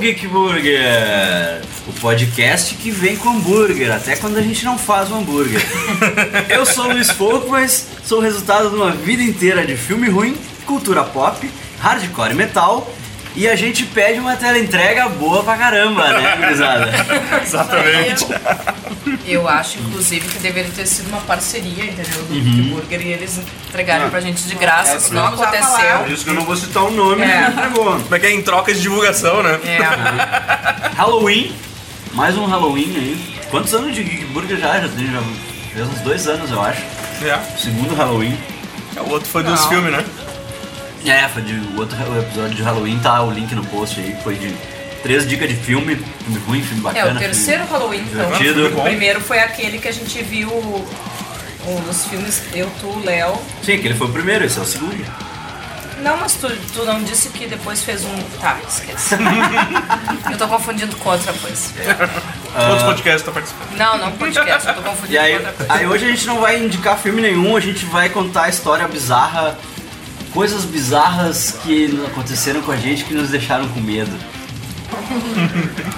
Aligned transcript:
o 0.00 0.02
Geek 0.02 0.26
Burger, 0.28 1.60
o 1.86 1.92
podcast 2.00 2.74
que 2.76 2.90
vem 2.90 3.18
com 3.18 3.28
hambúrguer, 3.28 3.92
até 3.92 4.16
quando 4.16 4.38
a 4.38 4.40
gente 4.40 4.64
não 4.64 4.78
faz 4.78 5.10
o 5.10 5.14
hambúrguer. 5.14 5.60
Eu 6.48 6.64
sou 6.64 6.86
o 6.86 6.92
Luiz 6.94 7.12
Pouco, 7.12 7.50
mas 7.50 7.86
sou 8.02 8.16
o 8.16 8.22
resultado 8.22 8.70
de 8.70 8.76
uma 8.76 8.92
vida 8.92 9.22
inteira 9.22 9.66
de 9.66 9.76
filme 9.76 10.08
ruim, 10.08 10.38
cultura 10.64 11.04
pop, 11.04 11.50
hardcore 11.80 12.34
metal. 12.34 12.90
E 13.40 13.48
a 13.48 13.56
gente 13.56 13.86
pede 13.86 14.20
uma 14.20 14.36
tela 14.36 14.58
entrega 14.58 15.08
boa 15.08 15.42
pra 15.42 15.56
caramba, 15.56 16.06
né, 16.12 16.36
gurizada? 16.36 16.90
Exatamente. 17.42 18.26
Eu 19.24 19.48
acho, 19.48 19.78
inclusive, 19.78 20.28
que 20.28 20.38
deveria 20.40 20.70
ter 20.70 20.84
sido 20.84 21.08
uma 21.08 21.22
parceria, 21.22 21.84
entendeu? 21.84 22.22
Do 22.28 22.34
Geek 22.34 22.68
Burger 22.68 23.00
e 23.00 23.12
eles 23.14 23.40
entregarem 23.66 24.10
pra 24.10 24.20
gente 24.20 24.42
de 24.42 24.54
graça, 24.56 24.98
isso 24.98 25.14
não 25.14 25.22
já 25.22 25.28
aconteceu. 25.46 25.98
Por 26.00 26.10
isso 26.10 26.24
que 26.24 26.28
eu 26.28 26.34
não 26.34 26.44
vou 26.44 26.54
citar 26.54 26.82
o 26.84 26.90
nome 26.90 27.22
É. 27.22 27.44
que 27.46 27.50
entregou. 27.52 27.98
Como 27.98 28.14
é 28.14 28.18
que 28.18 28.26
é 28.26 28.30
em 28.30 28.42
troca 28.42 28.74
de 28.74 28.82
divulgação, 28.82 29.42
né? 29.42 29.58
É. 29.64 30.90
Halloween, 30.96 31.54
mais 32.12 32.36
um 32.36 32.44
Halloween 32.44 32.94
aí. 32.94 33.40
Quantos 33.50 33.72
anos 33.72 33.94
de 33.94 34.02
Geek 34.04 34.26
Burger 34.26 34.58
já? 34.58 34.80
Já 34.82 34.88
tem 34.90 35.06
já 35.10 35.22
fez 35.72 35.88
uns 35.88 36.00
dois 36.02 36.26
anos, 36.26 36.50
eu 36.50 36.60
acho. 36.60 36.82
É. 37.24 37.38
Segundo 37.56 37.94
Halloween. 37.94 38.38
O 38.98 39.08
outro 39.12 39.30
foi 39.30 39.42
dos 39.42 39.58
Não. 39.62 39.68
filmes, 39.70 39.92
né? 39.92 40.04
É, 41.04 41.28
foi 41.28 41.42
de 41.42 41.54
o 41.54 41.78
outro 41.80 41.96
o 41.96 42.18
episódio 42.20 42.54
de 42.56 42.62
Halloween, 42.62 42.98
tá 42.98 43.22
o 43.22 43.30
link 43.30 43.54
no 43.54 43.64
post 43.66 43.98
aí, 44.00 44.16
foi 44.22 44.34
de 44.36 44.54
três 45.02 45.26
dicas 45.26 45.48
de 45.48 45.56
filme, 45.56 45.96
filme 45.96 46.38
ruim, 46.46 46.62
filme 46.62 46.80
É, 46.80 46.82
bacana. 46.82 47.16
o 47.16 47.18
terceiro 47.18 47.64
Halloween, 47.66 48.00
então. 48.00 48.24
divertido. 48.32 48.78
O 48.78 48.82
primeiro 48.82 49.20
foi 49.20 49.38
aquele 49.38 49.78
que 49.78 49.88
a 49.88 49.92
gente 49.92 50.22
viu 50.22 50.50
um 51.66 51.80
dos 51.86 52.06
filmes 52.06 52.42
Eu, 52.52 52.70
Tu, 52.80 53.00
Léo. 53.04 53.34
Sim, 53.62 53.74
aquele 53.74 53.94
foi 53.94 54.08
o 54.08 54.12
primeiro, 54.12 54.44
esse 54.44 54.58
é 54.58 54.62
o 54.62 54.64
segundo. 54.66 55.30
Não, 56.02 56.16
mas 56.16 56.32
tu, 56.34 56.48
tu 56.72 56.84
não 56.86 57.02
disse 57.02 57.28
que 57.28 57.46
depois 57.46 57.82
fez 57.82 58.04
um. 58.06 58.22
Tá, 58.40 58.56
esquece. 58.66 59.16
eu 60.32 60.38
tô 60.38 60.48
confundindo 60.48 60.96
com 60.96 61.10
outra 61.10 61.30
coisa. 61.34 61.72
Outros 62.58 62.82
podcasts 62.84 63.20
estão 63.20 63.34
participando. 63.34 63.76
Não, 63.76 63.98
não 63.98 64.12
podcast, 64.12 64.66
eu 64.68 64.74
tô 64.74 64.82
confundindo 64.82 65.12
E 65.12 65.18
aí, 65.18 65.32
com 65.32 65.36
outra 65.38 65.52
coisa. 65.52 65.72
aí 65.74 65.86
hoje 65.86 66.04
a 66.06 66.08
gente 66.08 66.26
não 66.26 66.40
vai 66.40 66.58
indicar 66.62 66.96
filme 66.98 67.20
nenhum, 67.20 67.54
a 67.54 67.60
gente 67.60 67.84
vai 67.84 68.08
contar 68.08 68.44
a 68.44 68.48
história 68.48 68.88
bizarra, 68.88 69.58
coisas 70.32 70.64
bizarras 70.64 71.56
que 71.62 72.00
aconteceram 72.06 72.62
com 72.62 72.72
a 72.72 72.76
gente 72.76 73.04
que 73.04 73.14
nos 73.14 73.30
deixaram 73.30 73.68
com 73.68 73.80
medo. 73.80 74.10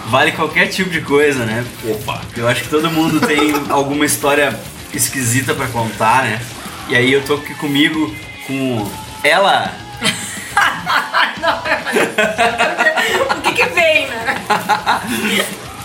Vale 0.07 0.33
qualquer 0.33 0.69
tipo 0.69 0.91
de 0.91 1.01
coisa, 1.01 1.45
né? 1.45 1.65
Opa. 1.85 2.21
Eu 2.37 2.49
acho 2.49 2.63
que 2.63 2.69
todo 2.69 2.91
mundo 2.91 3.21
tem 3.21 3.53
alguma 3.69 4.05
história 4.07 4.59
esquisita 4.93 5.55
pra 5.55 5.67
contar, 5.69 6.23
né? 6.25 6.41
E 6.89 6.97
aí 6.97 7.13
eu 7.13 7.23
tô 7.25 7.35
aqui 7.35 7.55
comigo 7.55 8.15
com 8.47 8.91
ela, 9.23 9.73
O 13.37 13.41
que 13.43 13.53
que 13.53 13.65
vem, 13.71 14.07
né? 14.09 14.37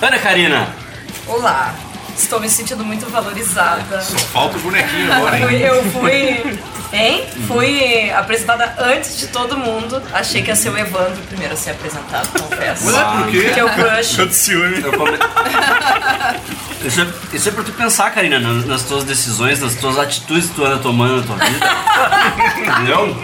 Ana 0.01 0.19
Karina. 0.19 0.75
Olá, 1.25 1.73
estou 2.15 2.39
me 2.39 2.49
sentindo 2.49 2.83
muito 2.85 3.09
valorizada. 3.09 4.01
Só 4.01 4.17
falta 4.17 4.57
o 4.57 4.59
bonequinho 4.61 5.11
agora, 5.11 5.39
hein? 5.39 5.61
Eu 5.61 5.83
fui. 5.91 6.59
Hein? 6.93 7.25
Fui 7.47 8.09
apresentada 8.11 8.75
antes 8.79 9.17
de 9.19 9.27
todo 9.27 9.57
mundo. 9.57 10.01
Achei 10.13 10.41
que 10.41 10.49
ia 10.49 10.55
ser 10.55 10.69
o 10.69 10.77
Evandro 10.77 11.21
primeiro 11.27 11.53
a 11.53 11.57
ser 11.57 11.71
apresentado, 11.71 12.27
confesso. 12.39 12.87
Ué, 12.87 13.03
por 13.03 13.27
quê? 13.31 13.49
Que 13.53 13.59
é 13.59 13.65
o 13.65 13.69
crush. 13.69 14.15
Quanto 14.15 14.31
ciúme. 14.33 14.81
Eu 14.81 14.93
come- 14.93 15.17
isso, 16.85 17.01
é, 17.01 17.07
isso 17.35 17.49
é 17.49 17.51
pra 17.51 17.63
tu 17.63 17.71
pensar, 17.73 18.09
Karina, 18.11 18.39
nas, 18.39 18.65
nas 18.65 18.83
tuas 18.83 19.03
decisões, 19.03 19.59
nas 19.59 19.75
tuas 19.75 19.97
atitudes 19.99 20.47
que 20.49 20.55
tu 20.55 20.63
anda 20.63 20.77
tomando 20.77 21.17
na 21.17 21.23
tua 21.23 21.35
vida. 21.45 21.67
Entendeu? 22.71 23.17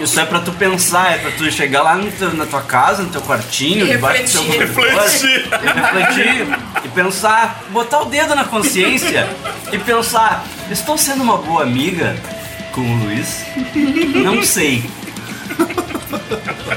Isso 0.00 0.18
é 0.20 0.24
pra 0.26 0.40
tu 0.40 0.52
pensar, 0.52 1.12
é 1.14 1.18
pra 1.18 1.30
tu 1.30 1.50
chegar 1.50 1.82
lá 1.82 1.98
teu- 2.18 2.34
na 2.34 2.44
tua 2.44 2.60
casa, 2.62 3.02
no 3.02 3.08
teu 3.08 3.22
quartinho, 3.22 3.86
E 3.86 3.90
debaixo 3.92 4.24
do 4.24 4.44
teu 4.44 4.58
refletir. 4.60 4.92
Refletir. 4.98 5.48
e 5.62 5.66
refletir 5.80 6.58
e 6.84 6.88
pensar, 6.88 7.62
botar 7.70 8.00
o 8.00 8.04
dedo 8.06 8.34
na 8.34 8.44
consciência 8.44 9.26
e 9.72 9.78
pensar, 9.78 10.44
estou 10.70 10.98
sendo 10.98 11.22
uma 11.22 11.38
boa 11.38 11.62
amiga 11.62 12.16
com 12.72 12.80
o 12.80 13.04
Luiz? 13.04 13.44
Não 14.24 14.42
sei. 14.42 14.82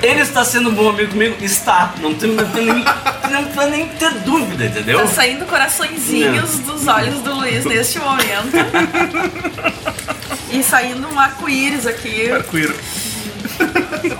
Ele 0.01 0.21
está 0.21 0.43
sendo 0.43 0.69
um 0.69 0.73
bom 0.73 0.89
amigo 0.89 1.11
comigo? 1.11 1.35
Está. 1.41 1.93
Não 1.99 2.13
tem, 2.13 2.31
não 2.31 2.45
tem 2.49 2.65
nem, 2.65 2.83
não 3.31 3.43
precisa 3.43 3.67
nem 3.67 3.87
ter 3.87 4.11
dúvida, 4.19 4.65
entendeu? 4.65 4.99
Tá 4.99 5.07
saindo 5.07 5.45
coraçõezinhos 5.45 6.59
dos 6.59 6.87
olhos 6.87 7.21
do 7.21 7.33
Luiz 7.33 7.65
neste 7.65 7.99
momento. 7.99 8.51
E 10.51 10.61
saindo 10.63 11.07
um 11.07 11.19
arco-íris 11.19 11.87
aqui. 11.87 12.31
Arco-íris. 12.31 13.05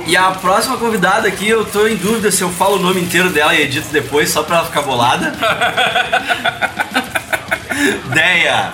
E 0.08 0.16
a 0.16 0.31
próxima 0.31 0.78
convidada 0.78 1.28
aqui, 1.28 1.50
eu 1.50 1.66
tô 1.66 1.88
em 1.88 1.96
dúvida 1.96 2.31
se 2.31 2.41
eu 2.41 2.50
falo 2.50 2.78
o 2.78 2.80
nome 2.80 3.02
inteiro 3.02 3.30
dela 3.30 3.53
e 3.53 3.62
edito 3.62 3.90
depois 3.91 4.30
só 4.30 4.44
pra 4.44 4.58
ela 4.58 4.66
ficar 4.66 4.81
bolada. 4.81 5.34
Deia! 8.14 8.74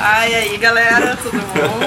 Ai, 0.00 0.34
aí, 0.34 0.56
galera, 0.58 1.16
tudo 1.20 1.38
bom? 1.38 1.78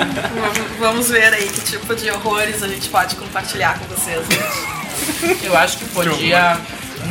Vamos- 0.79 1.09
ver 1.09 1.33
aí 1.33 1.47
que 1.47 1.61
tipo 1.61 1.95
de 1.95 2.09
horrores 2.11 2.61
a 2.61 2.67
gente 2.67 2.89
pode 2.89 3.15
compartilhar 3.15 3.79
com 3.79 3.85
vocês 3.95 4.19
hoje. 4.19 5.37
Eu 5.43 5.57
acho 5.57 5.77
que 5.77 5.85
podia 5.85 6.57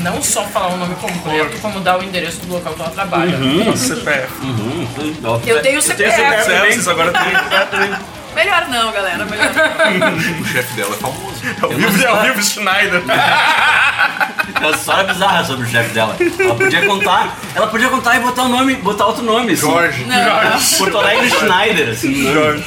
não 0.03 0.23
só 0.23 0.45
falar 0.45 0.69
o 0.69 0.77
nome 0.77 0.95
completo, 0.97 1.59
como 1.61 1.81
dar 1.81 1.99
o 1.99 2.03
endereço 2.03 2.41
do 2.41 2.53
local 2.55 2.75
que 2.75 2.81
ela 2.83 2.91
trabalha. 2.91 3.37
Nossa, 3.39 3.97
CPF. 3.97 4.29
Uhum, 4.43 4.87
Eu 5.47 5.63
tenho 5.63 5.79
o 5.79 5.83
CPF. 5.83 6.17
também. 6.45 6.73
Vocês 6.73 6.89
agora 6.89 7.13
tem. 7.13 8.20
Melhor 8.35 8.69
não, 8.69 8.93
galera, 8.93 9.25
melhor 9.25 9.51
não. 9.99 10.41
O 10.41 10.45
chefe 10.45 10.75
dela 10.75 10.95
é 10.95 10.99
famoso. 10.99 11.41
É 11.45 11.67
o 11.67 11.69
Vivo, 11.71 12.03
é 12.03 12.13
o 12.13 12.23
Vivo 12.23 12.43
Schneider. 12.43 13.03
É 14.55 14.67
uma 14.67 14.71
história 14.71 15.05
bizarra 15.05 15.45
sobre 15.45 15.67
o 15.67 15.69
chefe 15.69 15.91
dela. 15.95 16.17
Ela 16.39 16.55
podia 16.55 16.87
contar, 16.87 17.39
ela 17.55 17.67
podia 17.67 17.89
contar 17.89 18.17
e 18.17 18.21
botar 18.21 18.43
o 18.45 18.49
nome, 18.49 18.75
botar 18.77 19.07
outro 19.07 19.23
nome, 19.23 19.53
assim. 19.53 19.63
Jorge. 19.63 20.07
Porto 20.79 20.99
Alegre 20.99 21.31
Schneider, 21.31 21.89
assim. 21.91 22.33
Jorge. 22.33 22.65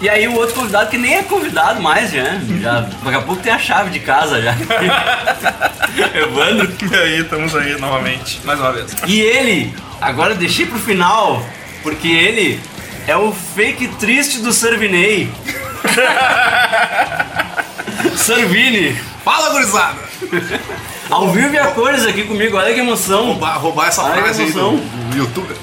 E 0.00 0.08
aí 0.10 0.28
o 0.28 0.34
outro 0.34 0.54
convidado 0.54 0.90
que 0.90 0.98
nem 0.98 1.14
é 1.14 1.22
convidado 1.22 1.80
mais, 1.80 2.12
já. 2.12 2.38
já 2.60 2.80
daqui 3.02 3.16
a 3.16 3.22
pouco 3.22 3.42
tem 3.42 3.52
a 3.52 3.58
chave 3.58 3.90
de 3.90 4.00
casa 4.00 4.42
já. 4.42 4.54
Evandro. 6.14 6.70
E 6.90 6.94
aí, 6.94 7.20
estamos 7.20 7.54
aí 7.54 7.80
novamente. 7.80 8.40
Mais 8.44 8.60
uma 8.60 8.72
vez. 8.72 8.94
E 9.06 9.20
ele, 9.20 9.74
agora 10.00 10.34
eu 10.34 10.36
deixei 10.36 10.66
pro 10.66 10.78
final, 10.78 11.42
porque 11.82 12.08
ele 12.08 12.60
é 13.06 13.16
o 13.16 13.32
fake 13.32 13.88
triste 13.88 14.40
do 14.40 14.52
Servinei. 14.52 15.30
Servini. 18.16 18.92
Fala, 19.24 19.50
gurizada! 19.50 19.98
Ao 21.08 21.30
vivo 21.30 21.54
e 21.54 21.58
a 21.58 21.68
cores 21.68 22.04
aqui 22.04 22.24
comigo, 22.24 22.56
olha 22.56 22.74
que 22.74 22.80
emoção. 22.80 23.26
Roubar, 23.26 23.60
roubar 23.60 23.88
essa 23.88 24.02
Ai, 24.02 24.20
frase 24.20 24.42
aí 24.42 24.52
do, 24.52 24.76
do 25.10 25.16
youtuber. 25.16 25.56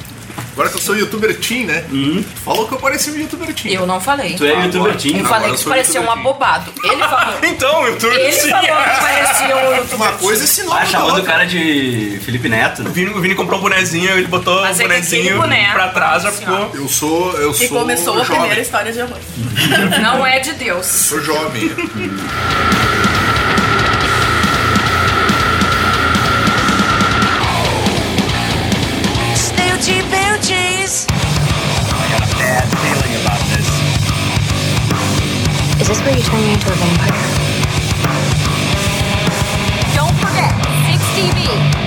Agora 0.54 0.70
que 0.70 0.76
eu 0.76 0.82
sou 0.82 0.96
youtuber 0.96 1.36
teen, 1.40 1.66
né? 1.66 1.84
Tu 1.90 2.24
falou 2.46 2.68
que 2.68 2.74
eu 2.76 2.78
parecia 2.78 3.12
um 3.12 3.18
youtuber 3.18 3.54
teen. 3.54 3.74
Eu 3.74 3.88
não 3.88 4.00
falei. 4.00 4.36
Tu 4.36 4.46
é 4.46 4.52
Agora- 4.52 4.66
youtuber 4.68 4.96
teen. 4.96 5.14
Eu 5.18 5.26
Agora 5.26 5.34
falei 5.36 5.50
eu 5.50 5.54
que 5.56 5.60
sou 5.62 5.72
parecia 5.72 6.00
um 6.00 6.04
youtuber 6.04 6.20
abobado. 6.20 6.72
Ele 6.84 7.02
falou. 7.04 7.36
Então, 7.44 7.88
eu 7.88 7.98
tô. 7.98 8.12
Ele 8.12 8.32
falou 8.32 8.62
que 8.62 9.02
parecia 9.02 9.56
um 9.56 9.76
youtuber. 9.76 9.96
Uma 9.96 10.12
coisa 10.14 10.44
esse 10.44 10.64
nome 10.64 10.80
Ah, 10.80 10.86
chamando 10.86 11.10
o 11.10 11.16
outra. 11.16 11.32
cara 11.32 11.46
de 11.46 12.20
Felipe 12.24 12.48
Neto. 12.50 12.84
O 12.84 12.92
Vini, 12.92 13.10
o 13.12 13.20
Vini 13.20 13.34
comprou 13.36 13.60
um 13.60 13.64
bonezinho, 13.64 14.12
ele 14.12 14.28
botou 14.28 14.62
Mas 14.62 14.78
o 14.78 14.82
é 14.82 14.88
bonezinho 14.88 15.38
boneco, 15.38 15.74
pra 15.74 15.88
trás, 15.90 16.24
já 16.24 16.32
ficou. 16.32 16.72
Eu 16.76 16.88
sou. 16.88 17.32
Eu 17.38 17.50
E 17.52 17.54
sou 17.68 17.80
começou 17.80 18.14
a 18.14 18.18
jovem. 18.20 18.38
primeira 18.38 18.62
história 18.62 18.92
de 18.94 19.02
horror. 19.02 19.18
Não 20.02 20.26
é 20.26 20.40
de 20.40 20.54
Deus. 20.54 20.86
Sou 20.86 21.20
jovem. 21.20 21.72
Is 35.84 35.90
this 35.90 36.00
where 36.00 36.16
you 36.16 36.24
turn 36.24 36.40
me 36.40 36.54
into 36.54 36.72
a 36.72 36.76
vampire? 36.76 37.12
Don't 39.94 40.16
forget, 40.16 40.56
6 41.76 41.83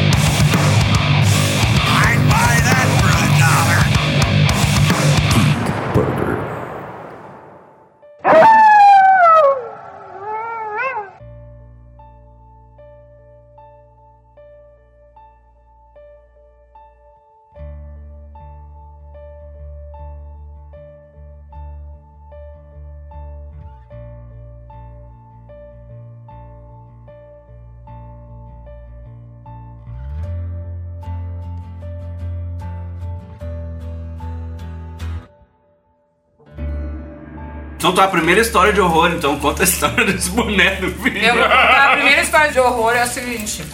Então 37.87 37.94
tá, 37.94 38.03
a 38.03 38.09
primeira 38.09 38.41
história 38.41 38.73
de 38.73 38.81
horror, 38.81 39.12
então 39.12 39.38
conta 39.38 39.62
a 39.62 39.65
história 39.65 40.05
desse 40.05 40.29
boné 40.31 40.75
do. 40.75 40.87
Eu, 41.06 41.44
a 41.44 41.91
primeira 41.93 42.21
história 42.21 42.50
de 42.50 42.59
horror 42.59 42.93
é 42.93 43.03
a 43.03 43.06
seguinte: 43.06 43.65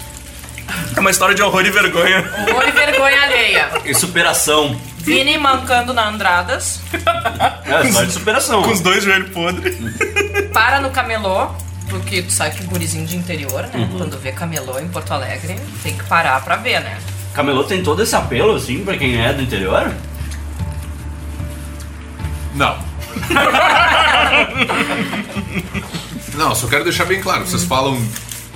É 0.94 1.00
uma 1.00 1.10
história 1.10 1.34
de 1.34 1.40
horror 1.40 1.64
e 1.64 1.70
vergonha. 1.70 2.18
horror 2.50 2.68
e 2.68 2.72
vergonha 2.72 3.22
alheia. 3.22 3.70
E 3.86 3.94
superação. 3.94 4.78
Vini 4.98 5.38
mancando 5.38 5.94
na 5.94 6.08
Andradas, 6.08 6.78
É 7.64 7.86
história 7.86 8.06
de 8.06 8.12
superação. 8.12 8.62
Com 8.62 8.70
os 8.72 8.80
dois 8.82 9.02
joelhos 9.02 9.30
podres. 9.30 9.78
para 10.52 10.78
no 10.82 10.90
camelô, 10.90 11.46
porque 11.88 12.20
tu 12.20 12.32
sabe 12.32 12.54
que 12.56 12.64
gurizinho 12.64 13.06
de 13.06 13.16
interior, 13.16 13.62
né? 13.62 13.70
Uhum. 13.76 13.96
Quando 13.96 14.18
vê 14.18 14.30
camelô 14.32 14.78
em 14.78 14.88
Porto 14.88 15.10
Alegre, 15.12 15.56
tem 15.82 15.96
que 15.96 16.04
parar 16.04 16.38
pra 16.44 16.56
ver, 16.56 16.80
né? 16.82 16.98
Camelô 17.32 17.64
tem 17.64 17.82
todo 17.82 18.02
esse 18.02 18.14
apelo, 18.14 18.56
assim, 18.56 18.84
pra 18.84 18.94
quem 18.98 19.18
é 19.24 19.32
do 19.32 19.40
interior? 19.40 19.90
Não. 22.54 22.91
Não, 26.34 26.54
só 26.54 26.66
quero 26.66 26.84
deixar 26.84 27.04
bem 27.04 27.20
claro. 27.20 27.46
Vocês 27.46 27.64
falam 27.64 28.00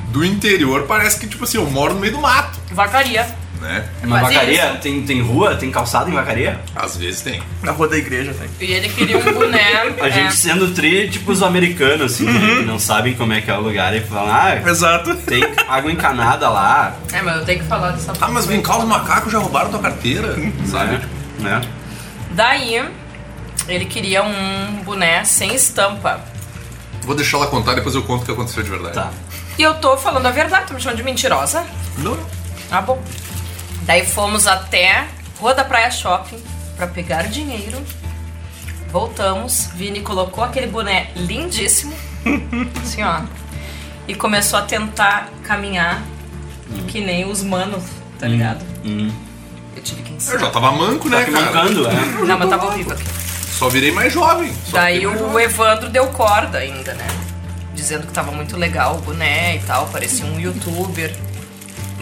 do 0.08 0.25
interior, 0.25 0.85
parece 0.87 1.20
que, 1.20 1.26
tipo 1.26 1.44
assim, 1.44 1.58
eu 1.58 1.67
moro 1.70 1.94
no 1.94 2.00
meio 2.00 2.14
do 2.14 2.20
mato, 2.20 2.58
Vacaria. 2.73 3.26
né? 3.61 3.85
Uma 4.03 4.23
Mas 4.23 4.32
vacaria? 4.35 4.79
Tem, 4.81 5.03
tem 5.03 5.20
rua? 5.20 5.56
Tem 5.56 5.70
calçada 5.70 6.08
em 6.08 6.14
vacaria? 6.14 6.58
Às 6.75 6.97
vezes 6.97 7.20
tem. 7.20 7.43
Na 7.62 7.73
rua 7.73 7.87
da 7.88 7.99
igreja 7.99 8.32
tem. 8.35 8.49
E 8.67 8.73
ele 8.73 8.88
queria 8.88 9.19
um 9.19 9.23
boné. 9.23 9.93
A 10.00 10.08
é, 10.08 10.11
gente 10.11 10.35
sendo 10.37 10.73
tri, 10.73 11.11
tipo 11.11 11.32
os 11.32 11.43
americanos, 11.43 12.14
assim, 12.14 12.25
né, 12.25 12.56
que 12.56 12.62
não 12.64 12.79
sabem 12.79 13.14
como 13.14 13.35
é 13.35 13.43
que 13.43 13.50
é 13.50 13.58
o 13.58 13.61
lugar 13.61 13.94
e 13.94 14.00
falam, 14.00 14.35
ah, 14.35 14.56
Exato. 14.70 15.14
tem 15.17 15.44
água 15.69 15.93
encanada 15.93 16.49
lá, 16.49 16.97
É, 17.12 17.20
mas 17.20 17.37
eu 17.37 17.44
tenho 17.44 17.61
que 17.61 17.67
falar 17.67 17.91
dessa 17.91 18.12
Ah, 18.19 18.29
mas 18.29 18.47
vem 18.47 18.62
cá, 18.62 18.79
os 18.79 18.85
macacos 18.85 19.31
já 19.31 19.38
roubaram 19.38 19.70
tua 19.70 19.81
carteira, 19.81 20.35
sabe? 20.64 20.99
né? 21.41 21.61
Daí, 22.31 22.82
ele 23.69 23.85
queria 23.87 24.23
um 24.23 24.83
boné 24.85 25.25
sem 25.25 25.55
estampa. 25.55 26.21
Vou 27.03 27.15
deixar 27.15 27.37
ela 27.39 27.47
contar, 27.47 27.75
depois 27.75 27.95
eu 27.95 28.03
conto 28.03 28.23
o 28.23 28.25
que 28.25 28.33
aconteceu 28.33 28.63
de 28.63 28.71
verdade. 28.71 28.95
Tá. 28.95 29.11
E 29.59 29.63
eu 29.63 29.75
tô 29.77 29.97
falando 29.97 30.27
a 30.27 30.31
verdade, 30.31 30.67
tô 30.69 30.75
me 30.75 30.81
chamando 30.81 30.97
de 30.99 31.03
mentirosa. 31.05 31.65
Não. 31.99 32.19
Ah, 32.71 32.81
bom. 32.83 33.01
Daí 33.83 34.05
fomos 34.05 34.47
até 34.47 35.07
Rua 35.39 35.55
da 35.55 35.65
Praia 35.65 35.91
Shopping 35.91 36.43
pra 36.77 36.87
pegar 36.87 37.23
dinheiro. 37.29 37.79
Voltamos, 38.91 39.69
Vini 39.75 40.01
colocou 40.01 40.43
aquele 40.45 40.67
boné 40.69 41.11
lindíssimo, 41.17 41.95
assim 42.83 43.03
ó, 43.03 43.21
e 44.09 44.15
começou 44.15 44.59
a 44.59 44.63
tentar 44.63 45.29
caminhar 45.43 46.03
que 46.89 47.01
nem 47.01 47.29
os 47.29 47.43
manos, 47.43 47.83
tá 48.19 48.27
ligado? 48.27 48.65
Hum. 48.85 49.13
Eu 49.77 49.83
tive 49.83 50.03
que 50.03 50.11
Eu 50.13 50.17
ensinar. 50.17 50.39
já 50.39 50.51
tava 50.51 50.73
manco, 50.73 51.11
Tá 51.11 51.17
né, 51.19 51.25
cara? 51.25 51.45
mancando, 51.45 51.87
é. 51.89 51.95
Não, 52.27 52.39
mas 52.39 52.49
tava 52.49 52.67
horrível 52.67 52.93
aqui. 52.95 53.05
Só 53.56 53.70
virei 53.70 53.91
mais 53.91 54.12
jovem. 54.12 54.53
Daí 54.70 55.06
mais 55.06 55.19
o 55.19 55.25
jovem. 55.25 55.44
Evandro 55.44 55.88
deu 55.88 56.06
corda 56.08 56.58
ainda, 56.58 56.93
né? 56.93 57.06
Dizendo 57.75 58.06
que 58.06 58.12
tava 58.12 58.31
muito 58.31 58.55
legal 58.55 58.97
o 58.97 58.99
boné 58.99 59.56
e 59.56 59.58
tal, 59.61 59.87
parecia 59.87 60.26
um 60.26 60.38
youtuber. 60.38 61.11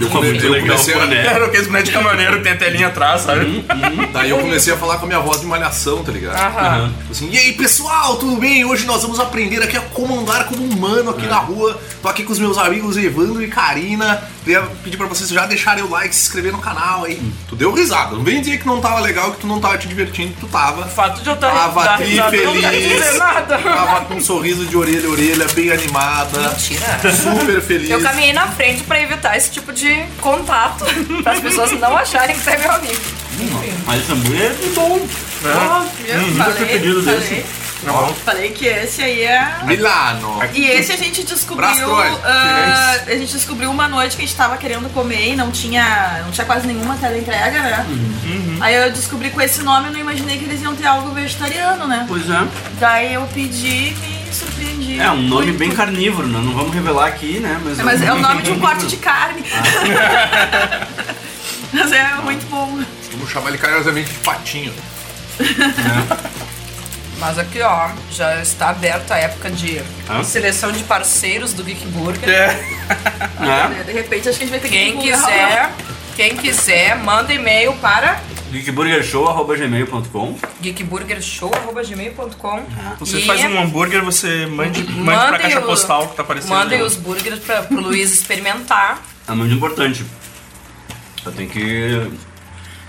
Eu, 0.00 0.08
come- 0.10 0.28
muito 0.28 0.44
eu 0.44 0.50
legal 0.50 0.68
comecei 0.76 0.94
o 0.94 1.00
a. 1.00 1.14
Era 1.14 1.46
aqueles 1.46 1.66
bonecos 1.66 1.88
de 1.88 1.94
caminhoneiro 1.94 2.36
que 2.38 2.42
tem 2.42 2.52
a 2.52 2.56
telinha 2.56 2.86
atrás, 2.88 3.20
sabe? 3.22 3.64
Daí 4.12 4.30
eu 4.30 4.38
comecei 4.38 4.72
a 4.72 4.76
falar 4.76 4.96
com 4.98 5.04
a 5.04 5.08
minha 5.08 5.20
voz 5.20 5.40
de 5.40 5.46
malhação, 5.46 6.02
tá 6.02 6.10
ligado? 6.12 6.36
Aham. 6.36 6.88
Tipo 6.98 7.12
Assim, 7.12 7.30
e 7.30 7.38
aí 7.38 7.52
pessoal, 7.52 8.16
tudo 8.16 8.36
bem? 8.36 8.64
Hoje 8.64 8.86
nós 8.86 9.02
vamos 9.02 9.20
aprender 9.20 9.62
aqui 9.62 9.76
a 9.76 9.80
como 9.80 10.18
andar 10.20 10.46
como 10.46 10.64
humano 10.64 11.10
aqui 11.10 11.26
na 11.26 11.36
rua. 11.36 11.80
Tô 12.02 12.08
aqui 12.08 12.24
com 12.24 12.32
os 12.32 12.38
meus 12.38 12.58
amigos 12.58 12.96
Evandro 12.96 13.42
e 13.42 13.48
Karina. 13.48 14.20
Queria 14.42 14.60
pedir 14.82 14.96
pra 14.98 15.06
vocês 15.06 15.30
já 15.30 15.46
deixarem 15.46 15.82
o 15.82 15.88
like, 15.88 16.14
se 16.14 16.22
inscrever 16.26 16.52
no 16.52 16.58
canal 16.58 17.04
aí. 17.04 17.18
Tu 17.48 17.56
deu 17.56 17.72
risada. 17.72 18.14
Não 18.16 18.22
vem 18.24 18.40
dizer 18.42 18.58
que 18.58 18.66
não 18.66 18.80
tava 18.80 19.00
legal, 19.00 19.32
que 19.32 19.40
tu 19.40 19.46
não 19.46 19.58
tava 19.60 19.78
te 19.78 19.88
divertindo, 19.88 20.34
que 20.34 20.40
tu 20.40 20.46
tava. 20.48 20.82
O 20.82 20.88
fato 20.90 21.22
de 21.22 21.28
eu 21.28 21.34
estar 21.34 21.50
Tava 21.50 21.96
tri 21.96 22.16
não 22.16 22.30
quer 22.30 22.70
dizer 22.72 22.98
feliz. 22.98 23.18
nada. 23.18 23.56
Tava 23.58 24.00
com 24.06 24.14
um 24.14 24.20
sorriso 24.20 24.66
de 24.66 24.76
orelha 24.76 25.08
a 25.08 25.10
orelha, 25.10 25.46
bem 25.54 25.70
animada. 25.70 26.40
Mentira. 26.50 27.00
Super 27.10 27.62
feliz. 27.62 27.88
Eu 27.90 28.00
caminhei 28.02 28.32
na 28.34 28.48
frente 28.48 28.82
pra 28.82 29.00
evitar 29.00 29.34
esse 29.36 29.50
tipo 29.50 29.72
de 29.72 29.83
contato, 30.20 30.84
para 31.22 31.32
as 31.32 31.40
pessoas 31.40 31.72
não 31.78 31.96
acharem 31.96 32.34
que 32.36 32.42
você 32.42 32.50
é 32.50 32.58
meu 32.58 32.72
amigo. 32.72 33.00
Mas 33.86 34.00
esse 34.00 34.12
hambúrguer 34.12 34.52
é 34.52 34.74
bom. 34.74 35.06
Ó, 35.44 35.80
viu? 35.80 36.20
nunca 36.20 36.50
fui 36.52 36.66
pedido 36.66 37.02
falei, 37.02 37.20
desse. 37.20 37.42
falei. 37.84 38.14
Falei 38.24 38.50
que 38.50 38.66
esse 38.66 39.02
aí 39.02 39.22
é. 39.22 39.58
Milano. 39.64 40.40
E 40.54 40.64
esse 40.66 40.92
a 40.92 40.96
gente 40.96 41.22
descobriu. 41.22 41.68
Ah, 42.24 42.96
a 43.06 43.10
gente 43.10 43.32
descobriu 43.32 43.70
uma 43.70 43.88
noite 43.88 44.16
que 44.16 44.22
a 44.22 44.26
gente 44.26 44.36
tava 44.36 44.56
querendo 44.56 44.88
comer 44.92 45.32
e 45.32 45.36
não 45.36 45.50
tinha. 45.50 46.22
Não 46.24 46.30
tinha 46.30 46.46
quase 46.46 46.66
nenhuma 46.66 46.96
teleentrega, 46.96 47.60
né? 47.60 47.86
Uhum. 47.88 48.58
Aí 48.60 48.74
eu 48.74 48.90
descobri 48.90 49.30
com 49.30 49.40
esse 49.40 49.62
nome, 49.62 49.88
eu 49.88 49.92
não 49.92 50.00
imaginei 50.00 50.38
que 50.38 50.44
eles 50.44 50.62
iam 50.62 50.74
ter 50.74 50.86
algo 50.86 51.10
vegetariano, 51.10 51.86
né? 51.86 52.06
Pois 52.08 52.28
é. 52.30 52.46
Daí 52.80 53.14
eu 53.14 53.28
pedi 53.34 53.92
e 53.92 54.13
surpreendi. 54.34 55.00
É 55.00 55.10
um 55.10 55.22
nome 55.22 55.46
muito. 55.46 55.58
bem 55.58 55.70
carnívoro, 55.70 56.26
né? 56.28 56.40
Não 56.42 56.52
vamos 56.54 56.74
revelar 56.74 57.06
aqui, 57.06 57.38
né? 57.40 57.60
Mas, 57.64 57.78
É, 57.78 57.82
Mas 57.82 58.02
é 58.02 58.12
o 58.12 58.18
nome 58.18 58.42
de 58.42 58.50
um 58.52 58.58
corte 58.60 58.86
de 58.86 58.96
carne. 58.96 59.42
Ah. 59.52 60.86
Mas 61.72 61.92
é 61.92 62.14
muito 62.22 62.46
bom. 62.48 62.80
Vamos 63.12 63.30
chamar 63.30 63.48
ele 63.48 63.58
carinhosamente 63.58 64.10
de 64.10 64.18
patinho. 64.18 64.72
Mas 67.18 67.38
aqui, 67.38 67.60
ó, 67.62 67.88
já 68.10 68.40
está 68.42 68.70
aberta 68.70 69.14
a 69.14 69.18
época 69.18 69.50
de 69.50 69.80
Hã? 70.10 70.22
seleção 70.24 70.72
de 70.72 70.82
parceiros 70.84 71.52
do 71.52 71.62
Geek 71.64 71.86
Burger. 71.86 72.28
É. 72.28 72.74
É. 73.40 73.82
De 73.82 73.92
repente 73.92 74.28
acho 74.28 74.38
que 74.38 74.44
a 74.44 74.46
gente 74.46 74.50
vai 74.50 74.60
ter 74.60 74.68
que 74.68 74.74
Quem 74.74 74.98
divulgar. 74.98 75.20
quiser, 75.26 75.72
quem 76.16 76.36
quiser, 76.36 76.96
manda 76.96 77.32
e-mail 77.32 77.72
para 77.74 78.20
geekburgershow.gmail.com 78.54 80.36
geekburgershow.gmail.com 80.60 82.62
Você 83.00 83.18
E 83.18 83.26
faz 83.26 83.42
um 83.44 83.58
hambúrguer, 83.60 84.02
você 84.04 84.46
mande, 84.46 84.82
mande 84.82 85.04
pra 85.04 85.14
mandem 85.32 85.40
caixa 85.40 85.60
o- 85.60 85.66
postal 85.66 86.08
que 86.08 86.16
tá 86.16 86.22
aparecendo. 86.22 86.50
Mandem 86.50 86.82
os 86.82 86.96
burgers 86.96 87.38
para 87.40 87.62
pro 87.62 87.80
Luiz 87.80 88.12
experimentar. 88.12 89.02
É 89.28 89.32
muito 89.32 89.54
importante. 89.54 90.04
Eu 91.24 91.32
tenho 91.32 91.48
que. 91.50 92.10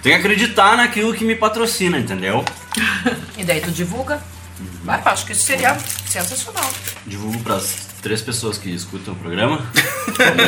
Tenho 0.03 0.15
que 0.17 0.21
acreditar 0.21 0.77
naquilo 0.77 1.13
que 1.13 1.23
me 1.25 1.35
patrocina, 1.35 1.97
entendeu? 1.97 2.43
E 3.37 3.43
daí 3.43 3.59
tu 3.59 3.69
divulga. 3.71 4.21
Vai, 4.85 5.01
eu 5.05 5.11
acho 5.11 5.25
que 5.25 5.33
isso 5.33 5.43
seria 5.45 5.77
sensacional. 6.07 6.69
Divulgo 7.05 7.37
pras 7.39 7.75
três 8.01 8.21
pessoas 8.21 8.57
que 8.57 8.69
escutam 8.73 9.13
o 9.13 9.17
programa. 9.17 9.59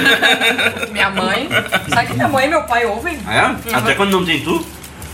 Minha 0.92 1.10
mãe. 1.10 1.50
Sabe 1.90 2.08
que 2.08 2.14
minha 2.14 2.28
mãe 2.30 2.46
e 2.46 2.50
meu 2.50 2.64
pai 2.64 2.86
ouvem? 2.86 3.20
Ah, 3.26 3.56
é? 3.70 3.76
Até 3.76 3.96
quando 3.96 4.12
não 4.12 4.26
tem 4.26 4.42
tu? 4.42 4.66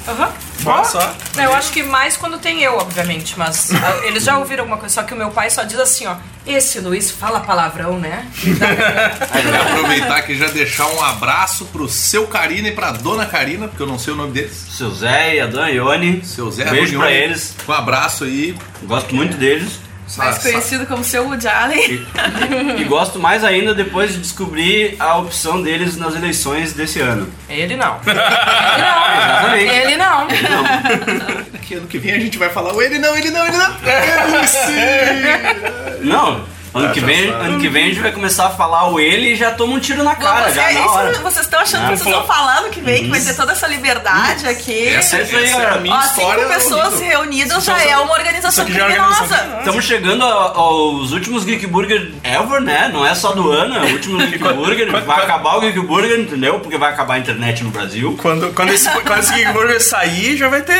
Aham. 0.07 0.33
Olha 0.65 0.83
só. 0.85 1.15
Eu 1.35 1.53
acho 1.53 1.71
que 1.71 1.83
mais 1.83 2.15
quando 2.15 2.37
tem 2.37 2.61
eu, 2.61 2.77
obviamente, 2.77 3.37
mas 3.37 3.71
ah, 3.73 4.01
eles 4.07 4.23
já 4.23 4.37
ouviram 4.37 4.63
alguma 4.63 4.77
coisa, 4.77 4.95
só 4.95 5.03
que 5.03 5.13
o 5.13 5.17
meu 5.17 5.29
pai 5.31 5.49
só 5.49 5.63
diz 5.63 5.79
assim, 5.79 6.05
ó, 6.05 6.15
esse 6.45 6.79
Luiz 6.79 7.11
fala 7.11 7.39
palavrão, 7.41 7.99
né? 7.99 8.27
Vou 8.35 9.61
aproveitar 9.61 10.17
aqui 10.17 10.33
e 10.33 10.37
já 10.37 10.47
deixar 10.47 10.87
um 10.87 11.01
abraço 11.03 11.65
pro 11.65 11.87
seu 11.87 12.27
Karina 12.27 12.69
e 12.69 12.71
pra 12.71 12.91
dona 12.91 13.25
Karina, 13.25 13.67
porque 13.67 13.81
eu 13.83 13.87
não 13.87 13.99
sei 13.99 14.13
o 14.13 14.15
nome 14.15 14.31
deles. 14.33 14.53
Seu 14.69 14.91
Zé 14.91 15.35
e 15.35 15.39
a 15.39 15.47
Dona 15.47 15.69
Ione. 15.69 16.23
Seu 16.25 16.51
Zé 16.51 16.65
Beijo 16.65 16.97
Ronioni. 16.97 17.03
pra 17.03 17.11
eles. 17.11 17.55
Um 17.67 17.71
abraço 17.73 18.23
aí. 18.23 18.55
Gosto 18.83 19.15
muito 19.15 19.37
deles. 19.37 19.79
Mais 20.17 20.37
conhecido 20.37 20.85
como 20.85 21.03
seu 21.03 21.23
Woody 21.25 21.47
Allen. 21.47 22.05
E 22.77 22.83
gosto 22.83 23.19
mais 23.19 23.43
ainda 23.43 23.73
depois 23.73 24.11
de 24.13 24.19
descobrir 24.19 24.95
a 24.99 25.17
opção 25.17 25.61
deles 25.61 25.97
nas 25.97 26.15
eleições 26.15 26.73
desse 26.73 26.99
ano. 26.99 27.31
Ele 27.49 27.75
não. 27.75 27.99
Exatamente. 28.05 29.73
Ele 29.73 29.97
não. 29.97 30.27
Que 31.61 31.75
ano 31.75 31.87
que 31.87 31.97
vem 31.97 32.13
a 32.13 32.19
gente 32.19 32.37
vai 32.37 32.49
falar 32.49 32.73
o 32.73 32.81
ele 32.81 32.99
não, 32.99 33.15
ele 33.15 33.31
não, 33.31 33.47
ele 33.47 33.57
não. 33.57 33.75
Ele 33.77 34.47
sim. 34.47 36.07
Não, 36.07 36.45
ano 36.73 36.93
que, 36.93 36.99
vem, 36.99 37.29
ano 37.29 37.59
que 37.59 37.67
vem 37.69 37.83
a 37.85 37.87
gente 37.89 37.99
vai 37.99 38.11
começar 38.11 38.47
a 38.47 38.49
falar 38.49 38.89
o 38.89 38.99
ele 38.99 39.33
e 39.33 39.35
já 39.35 39.51
toma 39.51 39.73
um 39.75 39.79
tiro 39.79 40.03
na 40.03 40.15
cara, 40.15 40.49
Você- 40.49 40.55
já 40.55 40.61
na 40.63 40.71
isso- 40.71 40.89
hora. 40.89 41.13
vocês 41.19 41.45
estão 41.45 41.59
achando 41.59 41.85
Ah, 41.85 41.89
que 41.91 41.97
vocês 41.97 42.07
estão 42.15 42.25
falando 42.27 42.69
que 42.69 42.81
vem, 42.81 43.03
que 43.03 43.09
vai 43.09 43.19
ter 43.21 43.33
toda 43.35 43.51
essa 43.51 43.67
liberdade 43.67 44.47
aqui. 44.47 44.87
Essa, 44.87 45.21
isso 45.21 45.35
aí, 45.35 45.43
essa 45.45 45.61
é 45.61 45.69
a 45.75 45.77
minha 45.79 45.95
Ó, 45.95 45.99
história. 46.01 46.43
cinco 46.43 46.53
pessoas 46.53 46.93
horrível. 46.93 47.07
reunidas 47.09 47.63
já 47.63 47.81
é 47.83 47.97
uma 47.97 48.13
organização 48.13 48.63
é 48.65 48.67
criminosa. 48.67 49.01
organização 49.23 49.59
Estamos 49.59 49.85
chegando 49.85 50.23
aos 50.23 51.11
últimos 51.11 51.43
Geek 51.45 51.67
Burger 51.67 52.11
ever, 52.23 52.61
né? 52.61 52.89
Não 52.91 53.05
é 53.05 53.13
só 53.15 53.31
do 53.33 53.51
ano, 53.51 53.75
é 53.77 53.81
o 53.81 53.93
último 53.93 54.17
Geek 54.17 54.37
Burger. 54.53 54.91
Vai 55.05 55.23
acabar 55.23 55.57
o 55.57 55.61
Geek 55.61 55.79
Burger, 55.81 56.19
entendeu? 56.19 56.59
Porque 56.59 56.77
vai 56.77 56.91
acabar 56.91 57.15
a 57.15 57.19
internet 57.19 57.63
no 57.63 57.69
Brasil. 57.69 58.17
Quando, 58.21 58.51
quando, 58.53 58.69
esse, 58.71 58.89
quando 59.01 59.19
esse 59.19 59.33
Geek 59.33 59.51
Burger 59.53 59.81
sair, 59.81 60.37
já 60.37 60.47
vai 60.47 60.61
ter. 60.61 60.73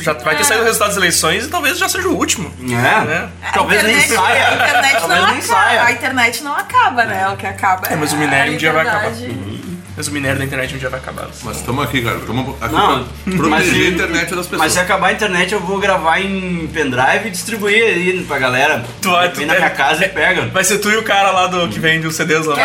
Já 0.00 0.12
vai 0.14 0.36
ter 0.36 0.44
saído 0.44 0.62
o 0.62 0.66
resultado 0.66 0.88
das 0.88 0.96
eleições 0.96 1.44
e 1.44 1.48
talvez 1.48 1.78
já 1.78 1.88
seja 1.88 2.08
o 2.08 2.16
último. 2.16 2.52
É, 2.62 2.66
Né? 3.04 3.28
talvez 3.52 3.80
a 3.80 3.86
nem 3.86 4.00
saia. 4.00 4.48
A 4.48 4.54
internet 4.54 4.96
talvez 5.00 5.33
não. 5.42 5.84
A 5.84 5.92
internet 5.92 6.42
não 6.42 6.56
acaba, 6.56 7.04
né? 7.04 7.28
O 7.28 7.36
que 7.36 7.46
acaba 7.46 7.86
É, 7.88 7.96
mas 7.96 8.12
o 8.12 8.16
minério 8.16 8.54
um 8.54 8.56
dia 8.56 8.72
vai 8.72 8.86
acabar. 8.86 9.10
liberdade. 9.10 9.54
Mas 9.96 10.08
o 10.08 10.10
minério 10.10 10.38
da 10.40 10.44
internet 10.44 10.74
um 10.74 10.78
dia 10.78 10.90
vai 10.90 10.98
acabar. 10.98 11.28
Mas 11.44 11.58
estamos 11.58 11.84
aqui, 11.84 12.02
cara. 12.02 12.16
Estamos 12.16 12.56
aqui 12.60 12.74
Não, 12.74 13.04
pra 13.04 13.36
proteger 13.36 13.48
mas 13.48 13.64
se- 13.68 13.84
a 13.84 13.88
internet 13.90 14.34
das 14.34 14.46
pessoas. 14.46 14.58
Mas 14.58 14.72
se 14.72 14.80
acabar 14.80 15.06
a 15.06 15.12
internet, 15.12 15.52
eu 15.52 15.60
vou 15.60 15.78
gravar 15.78 16.18
em 16.20 16.66
pendrive 16.74 17.28
e 17.28 17.30
distribuir 17.30 17.84
aí 17.84 18.24
pra 18.26 18.40
galera. 18.40 18.84
Tu 19.00 19.08
vai- 19.08 19.28
tu 19.30 19.36
Vem 19.36 19.46
na 19.46 19.54
minha 19.54 19.70
casa 19.70 20.04
e 20.04 20.08
pega. 20.08 20.48
Vai 20.48 20.64
ser 20.64 20.78
tu 20.78 20.90
e 20.90 20.96
o 20.96 21.04
cara 21.04 21.30
lá 21.30 21.46
do 21.46 21.68
que 21.68 21.78
vende 21.78 22.08
os 22.08 22.16
CDs 22.16 22.44
lá. 22.44 22.56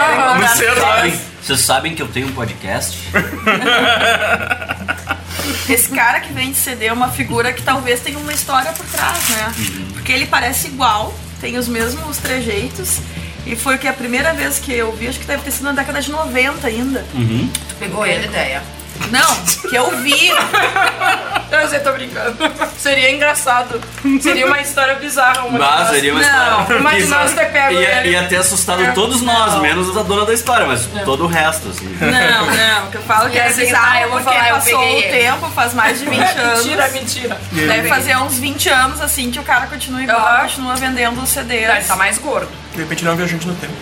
Cedo, 0.55 0.79
Sabem- 0.79 1.11
lá. 1.11 1.17
Vocês 1.39 1.59
sabem 1.59 1.93
que 1.93 2.01
eu 2.01 2.07
tenho 2.07 2.25
um 2.27 2.31
podcast? 2.31 2.97
esse 5.69 5.89
cara 5.89 6.19
que 6.19 6.33
vende 6.33 6.57
CD 6.57 6.87
é 6.87 6.93
uma 6.93 7.09
figura 7.09 7.53
que 7.53 7.61
talvez 7.61 7.99
tenha 8.01 8.17
uma 8.17 8.33
história 8.33 8.71
por 8.73 8.85
trás, 8.87 9.29
né? 9.29 9.53
Porque 9.93 10.11
ele 10.11 10.25
parece 10.25 10.67
igual, 10.67 11.13
tem 11.39 11.57
os 11.57 11.67
mesmos 11.67 12.17
trejeitos. 12.17 12.99
E 13.45 13.55
foi 13.55 13.77
que 13.77 13.87
a 13.87 13.93
primeira 13.93 14.33
vez 14.33 14.59
que 14.59 14.73
eu 14.73 14.91
vi, 14.91 15.07
acho 15.07 15.19
que 15.19 15.25
deve 15.25 15.43
ter 15.43 15.51
sido 15.51 15.63
na 15.63 15.71
década 15.71 16.01
de 16.01 16.11
90 16.11 16.67
ainda. 16.67 17.05
Pegou 17.79 18.05
ele 18.05 18.25
a 18.25 18.27
ideia. 18.27 18.63
Não, 19.11 19.35
que 19.69 19.75
eu 19.75 19.89
vi. 20.01 20.29
Eu 21.51 21.67
sei, 21.67 21.79
tô 21.79 21.91
brincando. 21.93 22.37
Seria 22.77 23.11
engraçado. 23.11 23.81
Seria 24.21 24.45
uma 24.45 24.59
história 24.61 24.95
bizarra. 24.95 25.41
Uma 25.45 25.51
de 25.51 25.57
Mas 25.57 25.79
nós. 25.79 25.89
seria 25.89 26.13
uma 26.13 26.21
Não, 26.21 26.59
história. 26.61 26.79
imagina 26.79 27.01
bizarra. 27.05 27.27
você 27.27 27.35
ter 27.35 27.45
pego 27.51 27.73
ia, 27.73 27.99
ele. 28.01 28.09
ia 28.11 28.23
ter 28.27 28.35
assustado 28.37 28.93
todos 28.93 29.21
nós, 29.21 29.53
Não. 29.53 29.61
menos 29.61 29.97
a 29.97 30.03
dona 30.03 30.25
da 30.25 30.33
história, 30.33 30.67
mas 30.67 30.87
todo 31.05 31.23
o 31.23 31.27
resto, 31.27 31.69
assim. 31.69 31.85
Não, 31.99 32.45
não, 32.45 32.91
que 32.91 32.97
eu 32.97 33.01
falo 33.01 33.29
que 33.29 33.39
é 33.39 33.47
assim, 33.47 33.65
bizarro 33.65 33.91
tá, 33.93 34.01
eu 34.01 34.09
vou 34.11 34.19
falar, 34.21 34.49
eu 34.49 34.55
passou 34.55 34.79
peguei 34.79 34.99
o 34.99 35.11
tempo, 35.11 35.49
faz 35.49 35.73
mais 35.73 35.99
de 35.99 36.05
20 36.05 36.19
anos. 36.37 36.63
Mentira, 36.65 36.87
mentira. 36.89 37.41
Deve 37.51 37.89
fazer 37.89 38.15
uns 38.17 38.37
20 38.37 38.69
anos 38.69 39.01
assim 39.01 39.31
que 39.31 39.39
o 39.39 39.43
cara 39.43 39.65
continua 39.67 40.03
igual, 40.03 40.41
continua 40.41 40.75
vendendo 40.75 41.19
os 41.21 41.29
CDs. 41.29 41.69
Ele 41.69 41.83
tá 41.83 41.95
mais 41.95 42.17
gordo. 42.19 42.49
De 42.73 42.79
repente 42.81 43.01
ele 43.01 43.09
é 43.09 43.13
um 43.13 43.17
viajante 43.17 43.47
no 43.47 43.55
tempo. 43.55 43.73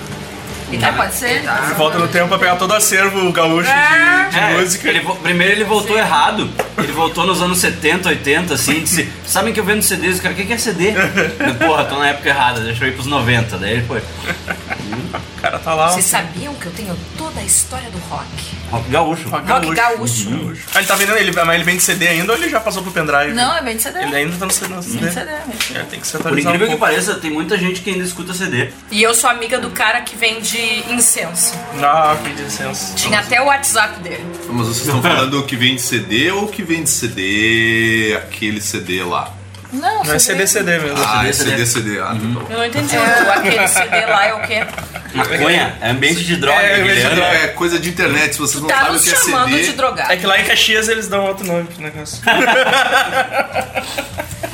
É, 0.71 0.91
pode 0.91 1.13
ser. 1.15 1.29
Ele 1.45 1.73
volta 1.75 1.97
no 1.97 2.07
tempo 2.07 2.27
pra 2.27 2.37
pegar 2.37 2.55
todo 2.57 2.71
o 2.71 2.75
acervo 2.75 3.31
gaúcho 3.31 3.69
de, 3.69 4.31
de 4.31 4.37
É, 4.39 4.57
música. 4.59 4.89
ele 4.89 4.99
vo- 4.99 5.15
primeiro 5.15 5.53
ele 5.53 5.63
voltou 5.63 5.97
errado. 5.97 6.49
Ele 6.77 6.91
voltou 6.91 7.25
nos 7.25 7.41
anos 7.41 7.57
70, 7.59 8.09
80, 8.09 8.53
assim, 8.53 8.81
disse, 8.81 9.09
sabem 9.25 9.53
que 9.53 9.59
eu 9.59 9.63
vendo 9.63 9.81
CDs? 9.81 10.19
O 10.19 10.21
cara, 10.21 10.33
o 10.33 10.37
que 10.37 10.45
que 10.45 10.53
é 10.53 10.57
CD? 10.57 10.89
Eu, 10.91 11.55
Porra, 11.67 11.85
tô 11.85 11.97
na 11.97 12.09
época 12.09 12.29
errada, 12.29 12.59
deixa 12.61 12.83
eu 12.83 12.89
ir 12.89 12.91
pros 12.93 13.07
90. 13.07 13.57
Daí 13.57 13.73
ele 13.73 13.85
foi. 13.87 13.99
O 13.99 15.41
cara 15.41 15.59
tá 15.59 15.73
lá. 15.73 15.89
Vocês 15.89 16.05
sabiam 16.05 16.53
que 16.55 16.65
eu 16.65 16.71
tenho 16.73 16.97
toda 17.17 17.39
a 17.39 17.43
história 17.43 17.89
do 17.89 17.97
rock? 18.09 18.56
Rock 18.71 18.89
gaúcho. 18.89 19.29
Rock 19.29 19.49
Rock 19.49 19.75
gaúcho. 19.75 20.29
Ah, 20.73 20.79
ele 20.79 20.87
tá 20.87 20.95
vendendo, 20.95 21.17
ele, 21.17 21.31
mas 21.31 21.55
ele 21.55 21.63
vende 21.63 21.81
CD 21.81 22.07
ainda 22.07 22.33
ou 22.33 22.37
ele 22.37 22.49
já 22.49 22.59
passou 22.59 22.83
pro 22.83 22.91
pendrive? 22.91 23.33
Não, 23.33 23.55
é 23.55 23.61
vende 23.61 23.81
CD. 23.81 23.99
Ele 24.03 24.15
ainda 24.15 24.35
tá 24.37 24.45
no 24.45 24.51
CD. 24.51 24.73
No 24.73 24.83
CD. 24.83 24.97
Vende 24.97 25.13
CD, 25.13 25.31
vende 25.47 25.63
CD. 25.63 25.79
É, 25.79 25.83
tem 25.83 25.99
que 25.99 26.07
se 26.07 26.17
Por 26.17 26.37
incrível 26.37 26.67
um 26.67 26.71
que 26.71 26.77
pareça, 26.77 27.15
tem 27.15 27.31
muita 27.31 27.57
gente 27.57 27.81
que 27.81 27.89
ainda 27.89 28.03
escuta 28.03 28.33
CD. 28.33 28.69
E 28.91 29.01
eu 29.01 29.13
sou 29.13 29.29
amiga 29.29 29.57
do 29.57 29.69
cara 29.69 30.01
que 30.01 30.15
vende 30.15 30.57
incenso. 30.89 31.53
Ah, 31.81 32.17
que 32.21 32.29
licença. 32.41 32.95
Tinha 32.95 33.19
até 33.19 33.41
o 33.41 33.45
WhatsApp 33.45 33.99
dele. 34.01 34.25
Mas 34.49 34.67
vocês 34.67 34.85
estão 34.85 35.01
falando 35.01 35.43
que 35.43 35.55
vende 35.55 35.81
CD 35.81 36.31
ou 36.31 36.47
que 36.47 36.61
vende 36.63 36.89
CD, 36.89 38.17
aquele 38.17 38.59
CD 38.59 39.03
lá? 39.03 39.33
Não, 39.73 40.03
Não 40.03 40.13
é 40.13 40.19
CD, 40.19 40.47
CD 40.47 40.79
mesmo. 40.79 40.97
Ah, 41.05 41.27
é 41.27 41.33
CD. 41.33 41.51
CD, 41.51 41.65
CD. 41.65 41.99
Ah, 41.99 42.05
tá 42.07 42.13
bom. 42.15 42.45
Eu 42.49 42.57
não 42.57 42.65
entendi. 42.65 42.95
O- 42.97 43.31
Aquele 43.31 43.67
CD 43.67 44.05
lá 44.05 44.25
é 44.25 44.33
o 44.33 44.39
quê? 44.41 44.65
Maconha, 45.13 45.75
é 45.81 45.89
ambiente 45.89 46.23
de 46.23 46.35
droga, 46.37 46.61
É, 46.61 46.79
ambiente 46.81 47.01
de 47.01 47.15
droga. 47.15 47.37
É 47.37 47.47
coisa 47.49 47.77
de 47.79 47.89
internet, 47.89 48.33
se 48.33 48.39
vocês 48.39 48.61
não 48.61 48.69
Tá 48.69 48.75
sabem 48.75 48.91
o 48.91 48.93
nos 48.93 49.03
que 49.03 49.09
é 49.09 49.15
chamando 49.15 49.49
CD. 49.51 49.63
de 49.63 49.71
drogado. 49.73 50.11
É 50.11 50.17
que 50.17 50.25
lá 50.25 50.39
em 50.39 50.45
Caxias 50.45 50.87
eles 50.87 51.07
dão 51.09 51.25
outro 51.25 51.45
nome 51.45 51.65
pro 51.65 51.81
negócio. 51.83 52.21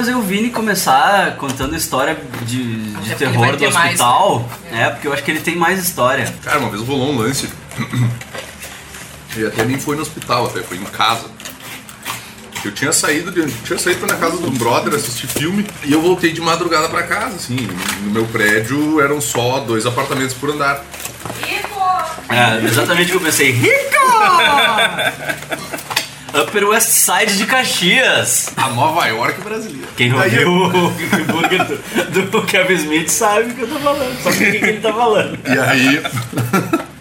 fazer 0.00 0.14
o 0.14 0.22
Vini 0.22 0.48
começar 0.48 1.36
contando 1.36 1.76
história 1.76 2.16
de, 2.46 2.92
de 2.94 3.10
ele 3.10 3.14
terror 3.16 3.52
do 3.52 3.58
ter 3.58 3.70
mais, 3.70 4.00
hospital. 4.00 4.48
É, 4.72 4.88
porque 4.88 5.06
eu 5.06 5.12
acho 5.12 5.22
que 5.22 5.30
ele 5.30 5.40
tem 5.40 5.56
mais 5.56 5.78
história. 5.78 6.32
Cara, 6.42 6.58
uma 6.58 6.70
vez 6.70 6.82
rolou 6.82 7.12
um 7.12 7.18
lance. 7.18 7.50
E 9.36 9.44
até 9.44 9.62
nem 9.64 9.78
foi 9.78 9.96
no 9.96 10.02
hospital, 10.02 10.46
até 10.46 10.62
foi 10.62 10.78
em 10.78 10.84
casa. 10.84 11.26
Eu 12.64 12.72
tinha 12.72 12.92
saído, 12.92 13.30
de, 13.30 13.46
tinha 13.62 13.78
saído 13.78 14.00
pra 14.00 14.14
na 14.14 14.20
casa 14.20 14.38
do 14.38 14.50
brother 14.50 14.94
assistir 14.94 15.26
filme 15.26 15.66
e 15.84 15.92
eu 15.92 16.00
voltei 16.00 16.32
de 16.32 16.40
madrugada 16.40 16.88
pra 16.88 17.02
casa, 17.02 17.36
assim. 17.36 17.68
No 18.02 18.10
meu 18.10 18.24
prédio 18.24 19.00
eram 19.02 19.20
só 19.20 19.60
dois 19.60 19.84
apartamentos 19.84 20.34
por 20.34 20.50
andar. 20.50 20.82
É, 22.30 22.64
exatamente 22.64 23.08
o 23.08 23.10
que 23.10 23.16
eu 23.18 23.20
pensei. 23.20 23.50
Rico! 23.50 23.70
Upper 26.34 26.68
West 26.68 26.88
Side 26.90 27.36
de 27.36 27.46
Caxias. 27.46 28.50
A 28.56 28.68
Nova 28.68 29.06
York 29.06 29.40
brasileira. 29.40 29.88
Quem 29.96 30.12
ouviu 30.12 30.40
eu- 30.40 30.64
o 30.86 31.24
burger 31.32 31.64
do, 32.12 32.22
do 32.30 32.42
Kevin 32.42 32.74
Smith 32.74 33.08
sabe 33.08 33.50
o 33.50 33.54
que 33.54 33.62
eu 33.62 33.68
tô 33.68 33.78
falando. 33.80 34.22
Sabe 34.22 34.36
o 34.36 34.38
que, 34.38 34.56
ele 34.66 34.80
tá 34.80 34.92
falando. 34.92 35.38
E 35.46 35.58
aí. 35.58 36.02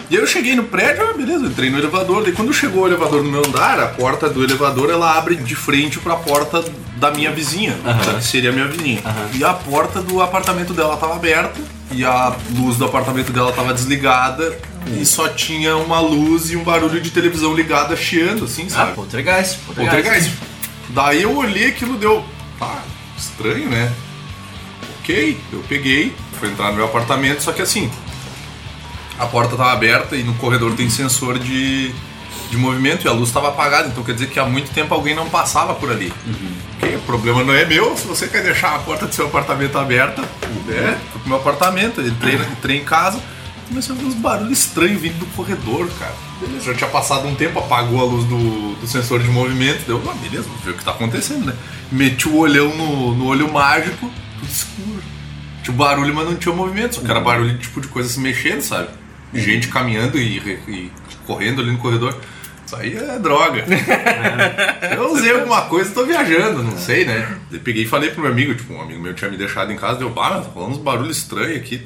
e 0.10 0.16
eu 0.16 0.26
cheguei 0.26 0.56
no 0.56 0.64
prédio, 0.64 1.08
ah, 1.10 1.14
beleza, 1.14 1.46
eu 1.46 1.50
entrei 1.50 1.70
no 1.70 1.78
elevador. 1.78 2.24
Daí 2.24 2.32
quando 2.34 2.52
chegou 2.54 2.84
o 2.84 2.88
elevador 2.88 3.24
no 3.24 3.32
meu 3.32 3.46
andar, 3.46 3.80
a 3.80 3.88
porta 3.88 4.28
do 4.30 4.44
elevador 4.44 4.90
ela 4.90 5.16
abre 5.18 5.36
de 5.36 5.56
frente 5.56 6.00
pra 6.00 6.16
porta 6.16 6.64
da 6.98 7.12
minha 7.12 7.32
vizinha, 7.32 7.76
que 8.18 8.24
seria 8.26 8.50
a 8.50 8.54
minha 8.54 8.68
vizinha. 8.68 9.02
E 9.34 9.44
a 9.44 9.54
porta 9.54 10.02
do 10.02 10.22
apartamento 10.22 10.74
dela 10.74 10.98
tava 10.98 11.16
aberta 11.16 11.60
e 11.92 12.04
a 12.04 12.36
luz 12.58 12.78
do 12.78 12.86
apartamento 12.86 13.32
dela 13.32 13.52
tava 13.52 13.74
desligada 13.74 14.58
e 14.88 15.06
só 15.06 15.28
tinha 15.30 15.76
uma 15.78 16.00
luz 16.00 16.50
e 16.52 16.56
um 16.56 16.64
barulho 16.64 17.00
de 17.02 17.12
televisão 17.12 17.54
ligada 17.54 17.96
chiando, 17.96 18.46
assim, 18.46 18.66
Ah, 18.68 18.70
sabe? 18.70 18.94
poltergeist. 18.94 19.60
Poltergeist. 19.66 20.32
Daí 20.90 21.22
eu 21.22 21.36
olhei 21.36 21.68
aquilo 21.68 21.98
deu. 21.98 22.24
Ah, 22.60 22.80
estranho, 23.18 23.70
né? 23.70 23.92
Ok, 25.00 25.40
eu 25.54 25.64
peguei, 25.68 26.14
fui 26.40 26.50
entrar 26.50 26.70
no 26.70 26.76
meu 26.78 26.86
apartamento, 26.86 27.42
só 27.42 27.52
que 27.52 27.62
assim, 27.62 27.92
a 29.20 29.26
porta 29.26 29.56
tava 29.56 29.72
aberta 29.72 30.16
e 30.16 30.24
no 30.24 30.34
corredor 30.36 30.74
tem 30.76 30.90
sensor 30.90 31.38
de, 31.40 31.92
de 32.50 32.58
movimento 32.58 33.06
e 33.06 33.08
a 33.08 33.12
luz 33.12 33.30
estava 33.30 33.50
apagada, 33.50 33.88
então 33.88 34.04
quer 34.04 34.14
dizer 34.14 34.30
que 34.30 34.40
há 34.40 34.46
muito 34.46 34.72
tempo 34.72 34.94
alguém 34.94 35.16
não 35.16 35.30
passava 35.30 35.74
por 35.76 35.92
ali. 35.92 36.12
Ok, 36.78 36.96
o 36.96 37.00
problema 37.02 37.44
não 37.44 37.54
é 37.54 37.66
meu, 37.66 37.96
se 37.98 38.08
você 38.08 38.28
quer 38.28 38.42
deixar 38.44 38.76
a 38.76 38.80
porta 38.80 39.06
do 39.08 39.14
seu 39.14 39.26
apartamento 39.28 39.78
aberta, 39.78 40.22
né? 40.66 40.98
Fui 41.12 41.20
pro 41.22 41.30
meu 41.30 41.38
apartamento, 41.38 42.02
entrei, 42.02 42.36
entrei 42.36 42.78
em 42.78 42.84
casa, 42.86 43.20
comecei 43.70 43.94
a 43.94 43.96
ouvir 43.96 44.08
uns 44.08 44.16
barulhos 44.16 44.60
estranhos 44.60 45.02
vindo 45.02 45.20
do 45.20 45.26
corredor, 45.28 45.88
cara. 45.98 46.14
Beleza, 46.42 46.66
já 46.66 46.74
tinha 46.74 46.90
passado 46.90 47.28
um 47.28 47.36
tempo, 47.36 47.60
apagou 47.60 48.00
a 48.02 48.04
luz 48.04 48.26
do, 48.26 48.76
do 48.76 48.88
sensor 48.88 49.22
de 49.22 49.30
movimento, 49.30 49.86
deu, 49.86 50.02
ah, 50.10 50.14
beleza, 50.16 50.48
vamos 50.48 50.64
ver 50.64 50.72
o 50.72 50.74
que 50.74 50.84
tá 50.84 50.92
acontecendo, 50.92 51.46
né? 51.46 51.56
Meti 51.92 52.28
o 52.28 52.38
olhão 52.38 52.76
no, 52.76 53.16
no 53.16 53.28
olho 53.28 53.52
mágico, 53.52 54.10
tudo 54.40 54.52
escuro. 54.52 55.04
Tinha 55.64 55.76
barulho, 55.76 56.14
mas 56.14 56.26
não 56.26 56.36
tinha 56.36 56.54
movimento, 56.54 56.96
só 56.96 57.02
que 57.02 57.10
era 57.10 57.20
barulho 57.20 57.58
tipo 57.58 57.80
de 57.80 57.88
coisa 57.88 58.10
se 58.10 58.20
mexendo, 58.20 58.62
sabe? 58.62 58.90
Gente 59.34 59.68
caminhando 59.68 60.18
e, 60.18 60.38
e 60.68 60.92
correndo 61.26 61.62
ali 61.62 61.72
no 61.72 61.78
corredor. 61.78 62.20
Isso 62.66 62.76
aí 62.76 62.96
é 62.96 63.20
droga. 63.20 63.66
Eu 64.96 65.12
usei 65.12 65.34
alguma 65.34 65.64
coisa, 65.64 65.92
tô 65.92 66.06
viajando, 66.06 66.64
não 66.64 66.78
sei, 66.78 67.06
né? 67.06 67.38
Eu 67.52 67.60
peguei 67.60 67.84
e 67.84 67.88
falei 67.88 68.12
pro 68.12 68.22
meu 68.22 68.32
amigo, 68.32 68.56
tipo, 68.56 68.74
um 68.74 68.82
amigo 68.82 69.02
meu 69.02 69.14
tinha 69.14 69.30
me 69.30 69.38
deixado 69.38 69.72
em 69.72 69.76
casa, 69.76 70.00
deu, 70.00 70.14
ah, 70.18 70.42
tá 70.42 70.50
falando 70.54 70.72
uns 70.72 70.78
barulhos 70.78 71.18
estranhos 71.18 71.58
aqui, 71.58 71.86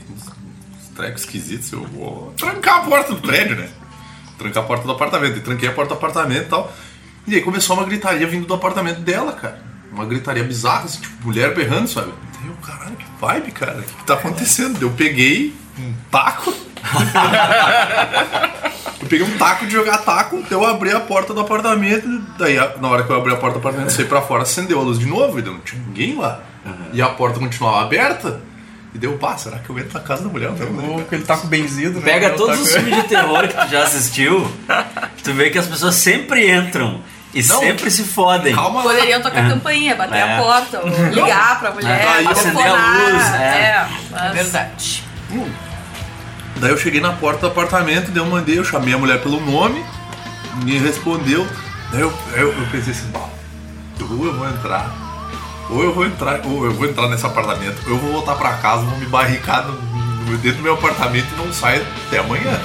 trecos 0.94 1.24
esquisitos, 1.24 1.72
eu 1.72 1.84
vou 1.84 2.34
trancar 2.38 2.78
a 2.78 2.82
porta 2.82 3.14
do 3.14 3.22
prédio, 3.22 3.56
né? 3.56 3.70
Trancar 4.38 4.64
a 4.64 4.66
porta 4.66 4.86
do 4.86 4.92
apartamento. 4.92 5.38
E 5.38 5.42
tranquei 5.42 5.70
a 5.70 5.72
porta 5.72 5.94
do 5.94 5.98
apartamento 5.98 6.44
e 6.44 6.50
tal. 6.50 6.74
E 7.28 7.36
aí 7.36 7.42
começou 7.42 7.78
uma 7.78 7.86
gritaria 7.86 8.28
vindo 8.28 8.46
do 8.46 8.54
apartamento 8.54 9.02
dela, 9.02 9.34
cara. 9.34 9.62
Uma 9.92 10.06
gritaria 10.06 10.44
bizarra, 10.44 10.86
assim, 10.86 11.02
tipo, 11.02 11.26
mulher 11.26 11.54
berrando, 11.54 11.88
sabe? 11.88 12.12
Daí 12.34 12.48
eu, 12.48 12.56
caralho, 12.56 12.96
que 12.96 13.06
vibe, 13.20 13.52
cara. 13.52 13.80
O 13.80 13.84
que, 13.84 13.94
que 13.94 14.04
tá 14.04 14.16
acontecendo? 14.16 14.82
Eu 14.82 14.92
peguei 14.92 15.54
um 15.80 15.94
taco. 16.12 16.54
eu 19.02 19.08
peguei 19.08 19.26
um 19.26 19.38
taco 19.38 19.66
de 19.66 19.72
jogar 19.72 20.00
taco, 20.00 20.42
daí 20.42 20.52
eu 20.52 20.66
abri 20.66 20.92
a 20.92 21.00
porta 21.00 21.34
do 21.34 21.40
apartamento. 21.40 22.08
Daí, 22.38 22.56
na 22.82 22.90
hora 22.90 23.04
que 23.04 23.12
eu 23.12 23.16
abri 23.16 23.32
a 23.32 23.38
porta 23.38 23.60
do 23.60 23.60
apartamento, 23.60 23.92
saí 23.92 24.06
pra 24.06 24.22
fora, 24.22 24.44
acendeu 24.44 24.80
a 24.80 24.84
luz 24.84 25.00
de 25.00 25.06
novo, 25.06 25.40
e 25.40 25.42
não 25.42 25.60
tinha 25.60 25.82
ninguém 25.82 26.18
lá. 26.18 26.44
E 26.92 27.02
a 27.02 27.10
porta 27.10 27.40
continuava 27.40 27.82
aberta. 27.82 28.42
E 28.94 28.98
deu, 29.00 29.18
pá, 29.18 29.36
será 29.38 29.58
que 29.58 29.70
eu 29.70 29.80
entro 29.80 29.94
na 29.94 30.00
casa 30.02 30.24
da 30.24 30.30
mulher? 30.30 30.52
Não, 30.52 30.70
né? 30.70 30.88
Louco, 30.88 31.16
ele 31.16 31.24
tá 31.24 31.36
com 31.36 31.48
benzido, 31.48 32.00
né? 32.00 32.06
Pega 32.06 32.30
todos 32.32 32.58
tá 32.58 32.62
os 32.64 32.70
com- 32.72 32.76
filmes 32.80 32.96
de 32.96 33.04
terror 33.10 33.48
que 33.48 33.56
tu 33.56 33.68
já 33.70 33.84
assistiu, 33.84 34.52
tu 35.24 35.34
vê 35.34 35.50
que 35.50 35.58
as 35.58 35.66
pessoas 35.66 35.96
sempre 35.96 36.52
entram 36.52 37.02
e 37.34 37.42
Não. 37.42 37.60
sempre 37.60 37.90
se 37.90 38.04
fodem. 38.04 38.54
Calma 38.54 38.84
lá. 38.84 38.92
Poderiam 38.94 39.20
tocar 39.20 39.50
campainha, 39.50 39.96
bater 39.96 40.18
É. 40.18 40.36
a 40.36 40.38
porta, 40.40 40.82
ligar 41.12 41.60
pra 41.60 41.72
mulher, 41.72 42.08
Aí 42.08 42.28
acender 42.28 42.68
a 42.68 42.74
luz, 42.76 43.34
é. 43.34 43.38
é, 43.38 43.68
É 43.70 43.88
mas- 44.12 44.34
verdade. 44.34 45.04
Daí 46.58 46.70
eu 46.70 46.78
cheguei 46.78 47.02
na 47.02 47.14
porta 47.14 47.40
do 47.42 47.48
apartamento, 47.48 48.12
daí 48.12 48.24
eu 48.24 48.28
mandei, 48.30 48.60
eu 48.60 48.64
chamei 48.64 48.94
a 48.94 48.98
mulher 49.00 49.20
pelo 49.22 49.40
nome, 49.42 49.84
ninguém 50.60 50.80
respondeu. 50.80 51.48
Daí 51.92 52.02
eu, 52.02 52.14
eu, 52.36 52.54
eu 52.54 52.68
pensei 52.72 52.94
assim, 52.94 53.10
"Bah, 53.12 53.28
eu 54.00 54.06
vou, 54.08 54.28
eu 54.28 54.36
vou 54.38 54.48
entrar. 54.48 54.92
Ou 55.70 55.84
eu 55.84 55.94
vou 55.94 56.06
entrar, 56.06 56.42
ou 56.46 56.66
eu 56.66 56.74
vou 56.74 56.88
entrar 56.88 57.08
nesse 57.08 57.26
apartamento, 57.26 57.82
ou 57.86 57.94
eu 57.94 57.98
vou 57.98 58.12
voltar 58.12 58.36
pra 58.36 58.54
casa, 58.54 58.84
vou 58.84 58.98
me 58.98 59.06
barricar 59.06 59.66
no- 59.66 59.74
no- 60.32 60.38
dentro 60.38 60.58
do 60.58 60.64
meu 60.64 60.74
apartamento 60.74 61.28
e 61.34 61.38
não 61.46 61.52
saio 61.54 61.86
até 62.08 62.20
amanhã. 62.20 62.60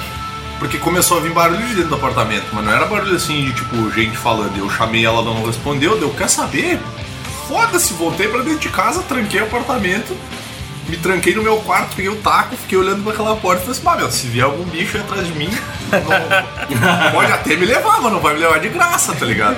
Porque 0.59 0.77
começou 0.77 1.17
a 1.17 1.21
vir 1.21 1.31
barulho 1.31 1.65
de 1.65 1.73
dentro 1.75 1.89
do 1.89 1.95
apartamento, 1.95 2.45
mas 2.51 2.65
não 2.65 2.73
era 2.73 2.85
barulho 2.85 3.15
assim 3.15 3.45
de 3.45 3.53
tipo 3.53 3.89
gente 3.91 4.17
falando. 4.17 4.57
Eu 4.57 4.69
chamei 4.69 5.05
ela, 5.05 5.19
ela 5.21 5.33
não 5.33 5.45
respondeu, 5.45 5.97
deu, 5.97 6.09
quer 6.09 6.29
saber? 6.29 6.79
Foda-se, 7.47 7.93
voltei 7.93 8.27
pra 8.27 8.41
dentro 8.41 8.59
de 8.59 8.69
casa, 8.69 9.01
tranquei 9.03 9.39
o 9.41 9.45
apartamento, 9.45 10.15
me 10.87 10.97
tranquei 10.97 11.33
no 11.33 11.41
meu 11.43 11.57
quarto, 11.57 11.95
peguei 11.95 12.11
o 12.11 12.17
taco, 12.17 12.55
fiquei 12.57 12.77
olhando 12.77 13.03
pra 13.03 13.13
aquela 13.13 13.35
porta 13.37 13.61
e 13.61 13.65
falei 13.65 13.71
assim, 13.71 13.83
"Bah, 13.85 13.95
meu, 13.95 14.11
se 14.11 14.27
vier 14.27 14.43
algum 14.45 14.63
bicho 14.65 14.97
atrás 14.97 15.25
de 15.25 15.33
mim, 15.33 15.49
não- 15.91 17.11
pode 17.11 17.31
até 17.31 17.55
me 17.55 17.65
levar, 17.65 18.01
mas 18.01 18.11
não 18.11 18.19
vai 18.19 18.33
me 18.33 18.39
levar 18.41 18.59
de 18.59 18.69
graça, 18.69 19.13
tá 19.15 19.25
ligado? 19.25 19.57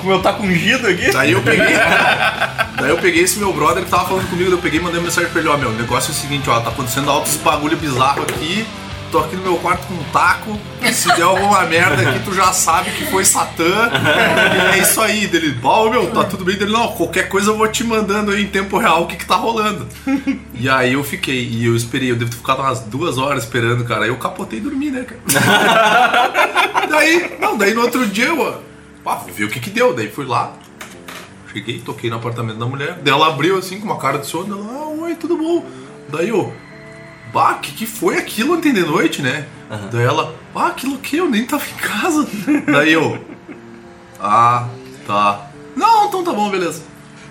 Com 0.00 0.06
o 0.06 0.10
meu 0.10 0.20
taco 0.20 0.42
ungido 0.42 0.86
aqui. 0.86 1.10
Daí 1.10 1.32
eu 1.32 1.42
peguei. 1.42 1.76
daí 2.76 2.90
eu 2.90 2.98
peguei 2.98 3.22
esse 3.22 3.38
meu 3.38 3.52
brother 3.52 3.84
que 3.84 3.90
tava 3.90 4.06
falando 4.06 4.28
comigo, 4.28 4.50
eu 4.50 4.58
peguei 4.58 4.80
e 4.80 4.82
mandei 4.82 5.00
mensagem 5.00 5.30
pra 5.30 5.40
ele, 5.40 5.48
ó, 5.48 5.56
meu, 5.56 5.70
o 5.70 5.74
negócio 5.74 6.10
é 6.10 6.12
o 6.12 6.16
seguinte, 6.16 6.48
ó, 6.48 6.60
tá 6.60 6.70
acontecendo 6.70 7.10
altos 7.10 7.36
bagulho 7.36 7.76
bizarro 7.76 8.22
aqui. 8.22 8.66
Tô 9.10 9.20
aqui 9.20 9.36
no 9.36 9.42
meu 9.42 9.56
quarto 9.56 9.86
com 9.86 9.94
um 9.94 10.04
taco. 10.12 10.58
Se 10.92 11.08
der 11.16 11.22
alguma 11.22 11.62
merda 11.62 12.10
aqui, 12.10 12.20
tu 12.24 12.34
já 12.34 12.52
sabe 12.52 12.90
que 12.90 13.06
foi 13.06 13.24
Satã. 13.24 13.90
É 14.74 14.78
isso 14.78 15.00
aí. 15.00 15.26
Dele, 15.26 15.58
pô, 15.62 15.88
meu, 15.88 16.10
tá 16.10 16.24
tudo 16.24 16.44
bem 16.44 16.56
dele. 16.56 16.72
Não, 16.72 16.88
qualquer 16.88 17.28
coisa 17.28 17.50
eu 17.50 17.56
vou 17.56 17.66
te 17.68 17.82
mandando 17.84 18.32
aí 18.32 18.42
em 18.42 18.46
tempo 18.46 18.76
real 18.76 19.04
o 19.04 19.06
que 19.06 19.16
que 19.16 19.24
tá 19.24 19.36
rolando. 19.36 19.86
E 20.52 20.68
aí 20.68 20.92
eu 20.92 21.02
fiquei, 21.02 21.48
e 21.48 21.64
eu 21.64 21.74
esperei, 21.74 22.10
eu 22.10 22.16
devo 22.16 22.30
ter 22.30 22.36
ficado 22.36 22.60
umas 22.60 22.80
duas 22.80 23.16
horas 23.16 23.44
esperando, 23.44 23.82
cara. 23.84 24.04
Aí 24.04 24.10
eu 24.10 24.16
capotei 24.16 24.58
e 24.58 24.62
dormi, 24.62 24.90
né, 24.90 25.04
cara? 25.04 26.86
daí, 26.90 27.36
não, 27.40 27.56
daí 27.56 27.72
no 27.72 27.82
outro 27.82 28.06
dia 28.06 28.26
eu, 28.26 28.62
vou 29.16 29.32
ver 29.32 29.44
o 29.44 29.48
que 29.48 29.60
que 29.60 29.70
deu. 29.70 29.94
Daí 29.94 30.10
fui 30.10 30.24
lá, 30.24 30.54
Cheguei, 31.52 31.80
toquei 31.80 32.10
no 32.10 32.16
apartamento 32.16 32.58
da 32.58 32.66
mulher. 32.66 32.98
Daí 33.02 33.12
ela 33.12 33.28
abriu 33.28 33.56
assim 33.56 33.80
com 33.80 33.86
uma 33.86 33.98
cara 33.98 34.18
de 34.18 34.26
sono. 34.26 34.58
Ela, 34.58 34.80
ah, 34.80 34.88
oi, 34.88 35.14
tudo 35.14 35.36
bom? 35.36 35.64
Daí 36.08 36.28
eu, 36.28 36.52
bah, 37.32 37.54
que 37.54 37.72
que 37.72 37.86
foi 37.86 38.18
aquilo 38.18 38.54
ontem 38.54 38.72
de 38.72 38.82
noite, 38.82 39.22
né? 39.22 39.46
Daí 39.90 40.04
ela, 40.04 40.34
ah, 40.54 40.66
aquilo 40.66 40.98
que 40.98 41.16
eu 41.16 41.28
nem 41.28 41.46
tava 41.46 41.64
em 41.64 41.80
casa. 41.80 42.28
Daí 42.70 42.92
eu, 42.92 43.18
ah, 44.20 44.68
tá. 45.06 45.50
Não, 45.74 46.08
então 46.08 46.22
tá 46.22 46.32
bom, 46.32 46.50
beleza. 46.50 46.82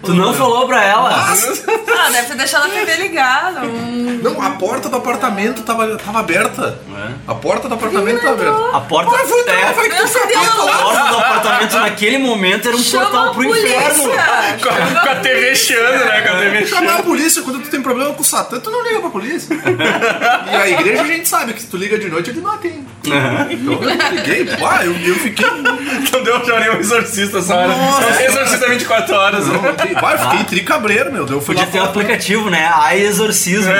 Tu 0.03 0.13
não 0.13 0.33
falou 0.33 0.67
pra 0.67 0.83
ela? 0.83 1.09
Ah, 1.09 2.09
deve 2.11 2.27
ter 2.27 2.35
deixado 2.35 2.65
a 2.67 2.69
TV 2.69 2.95
ligada. 2.97 3.61
Hum. 3.61 4.19
Não, 4.21 4.41
a 4.41 4.51
porta 4.51 4.87
do 4.89 4.95
apartamento 4.95 5.63
tava, 5.63 5.97
tava 5.97 6.19
aberta. 6.19 6.79
A 7.27 7.33
porta 7.35 7.67
do 7.67 7.73
apartamento 7.73 8.21
tava 8.21 8.33
aberta. 8.33 8.77
A 8.77 8.81
porta. 8.81 9.11
Vai, 9.11 9.25
vou 9.25 9.39
entrar, 9.39 9.53
é, 9.55 9.75
Meu 9.75 9.89
Deus. 9.89 10.11
puta 10.11 10.39
a 10.39 10.77
porta 10.77 11.09
do 11.09 11.17
apartamento 11.17 11.75
naquele 11.77 12.17
momento 12.19 12.67
era 12.67 12.77
um 12.77 12.79
Chama 12.79 13.05
portal 13.05 13.33
pro 13.33 13.43
inferno. 13.45 14.03
Com 14.03 14.69
a, 14.69 15.01
com 15.01 15.09
a 15.09 15.15
TV 15.15 15.55
chiando, 15.55 16.05
né? 16.05 16.21
Com 16.21 16.29
a 16.29 16.39
TV 16.39 16.65
Chamar 16.67 16.81
a 16.81 16.87
chiando. 16.93 17.03
polícia 17.03 17.41
quando 17.41 17.59
tu 17.63 17.69
tem 17.69 17.81
problema 17.81 18.13
com 18.13 18.21
o 18.21 18.25
Satã, 18.25 18.59
tu 18.59 18.69
não 18.69 18.83
liga 18.83 18.99
pra 19.01 19.09
polícia. 19.09 19.53
e 19.55 20.55
a 20.55 20.69
igreja 20.69 21.01
a 21.01 21.07
gente 21.07 21.27
sabe 21.27 21.53
que 21.53 21.61
se 21.61 21.67
tu 21.67 21.77
liga 21.77 21.97
de 21.97 22.09
noite 22.09 22.29
ele 22.29 22.41
não 22.41 22.51
atende. 22.53 22.85
Então 23.03 23.83
eu 23.83 24.11
liguei, 24.15 24.45
pá, 24.57 24.81
eu, 24.83 24.93
eu 24.95 25.15
fiquei. 25.15 25.47
Não 26.11 26.23
deu 26.23 26.45
já 26.45 26.59
nem 26.59 26.69
um 26.71 26.79
exorcista 26.79 27.39
essa 27.39 27.55
hora. 27.55 27.67
Nossa. 27.67 28.23
Exorcista 28.23 28.67
24 28.69 29.15
horas. 29.15 29.47
Não, 29.47 29.61
pá, 29.95 30.13
eu 30.13 30.19
fiquei 30.19 30.43
tricabreiro, 30.45 31.11
meu. 31.11 31.27
Fui 31.27 31.55
Podia 31.55 31.65
lá 31.65 31.71
ter 31.71 31.81
um 31.81 31.85
aplicativo, 31.85 32.49
né? 32.49 32.69
Ai 32.73 33.01
Exorcismo. 33.01 33.71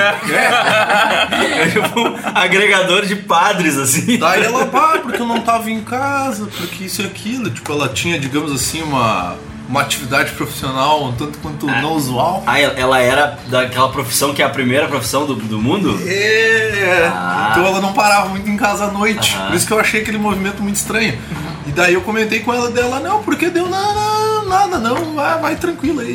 É 1.58 1.68
tipo 1.68 2.00
um 2.00 2.14
agregador 2.34 3.04
de 3.04 3.16
padres, 3.16 3.76
assim. 3.76 4.16
Daí 4.18 4.44
ela, 4.44 4.66
pá, 4.66 4.98
porque 5.02 5.20
eu 5.20 5.26
não 5.26 5.40
tava 5.40 5.70
em 5.70 5.80
casa, 5.80 6.48
porque 6.56 6.84
isso 6.84 7.02
e 7.02 7.06
aquilo. 7.06 7.50
Tipo, 7.50 7.72
ela 7.72 7.88
tinha, 7.88 8.18
digamos 8.18 8.52
assim, 8.52 8.82
uma, 8.82 9.36
uma 9.68 9.82
atividade 9.82 10.32
profissional 10.32 11.04
um 11.04 11.12
tanto 11.12 11.38
quanto 11.38 11.66
não 11.66 11.92
usual. 11.92 12.42
Ah, 12.46 12.58
ela 12.60 12.98
era 13.00 13.38
daquela 13.48 13.90
profissão 13.90 14.32
que 14.32 14.42
é 14.42 14.46
a 14.46 14.48
primeira 14.48 14.88
profissão 14.88 15.26
do, 15.26 15.34
do 15.34 15.60
mundo? 15.60 15.98
É, 16.06 17.06
Ah. 17.12 17.48
então 17.50 17.66
ela 17.66 17.80
não 17.80 17.92
parava 17.92 18.28
muito 18.30 18.48
em 18.48 18.56
casa 18.56 18.84
à 18.86 18.90
noite. 18.90 19.34
Aham. 19.36 19.46
Por 19.48 19.56
isso 19.56 19.66
que 19.66 19.72
eu 19.72 19.78
achei 19.80 20.00
aquele 20.02 20.18
movimento 20.18 20.62
muito 20.62 20.76
estranho. 20.76 21.18
E 21.66 21.70
daí 21.70 21.92
eu 21.94 22.00
comentei 22.00 22.40
com 22.40 22.52
ela 22.52 22.70
dela, 22.70 22.98
não, 23.00 23.22
porque 23.22 23.50
deu 23.50 23.68
nada, 23.68 24.42
nada, 24.46 24.78
não, 24.78 25.14
vai, 25.14 25.38
vai 25.38 25.56
tranquilo 25.56 26.00
aí. 26.00 26.14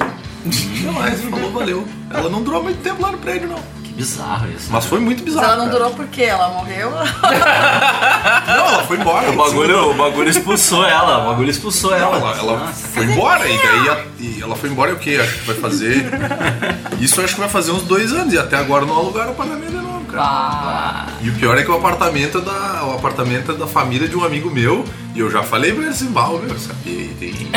Não 0.84 0.94
mais, 0.94 1.22
falou, 1.22 1.52
valeu. 1.52 1.88
Ela 2.10 2.30
não 2.30 2.42
durou 2.42 2.64
muito 2.64 2.82
tempo 2.82 3.02
lá 3.02 3.12
no 3.12 3.18
prédio, 3.20 3.48
não. 3.48 3.60
Bizarro 3.96 4.48
isso. 4.52 4.70
Mas 4.72 4.86
foi 4.86 5.00
muito 5.00 5.20
Mas 5.24 5.34
bizarro. 5.34 5.46
ela 5.46 5.56
não 5.58 5.66
cara. 5.66 5.78
durou 5.78 5.92
porque 5.94 6.24
ela 6.24 6.48
morreu. 6.50 6.90
Não, 8.48 8.66
ela 8.68 8.84
foi 8.88 8.98
embora. 8.98 9.30
O 9.32 9.36
bagulho, 9.36 9.92
o 9.92 9.94
bagulho 9.94 10.30
expulsou 10.30 10.84
ela, 10.86 11.24
o 11.24 11.26
bagulho 11.30 11.50
expulsou 11.50 11.94
ela. 11.96 12.18
Ela, 12.18 12.38
ela 12.38 12.58
Nossa. 12.60 12.88
foi 12.88 13.06
embora 13.06 13.48
e 13.48 13.58
daí 13.58 13.90
a- 13.90 14.04
e 14.20 14.42
ela 14.42 14.56
foi 14.56 14.70
embora 14.70 14.92
e 14.92 14.94
o 14.94 14.98
que? 15.00 15.18
Acho 15.20 15.34
que 15.40 15.46
vai 15.46 15.56
fazer. 15.56 16.06
Isso 17.00 17.20
eu 17.20 17.26
acho 17.26 17.36
que 17.36 17.40
vai 17.42 17.50
fazer 17.50 17.72
uns 17.72 17.84
dois 17.84 18.12
anos 18.14 18.34
e 18.34 18.38
até 18.40 18.56
agora 18.58 18.86
não 18.86 18.96
alugaram 18.98 19.30
o 19.30 19.32
apartamento 19.34 19.70
de 19.70 19.76
novo, 19.78 20.03
E 21.22 21.30
o 21.30 21.34
pior 21.34 21.58
é 21.58 21.64
que 21.64 21.72
o 21.72 21.76
apartamento 21.76 22.38
é 22.38 22.42
da, 22.42 22.86
o 22.86 22.96
apartamento 22.96 23.52
é 23.52 23.56
da 23.56 23.68
família 23.68 24.08
de 24.08 24.16
um 24.16 24.24
amigo 24.24 24.50
meu 24.50 24.86
e 25.16 25.20
eu 25.20 25.30
já 25.30 25.44
falei 25.44 25.72
pra 25.72 25.84
ele 25.84 25.92
assim, 25.92 26.12
Val, 26.12 26.40
meu, 26.40 26.58
sabia, 26.58 27.10
tem. 27.20 27.34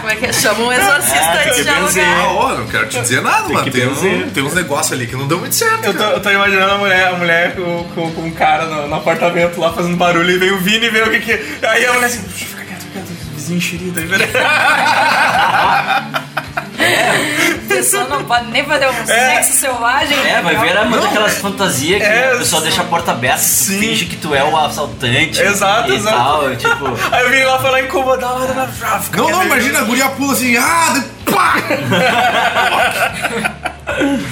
Como 0.00 0.10
é 0.10 0.16
que 0.16 0.26
é? 0.26 0.32
Chama 0.32 0.60
um 0.60 0.72
exorcista 0.72 1.18
É, 1.18 1.48
antes 1.48 1.56
que 1.56 1.64
de. 1.64 2.00
Ah, 2.00 2.54
não 2.58 2.66
quero 2.66 2.88
te 2.88 3.00
dizer 3.00 3.22
nada, 3.22 3.48
mas 3.48 3.62
que 3.64 3.70
tem, 3.70 3.86
um, 3.86 4.30
tem 4.30 4.42
uns 4.42 4.54
negócios 4.54 4.92
ali 4.92 5.06
que 5.06 5.14
não 5.14 5.28
deu 5.28 5.38
muito 5.38 5.54
certo. 5.54 5.84
Eu 5.84 5.94
tô, 5.94 6.04
eu 6.04 6.20
tô 6.20 6.30
imaginando 6.30 6.72
a 6.72 6.78
mulher, 6.78 7.08
a 7.08 7.16
mulher 7.16 7.54
com, 7.54 7.84
com, 7.94 8.12
com 8.12 8.22
um 8.22 8.30
cara 8.30 8.66
no, 8.66 8.88
no 8.88 8.94
apartamento 8.94 9.60
lá 9.60 9.72
fazendo 9.72 9.96
barulho 9.96 10.30
e 10.30 10.38
vem 10.38 10.50
o 10.52 10.58
Vini 10.58 10.86
e 10.86 10.90
vê 10.90 11.02
o 11.02 11.10
que 11.10 11.20
que. 11.20 11.66
Aí 11.66 11.84
a 11.86 11.92
mulher 11.92 12.06
assim, 12.06 12.22
fica 12.22 12.62
quieto, 12.64 12.86
quieto, 12.92 13.06
vizinho 13.34 13.58
enxerido 13.58 13.98
aí, 13.98 14.06
velho. 14.06 14.26
A 16.86 17.68
pessoa 17.68 18.04
não 18.04 18.24
pode 18.24 18.50
nem 18.50 18.64
fazer 18.64 18.88
um 18.88 19.06
sexo 19.06 19.52
selvagem. 19.52 20.18
É, 20.18 20.40
vai 20.40 20.56
ver 20.56 20.78
uma 20.78 20.98
daquelas 20.98 21.36
fantasias 21.38 22.00
que 22.00 22.06
É, 22.08 22.32
a 22.32 22.38
pessoa 22.38 22.62
deixa 22.62 22.82
a 22.82 22.84
porta 22.84 23.12
aberta, 23.12 23.38
tu 23.38 23.44
sim. 23.44 23.78
finge 23.78 24.06
que 24.06 24.16
tu 24.16 24.34
é 24.34 24.42
o 24.42 24.56
assaltante. 24.56 25.40
Exato, 25.40 25.92
e 25.92 25.96
exato. 25.96 26.16
tal, 26.16 26.56
tipo. 26.56 26.86
Aí 27.12 27.24
eu 27.24 27.30
vim 27.30 27.42
lá 27.42 27.58
falar 27.58 27.80
incomodar 27.82 28.32
lá 28.32 28.46
na 28.54 28.68
ah, 28.82 29.00
fica 29.00 29.18
Não, 29.18 29.30
não, 29.30 29.44
imagina 29.44 29.80
a 29.80 29.82
guria 29.82 30.08
pula 30.10 30.32
assim, 30.32 30.56
ah, 30.56 31.04
pá! 31.32 31.56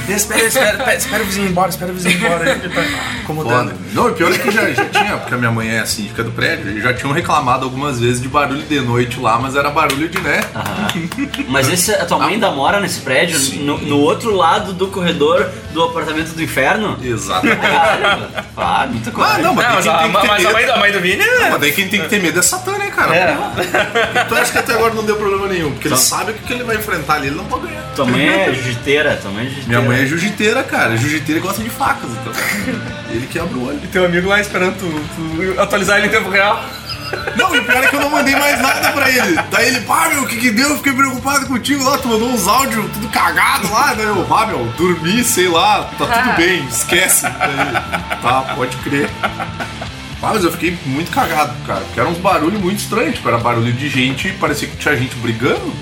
Espera, 0.08 0.42
espera, 0.44 0.70
espera, 0.76 0.94
espera 0.94 1.22
o 1.22 1.26
vizinho 1.26 1.46
ir 1.46 1.50
embora, 1.50 1.70
espera 1.70 1.90
o 1.90 1.94
vizinho 1.94 2.14
ir 2.18 2.24
embora. 2.24 2.50
Ele 2.62 2.68
tá 2.68 2.82
incomodando. 3.22 3.70
Foda. 3.70 3.80
Não, 3.92 4.06
o 4.08 4.12
pior 4.12 4.32
é 4.32 4.38
que 4.38 4.50
já, 4.50 4.70
já 4.72 4.84
tinha, 4.86 5.16
porque 5.16 5.34
a 5.34 5.38
minha 5.38 5.50
mãe 5.50 5.70
é 5.70 5.86
síndica 5.86 6.22
do 6.22 6.30
prédio, 6.32 6.70
e 6.76 6.80
já 6.82 6.92
tinham 6.92 7.12
reclamado 7.12 7.64
algumas 7.64 7.98
vezes 7.98 8.20
de 8.20 8.28
barulho 8.28 8.62
de 8.62 8.80
noite 8.80 9.18
lá, 9.18 9.38
mas 9.38 9.56
era 9.56 9.70
barulho 9.70 10.08
de, 10.08 10.20
né? 10.20 10.40
Mas 11.48 11.68
esse, 11.72 11.92
a 11.94 12.04
tua 12.04 12.18
mãe 12.18 12.34
ainda 12.34 12.50
mora 12.50 12.78
nesse 12.80 13.00
prédio? 13.00 13.38
No, 13.62 13.78
no 13.78 13.98
outro 14.00 14.34
lado 14.36 14.72
do 14.74 14.88
corredor 14.88 15.48
do 15.72 15.82
apartamento 15.82 16.34
do 16.34 16.42
inferno? 16.42 16.98
Exatamente. 17.02 17.60
Ah, 18.56 18.86
muita 18.90 19.10
Ah, 19.10 19.12
coisa. 19.12 19.38
não, 19.38 19.54
mas, 19.54 19.66
Não, 19.66 19.74
mas 19.74 19.86
a, 19.86 20.08
mas 20.08 20.46
a 20.46 20.52
mãe, 20.52 20.66
da, 20.66 20.74
a 20.74 20.78
mãe 20.78 20.92
do 20.92 21.00
Vini 21.00 21.24
Não, 21.24 21.46
é. 21.46 21.50
mas 21.50 21.60
daí 21.60 21.72
quem 21.72 21.88
tem 21.88 22.00
que 22.02 22.08
ter 22.08 22.20
medo 22.20 22.38
é 22.38 22.42
Satã, 22.42 22.72
né, 22.76 22.90
cara? 22.94 23.14
É. 23.16 23.36
Tu 24.28 24.34
acha 24.34 24.52
que 24.52 24.58
até 24.58 24.74
agora 24.74 24.92
não 24.94 25.04
deu 25.04 25.16
problema 25.16 25.48
nenhum, 25.48 25.72
porque 25.72 25.88
ele 25.88 25.96
sabe 25.96 26.32
o 26.32 26.34
que 26.34 26.42
que 26.44 26.52
ele 26.52 26.64
vai 26.64 26.76
enfrentar 26.84 27.14
ali, 27.14 27.28
ele 27.28 27.36
não 27.36 27.44
pode 27.46 27.66
ganhar. 27.66 27.82
Tua 27.96 28.04
mãe 28.04 28.28
é 28.28 28.52
jiu-jiteira, 28.52 29.16
tua 29.16 29.30
mãe 29.30 29.46
é 29.46 29.48
jiu-jiteira. 29.48 29.80
Minha 29.80 29.90
mãe 29.90 30.02
é 30.02 30.06
jiu-jiteira, 30.06 30.62
cara. 30.62 30.96
Jiu-jiteira 30.96 31.40
gosta 31.40 31.62
de 31.62 31.70
facas, 31.70 32.10
então. 32.10 32.32
Ele 33.10 33.26
que 33.26 33.38
abre 33.38 33.58
o 33.58 33.66
olho. 33.66 33.80
E 33.82 33.86
teu 33.86 34.04
amigo 34.04 34.28
lá 34.28 34.40
esperando 34.40 34.76
tu, 34.78 34.86
tu 35.16 35.60
atualizar 35.60 35.98
ele 35.98 36.08
em 36.08 36.10
tempo 36.10 36.28
real. 36.30 36.62
Não, 37.36 37.54
e 37.54 37.60
o 37.60 37.64
pior 37.64 37.84
é 37.84 37.86
que 37.86 37.94
eu 37.94 38.00
não 38.00 38.10
mandei 38.10 38.34
mais 38.34 38.60
nada 38.60 38.90
pra 38.90 39.08
ele. 39.08 39.38
Daí 39.50 39.68
ele, 39.68 39.80
pá, 39.80 40.08
meu, 40.08 40.22
o 40.22 40.26
que 40.26 40.36
que 40.36 40.50
deu? 40.50 40.70
Eu 40.70 40.76
fiquei 40.78 40.92
preocupado 40.92 41.46
contigo 41.46 41.84
lá, 41.84 41.96
tu 41.98 42.08
mandou 42.08 42.28
uns 42.28 42.48
áudios 42.48 42.90
tudo 42.92 43.08
cagado 43.08 43.70
lá. 43.70 43.94
Daí 43.94 44.06
eu, 44.06 44.24
pá, 44.24 44.46
meu, 44.46 44.64
dormi, 44.76 45.22
sei 45.22 45.48
lá, 45.48 45.90
tá 45.96 46.06
tudo 46.06 46.36
bem, 46.36 46.64
esquece. 46.66 47.22
Daí 47.22 48.20
tá, 48.20 48.54
pode 48.56 48.76
crer. 48.78 49.08
Pá, 50.20 50.32
mas 50.32 50.42
eu 50.42 50.50
fiquei 50.50 50.76
muito 50.86 51.10
cagado, 51.12 51.54
cara, 51.66 51.80
porque 51.80 52.00
eram 52.00 52.10
uns 52.10 52.18
barulhos 52.18 52.60
muito 52.60 52.78
estranhos. 52.78 53.14
Tipo, 53.14 53.28
era 53.28 53.38
barulho 53.38 53.72
de 53.72 53.88
gente, 53.88 54.30
parecia 54.32 54.66
que 54.66 54.76
tinha 54.76 54.96
gente 54.96 55.14
brigando. 55.16 55.72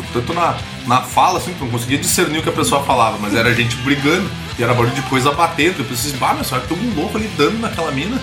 Tipo, 0.00 0.12
tanto 0.12 0.32
na, 0.34 0.56
na 0.86 1.00
fala, 1.02 1.38
assim, 1.38 1.52
tu 1.54 1.64
não 1.64 1.70
conseguia 1.70 1.98
discernir 1.98 2.38
o 2.38 2.42
que 2.42 2.48
a 2.48 2.52
pessoa 2.52 2.82
falava, 2.82 3.18
mas 3.20 3.34
era 3.34 3.52
gente 3.54 3.76
brigando. 3.76 4.30
E 4.58 4.62
era 4.62 4.72
barulho 4.74 4.94
de 4.94 5.02
coisa 5.02 5.32
batendo. 5.32 5.80
Eu 5.80 5.84
pensei, 5.84 6.10
assim, 6.10 6.18
bah, 6.18 6.34
meu, 6.34 6.44
será 6.44 6.60
que 6.60 6.68
tem 6.68 6.76
algum 6.78 7.00
louco 7.00 7.16
ali 7.16 7.28
dando 7.36 7.58
naquela 7.60 7.90
mina? 7.90 8.20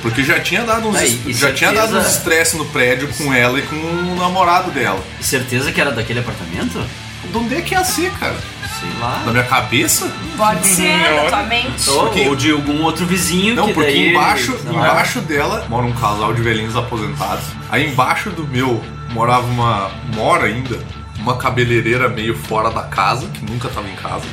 Porque 0.00 0.24
já 0.24 0.40
tinha 0.40 0.64
dado 0.64 0.88
uns, 0.88 0.96
É, 0.96 1.06
e- 1.06 1.22
e 1.26 1.32
já 1.32 1.52
tinha 1.52 1.70
certeza- 1.70 1.92
dado 1.92 2.04
uns 2.04 2.12
estresse 2.12 2.56
no 2.56 2.64
prédio 2.66 3.08
com 3.16 3.32
ela 3.32 3.58
e 3.58 3.62
com 3.62 3.76
o 3.76 4.16
namorado 4.16 4.70
dela. 4.72 5.00
Certeza 5.20 5.70
que 5.70 5.80
era 5.80 5.92
daquele 5.92 6.18
apartamento? 6.18 6.82
De 7.30 7.38
onde 7.38 7.54
é 7.54 7.60
que 7.60 7.72
ia 7.72 7.84
ser, 7.84 8.10
cara? 8.18 8.34
Sei 8.80 8.88
lá. 9.00 9.22
Na 9.24 9.30
minha 9.30 9.44
cabeça? 9.44 10.10
Pode 10.36 10.66
ser, 10.66 10.98
Não. 10.98 11.16
da 11.24 11.28
tua 11.28 11.42
mente. 11.44 11.88
Ou, 11.88 12.00
Porque- 12.06 12.28
ou 12.28 12.34
de 12.34 12.50
algum 12.50 12.82
outro 12.82 13.06
vizinho 13.06 13.54
Não, 13.54 13.66
que 13.68 13.74
porque 13.74 13.92
daí... 13.92 14.10
embaixo, 14.10 14.58
lá. 14.64 14.72
embaixo 14.72 15.20
dela 15.20 15.64
mora 15.68 15.86
um 15.86 15.92
casal 15.92 16.34
de 16.34 16.42
velhinhos 16.42 16.74
aposentados. 16.76 17.44
Aí 17.70 17.88
embaixo 17.88 18.30
do 18.30 18.44
meu 18.44 18.82
morava 19.12 19.46
uma. 19.46 19.90
mora 20.14 20.46
ainda, 20.46 20.78
uma 21.18 21.36
cabeleireira 21.36 22.08
meio 22.08 22.36
fora 22.36 22.70
da 22.70 22.82
casa, 22.82 23.26
que 23.28 23.44
nunca 23.44 23.68
tava 23.68 23.88
em 23.88 23.94
casa, 23.96 24.24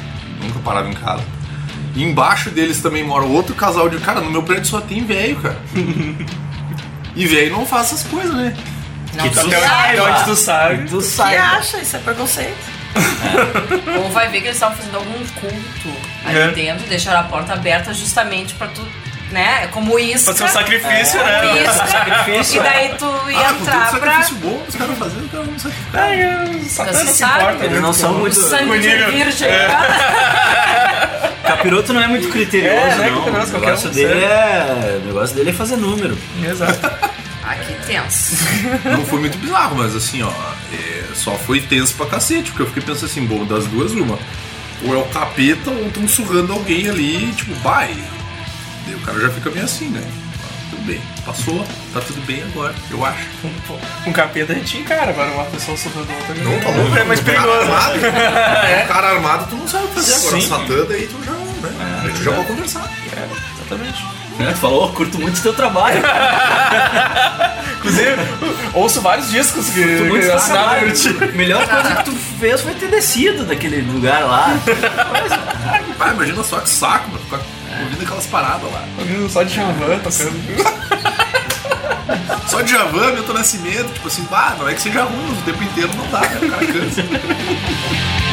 nunca 0.42 0.60
parava 0.60 0.90
em 0.90 0.94
casa. 0.94 1.24
E 1.96 2.04
embaixo 2.04 2.50
deles 2.50 2.82
também 2.82 3.04
mora 3.04 3.26
outro 3.26 3.56
casal 3.56 3.90
de. 3.90 3.98
Cara, 4.00 4.22
no 4.22 4.32
meu 4.32 4.44
prédio 4.44 4.66
só 4.66 4.80
tem 4.82 5.06
velho, 5.06 5.36
cara. 5.38 5.60
e 7.16 7.28
velho 7.28 7.52
não 7.52 7.66
faz 7.66 7.88
essas 7.88 8.04
coisas, 8.04 8.34
né? 8.36 8.56
Que 9.22 9.30
tu 9.32 9.40
Até 9.40 9.60
saiba. 9.60 10.04
onde 10.04 10.24
tu 10.26 10.36
sabe. 10.36 10.90
Tu 10.90 10.98
Que 10.98 11.04
saiba. 11.04 11.44
acha? 11.58 11.78
Isso 11.80 11.96
é 11.96 12.00
preconceito. 12.00 12.80
Ou 14.04 14.10
vai 14.12 14.30
ver 14.30 14.40
que 14.42 14.46
eles 14.48 14.56
estavam 14.56 14.78
fazendo 14.78 14.96
algum 14.96 15.12
culto 15.14 15.98
ali 16.26 16.38
É. 16.38 16.52
dentro 16.52 16.86
e 16.86 16.90
deixaram 16.90 17.20
a 17.22 17.24
porta 17.24 17.54
aberta 17.54 17.94
justamente 17.94 18.54
pra 18.54 18.68
tu, 18.68 18.82
né? 19.32 19.68
Como 19.68 19.98
isca. 20.00 20.26
Pode 20.26 20.38
ser 20.40 20.44
um 20.46 20.48
sacrifício, 20.48 21.20
Como 21.20 21.32
né? 21.32 21.64
isca. 21.64 21.88
Sacrifício, 21.88 22.60
E 22.60 22.64
daí 22.64 22.90
tu 22.98 23.06
ia 23.30 23.40
Ah, 23.48 23.52
entrar 23.54 23.90
pra 23.92 24.00
sacrifício 24.00 24.36
bom, 24.38 24.64
os 24.68 24.76
caras 24.76 24.98
fazendo, 24.98 25.26
os 25.26 25.32
caras 25.32 25.48
não 25.48 25.60
sacrificam. 25.60 26.02
Ai, 26.02 26.56
o 26.56 26.64
Satã 26.70 26.92
Você 26.94 27.04
não 27.04 27.14
se 27.14 27.24
importa. 27.24 27.66
Eles 27.66 27.72
né? 27.76 27.80
não 27.80 27.94
são 27.94 28.14
muito. 28.14 28.36
sangue 28.36 28.80
de 28.80 28.90
virgem. 28.90 29.50
Capiroto 31.44 31.94
não 31.94 32.02
é 32.02 32.08
muito 32.08 32.30
criterioso, 32.30 32.76
É, 32.76 32.96
né, 32.98 33.10
não. 33.12 33.24
O 33.28 33.32
negócio, 33.32 33.90
um, 33.90 33.92
dele 33.92 34.24
é... 34.24 35.00
o 35.02 35.06
negócio 35.08 35.36
dele 35.36 35.50
é 35.50 35.54
fazer 35.54 35.78
número. 35.78 36.18
Exato. 36.44 36.80
Ah, 37.44 37.56
que 37.56 37.74
tenso. 37.88 38.36
Não 38.86 39.04
foi 39.06 39.20
muito 39.22 39.36
bizarro, 39.40 39.76
mas 39.76 39.96
assim, 39.96 40.22
ó, 40.22 40.30
é, 40.72 41.04
só 41.16 41.32
foi 41.36 41.60
tenso 41.60 41.96
pra 41.96 42.06
cacete, 42.06 42.52
porque 42.52 42.62
eu 42.62 42.68
fiquei 42.68 42.84
pensando 42.84 43.06
assim, 43.06 43.26
bom, 43.26 43.44
das 43.44 43.66
duas, 43.66 43.92
uma. 43.94 44.20
Ou 44.86 44.94
é 44.94 44.98
o 44.98 45.06
capeta 45.06 45.72
ou 45.72 45.88
estão 45.88 46.08
surrando 46.08 46.54
alguém 46.54 46.88
ali, 46.88 47.32
tipo, 47.34 47.54
vai. 47.56 47.96
Daí 48.90 48.96
o 48.96 49.00
cara 49.02 49.20
já 49.20 49.30
fica 49.30 49.52
meio 49.52 49.66
assim, 49.66 49.90
né? 49.90 50.02
Ah, 50.04 50.48
tudo 50.72 50.82
bem, 50.84 51.02
passou, 51.24 51.64
tá 51.94 52.02
tudo 52.02 52.26
bem 52.26 52.42
agora, 52.42 52.74
eu 52.90 53.06
acho. 53.06 53.28
Um 54.08 54.12
capeta 54.12 54.52
a 54.54 54.56
gente 54.56 54.78
encara, 54.80 55.12
agora 55.12 55.32
uma 55.32 55.46
pessoa 55.46 55.78
surrando 55.78 56.12
outra. 56.12 56.34
Não, 56.44 56.60
tá 56.60 56.70
louco. 56.72 56.98
É 56.98 57.04
mais 57.04 57.20
perigoso. 57.20 57.48
Cara 57.48 57.62
armado, 57.62 57.98
um 58.84 58.88
cara 58.88 59.08
armado 59.10 59.46
tu 59.48 59.56
não 59.58 59.68
sabe 59.68 59.88
fazer 59.90 60.16
agora. 60.16 60.42
Sim. 60.42 60.48
Satã, 60.50 60.86
daí 60.90 61.08
tu 61.08 61.24
já, 61.24 61.32
né? 61.34 62.02
Aí 62.04 62.12
tu 62.14 62.24
já 62.24 62.32
pode 62.32 62.48
conversar. 62.48 62.92
É, 63.16 63.30
exatamente. 63.60 64.06
Né? 64.40 64.52
Tu 64.54 64.58
falou, 64.58 64.86
"Oh, 64.86 64.90
curto 64.94 65.20
muito 65.20 65.40
teu 65.40 65.54
trabalho. 65.54 66.02
Inclusive, 67.78 68.16
ouço 68.74 69.02
vários 69.02 69.30
discos 69.30 69.70
que, 69.70 69.84
Curto 69.84 70.06
muito 70.06 70.26
que 70.26 70.32
assinaram 70.32 70.90
por 70.90 71.34
melhor 71.36 71.68
coisa 71.68 71.96
que 71.96 72.04
tu 72.06 72.12
fez 72.40 72.62
foi 72.62 72.74
ter 72.74 72.88
descido 72.88 73.44
daquele 73.44 73.82
lugar 73.82 74.22
lá. 74.24 74.48
Vai, 75.98 76.14
imagina 76.14 76.44
só 76.44 76.60
que 76.60 76.70
saco, 76.70 77.10
mano, 77.12 77.44
ouvindo 77.80 78.04
aquelas 78.04 78.26
paradas 78.28 78.72
lá. 78.72 78.86
Ouvindo 78.98 79.30
Só 79.30 79.44
de 79.44 79.56
Javan 79.56 80.00
tocando. 80.00 80.40
Só 82.48 82.62
de 82.62 82.72
Javan, 82.72 83.12
Milton 83.14 83.34
Nascimento, 83.34 83.94
tipo 83.94 84.08
assim, 84.08 84.26
bah, 84.30 84.56
não 84.58 84.68
é 84.68 84.74
que 84.74 84.82
seja 84.82 85.04
ruim, 85.04 85.32
o 85.32 85.42
tempo 85.44 85.64
inteiro 85.64 85.92
não 85.96 86.08
dá, 86.10 86.22
né? 86.22 86.40
O 86.42 86.50
cara 86.50 86.66
cansa. 86.66 87.04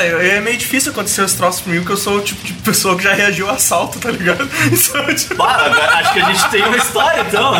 Cara, 0.00 0.26
é 0.26 0.40
meio 0.40 0.56
difícil 0.56 0.92
acontecer 0.92 1.20
os 1.20 1.34
troços 1.34 1.60
comigo, 1.60 1.82
porque 1.82 1.92
eu 1.92 2.02
sou 2.02 2.16
o 2.16 2.20
tipo 2.22 2.42
de 2.42 2.54
pessoa 2.54 2.96
que 2.96 3.02
já 3.02 3.12
reagiu 3.12 3.50
a 3.50 3.52
assalto, 3.52 3.98
tá 3.98 4.10
ligado? 4.10 4.48
Então, 4.72 5.14
tipo, 5.14 5.42
acho 5.42 6.12
que 6.14 6.20
a 6.20 6.32
gente 6.32 6.48
tem 6.48 6.62
uma 6.62 6.76
história 6.76 7.20
então. 7.20 7.52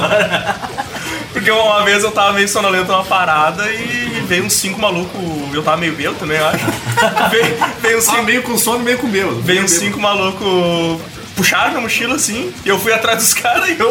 porque 1.35 1.51
uma 1.51 1.85
vez 1.85 2.03
eu 2.03 2.11
tava 2.11 2.33
meio 2.33 2.49
sonolento 2.49 2.91
numa 2.91 3.05
parada 3.05 3.71
e 3.71 4.25
veio 4.27 4.45
uns 4.45 4.55
cinco 4.55 4.81
malucos. 4.81 5.21
Eu 5.53 5.63
tava 5.63 5.77
meio 5.77 5.95
bêbado 5.95 6.17
também, 6.19 6.39
eu 6.39 6.47
acho. 6.47 6.65
veio, 7.31 7.57
veio 7.83 7.99
uns 7.99 8.07
Tá 8.07 8.13
cinco, 8.13 8.25
meio 8.25 8.43
com 8.43 8.57
sono, 8.57 8.79
meio 8.79 8.97
com 8.97 9.07
medo. 9.07 9.41
veio 9.43 9.63
uns 9.63 9.73
cinco 9.73 10.01
malucos. 10.01 11.01
Puxaram 11.41 11.71
minha 11.71 11.81
mochila 11.81 12.17
assim, 12.17 12.53
e 12.67 12.69
eu 12.69 12.79
fui 12.79 12.93
atrás 12.93 13.17
dos 13.17 13.33
caras 13.35 13.67
e 13.67 13.81
eu. 13.81 13.89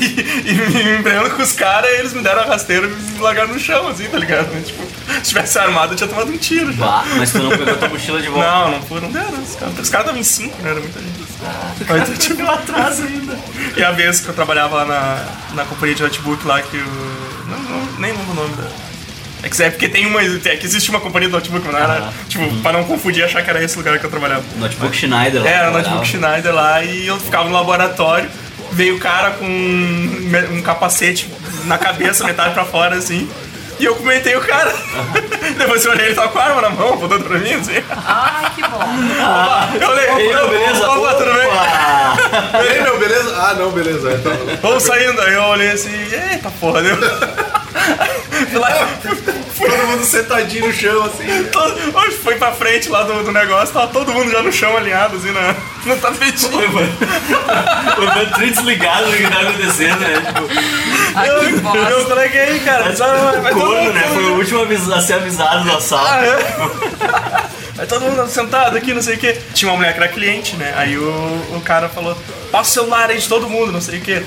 E, 0.00 0.50
e 0.50 0.54
me 0.54 0.98
embrendo 0.98 1.30
com 1.30 1.42
os 1.42 1.52
caras, 1.52 1.90
e 1.90 1.94
eles 1.94 2.12
me 2.12 2.22
deram 2.22 2.42
a 2.42 2.44
rasteira 2.44 2.86
e 2.86 2.90
me 2.90 3.18
largaram 3.18 3.48
no 3.48 3.58
chão, 3.58 3.88
assim, 3.88 4.04
tá 4.04 4.18
ligado? 4.18 4.46
Tipo, 4.62 4.84
se 5.20 5.22
tivesse 5.30 5.58
armado, 5.58 5.94
eu 5.94 5.96
tinha 5.96 6.08
tomado 6.08 6.30
um 6.30 6.36
tiro. 6.38 6.72
Bah, 6.74 7.02
mas 7.16 7.32
tu 7.32 7.38
não 7.38 7.50
pegou 7.50 7.76
tua 7.76 7.88
mochila 7.88 8.22
de 8.22 8.28
volta. 8.28 8.48
Não, 8.48 8.70
não 8.70 8.82
foram, 8.82 9.02
não 9.08 9.10
deram. 9.10 9.42
Os 9.42 9.56
caras 9.56 9.78
os 9.80 9.90
caras 9.90 10.06
estavam 10.06 10.20
em 10.20 10.22
cinco, 10.22 10.62
né? 10.62 10.70
Era 10.70 10.80
muita 10.80 11.00
gente. 11.00 11.22
Mas 11.88 12.08
eu 12.08 12.16
tive 12.16 12.42
lá 12.44 12.54
atrás 12.54 13.00
ainda. 13.00 13.36
E 13.76 13.82
a 13.82 13.90
vez 13.90 14.20
que 14.20 14.28
eu 14.28 14.34
trabalhava 14.34 14.76
lá 14.76 14.84
na, 14.84 15.54
na 15.56 15.64
companhia 15.64 15.96
de 15.96 16.02
notebook 16.04 16.46
lá 16.46 16.62
que 16.62 16.76
o. 16.76 17.48
Não, 17.48 17.58
não, 17.58 17.92
nem 17.98 18.12
lembro 18.12 18.30
o 18.30 18.34
nome 18.34 18.54
da. 18.54 18.91
É 19.42 19.48
que, 19.48 19.62
é 19.62 19.70
porque 19.70 19.88
tem 19.88 20.06
uma. 20.06 20.20
É 20.22 20.56
que 20.56 20.64
existe 20.64 20.90
uma 20.90 21.00
companhia 21.00 21.28
de 21.28 21.34
notebook, 21.34 21.64
mas 21.64 21.74
não 21.74 21.80
era. 21.82 22.04
Ah. 22.04 22.12
Tipo, 22.28 22.48
pra 22.62 22.72
não 22.72 22.84
confundir 22.84 23.24
achar 23.24 23.42
que 23.42 23.50
era 23.50 23.62
esse 23.62 23.76
lugar 23.76 23.98
que 23.98 24.06
eu 24.06 24.10
trabalhava. 24.10 24.42
Notebook 24.56 24.96
Schneider 24.96 25.42
lá. 25.42 25.48
É, 25.48 25.52
era 25.54 25.70
notebook 25.70 26.06
Schneider 26.06 26.54
lá 26.54 26.82
e 26.84 27.06
eu 27.06 27.18
ficava 27.18 27.48
no 27.48 27.54
laboratório. 27.54 28.30
Veio 28.72 28.96
o 28.96 29.00
cara 29.00 29.32
com 29.32 29.44
um, 29.44 30.30
um 30.52 30.62
capacete 30.62 31.28
na 31.64 31.76
cabeça, 31.76 32.24
metade 32.24 32.54
pra 32.54 32.64
fora 32.64 32.96
assim. 32.96 33.28
E 33.80 33.84
eu 33.84 33.96
comentei 33.96 34.36
o 34.36 34.40
cara. 34.40 34.72
Depois 35.58 35.84
eu 35.84 35.90
olhei, 35.90 36.06
ele 36.06 36.14
tava 36.14 36.28
com 36.28 36.38
a 36.38 36.44
arma 36.44 36.62
na 36.62 36.70
mão, 36.70 36.94
apontando 36.94 37.24
pra 37.24 37.38
mim, 37.38 37.52
assim. 37.54 37.82
Ai, 37.90 38.50
que 38.54 38.62
bom. 38.62 38.78
Eu 39.82 39.88
olhei, 39.90 40.26
Ei, 40.26 40.32
eu, 40.32 40.48
beleza? 40.48 40.88
opa, 40.88 41.14
tudo 41.14 41.32
bem? 41.32 41.46
Opa! 41.46 42.58
Aí, 42.58 42.82
meu, 42.82 42.98
beleza? 42.98 43.34
Ah, 43.36 43.54
não, 43.54 43.70
beleza. 43.72 44.18
tá. 44.18 44.30
Vamos 44.62 44.82
saindo. 44.84 45.20
Aí 45.20 45.34
eu 45.34 45.42
olhei 45.42 45.70
assim, 45.72 45.90
eita 46.30 46.50
porra, 46.60 46.82
deu. 46.82 46.96
Fui 48.50 48.58
lá, 48.58 48.88
Todo 49.58 49.86
mundo 49.86 50.04
sentadinho 50.04 50.66
no 50.66 50.72
chão, 50.72 51.04
assim. 51.04 51.44
todo, 51.52 51.96
hoje 51.96 52.16
foi 52.16 52.34
pra 52.36 52.52
frente 52.52 52.88
lá 52.88 53.04
do, 53.04 53.22
do 53.22 53.32
negócio, 53.32 53.72
tava 53.72 53.86
todo 53.88 54.12
mundo 54.12 54.30
já 54.30 54.42
no 54.42 54.52
chão 54.52 54.76
alinhado, 54.76 55.16
assim, 55.16 55.30
na, 55.30 55.54
no 55.86 55.96
tapetinho. 55.98 56.58
O 56.58 56.62
Evandro 56.62 58.40
desligado 58.40 59.06
do 59.10 59.16
que 59.16 59.28
tá 59.30 59.40
acontecendo, 59.40 60.00
né? 60.00 60.14
Tipo, 60.26 60.48
Ai, 61.14 61.28
que 61.28 61.34
Eu, 61.54 61.60
bosta. 61.60 61.78
eu 61.78 62.06
falei 62.08 62.28
que 62.28 62.38
aí, 62.38 62.60
cara, 62.60 62.96
só, 62.96 63.06
vai 63.40 63.52
todo 63.52 63.66
corno, 63.66 63.92
né? 63.92 64.02
Foi 64.12 64.24
o 64.24 64.34
último 64.36 64.94
a 64.94 65.00
ser 65.00 65.14
avisado 65.14 65.64
do 65.64 65.76
assalto. 65.76 66.06
Ah, 66.08 66.24
é? 66.24 67.62
Aí 67.78 67.86
todo 67.86 68.02
mundo 68.02 68.26
sentado 68.28 68.76
aqui, 68.76 68.92
não 68.92 69.02
sei 69.02 69.16
o 69.16 69.18
que. 69.18 69.32
Tinha 69.54 69.70
uma 69.70 69.76
mulher 69.78 69.92
que 69.92 69.98
era 70.00 70.08
cliente, 70.08 70.56
né? 70.56 70.74
Aí 70.76 70.96
o, 70.96 71.08
o 71.56 71.60
cara 71.64 71.88
falou, 71.88 72.16
passa 72.50 72.70
o 72.70 72.72
celular 72.84 73.10
aí 73.10 73.18
de 73.18 73.28
todo 73.28 73.48
mundo, 73.48 73.72
não 73.72 73.80
sei 73.80 73.98
o 73.98 74.02
que. 74.02 74.22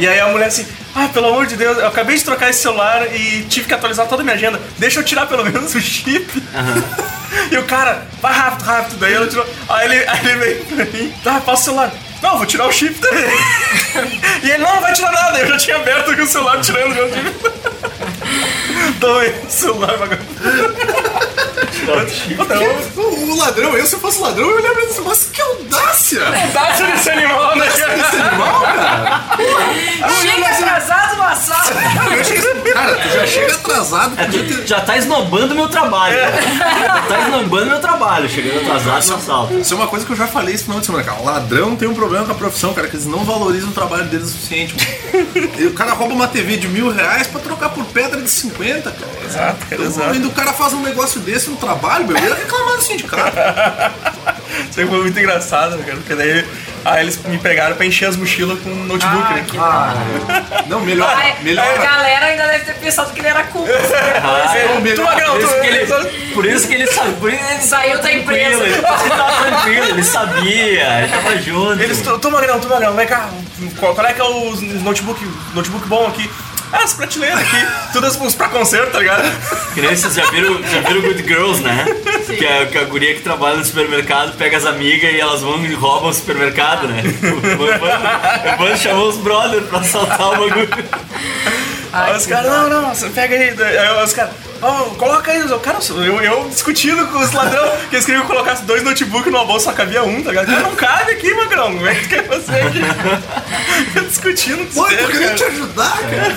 E 0.00 0.08
aí 0.08 0.18
a 0.18 0.28
mulher 0.28 0.46
assim, 0.46 0.66
ah, 0.94 1.08
pelo 1.12 1.26
amor 1.26 1.46
de 1.46 1.56
Deus, 1.56 1.76
eu 1.76 1.86
acabei 1.86 2.16
de 2.16 2.24
trocar 2.24 2.48
esse 2.48 2.62
celular 2.62 3.14
e 3.14 3.42
tive 3.50 3.66
que 3.66 3.74
atualizar 3.74 4.08
toda 4.08 4.22
a 4.22 4.24
minha 4.24 4.34
agenda. 4.34 4.58
Deixa 4.78 4.98
eu 4.98 5.04
tirar 5.04 5.26
pelo 5.26 5.44
menos 5.44 5.74
o 5.74 5.80
chip. 5.80 6.42
E 7.48 7.56
o 7.56 7.64
cara, 7.64 8.06
vai 8.20 8.32
rápido, 8.32 8.64
rápido. 8.64 8.96
Daí 8.98 9.14
ela 9.14 9.26
tirou. 9.28 9.46
Aí 9.68 9.86
ele, 9.86 10.08
aí 10.08 10.18
ele 10.26 10.36
veio 10.36 10.64
pra 10.64 10.84
mim, 10.84 11.14
tá, 11.22 11.40
passa 11.40 11.62
o 11.62 11.64
celular. 11.64 11.92
Não, 12.20 12.36
vou 12.36 12.46
tirar 12.46 12.66
o 12.66 12.72
chip 12.72 12.94
também. 12.94 13.24
E 14.42 14.50
ele, 14.50 14.58
não, 14.58 14.74
não 14.74 14.80
vai 14.80 14.92
tirar 14.92 15.12
nada. 15.12 15.38
Eu 15.38 15.46
já 15.48 15.58
tinha 15.58 15.76
aberto 15.76 16.10
aqui 16.10 16.22
o 16.22 16.26
celular 16.26 16.60
tirando 16.60 16.92
o 16.92 17.14
chip. 17.14 17.34
Toma 19.00 19.20
aí 19.20 19.34
o 19.46 19.50
celular, 19.50 19.96
vagabundo. 19.96 21.29
O, 22.96 23.36
ladrão, 23.36 23.76
eu 23.76 23.86
se 23.86 23.94
eu 23.94 24.00
fosse 24.00 24.20
ladrão, 24.20 24.48
eu 24.48 24.56
olharia 24.56 24.84
assim, 24.84 25.02
mas 25.04 25.28
que 25.32 25.40
audácia! 25.40 26.22
Audácia 26.26 26.86
desse 26.86 27.10
animal, 27.10 27.56
né? 27.56 27.66
Esse 27.68 27.82
animal, 28.16 28.60
cara! 28.62 29.24
Chega 30.20 30.48
atrasado 30.48 31.16
no 31.16 31.22
assalto. 31.22 31.72
Cara, 32.72 32.96
tu 32.96 33.08
já 33.08 33.26
chega 33.26 33.54
atrasado, 33.54 34.16
podia 34.16 34.44
ter. 34.44 34.66
Já 34.66 34.80
tá 34.80 34.96
esnobando 34.96 35.54
meu 35.54 35.68
trabalho. 35.68 36.16
Já 36.16 37.02
tá 37.08 37.20
esnobando 37.20 37.66
meu 37.66 37.80
trabalho, 37.80 38.28
chegando 38.28 38.60
atrasado 38.60 39.06
no 39.08 39.14
assalto. 39.16 39.54
Isso 39.58 39.74
é 39.74 39.76
uma 39.76 39.86
coisa 39.86 40.04
que 40.06 40.12
eu 40.12 40.16
já 40.16 40.26
falei 40.26 40.54
esse 40.54 40.64
final 40.64 40.80
de 40.80 40.86
semana, 40.86 41.04
cara. 41.04 41.20
O 41.20 41.24
ladrão 41.24 41.76
tem 41.76 41.88
um 41.88 41.94
problema 41.94 42.26
com 42.26 42.32
a 42.32 42.34
profissão, 42.34 42.72
cara, 42.74 42.88
que 42.88 42.96
eles 42.96 43.06
não 43.06 43.24
valorizam 43.24 43.70
o 43.70 43.72
trabalho 43.72 44.04
deles 44.04 44.28
o 44.28 44.32
suficiente. 44.32 44.74
mano. 44.74 45.50
E 45.58 45.66
o 45.66 45.72
cara 45.72 45.92
rouba 45.92 46.14
uma 46.14 46.28
TV 46.28 46.56
de 46.56 46.68
mil 46.68 46.90
reais 46.90 47.26
pra 47.26 47.40
trocar 47.40 47.70
por 47.70 47.84
pedra 47.86 48.20
de 48.20 48.30
50, 48.30 48.90
cara. 48.90 49.10
Exato, 49.24 49.66
cara, 49.66 49.74
Então, 49.82 49.86
exato. 49.86 50.26
o 50.26 50.30
cara 50.32 50.52
faz 50.52 50.72
um 50.72 50.82
negócio 50.82 51.20
desse 51.20 51.50
trabalho, 51.60 52.06
meu, 52.06 52.16
eu 52.16 52.28
ia 52.28 52.34
reclamar 52.34 52.76
do 52.76 52.82
sindicato. 52.82 53.36
Isso 54.70 54.80
aí 54.80 54.86
foi 54.86 55.00
muito 55.00 55.18
engraçado, 55.18 55.78
cara, 55.78 55.96
porque 55.96 56.14
daí 56.14 56.44
aí 56.84 57.02
eles 57.02 57.22
me 57.24 57.38
pegaram 57.38 57.76
pra 57.76 57.84
encher 57.86 58.06
as 58.06 58.16
mochilas 58.16 58.58
com 58.60 58.70
um 58.70 58.84
notebook, 58.84 59.24
Ai, 59.26 59.34
né? 59.34 59.46
que 59.48 59.58
Ah, 59.58 59.94
não, 60.66 60.80
melhor. 60.80 61.12
Ai, 61.14 61.36
melhor. 61.42 61.64
A 61.64 61.76
galera 61.76 62.26
ainda 62.26 62.46
deve 62.46 62.64
ter 62.64 62.74
pensado 62.74 63.12
que 63.12 63.20
ele 63.20 63.28
era 63.28 63.44
culpa. 63.44 63.70
Não, 63.70 63.80
Tu, 64.80 64.80
melhor. 64.80 65.04
Magrão, 65.04 65.32
Por 65.34 65.40
tu, 65.40 65.46
isso 65.46 65.60
que 65.60 65.66
ele, 65.66 66.32
por 66.34 66.46
isso 66.46 66.68
que 66.68 66.74
ele 66.74 66.86
sabe, 66.86 67.12
por 67.14 67.32
isso 67.32 67.44
ele 67.50 67.60
Saiu 67.60 67.98
da 68.00 68.12
empresa. 68.12 68.62
Ele 68.64 68.82
tava 68.82 69.44
tranquilo, 69.46 69.84
ele 69.84 70.04
sabia, 70.04 70.98
ele 70.98 71.08
tava 71.08 71.36
junto. 71.38 71.82
Eles, 71.82 72.00
tu, 72.00 72.18
tu 72.18 72.30
Magrão, 72.30 72.60
tu 72.60 72.68
Magrão, 72.68 72.94
vem 72.94 73.06
cá. 73.06 73.28
Qual, 73.78 73.94
qual 73.94 74.06
é 74.06 74.12
que 74.12 74.20
é 74.20 74.24
o 74.24 74.56
notebook, 74.82 75.26
notebook 75.54 75.86
bom 75.86 76.06
aqui? 76.06 76.30
Ah, 76.72 76.84
as 76.84 76.94
prateleiras 76.94 77.38
aqui, 77.40 77.66
todas 77.92 78.16
uns 78.16 78.34
pra 78.34 78.48
concerto, 78.48 78.92
tá 78.92 78.98
ligado? 79.00 79.22
Que 79.74 79.80
nem 79.80 79.94
vocês 79.96 80.14
já 80.14 80.24
viram, 80.30 80.62
já 80.62 80.80
viram 80.80 81.00
Good 81.02 81.22
Girls, 81.26 81.62
né? 81.62 81.84
Que 82.38 82.46
a, 82.46 82.66
que 82.66 82.78
a 82.78 82.84
guria 82.84 83.14
que 83.14 83.20
trabalha 83.22 83.56
no 83.56 83.64
supermercado 83.64 84.36
pega 84.36 84.56
as 84.56 84.64
amigas 84.64 85.12
e 85.12 85.18
elas 85.20 85.40
vão 85.42 85.64
e 85.64 85.74
roubam 85.74 86.10
o 86.10 86.14
supermercado, 86.14 86.86
né? 86.86 87.02
O 87.02 87.64
Evandro- 87.64 87.80
o 87.82 88.48
Evandro 88.54 88.78
chamou 88.78 89.08
os 89.08 89.16
brothers 89.16 89.66
pra 89.66 89.80
assaltar 89.80 90.28
o 90.28 90.36
bagulho. 90.48 90.68
Aí 91.92 92.16
os 92.16 92.26
caras, 92.26 92.50
não, 92.52 92.68
não, 92.70 92.94
você 92.94 93.08
pega 93.08 93.34
aí. 93.34 93.48
Aí 93.50 94.04
os 94.04 94.12
caras, 94.12 94.32
oh, 94.62 94.94
coloca 94.96 95.30
aí, 95.30 95.38
eu, 95.38 95.60
cara, 95.60 95.78
eu, 95.90 96.20
eu 96.20 96.48
discutindo 96.48 97.06
com 97.08 97.18
os 97.18 97.32
ladrão 97.32 97.76
que 97.88 97.96
eles 97.96 98.04
queriam 98.04 98.24
que 98.24 98.30
eu 98.30 98.36
colocasse 98.36 98.64
dois 98.64 98.82
notebooks 98.82 99.32
numa 99.32 99.44
bolsa, 99.44 99.66
só 99.66 99.72
cabia 99.72 100.02
um, 100.02 100.22
tá 100.22 100.30
ligado? 100.30 100.46
Cara, 100.46 100.60
não 100.62 100.74
cabe 100.74 101.12
aqui, 101.12 101.34
magrão, 101.34 101.72
como 101.72 101.86
é 101.86 101.94
que 101.94 102.02
tu 102.02 102.08
quer 102.08 102.26
fazer 102.26 102.60
aqui? 102.62 102.80
Eu 103.94 104.04
discutindo 104.04 104.66
com 104.66 104.80
Pô, 104.80 104.86
os 104.86 104.92
eu 104.92 105.08
queria 105.08 105.34
te 105.34 105.44
ajudar, 105.44 105.98
cara. 105.98 106.36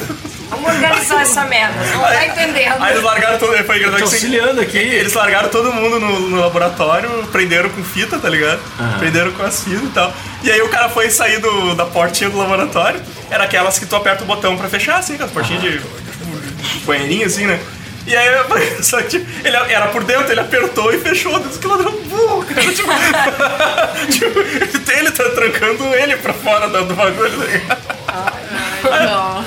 Vamos 0.49 0.69
organizar 0.69 1.21
essa 1.21 1.45
merda. 1.45 1.73
Não 1.93 2.01
tá 2.01 2.25
entendendo. 2.27 2.75
Aí 2.79 2.93
eles 2.93 3.03
largaram 3.03 3.39
todo. 3.39 3.57
Foi 3.63 3.77
engraçado 3.77 3.97
que 3.97 4.03
auxiliando 4.03 4.61
aqui. 4.61 4.77
Eles 4.77 5.13
largaram 5.13 5.49
todo 5.49 5.73
mundo 5.73 5.99
no, 5.99 6.19
no 6.29 6.39
laboratório, 6.39 7.09
prenderam 7.31 7.69
com 7.69 7.83
fita, 7.83 8.19
tá 8.19 8.29
ligado? 8.29 8.59
Prenderam 8.99 9.31
com 9.31 9.43
as 9.43 9.63
fitas 9.63 9.83
e 9.83 9.89
tal. 9.91 10.13
E 10.43 10.51
aí 10.51 10.61
o 10.61 10.69
cara 10.69 10.89
foi 10.89 11.09
sair 11.09 11.39
do, 11.39 11.73
da 11.75 11.85
portinha 11.85 12.29
do 12.29 12.37
laboratório. 12.37 13.01
Era 13.31 13.45
aquelas 13.45 13.79
que 13.79 13.85
tu 13.85 13.95
aperta 13.95 14.23
o 14.23 14.27
botão 14.27 14.55
pra 14.55 14.69
fechar, 14.69 14.97
assim, 14.97 15.17
com 15.17 15.23
as 15.23 15.31
portinhas 15.31 15.61
de, 15.61 15.79
de 15.79 16.79
banheirinho, 16.85 17.25
assim, 17.25 17.47
né? 17.47 17.59
E 18.05 18.15
aí, 18.15 18.83
só 18.83 19.01
que 19.01 19.15
ele 19.15 19.55
era 19.55 19.87
por 19.87 20.03
dentro, 20.03 20.31
ele 20.31 20.41
apertou 20.41 20.93
e 20.93 20.99
fechou. 20.99 21.39
Deus, 21.39 21.57
que 21.57 21.67
ladrão 21.67 21.91
burro, 21.91 22.45
cara. 22.45 22.61
Tipo, 22.61 22.89
tipo, 24.11 24.91
ele 24.91 25.11
tá 25.11 25.29
trancando 25.29 25.83
ele 25.95 26.17
pra 26.17 26.33
fora 26.33 26.67
do, 26.67 26.85
do 26.85 26.93
bagulho, 26.95 27.31
tá 27.31 27.45
ligado? 27.45 27.93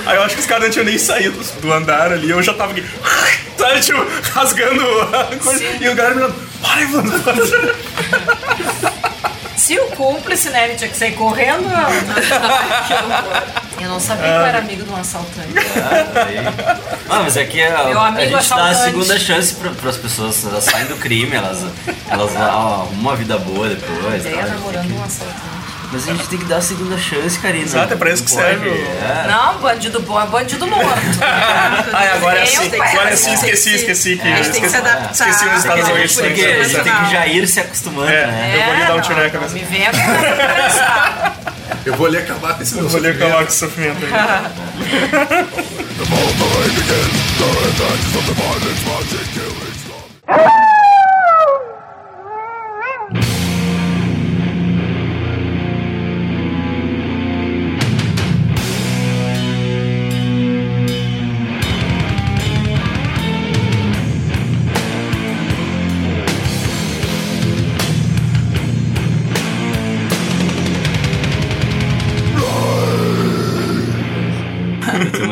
Aí 0.05 0.15
eu 0.15 0.23
acho 0.23 0.35
que 0.35 0.41
os 0.41 0.47
caras 0.47 0.63
não 0.63 0.71
tinham 0.71 0.85
nem 0.85 0.97
saído 0.97 1.39
do 1.61 1.71
andar 1.71 2.11
ali, 2.11 2.29
eu 2.29 2.41
já 2.41 2.53
tava 2.53 2.71
aqui, 2.71 2.83
sabe, 3.57 3.79
tipo, 3.79 4.05
rasgando 4.33 4.81
a 5.01 5.35
coisa. 5.37 5.59
Sim. 5.59 5.77
E 5.81 5.89
o 5.89 5.95
cara 5.95 6.15
me 6.15 6.21
falando, 6.21 6.35
para, 6.61 6.81
Ivan, 6.81 7.19
para. 7.19 7.35
Se 9.57 9.77
o 9.77 9.87
cúmplice, 9.87 10.49
né, 10.51 10.65
ele 10.65 10.75
tinha 10.75 10.89
que 10.89 10.95
sair 10.95 11.13
correndo. 11.15 11.67
Eu 13.79 13.89
não 13.89 13.99
sabia 13.99 14.23
que 14.23 14.29
eu 14.29 14.41
era 14.45 14.57
amigo 14.57 14.83
de 14.83 14.89
um 14.89 14.95
assaltante. 14.95 15.53
Ah, 17.07 17.19
mas 17.23 17.37
é 17.37 17.45
que 17.45 17.61
a, 17.61 17.83
Meu 17.85 17.99
a 17.99 18.07
amigo 18.07 18.21
gente 18.23 18.49
dá 18.49 18.55
a 18.55 18.69
assaltante. 18.69 18.83
segunda 18.85 19.19
chance 19.19 19.53
para 19.53 19.89
as 19.89 19.97
pessoas, 19.97 20.45
elas 20.45 20.63
saem 20.63 20.87
do 20.87 20.97
crime, 20.97 21.35
elas, 21.35 21.63
elas 22.09 22.35
arrumam 22.35 22.87
uma 22.87 23.15
vida 23.15 23.37
boa 23.37 23.69
depois. 23.69 24.25
Ideia 24.25 24.45
tal. 24.45 24.55
namorando 24.55 24.97
um 24.97 25.03
assaltante. 25.03 25.66
Mas 25.89 26.07
a 26.07 26.11
gente 26.11 26.27
tem 26.27 26.37
que 26.37 26.45
dar 26.45 26.57
a 26.57 26.61
segunda 26.61 26.97
chance, 26.97 27.39
Karina. 27.39 27.63
Exato, 27.63 27.93
é 27.93 27.95
pra 27.95 28.11
isso 28.11 28.23
que 28.23 28.31
serve 28.31 28.67
o- 28.67 28.73
é. 28.73 29.27
Não, 29.29 29.57
bandido 29.59 30.01
bom 30.01 30.21
é 30.21 30.25
bandido 30.25 30.67
morto. 30.67 30.85
Ai, 31.93 32.09
agora 32.09 32.39
Eu 32.41 32.45
sim, 32.47 32.69
tenho 32.69 32.83
agora 32.83 33.09
que- 33.11 33.15
sim, 33.17 33.33
esqueci, 33.33 33.75
esqueci 33.75 34.17
que. 34.17 34.27
A 34.27 34.35
gente 34.35 34.49
tem 34.51 34.61
que 34.61 34.69
se 34.69 34.75
esqueci, 34.75 34.75
adaptar. 34.77 35.29
esqueci 35.29 35.45
os 35.49 35.57
Estados 35.59 35.87
Unidos. 35.87 36.11
gente 36.11 36.21
tem 36.21 36.33
que, 36.35 36.45
a 36.45 36.63
gente 36.63 36.83
tem 36.83 36.93
que 36.93 37.11
já 37.11 37.27
ir 37.27 37.47
se 37.47 37.59
acostumando, 37.61 38.09
É. 38.11 38.27
né? 38.27 38.53
Eu 38.59 38.65
vou 38.65 38.75
lhe 38.75 38.85
dar 38.85 38.95
um 38.95 39.01
tiro 39.01 39.23
na 39.23 39.29
cabeça. 39.29 39.53
Me 39.53 39.63
essa 40.65 41.33
Eu 41.85 41.95
vou 41.95 42.07
ali 42.07 42.17
acabar 42.17 42.53
com 42.55 42.63
esse 42.63 42.75
meu 42.75 42.83
Eu 42.83 42.89
vou 42.89 42.99
lhe 42.99 43.07
acabar 43.07 43.37
com 43.37 43.43
esse 43.43 43.57
sofrimento 43.59 43.97
aí. 44.05 44.11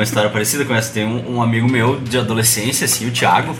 História 0.06 0.30
parecida 0.30 0.64
com 0.64 0.74
essa. 0.74 0.94
Tem 0.94 1.06
um, 1.06 1.36
um 1.36 1.42
amigo 1.42 1.70
meu 1.70 2.00
de 2.00 2.18
adolescência, 2.18 2.86
assim, 2.86 3.08
o 3.08 3.12
Thiago, 3.12 3.56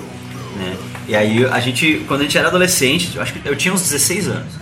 né? 0.56 0.76
E 1.08 1.16
aí 1.16 1.46
a 1.46 1.60
gente, 1.60 2.04
quando 2.08 2.22
a 2.22 2.24
gente 2.24 2.38
era 2.38 2.48
adolescente, 2.48 3.16
eu 3.16 3.22
acho 3.22 3.34
que 3.34 3.48
eu 3.48 3.56
tinha 3.56 3.74
uns 3.74 3.82
16 3.82 4.28
anos. 4.28 4.54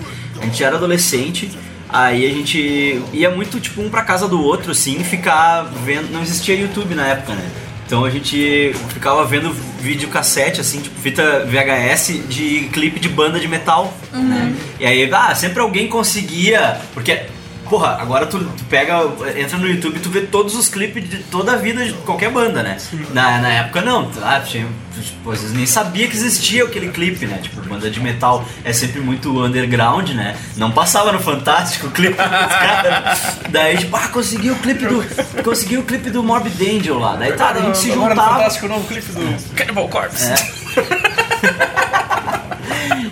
A 0.41 0.45
gente 0.45 0.63
era 0.63 0.75
adolescente, 0.75 1.49
aí 1.87 2.25
a 2.25 2.33
gente 2.33 3.01
ia 3.13 3.29
muito, 3.29 3.59
tipo, 3.59 3.81
um 3.81 3.89
pra 3.89 4.01
casa 4.01 4.27
do 4.27 4.41
outro, 4.41 4.71
assim, 4.71 5.03
ficar 5.03 5.63
vendo. 5.85 6.11
Não 6.11 6.21
existia 6.21 6.55
YouTube 6.55 6.95
na 6.95 7.07
época, 7.07 7.33
né? 7.33 7.49
Então 7.85 8.03
a 8.03 8.09
gente 8.09 8.73
ficava 8.89 9.25
vendo 9.25 9.53
videocassete, 9.79 10.59
assim, 10.59 10.81
tipo, 10.81 10.99
fita 10.99 11.45
VHS 11.45 12.27
de 12.27 12.69
clipe 12.71 12.99
de 12.99 13.09
banda 13.09 13.39
de 13.39 13.47
metal, 13.47 13.93
né? 14.11 14.55
E 14.79 14.85
aí, 14.85 15.09
ah, 15.13 15.35
sempre 15.35 15.59
alguém 15.61 15.87
conseguia, 15.87 16.79
porque 16.93 17.23
Porra, 17.69 17.97
agora 17.99 18.25
tu, 18.25 18.39
tu 18.39 18.63
pega, 18.65 19.01
entra 19.37 19.57
no 19.57 19.67
YouTube 19.67 19.97
e 19.97 19.99
tu 19.99 20.09
vê 20.09 20.21
todos 20.21 20.55
os 20.55 20.67
clipes 20.67 21.09
de 21.09 21.17
toda 21.23 21.53
a 21.53 21.55
vida 21.55 21.83
de 21.85 21.93
qualquer 21.93 22.29
banda, 22.31 22.61
né? 22.61 22.77
Na, 23.11 23.39
na 23.39 23.49
época 23.49 23.81
não, 23.81 24.11
ah, 24.21 24.39
tinha, 24.39 24.67
tipo, 25.01 25.31
às 25.31 25.39
vezes 25.39 25.55
nem 25.55 25.65
sabia 25.65 26.07
que 26.07 26.15
existia 26.15 26.63
aquele 26.63 26.89
clipe, 26.89 27.25
né? 27.25 27.39
Tipo, 27.41 27.61
banda 27.61 27.89
de 27.89 27.99
metal 27.99 28.45
é 28.63 28.73
sempre 28.73 28.99
muito 28.99 29.43
underground, 29.43 30.09
né? 30.09 30.35
Não 30.57 30.71
passava 30.71 31.11
no 31.11 31.19
Fantástico 31.19 31.87
o 31.87 31.91
clipe 31.91 32.17
dos 32.17 32.17
caras. 32.27 33.37
Daí, 33.49 33.77
tipo, 33.77 33.95
ah, 33.95 34.07
consegui 34.09 34.51
o 34.51 34.55
clipe 34.55 34.85
do. 34.85 35.03
Consegui 35.43 35.77
o 35.77 35.83
clipe 35.83 36.09
do 36.09 36.21
Morbid 36.21 36.61
Angel 36.77 36.99
lá. 36.99 37.15
Daí 37.15 37.33
tá, 37.33 37.49
a 37.49 37.61
gente 37.61 37.77
se 37.77 37.91
Agora 37.91 38.13
no 38.13 38.21
juntava. 38.21 38.37
Fantástico, 38.37 38.65
o 38.65 38.69
novo 38.69 38.87
clipe 38.87 39.11
do 39.11 39.55
Cannibal 39.55 39.87
Corpse. 39.87 40.33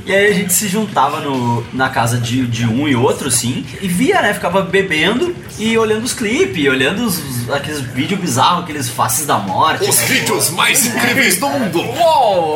E 0.06 0.14
aí 0.14 0.28
a 0.32 0.34
gente 0.34 0.52
se 0.54 0.68
juntava 0.68 1.20
no, 1.20 1.64
na 1.74 1.90
casa 1.90 2.18
de, 2.18 2.46
de 2.48 2.66
um 2.66 2.88
e 2.88 2.96
outro, 2.96 3.28
assim, 3.28 3.66
e 3.82 3.88
via, 3.88 4.22
né? 4.22 4.34
Ficava 4.34 4.62
bebendo 4.62 5.36
e 5.60 5.78
olhando 5.78 6.04
os 6.04 6.14
clipes, 6.14 6.68
olhando 6.68 7.04
os, 7.06 7.50
aqueles 7.52 7.80
vídeos 7.82 8.20
bizarros, 8.20 8.64
aqueles 8.64 8.90
faces 8.90 9.26
da 9.26 9.38
morte. 9.38 9.90
Os 9.90 10.00
vídeos 10.02 10.50
mais 10.50 10.86
incríveis 10.86 11.38
do 11.40 11.48
mundo. 11.50 11.82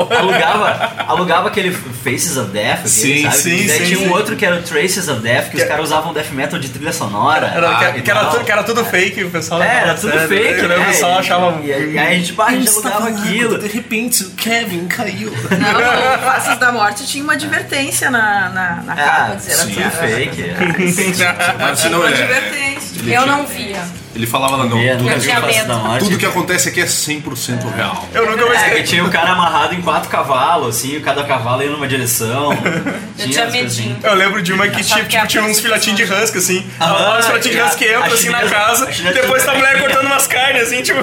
Alugava, 0.09 0.93
alugava 1.07 1.47
aquele 1.47 1.71
Faces 1.71 2.37
of 2.37 2.51
Death, 2.51 2.79
aquele, 2.79 2.89
Sim, 2.89 3.23
sabe? 3.23 3.35
sim, 3.37 3.49
E 3.63 3.67
daí 3.67 3.77
sim, 3.79 3.85
tinha 3.85 3.97
sim. 3.99 4.07
um 4.07 4.11
outro 4.11 4.35
que 4.35 4.45
era 4.45 4.55
o 4.57 4.61
Traces 4.63 5.07
of 5.07 5.21
Death, 5.21 5.49
que 5.51 5.57
os 5.57 5.63
caras 5.63 5.85
usavam 5.85 6.13
death 6.13 6.31
metal 6.31 6.59
de 6.59 6.69
trilha 6.69 6.93
sonora. 6.93 7.47
Era, 7.47 7.69
Ah, 7.77 7.93
que, 7.93 8.01
que 8.01 8.11
era 8.11 8.25
tudo, 8.25 8.43
que 8.43 8.51
era 8.51 8.63
tudo 8.63 8.85
fake, 8.85 9.23
o 9.23 9.29
pessoal 9.29 9.61
É, 9.61 9.65
não 9.67 9.73
era 9.73 9.93
tudo 9.95 10.11
sério. 10.11 10.27
fake, 10.27 10.45
Eu 10.45 10.61
lembro, 10.61 10.67
né? 10.69 10.77
O 10.77 10.85
pessoal 10.87 11.19
achava. 11.19 11.61
E, 11.61 11.65
e, 11.67 11.93
e 11.93 11.99
aí 11.99 12.15
a 12.15 12.19
gente, 12.19 12.35
a 12.39 12.51
gente 12.51 12.69
alugava 12.69 13.09
aquilo. 13.09 13.57
De 13.57 13.67
repente 13.67 14.23
o 14.23 14.29
Kevin 14.31 14.87
caiu. 14.87 15.31
Não, 15.31 16.11
no 16.17 16.23
Faces 16.23 16.57
da 16.59 16.71
Morte 16.71 17.04
tinha 17.05 17.23
uma 17.23 17.33
advertência 17.33 18.09
na, 18.09 18.49
na, 18.49 18.75
na 18.83 18.95
capa. 18.95 19.33
Ah, 19.35 19.39
sim, 19.39 19.51
assim, 19.51 19.89
fake. 19.89 20.43
é. 20.43 21.89
Não 21.89 21.99
Uma 21.99 22.09
é. 22.09 22.13
advertência. 22.13 23.13
Eu 23.13 23.25
não 23.25 23.45
via. 23.45 23.83
Ele 24.15 24.25
falava 24.25 24.55
lá, 24.55 24.65
não. 24.65 24.77
Via, 24.79 24.93
Tudo, 24.93 25.03
nunca 25.03 25.15
Eu 25.15 25.19
vi 25.19 25.27
tinha 25.27 25.39
o 25.39 25.41
Face 25.41 25.57
medo. 25.57 25.67
da 25.67 25.75
Morte. 25.75 25.99
tudo 26.05 26.17
que 26.17 26.25
acontece 26.25 26.69
aqui 26.69 26.79
é 26.81 26.85
100% 26.85 27.75
real. 27.75 28.07
Eu 28.13 28.25
nunca 28.31 28.45
vou 28.45 28.53
É, 28.53 28.57
que 28.57 28.63
esquecer. 28.63 28.83
tinha 28.83 29.03
o 29.03 29.09
cara 29.09 29.31
amarrado 29.31 29.75
em 29.75 29.81
quatro 29.81 30.09
cavalos, 30.09 30.75
assim, 30.77 30.99
cada 31.01 31.23
cavalo 31.25 31.61
ia 31.63 31.69
numa 31.69 31.87
direção. 31.87 32.51
Eu 33.19 33.29
tinha 33.29 33.45
medinho. 33.47 33.97
Eu 34.01 34.13
lembro 34.15 34.41
de 34.41 34.53
uma 34.53 34.67
que 34.67 34.83
tipo, 34.83 35.05
que 35.05 35.15
era 35.17 35.27
tipo, 35.27 35.27
tinha 35.27 35.43
uns 35.43 35.59
filhotinhos 35.59 35.97
de 35.97 36.03
husky, 36.05 36.37
assim. 36.37 36.65
Ah, 36.79 37.17
os 37.19 37.25
filhotinhos 37.25 37.55
de 37.57 37.61
husky 37.63 37.85
entram 37.85 38.03
assim 38.13 38.29
na 38.29 38.43
casa, 38.43 38.85
depois 39.13 39.43
tá 39.43 39.51
a 39.51 39.55
mulher 39.55 39.79
cortando 39.81 40.05
umas 40.05 40.27
carnes, 40.27 40.63
assim, 40.63 40.81
tipo, 40.81 40.99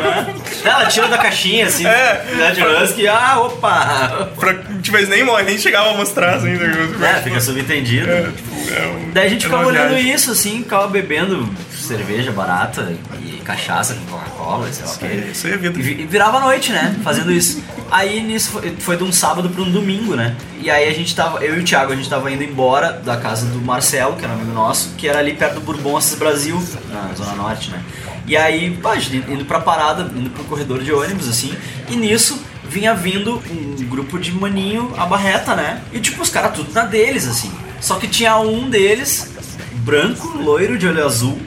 Ela 0.64 0.86
tira 0.86 1.08
da 1.08 1.18
caixinha, 1.18 1.66
assim, 1.66 1.86
É. 1.86 2.24
né, 2.34 2.50
de 2.52 2.62
husky, 2.64 3.06
ah, 3.08 3.40
opa! 3.40 4.28
pra, 4.38 4.54
tipo, 4.82 4.96
eles 4.96 5.08
nem 5.08 5.22
morrem, 5.24 5.44
nem 5.46 5.58
chegavam 5.58 5.94
a 5.94 5.96
mostrar, 5.98 6.36
assim. 6.36 6.52
É, 6.52 7.20
fica 7.22 7.40
subentendido. 7.40 8.10
É, 8.10 8.22
tipo, 8.34 8.74
é 8.74 8.86
um- 8.86 9.10
Daí 9.12 9.26
a 9.26 9.28
gente 9.30 9.42
é 9.42 9.48
ficava 9.48 9.66
olhando 9.66 9.98
isso, 9.98 10.30
assim, 10.32 10.62
ficava 10.62 10.86
bebendo 10.88 11.48
cerveja 11.96 12.32
barata 12.32 12.94
e 13.20 13.38
cachaça 13.44 13.94
com 13.94 14.04
Coca-Cola, 14.06 14.72
sei 14.72 14.84
lá 14.86 14.92
o 14.92 14.98
quê. 14.98 15.28
Isso 15.32 15.46
aí 15.46 15.52
é 15.52 15.56
vida. 15.56 15.78
E 15.78 15.82
vi- 15.82 16.06
virava 16.06 16.38
a 16.38 16.40
noite, 16.40 16.72
né? 16.72 16.96
Fazendo 17.04 17.30
isso. 17.30 17.62
Aí 17.90 18.22
nisso 18.22 18.50
foi, 18.52 18.74
foi 18.78 18.96
de 18.96 19.04
um 19.04 19.12
sábado 19.12 19.48
pra 19.50 19.62
um 19.62 19.70
domingo, 19.70 20.14
né? 20.16 20.34
E 20.60 20.70
aí 20.70 20.88
a 20.88 20.92
gente 20.94 21.14
tava, 21.14 21.44
eu 21.44 21.56
e 21.56 21.60
o 21.60 21.64
Thiago, 21.64 21.92
a 21.92 21.96
gente 21.96 22.08
tava 22.08 22.30
indo 22.30 22.42
embora 22.42 22.92
da 23.04 23.16
casa 23.16 23.46
do 23.46 23.60
Marcelo, 23.60 24.16
que 24.16 24.24
era 24.24 24.32
um 24.32 24.36
amigo 24.36 24.52
nosso, 24.52 24.94
que 24.96 25.06
era 25.08 25.18
ali 25.18 25.34
perto 25.34 25.54
do 25.56 25.60
Bourbon 25.60 25.96
Assis 25.96 26.16
Brasil, 26.18 26.56
na 26.90 27.12
Zona 27.14 27.34
Norte, 27.34 27.70
né? 27.70 27.82
E 28.26 28.36
aí, 28.36 28.70
pá, 28.80 28.92
a 28.92 28.98
gente 28.98 29.16
indo 29.30 29.44
pra 29.44 29.60
parada, 29.60 30.02
indo 30.16 30.30
pro 30.30 30.44
corredor 30.44 30.82
de 30.82 30.92
ônibus, 30.92 31.28
assim, 31.28 31.52
e 31.90 31.96
nisso 31.96 32.40
vinha 32.64 32.94
vindo 32.94 33.42
um 33.50 33.84
grupo 33.84 34.18
de 34.18 34.32
maninho 34.32 34.92
a 34.96 35.04
barreta, 35.04 35.54
né? 35.54 35.82
E 35.92 35.98
tipo, 36.00 36.22
os 36.22 36.30
caras 36.30 36.54
tudo 36.54 36.72
na 36.72 36.84
deles, 36.84 37.26
assim. 37.28 37.52
Só 37.80 37.96
que 37.96 38.06
tinha 38.06 38.38
um 38.38 38.70
deles, 38.70 39.32
branco, 39.84 40.28
loiro, 40.38 40.78
de 40.78 40.86
olho 40.86 41.04
azul, 41.04 41.38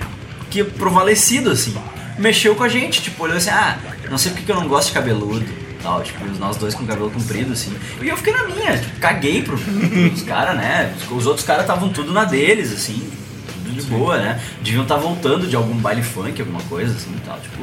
que 0.63 0.71
prevalecido, 0.71 1.51
assim. 1.51 1.75
Mexeu 2.17 2.55
com 2.55 2.63
a 2.63 2.69
gente, 2.69 3.01
tipo, 3.01 3.23
olhou 3.23 3.35
assim, 3.37 3.49
ah, 3.49 3.77
não 4.09 4.17
sei 4.17 4.31
porque 4.31 4.45
que 4.45 4.51
eu 4.51 4.55
não 4.55 4.67
gosto 4.67 4.87
de 4.87 4.93
cabeludo. 4.93 5.45
Tal, 5.83 6.01
tipo, 6.01 6.25
nós 6.39 6.55
dois 6.57 6.73
com 6.73 6.85
cabelo 6.85 7.11
comprido, 7.11 7.53
assim. 7.53 7.75
E 8.01 8.07
eu 8.07 8.15
fiquei 8.17 8.33
na 8.33 8.43
minha, 8.47 8.77
tipo, 8.77 8.99
caguei 8.99 9.41
pro, 9.43 9.57
pros 9.57 10.23
caras, 10.23 10.55
né? 10.57 10.93
Os 11.11 11.25
outros 11.27 11.45
caras 11.45 11.61
estavam 11.63 11.89
tudo 11.89 12.11
na 12.13 12.23
deles, 12.23 12.71
assim, 12.73 13.07
tudo 13.53 13.71
de 13.71 13.81
boa, 13.83 14.17
né? 14.17 14.39
Deviam 14.63 14.81
estar 14.83 14.95
voltando 14.97 15.45
de 15.45 15.55
algum 15.55 15.75
baile 15.75 16.01
funk, 16.01 16.39
alguma 16.41 16.61
coisa, 16.61 16.95
assim, 16.95 17.13
tal, 17.25 17.37
tipo. 17.39 17.61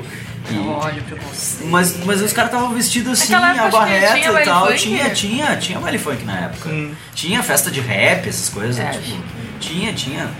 e- 0.52 0.58
Olha 0.68 1.02
preconceito. 1.02 1.68
mas, 1.70 1.96
mas 2.04 2.20
os 2.20 2.32
caras 2.32 2.52
estavam 2.52 2.72
vestidos 2.74 3.12
assim, 3.12 3.34
a 3.34 3.68
barreta 3.70 4.12
tinha 4.14 4.30
e 4.42 4.44
tal. 4.44 4.66
funk? 4.66 4.78
Tinha, 4.78 5.10
tinha, 5.10 5.56
tinha 5.56 5.80
baile 5.80 5.98
funk 5.98 6.24
na 6.24 6.38
época. 6.40 6.70
Tinha 7.14 7.42
festa 7.42 7.70
de 7.72 7.80
rap, 7.80 8.28
essas 8.28 8.48
coisas. 8.50 8.78
É, 8.78 8.90
tipo, 8.90 9.20
tinha, 9.58 9.92
tinha. 9.94 10.30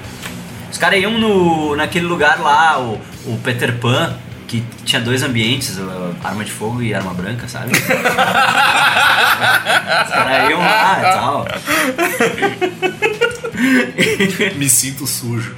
Os 0.72 0.78
caras 0.78 0.98
iam 1.00 1.12
no, 1.18 1.76
naquele 1.76 2.06
lugar 2.06 2.40
lá, 2.40 2.80
o, 2.80 2.98
o 3.26 3.38
Peter 3.44 3.76
Pan, 3.78 4.16
que 4.48 4.64
tinha 4.85 5.00
dois 5.00 5.22
ambientes, 5.22 5.78
arma 6.24 6.44
de 6.44 6.50
fogo 6.50 6.82
e 6.82 6.92
arma 6.94 7.12
branca, 7.14 7.46
sabe? 7.46 7.70
Os 7.72 7.78
caras 10.11 10.50
iam 10.50 10.58
lá 10.61 10.98
e 10.98 11.02
tal. 11.02 11.46
Me 14.56 14.68
sinto 14.68 15.06
sujo. 15.06 15.54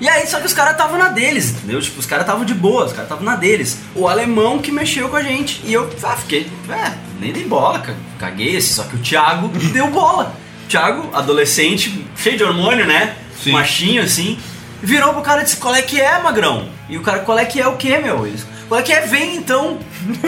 E 0.00 0.08
aí, 0.08 0.26
só 0.26 0.40
que 0.40 0.46
os 0.46 0.52
caras 0.52 0.72
estavam 0.72 0.98
na 0.98 1.08
deles, 1.08 1.50
entendeu? 1.50 1.80
Tipo, 1.80 2.00
os 2.00 2.06
caras 2.06 2.24
estavam 2.24 2.44
de 2.44 2.54
boa, 2.54 2.84
os 2.86 2.92
caras 2.92 3.04
estavam 3.06 3.24
na 3.24 3.36
deles. 3.36 3.78
O 3.94 4.08
alemão 4.08 4.58
que 4.58 4.72
mexeu 4.72 5.08
com 5.08 5.16
a 5.16 5.22
gente. 5.22 5.60
E 5.64 5.72
eu 5.72 5.88
ah, 6.02 6.16
fiquei, 6.16 6.50
é, 6.68 6.92
nem 7.20 7.32
dei 7.32 7.44
bola, 7.46 7.78
ca- 7.78 7.94
caguei 8.18 8.56
assim, 8.56 8.72
só 8.74 8.82
que 8.84 8.96
o 8.96 8.98
Thiago 8.98 9.48
deu 9.72 9.86
bola. 9.88 10.34
O 10.72 10.74
Thiago, 10.74 11.10
adolescente, 11.12 12.06
cheio 12.16 12.38
de 12.38 12.44
hormônio, 12.44 12.86
né? 12.86 13.14
Sim. 13.38 13.52
Machinho 13.52 14.02
assim, 14.02 14.38
virou 14.82 15.12
pro 15.12 15.20
cara 15.20 15.42
e 15.42 15.44
disse: 15.44 15.58
Qual 15.58 15.74
é 15.74 15.82
que 15.82 16.00
é, 16.00 16.18
magrão? 16.18 16.66
E 16.88 16.96
o 16.96 17.02
cara, 17.02 17.18
qual 17.18 17.38
é 17.38 17.44
que 17.44 17.60
é 17.60 17.68
o 17.68 17.76
quê, 17.76 17.98
meu? 17.98 18.26
Ele, 18.26 18.42
Qual 18.68 18.80
é 18.80 18.82
que 18.82 18.90
é? 18.90 19.02
Vem 19.02 19.36
então. 19.36 19.78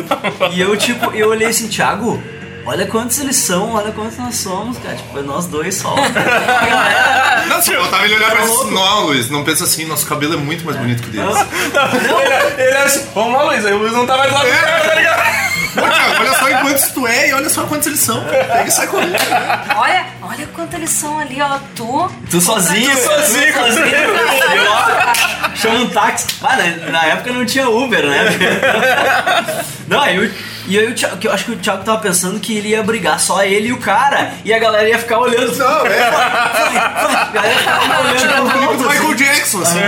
e 0.53 0.61
eu, 0.61 0.77
tipo, 0.77 1.11
eu 1.13 1.31
olhei 1.31 1.49
assim, 1.49 1.67
Thiago. 1.67 2.23
Olha 2.67 2.87
quantos 2.87 3.19
eles 3.21 3.37
são, 3.37 3.73
olha 3.73 3.91
quantos 3.93 4.19
nós 4.19 4.35
somos, 4.37 4.77
cara. 4.79 4.97
Tipo, 4.97 5.19
é 5.19 5.23
nós 5.23 5.47
dois 5.47 5.77
só. 5.77 5.95
Não, 7.49 7.63
se 7.63 7.73
eu 7.73 7.87
tava 7.89 8.05
ele 8.05 8.17
olhar 8.17 8.31
pra 8.31 8.45
isso. 8.45 8.71
Não, 8.71 9.01
Luiz, 9.07 9.31
não 9.31 9.45
pensa 9.45 9.65
assim, 9.65 9.85
nosso 9.87 10.07
cabelo 10.07 10.35
é 10.35 10.37
muito 10.37 10.65
mais 10.65 10.77
bonito 10.77 11.03
que 11.03 11.09
o 11.09 11.13
deles. 11.13 11.37
Ele, 11.37 12.63
ele 12.63 12.71
era 12.71 12.85
assim, 12.85 13.07
vamos 13.15 13.33
lá, 13.33 13.43
Luiz. 13.45 13.65
Aí 13.67 13.73
o 13.73 13.79
Luiz 13.79 13.93
não 13.93 14.07
tá 14.07 14.17
mais 14.17 14.33
lá 14.33 14.47
É. 14.47 14.51
cara, 14.51 14.81
tá 14.89 14.95
ligado? 14.95 15.44
Thiago, 15.83 16.21
olha 16.21 16.33
só 16.35 16.59
quantos 16.61 16.89
tu 16.93 17.07
é 17.07 17.29
e 17.29 17.33
olha 17.35 17.49
só 17.51 17.65
quantos 17.65 17.87
eles 17.87 18.01
são. 18.01 18.23
Pega 18.25 18.65
e 18.67 18.71
sai 18.71 18.87
correndo. 18.87 19.13
né? 19.13 19.61
Olha, 19.77 20.07
olha 20.23 20.47
quanto 20.55 20.75
eles 20.75 20.91
são 20.91 21.19
ali, 21.19 21.41
ó. 21.41 21.59
Tu. 21.75 22.11
Tu 22.31 22.41
sozinho, 22.41 22.91
Tu 22.91 23.03
sozinho, 23.03 23.53
tu 23.53 23.59
sozinho. 23.59 23.87
E, 23.87 24.67
ó, 24.69 25.55
Chama 25.55 25.79
um 25.81 25.89
táxi. 25.91 26.27
Ah, 26.43 26.57
na, 26.57 26.91
na 26.91 27.05
época 27.07 27.33
não 27.33 27.45
tinha 27.45 27.69
Uber, 27.69 28.05
né? 28.07 28.25
Não, 29.87 30.01
aí 30.01 30.17
eu, 30.17 30.31
e 30.67 30.79
aí 30.79 30.87
o 30.91 30.95
Thiago, 30.95 31.17
que 31.19 31.29
eu 31.29 31.33
acho 31.33 31.45
que 31.45 31.53
o 31.53 31.57
Thiago 31.57 31.85
tava 31.85 31.99
pensando 31.99 32.41
que 32.41 32.57
ele 32.57 32.69
ia 32.71 32.83
brigar 32.83 33.21
só 33.21 33.43
ele 33.45 33.69
e 33.69 33.73
o 33.73 33.79
cara. 33.79 34.33
E 34.45 34.53
a 34.53 34.59
galera 34.59 34.89
ia 34.89 34.99
ficar 34.99 35.19
olhando. 35.19 35.55
Não, 35.57 35.87
é. 35.87 36.03
A 36.03 37.31
galera 37.33 37.53
ia 37.55 37.59
ficar 37.59 37.81
olhando. 38.43 38.71
Tipo 38.71 38.83
o 38.85 38.89
assim. 38.89 38.99
Michael 38.99 39.15
Jackson, 39.15 39.63
assim. 39.63 39.79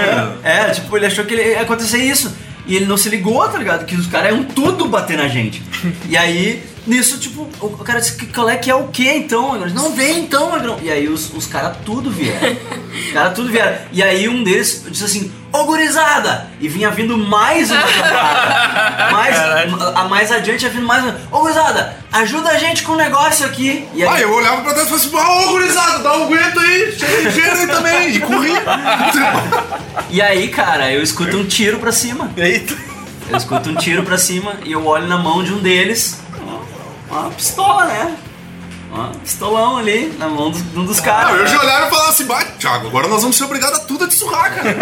É, 0.44 0.70
tipo, 0.70 0.96
ele 0.96 1.06
achou 1.06 1.24
que 1.24 1.34
ele- 1.34 1.52
ia 1.52 1.62
acontecer 1.62 1.98
isso. 1.98 2.36
E 2.66 2.74
ele 2.74 2.86
não 2.86 2.96
se 2.96 3.08
ligou, 3.08 3.46
tá 3.48 3.58
ligado? 3.58 3.84
Que 3.84 3.94
os 3.94 4.06
caras 4.06 4.32
iam 4.32 4.44
tudo 4.44 4.88
bater 4.88 5.16
na 5.16 5.28
gente. 5.28 5.62
E 6.08 6.16
aí, 6.16 6.62
nisso, 6.86 7.18
tipo, 7.18 7.48
o 7.60 7.68
cara 7.84 8.00
disse, 8.00 8.16
"Que- 8.16 8.26
qual 8.26 8.48
é 8.48 8.56
que 8.56 8.70
é 8.70 8.74
o 8.74 8.88
que 8.88 9.08
então? 9.08 9.58
Disse, 9.62 9.74
não, 9.74 9.92
vem 9.94 10.20
então, 10.20 10.50
Magrão. 10.50 10.78
E 10.82 10.90
aí 10.90 11.08
os, 11.08 11.32
os 11.34 11.46
caras 11.46 11.76
tudo 11.84 12.10
vieram. 12.10 12.56
Os 12.96 13.12
caras 13.12 13.34
tudo 13.34 13.50
vieram. 13.50 13.76
E 13.92 14.02
aí 14.02 14.26
um 14.28 14.42
deles 14.42 14.84
disse 14.88 15.04
assim, 15.04 15.32
ô 15.52 15.64
gurizada! 15.64 16.48
E 16.60 16.66
vinha 16.68 16.90
vindo 16.90 17.16
mais 17.18 17.70
uma 17.70 17.82
camarada. 17.82 19.10
mais, 19.12 19.36
a, 19.96 20.04
mais 20.08 20.32
adiante 20.32 20.64
ia 20.64 20.70
vindo 20.70 20.86
mais 20.86 21.02
uma. 21.04 21.14
Ô 21.30 21.40
gurizada, 21.40 21.96
ajuda 22.12 22.48
a 22.50 22.58
gente 22.58 22.82
com 22.84 22.92
um 22.92 22.96
negócio 22.96 23.44
aqui. 23.44 23.86
E 23.94 24.02
aí, 24.02 24.08
Ah, 24.08 24.20
eu 24.20 24.32
olhava 24.32 24.62
pra 24.62 24.72
trás 24.72 24.88
e 24.88 25.08
falava 25.10 25.30
assim, 25.30 25.46
ô 25.46 25.52
gurizada, 25.52 25.98
dá 25.98 26.16
um 26.18 26.24
aguento 26.24 26.58
aí, 26.58 26.92
chega 26.98 27.20
ligeiro 27.22 27.52
aí 27.58 27.66
também. 27.66 28.10
E 28.16 28.20
corria. 28.20 28.62
e 30.10 30.22
aí, 30.22 30.48
cara, 30.48 30.90
eu 30.92 31.02
escuto 31.02 31.36
um 31.36 31.44
tiro 31.44 31.78
pra 31.78 31.92
cima. 31.92 32.30
Eita. 32.36 32.74
Eu 33.28 33.36
escuto 33.36 33.70
um 33.70 33.74
tiro 33.74 34.02
pra 34.04 34.16
cima 34.16 34.54
e 34.64 34.72
eu 34.72 34.86
olho 34.86 35.06
na 35.06 35.18
mão 35.18 35.42
de 35.42 35.52
um 35.52 35.58
deles. 35.58 36.20
Uma, 37.10 37.30
pistola, 37.30 37.84
né? 37.86 38.16
Uma 38.92 39.08
pistolão 39.22 39.76
ali 39.78 40.14
na 40.18 40.28
mão 40.28 40.50
do- 40.50 40.58
de 40.60 40.78
um 40.78 40.84
dos 40.84 40.98
Não, 40.98 41.04
caras. 41.04 41.40
eu 41.40 41.46
já 41.46 41.60
olhava 41.60 41.86
e 41.86 41.90
falava 41.90 42.08
assim, 42.10 42.24
vai, 42.24 42.44
Thiago, 42.58 42.86
agora 42.88 43.08
nós 43.08 43.20
vamos 43.22 43.36
ser 43.36 43.44
obrigados 43.44 43.78
a 43.80 43.82
tudo 43.84 44.04
a 44.04 44.08
te 44.08 44.14
surrar, 44.14 44.54
cara. 44.54 44.74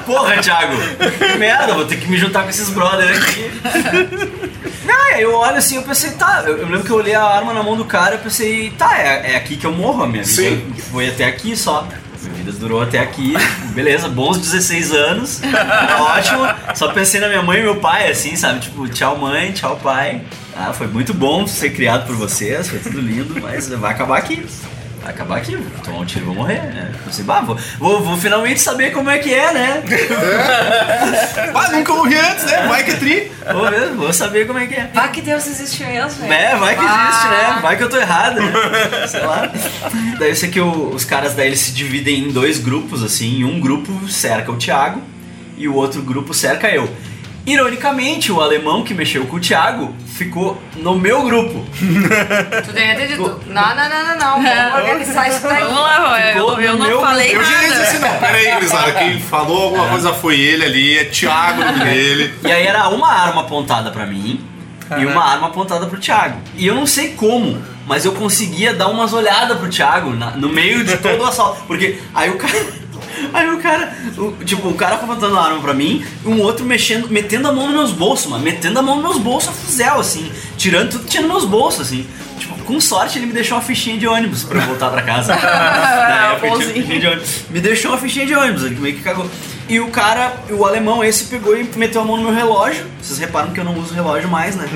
Porra, 0.06 0.38
Thiago! 0.40 0.76
Que 1.18 1.38
merda, 1.38 1.74
vou 1.74 1.84
ter 1.86 1.96
que 2.00 2.08
me 2.08 2.16
juntar 2.16 2.42
com 2.44 2.50
esses 2.50 2.68
brothers 2.70 3.18
aqui. 3.18 3.50
Não, 4.84 5.00
aí 5.12 5.22
eu 5.22 5.34
olho 5.34 5.56
assim, 5.56 5.76
eu 5.76 5.82
pensei, 5.82 6.10
tá, 6.12 6.42
eu, 6.46 6.58
eu 6.58 6.66
lembro 6.66 6.84
que 6.84 6.90
eu 6.90 6.96
olhei 6.96 7.14
a 7.14 7.22
arma 7.22 7.52
na 7.54 7.62
mão 7.62 7.76
do 7.76 7.84
cara, 7.86 8.16
eu 8.16 8.18
pensei, 8.18 8.70
tá, 8.76 8.98
é, 8.98 9.32
é 9.32 9.36
aqui 9.36 9.56
que 9.56 9.66
eu 9.66 9.72
morro, 9.72 10.02
a 10.02 10.06
minha 10.06 10.22
vida 10.22 10.42
Sim. 10.42 10.74
foi 10.90 11.08
até 11.08 11.24
aqui 11.24 11.56
só. 11.56 11.86
Minha 12.24 12.36
vida 12.36 12.52
durou 12.52 12.80
até 12.82 12.98
aqui, 12.98 13.34
beleza, 13.74 14.08
bons 14.08 14.38
16 14.38 14.92
anos, 14.92 15.40
ótimo. 16.00 16.42
Só 16.74 16.88
pensei 16.92 17.20
na 17.20 17.28
minha 17.28 17.42
mãe 17.42 17.60
e 17.60 17.62
meu 17.62 17.76
pai, 17.76 18.10
assim, 18.10 18.34
sabe? 18.36 18.60
Tipo, 18.60 18.88
tchau 18.88 19.18
mãe, 19.18 19.52
tchau 19.52 19.76
pai. 19.76 20.22
Ah, 20.56 20.72
foi 20.72 20.86
muito 20.86 21.12
bom 21.12 21.46
ser 21.46 21.70
criado 21.70 22.06
por 22.06 22.16
vocês, 22.16 22.68
foi 22.68 22.78
tudo 22.78 23.00
lindo, 23.00 23.40
mas 23.40 23.68
vai 23.68 23.92
acabar 23.92 24.18
aqui. 24.18 24.46
Vai 25.04 25.12
acabar 25.12 25.36
aqui, 25.36 25.54
vou 25.54 25.80
tomar 25.84 25.98
um 25.98 26.04
tiro 26.06 26.22
e 26.24 26.26
vou 26.26 26.34
morrer, 26.34 26.62
né? 26.62 26.90
Pensei, 27.04 27.22
bah, 27.24 27.42
vou, 27.42 27.58
vou, 27.78 28.02
vou 28.02 28.16
finalmente 28.16 28.58
saber 28.58 28.90
como 28.90 29.10
é 29.10 29.18
que 29.18 29.32
é, 29.34 29.52
né? 29.52 29.82
Ah, 31.54 31.68
nunca 31.72 31.92
morri 31.94 32.16
antes, 32.16 32.44
né? 32.46 32.66
Vai 32.66 32.82
que 32.84 32.90
é 32.92 32.96
tri. 32.96 33.32
Vou, 33.52 33.70
ver, 33.70 33.88
vou 33.90 34.12
saber 34.14 34.46
como 34.46 34.58
é 34.58 34.66
que 34.66 34.74
é. 34.74 34.90
Vai 34.94 35.10
que 35.12 35.20
Deus 35.20 35.46
existe 35.46 35.84
mesmo, 35.84 36.20
velho. 36.22 36.32
É, 36.32 36.56
vai 36.56 36.74
que 36.74 36.80
Ah. 36.86 37.08
existe, 37.10 37.28
né? 37.28 37.58
Vai 37.60 37.76
que 37.76 37.82
eu 37.84 37.90
tô 37.90 37.98
errado, 37.98 38.40
né? 38.40 39.06
Sei 39.06 39.20
lá. 39.20 39.50
Daí 40.18 40.30
eu 40.30 40.36
sei 40.36 40.48
que 40.50 40.60
o- 40.60 40.88
os 40.94 41.04
caras 41.04 41.34
daí 41.34 41.48
eles 41.48 41.60
se 41.60 41.72
dividem 41.72 42.20
em 42.24 42.32
dois 42.32 42.58
grupos, 42.58 43.02
assim. 43.02 43.44
Um 43.44 43.60
grupo 43.60 44.08
cerca 44.08 44.50
o 44.50 44.56
Thiago 44.56 45.02
e 45.58 45.68
o 45.68 45.74
outro 45.74 46.00
grupo 46.02 46.32
cerca 46.32 46.68
eu. 46.70 46.88
Ironicamente, 47.46 48.32
o 48.32 48.40
alemão 48.40 48.82
que 48.82 48.94
mexeu 48.94 49.26
com 49.26 49.36
o 49.36 49.40
Thiago 49.40 49.94
ficou 50.16 50.60
no 50.76 50.98
meu 50.98 51.22
grupo. 51.24 51.62
Tu 52.64 52.72
ter 52.72 53.06
dito. 53.08 53.40
Não, 53.48 53.74
não, 53.76 53.88
não, 53.88 54.06
não, 54.06 54.18
não. 54.18 54.42
Vamos 54.42 54.74
organizar 54.90 55.28
isso 55.28 55.42
daí. 55.42 55.62
Vamos 55.62 55.78
lá, 55.80 56.20
eu, 56.34 56.60
eu 56.60 56.78
não 56.78 56.86
meu- 56.86 57.00
falei 57.02 57.34
Eu 57.36 57.44
já 57.44 57.62
ia 57.62 57.68
dizer 57.68 57.82
assim, 57.82 57.98
nada. 57.98 58.12
não, 58.14 58.20
pera 58.20 58.38
aí, 58.38 58.52
gurizada, 58.54 58.92
quem 58.92 59.20
falou 59.20 59.62
alguma 59.64 59.88
coisa 59.88 60.12
foi 60.14 60.40
ele 60.40 60.64
ali, 60.64 60.98
é 60.98 61.04
Thiago 61.04 61.62
dele. 61.84 62.34
E 62.44 62.50
aí 62.50 62.66
era 62.66 62.88
uma 62.88 63.12
arma 63.12 63.42
apontada 63.42 63.90
pra 63.90 64.06
mim 64.06 64.40
e 64.98 65.04
uma 65.04 65.22
arma 65.24 65.48
apontada 65.48 65.86
pro 65.86 66.00
Thiago. 66.00 66.38
E 66.56 66.66
eu 66.66 66.74
não 66.74 66.86
sei 66.86 67.08
como, 67.14 67.60
mas 67.86 68.04
eu 68.06 68.12
conseguia 68.12 68.72
dar 68.72 68.88
umas 68.88 69.12
olhadas 69.12 69.58
pro 69.58 69.68
Thiago 69.68 70.10
na- 70.10 70.30
no 70.30 70.48
meio 70.48 70.82
de 70.82 70.96
todo 70.96 71.20
o 71.20 71.26
assalto. 71.26 71.62
Porque 71.66 71.98
aí 72.14 72.30
o 72.30 72.36
cara. 72.38 72.83
Aí 73.32 73.50
o 73.50 73.58
cara, 73.58 73.92
o- 74.16 74.32
tipo, 74.44 74.68
o 74.68 74.74
cara 74.74 74.96
apontando 74.96 75.36
a 75.38 75.44
arma 75.44 75.60
pra 75.60 75.74
mim, 75.74 76.04
e 76.24 76.28
um 76.28 76.40
outro 76.40 76.64
mexendo, 76.64 77.08
metendo 77.08 77.48
a 77.48 77.52
mão 77.52 77.66
nos 77.66 77.74
meus 77.74 77.90
bolsos, 77.92 78.26
mano, 78.30 78.42
metendo 78.44 78.78
a 78.78 78.82
mão 78.82 78.96
nos 78.96 79.04
meus 79.04 79.18
bolsos 79.18 79.48
a 79.50 79.52
fuzel, 79.52 79.98
assim, 80.00 80.30
tirando 80.56 80.90
tudo 80.90 81.04
que 81.04 81.10
tinha 81.10 81.22
nos 81.22 81.30
meus 81.32 81.44
bolsos, 81.44 81.82
assim. 81.86 82.06
Tipo, 82.38 82.54
com 82.64 82.80
sorte 82.80 83.18
ele 83.18 83.26
me 83.26 83.32
deixou 83.32 83.56
uma 83.56 83.62
fichinha 83.62 83.96
de 83.96 84.06
ônibus 84.06 84.42
pra 84.44 84.58
eu 84.60 84.66
voltar 84.66 84.90
pra 84.90 85.02
casa. 85.02 85.34
Na 85.38 86.32
época 86.32 86.40
tinha 86.40 86.50
Bonzinho. 86.50 86.74
fichinha 86.74 87.00
de 87.00 87.06
ônibus. 87.06 87.30
Me 87.50 87.60
deixou 87.60 87.90
uma 87.92 87.98
fichinha 87.98 88.26
de 88.26 88.34
ônibus, 88.34 88.64
ele 88.64 88.74
meio 88.76 88.96
que 88.96 89.02
cagou. 89.02 89.30
E 89.66 89.80
o 89.80 89.88
cara, 89.90 90.34
o 90.50 90.64
alemão 90.66 91.02
esse, 91.02 91.24
pegou 91.24 91.56
e 91.56 91.64
meteu 91.76 92.02
a 92.02 92.04
mão 92.04 92.18
no 92.18 92.24
meu 92.24 92.34
relógio. 92.34 92.84
Vocês 93.00 93.18
reparam 93.18 93.50
que 93.50 93.58
eu 93.60 93.64
não 93.64 93.78
uso 93.78 93.94
relógio 93.94 94.28
mais, 94.28 94.54
né? 94.56 94.68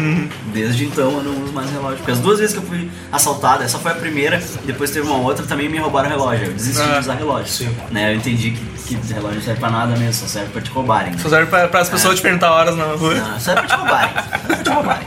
Desde 0.52 0.84
então 0.86 1.10
eu 1.18 1.22
não 1.22 1.42
uso 1.44 1.52
mais 1.52 1.70
relógio. 1.70 1.98
Porque 1.98 2.12
as 2.12 2.18
duas 2.20 2.38
vezes 2.38 2.54
que 2.54 2.60
eu 2.62 2.66
fui 2.66 2.90
assaltado, 3.12 3.62
essa 3.62 3.78
foi 3.78 3.92
a 3.92 3.94
primeira, 3.94 4.42
depois 4.64 4.90
teve 4.90 5.06
uma 5.06 5.18
outra, 5.18 5.44
também 5.44 5.68
me 5.68 5.76
roubaram 5.78 6.08
o 6.08 6.12
relógio. 6.12 6.46
Eu 6.46 6.52
desisti 6.54 6.82
de 6.82 6.94
Ah, 6.94 6.98
usar 7.00 7.14
relógio. 7.14 7.68
Né? 7.90 8.12
Eu 8.12 8.16
entendi 8.16 8.52
que, 8.52 8.96
que 8.96 9.12
relógio 9.12 9.36
não 9.36 9.42
serve 9.44 9.60
pra 9.60 9.70
nada 9.70 9.94
mesmo, 9.96 10.14
só 10.14 10.26
serve 10.26 10.48
pra 10.52 10.62
te 10.62 10.70
roubarem. 10.70 11.12
né? 11.12 11.18
Só 11.22 11.28
serve 11.28 11.46
pra, 11.50 11.80
as 11.80 11.88
pessoas 11.90 12.16
te 12.16 12.22
perguntar 12.22 12.50
horas 12.52 12.74
na 12.74 12.84
rua. 12.84 13.14
Não, 13.14 13.38
só 13.40 13.52
é 13.52 13.54
pra 13.56 13.66
te 13.66 13.74
roubarem. 13.74 14.10
Só 14.14 14.20
é 14.20 14.38
pra 14.46 14.56
te 14.56 14.70
roubarem. 14.70 15.06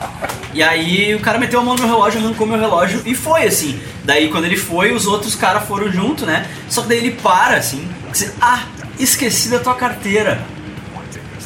E 0.53 0.61
aí 0.61 1.15
o 1.15 1.19
cara 1.21 1.39
meteu 1.39 1.59
a 1.59 1.63
mão 1.63 1.73
no 1.75 1.81
meu 1.81 1.89
relógio, 1.89 2.19
arrancou 2.19 2.45
meu 2.45 2.59
relógio 2.59 3.01
e 3.05 3.15
foi 3.15 3.45
assim. 3.45 3.79
Daí 4.03 4.29
quando 4.29 4.45
ele 4.45 4.57
foi, 4.57 4.93
os 4.93 5.07
outros 5.07 5.33
caras 5.33 5.63
foram 5.67 5.91
junto, 5.91 6.25
né? 6.25 6.45
Só 6.69 6.81
que 6.83 6.89
daí 6.89 6.97
ele 6.99 7.11
para 7.11 7.55
assim, 7.55 7.87
diz, 8.11 8.31
ah, 8.41 8.63
esqueci 8.99 9.49
da 9.49 9.59
tua 9.59 9.75
carteira. 9.75 10.41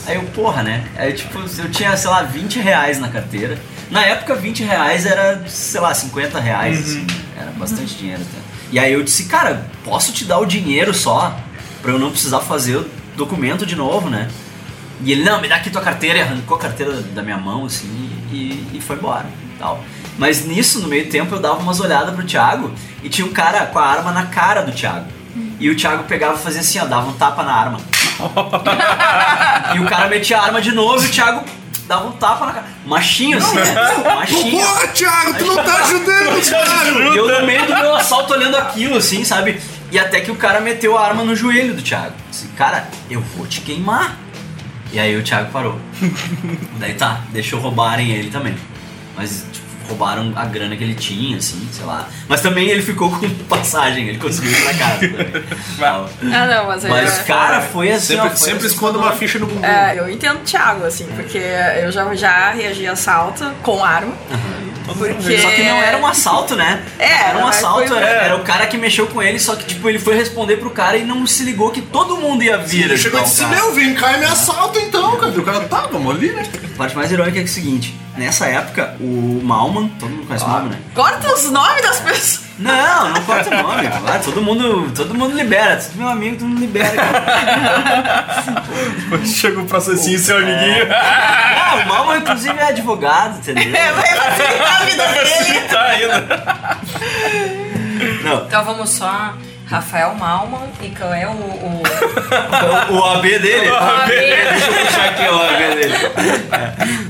Aí 0.05 0.15
eu, 0.15 0.23
porra, 0.23 0.61
né? 0.61 0.85
Aí 0.95 1.13
tipo, 1.13 1.39
eu 1.39 1.71
tinha, 1.71 1.95
sei 1.97 2.09
lá, 2.09 2.23
20 2.23 2.59
reais 2.59 2.99
na 2.99 3.09
carteira. 3.09 3.57
Na 3.89 4.03
época, 4.03 4.35
20 4.35 4.63
reais 4.63 5.05
era, 5.05 5.43
sei 5.47 5.81
lá, 5.81 5.93
50 5.93 6.39
reais, 6.39 6.79
assim. 6.79 7.07
Era 7.37 7.51
bastante 7.51 7.95
dinheiro 7.95 8.21
até. 8.21 8.37
E 8.71 8.79
aí 8.79 8.93
eu 8.93 9.03
disse, 9.03 9.25
cara, 9.25 9.67
posso 9.83 10.11
te 10.11 10.25
dar 10.25 10.39
o 10.39 10.45
dinheiro 10.45 10.93
só? 10.93 11.39
Pra 11.81 11.91
eu 11.91 11.99
não 11.99 12.11
precisar 12.11 12.39
fazer 12.39 12.77
o 12.77 12.89
documento 13.15 13.65
de 13.65 13.75
novo, 13.75 14.09
né? 14.09 14.29
E 15.01 15.11
ele, 15.11 15.23
não, 15.23 15.41
me 15.41 15.47
dá 15.47 15.55
aqui 15.55 15.69
tua 15.69 15.81
carteira, 15.81 16.19
e 16.19 16.21
arrancou 16.21 16.57
a 16.57 16.59
carteira 16.59 16.93
da 16.93 17.21
minha 17.21 17.37
mão, 17.37 17.65
assim, 17.65 17.87
e, 18.31 18.77
e 18.77 18.81
foi 18.81 18.95
embora 18.95 19.25
tal. 19.57 19.83
Mas 20.17 20.45
nisso, 20.45 20.79
no 20.79 20.87
meio 20.87 21.09
tempo, 21.09 21.35
eu 21.35 21.39
dava 21.39 21.59
umas 21.59 21.79
olhadas 21.79 22.13
pro 22.15 22.25
Thiago 22.25 22.71
e 23.03 23.09
tinha 23.09 23.25
um 23.27 23.33
cara 23.33 23.65
com 23.65 23.79
a 23.79 23.85
arma 23.85 24.11
na 24.11 24.25
cara 24.27 24.61
do 24.61 24.71
Thiago. 24.71 25.07
E 25.59 25.69
o 25.69 25.75
Thiago 25.75 26.03
pegava 26.03 26.35
e 26.35 26.43
fazia 26.43 26.61
assim, 26.61 26.79
ó, 26.79 26.85
dava 26.85 27.09
um 27.09 27.13
tapa 27.13 27.43
na 27.43 27.53
arma. 27.53 27.79
e 29.75 29.79
o 29.79 29.85
cara 29.85 30.07
metia 30.07 30.37
a 30.37 30.43
arma 30.45 30.61
de 30.61 30.71
novo 30.71 31.03
e 31.03 31.07
o 31.07 31.11
Thiago 31.11 31.43
dava 31.87 32.07
um 32.07 32.11
tapa 32.13 32.45
na 32.45 32.53
cara. 32.53 32.65
Machinho, 32.85 33.37
assim, 33.37 33.55
né? 33.55 33.73
Machinho. 34.15 34.65
Porra, 34.65 34.87
Thiago, 34.87 35.33
tu 35.35 35.45
não 35.45 35.55
tá 35.55 35.75
ajudando. 35.83 37.13
E 37.13 37.17
eu 37.17 37.39
no 37.39 37.45
meio 37.45 37.65
do 37.65 37.75
meu 37.75 37.95
assalto 37.95 38.33
olhando 38.33 38.57
aquilo, 38.57 38.97
assim, 38.97 39.23
sabe? 39.23 39.59
E 39.91 39.99
até 39.99 40.19
que 40.19 40.31
o 40.31 40.35
cara 40.35 40.59
meteu 40.59 40.97
a 40.97 41.05
arma 41.05 41.23
no 41.23 41.35
joelho 41.35 41.73
do 41.73 41.81
Thiago. 41.81 42.13
Disse, 42.29 42.47
cara, 42.49 42.87
eu 43.09 43.21
vou 43.21 43.47
te 43.47 43.61
queimar. 43.61 44.17
E 44.91 44.99
aí 44.99 45.15
o 45.17 45.23
Thiago 45.23 45.51
parou. 45.51 45.79
Daí 46.79 46.93
tá, 46.93 47.21
deixou 47.29 47.59
roubarem 47.59 48.11
ele 48.11 48.29
também. 48.29 48.55
Mas, 49.15 49.45
tipo, 49.51 49.64
roubaram 49.87 50.33
a 50.35 50.45
grana 50.45 50.75
que 50.75 50.83
ele 50.83 50.95
tinha, 50.95 51.37
assim, 51.37 51.67
sei 51.71 51.85
lá. 51.85 52.07
Mas 52.27 52.41
também 52.41 52.67
ele 52.69 52.81
ficou 52.81 53.09
com 53.11 53.29
passagem, 53.47 54.07
ele 54.09 54.17
conseguiu 54.17 54.51
ir 54.51 54.63
pra 54.63 54.73
casa. 54.73 54.99
também. 54.99 56.33
Ah, 56.33 56.45
não, 56.47 56.67
mas, 56.67 56.83
Mas, 56.85 57.19
é, 57.19 57.23
cara, 57.23 57.61
foi 57.61 57.91
assim. 57.91 58.15
Sempre, 58.15 58.27
ó, 58.27 58.29
foi 58.29 58.37
sempre 58.37 58.65
assim, 58.65 58.75
esconda 58.75 58.97
uma 58.97 59.11
ficha 59.13 59.39
no 59.39 59.45
bumbum. 59.47 59.65
é, 59.65 59.97
eu 59.97 60.09
entendo 60.09 60.37
o 60.37 60.43
Thiago, 60.43 60.85
assim, 60.85 61.05
porque 61.15 61.39
eu 61.81 61.91
já, 61.91 62.13
já 62.15 62.51
reagi 62.51 62.87
a 62.87 62.93
assalto 62.93 63.45
com 63.61 63.83
arma. 63.83 64.13
Porque... 64.97 65.39
Só 65.39 65.49
que 65.49 65.63
não 65.63 65.81
era 65.81 65.97
um 65.97 66.05
assalto, 66.05 66.55
né? 66.55 66.83
É, 66.99 67.29
era 67.29 67.39
um 67.39 67.41
mas 67.41 67.57
assalto, 67.57 67.87
foi- 67.87 67.97
era, 67.97 68.07
era 68.07 68.35
o 68.35 68.41
cara 68.43 68.67
que 68.67 68.77
mexeu 68.77 69.07
com 69.07 69.21
ele, 69.21 69.39
só 69.39 69.55
que 69.55 69.65
tipo, 69.65 69.89
ele 69.89 69.97
foi 69.97 70.15
responder 70.15 70.57
pro 70.57 70.69
cara 70.69 70.95
e 70.95 71.03
não 71.03 71.25
se 71.25 71.43
ligou 71.43 71.71
que 71.71 71.81
todo 71.81 72.17
mundo 72.17 72.43
ia 72.43 72.57
vir. 72.57 72.83
Ele 72.85 72.97
chegou 72.97 73.19
e 73.19 73.23
ajudar 73.23 73.47
o 73.47 73.49
disse, 73.49 73.61
meu, 73.63 73.73
vem 73.73 73.95
cá 73.95 74.13
e 74.13 74.19
me 74.19 74.25
assalta 74.25 74.79
então, 74.79 75.17
cara. 75.17 75.31
O 75.31 75.43
cara, 75.43 75.59
tá, 75.61 75.87
vamos 75.91 76.15
ali, 76.15 76.31
né? 76.31 76.43
A 76.73 76.77
parte 76.77 76.95
mais 76.95 77.11
irônica 77.11 77.39
é 77.39 77.41
que 77.41 77.47
é 77.47 77.51
o 77.51 77.53
seguinte: 77.53 77.95
nessa 78.17 78.45
época, 78.47 78.95
o 78.99 79.41
Malman, 79.43 79.87
todo 79.99 80.09
mundo 80.09 80.27
conhece 80.27 80.45
o 80.45 80.47
Malman, 80.49 80.69
né? 80.71 80.77
Corta 80.93 81.33
os 81.33 81.49
nomes 81.51 81.81
das 81.83 81.99
pessoas. 81.99 82.45
Não, 82.57 83.09
não 83.09 83.21
corta 83.23 83.49
o 83.53 83.63
nome, 83.63 83.85
claro, 83.85 84.23
todo 84.23 84.41
mundo, 84.41 84.89
todo 84.95 85.13
mundo 85.13 85.35
libera, 85.35 85.75
todo 85.75 85.97
meu 85.97 86.07
amigo, 86.07 86.37
todo 86.37 86.47
mundo 86.47 86.61
libera. 86.61 86.95
cara. 86.95 88.25
Chega 89.25 89.59
o 89.59 89.65
processinho, 89.65 90.17
seu 90.17 90.37
amiguinho. 90.37 90.87
Ah, 90.89 91.81
o 91.83 91.87
Malman, 91.89 92.19
inclusive, 92.19 92.57
é 92.57 92.67
advogado, 92.69 93.39
entendeu? 93.39 93.75
É, 93.77 93.91
vai 93.91 94.07
facilitar 94.15 94.81
a 94.81 94.85
vida 94.85 95.05
dele. 95.07 95.59
tá 95.67 95.81
ainda. 95.83 96.27
Não, 98.23 98.45
Então 98.45 98.63
vamos 98.63 98.89
só. 98.89 99.33
Rafael 99.67 100.13
Malman 100.15 100.69
e 100.81 100.89
qual 100.89 101.11
é 101.13 101.25
o. 101.27 101.31
o... 101.31 101.81
o, 102.93 102.95
o 102.99 103.03
AB 103.03 103.39
dele. 103.39 103.67
AB. 103.67 104.11
Deixa 104.11 104.67
eu 104.67 104.85
puxar 104.85 105.05
aqui 105.05 105.23
o 105.27 105.41
AB 105.41 105.75
dele. 105.75 105.95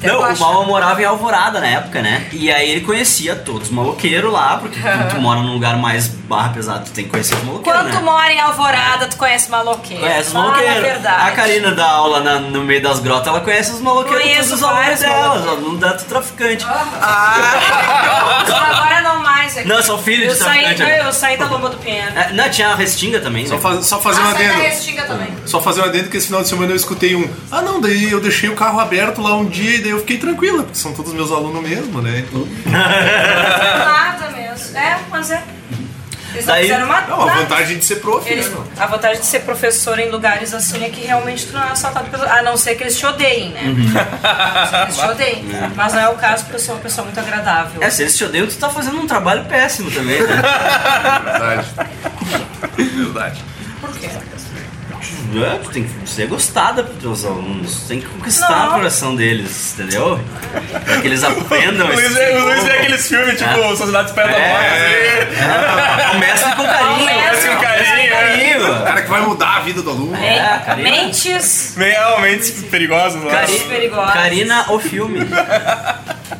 É. 0.02 0.08
Não, 0.08 0.20
o 0.22 0.40
Malman 0.40 0.66
morava 0.66 1.02
em 1.02 1.06
Alvorada 1.06 1.60
na 1.60 1.68
época, 1.68 2.02
né? 2.02 2.28
E 2.32 2.50
aí 2.52 2.70
ele 2.72 2.82
conhecia 2.82 3.36
todos 3.36 3.64
os 3.64 3.70
maloqueiros 3.72 4.32
lá, 4.32 4.58
porque 4.58 4.80
quando 4.80 5.10
tu 5.10 5.20
mora 5.20 5.42
num 5.42 5.54
lugar 5.54 5.76
mais 5.78 6.08
barra 6.08 6.50
pesado, 6.50 6.86
tu 6.86 6.92
tem 6.92 7.04
que 7.06 7.10
conhecer 7.12 7.36
os 7.36 7.44
maloqueiros, 7.44 7.82
Quando 7.82 7.92
né? 7.94 8.00
tu 8.00 8.04
mora 8.06 8.32
em 8.32 8.40
Alvorada, 8.40 9.08
tu 9.08 9.18
conhece 9.18 9.52
maloqueiro. 9.52 10.02
Conhece 10.04 10.28
os 10.28 10.34
Fala 10.34 10.46
a 10.46 10.50
maloqueiros. 10.52 10.82
verdade. 10.82 11.28
A 11.30 11.32
Karina 11.36 11.72
dá 11.72 11.88
aula 11.90 12.20
na- 12.22 12.40
no 12.40 12.62
meio 12.64 12.82
das 12.82 13.00
grotas, 13.00 13.28
ela 13.28 13.42
conhece 13.42 13.72
os 13.74 13.82
maloqueiros 13.82 14.22
Conheço 14.24 14.50
todos 14.50 14.62
os 14.62 14.64
alunos 14.64 14.84
vários 14.84 15.00
dela, 15.02 15.16
os 15.16 15.22
maloqueiros. 15.46 15.58
alunos 15.60 15.80
da 15.82 15.94
traficante. 15.94 16.64
Só 16.64 16.70
agora 18.66 19.02
não 19.02 19.20
mais. 19.22 19.58
é 19.58 19.64
Não, 19.66 19.82
são 19.84 19.98
filhos 19.98 20.28
eu 20.30 20.34
de 20.34 20.40
saí, 20.40 20.64
traficante, 20.64 20.92
né? 20.92 21.00
Eu 21.08 21.14
saí 21.14 21.38
da 21.38 21.46
Lomba 21.48 21.70
do 21.70 21.78
Pinheiro. 21.78 22.12
É, 22.18 22.32
não, 22.34 22.45
tinha 22.50 22.70
a 22.70 22.76
Restinga 22.76 23.20
também. 23.20 23.46
Só, 23.48 23.56
né? 23.56 23.62
faz- 23.62 23.86
só 23.86 24.00
fazer 24.00 24.22
um 24.22 24.24
Ah, 24.26 24.32
saí 24.34 24.48
da 24.48 24.54
adendo. 24.54 24.64
Restinga 24.64 25.04
também. 25.04 25.28
Só 25.46 25.62
fazer 25.62 25.82
um 25.82 25.84
adendo 25.86 26.10
que 26.10 26.18
esse 26.18 26.28
final 26.28 26.42
de 26.42 26.48
semana 26.50 26.72
eu 26.72 26.76
escutei 26.76 27.16
um. 27.16 27.28
Ah 27.52 27.62
não, 27.62 27.80
daí 27.82 28.12
eu 28.12 28.20
deixei 28.20 28.50
o 28.50 28.56
carro 28.56 28.80
aberto 28.80 29.22
lá 29.22 29.36
um 29.36 29.46
dia 29.46 29.76
e 29.76 29.82
daí 29.82 29.92
eu 29.92 30.00
fiquei 30.00 30.18
tranquila, 30.18 30.64
porque 30.64 30.78
são 30.78 30.94
todos 30.94 31.14
meus 31.14 31.32
alunos 31.32 31.62
mesmo, 31.62 32.02
né? 32.02 32.26
Então, 32.28 32.48
Nada 32.72 34.30
mesmo. 34.32 34.78
É, 34.78 34.98
mas 35.10 35.32
é. 35.32 35.44
Eles 36.36 36.46
não 36.46 36.54
Daí- 36.54 36.64
fizeram 36.64 36.86
uma. 36.86 37.02
não, 37.02 37.22
a 37.30 37.34
vantagem 37.34 37.78
de 37.78 37.86
ser 37.86 37.96
prof, 37.96 38.30
Eles, 38.30 38.50
né? 38.50 38.58
a 38.78 38.86
vantagem 38.88 39.20
de 39.22 39.26
ser 39.26 39.40
professor 39.40 39.98
em 40.00 40.10
lugares 40.10 40.54
assim 40.54 40.84
é 40.84 40.90
que 40.90 41.02
realmente 41.06 41.48
tu 41.48 41.54
não 41.54 41.64
é 41.64 41.72
assaltado 41.72 42.10
pelo. 42.10 42.24
A 42.30 42.42
não 42.42 42.58
ser 42.58 42.76
que 42.76 42.84
eles 42.84 42.98
te 42.98 43.06
odeiem, 43.06 43.50
né? 43.52 43.62
Uhum. 43.64 43.94
A 44.24 44.60
não 44.60 44.66
ser 44.68 44.76
que 44.78 44.84
eles 44.84 44.98
te 44.98 45.06
odeiem. 45.06 45.46
Mas 45.76 45.94
não 45.94 46.00
é 46.02 46.10
o 46.10 46.16
caso 46.16 46.44
porque 46.44 46.58
eu 46.58 46.60
sou 46.60 46.76
uma 46.76 46.82
pessoa 46.82 47.06
muito 47.06 47.20
agradável. 47.20 47.82
É, 47.82 47.90
se 47.90 48.02
eles 48.04 48.18
te 48.18 48.24
odeiam, 48.26 48.48
tu 48.48 48.56
tá 48.58 48.70
fazendo 48.70 49.00
um 49.00 49.08
trabalho 49.08 49.46
péssimo 49.46 49.90
também, 49.92 50.22
né? 50.22 50.36
Verdade. 51.24 51.68
Verdade. 52.78 53.44
Por 53.82 53.92
quê? 53.98 54.10
É, 55.44 55.58
tu 55.64 55.70
tem 55.72 55.84
que 55.84 56.10
ser 56.10 56.28
gostada 56.28 56.84
pros 56.84 56.98
teus 57.00 57.26
alunos. 57.26 57.82
Tu 57.82 57.88
tem 57.88 58.00
que 58.02 58.08
conquistar 58.08 58.50
Não. 58.50 58.68
o 58.70 58.72
coração 58.76 59.16
deles, 59.16 59.74
entendeu? 59.78 60.20
Pra 60.86 61.02
que 61.02 61.08
eles 61.08 61.24
aprendam 61.24 61.88
O 61.90 61.94
Luiz 61.94 62.16
é, 62.16 62.38
o 62.38 62.46
Luiz 62.46 62.66
é 62.68 62.72
aqueles 62.80 63.08
filmes, 63.08 63.38
tipo, 63.38 63.50
É. 63.60 63.76
Sociedade 63.76 64.10
Espera 64.10 64.28
da 64.32 64.40
Morte. 64.40 64.66
É, 64.66 66.10
Começa 66.12 66.56
com 66.56 66.64
carinho. 66.66 67.00
Começa 67.00 67.48
com 67.50 67.62
carinho, 67.62 67.90
é. 67.90 68.08
carinho. 68.10 68.72
O 68.80 68.84
cara 68.84 69.02
que 69.02 69.10
vai 69.10 69.22
mudar 69.22 69.58
a 69.58 69.60
vida 69.62 69.82
do 69.82 69.90
aluno. 69.90 70.16
É, 70.16 70.62
Karina. 70.66 70.90
Mentes 70.90 71.74
Realmente 71.78 72.52
perigosos 72.72 73.24
lá. 73.24 73.32
Cari- 73.32 73.60
perigosas. 73.68 74.14
Karina, 74.14 74.66
o 74.70 74.80
filme. 74.80 75.20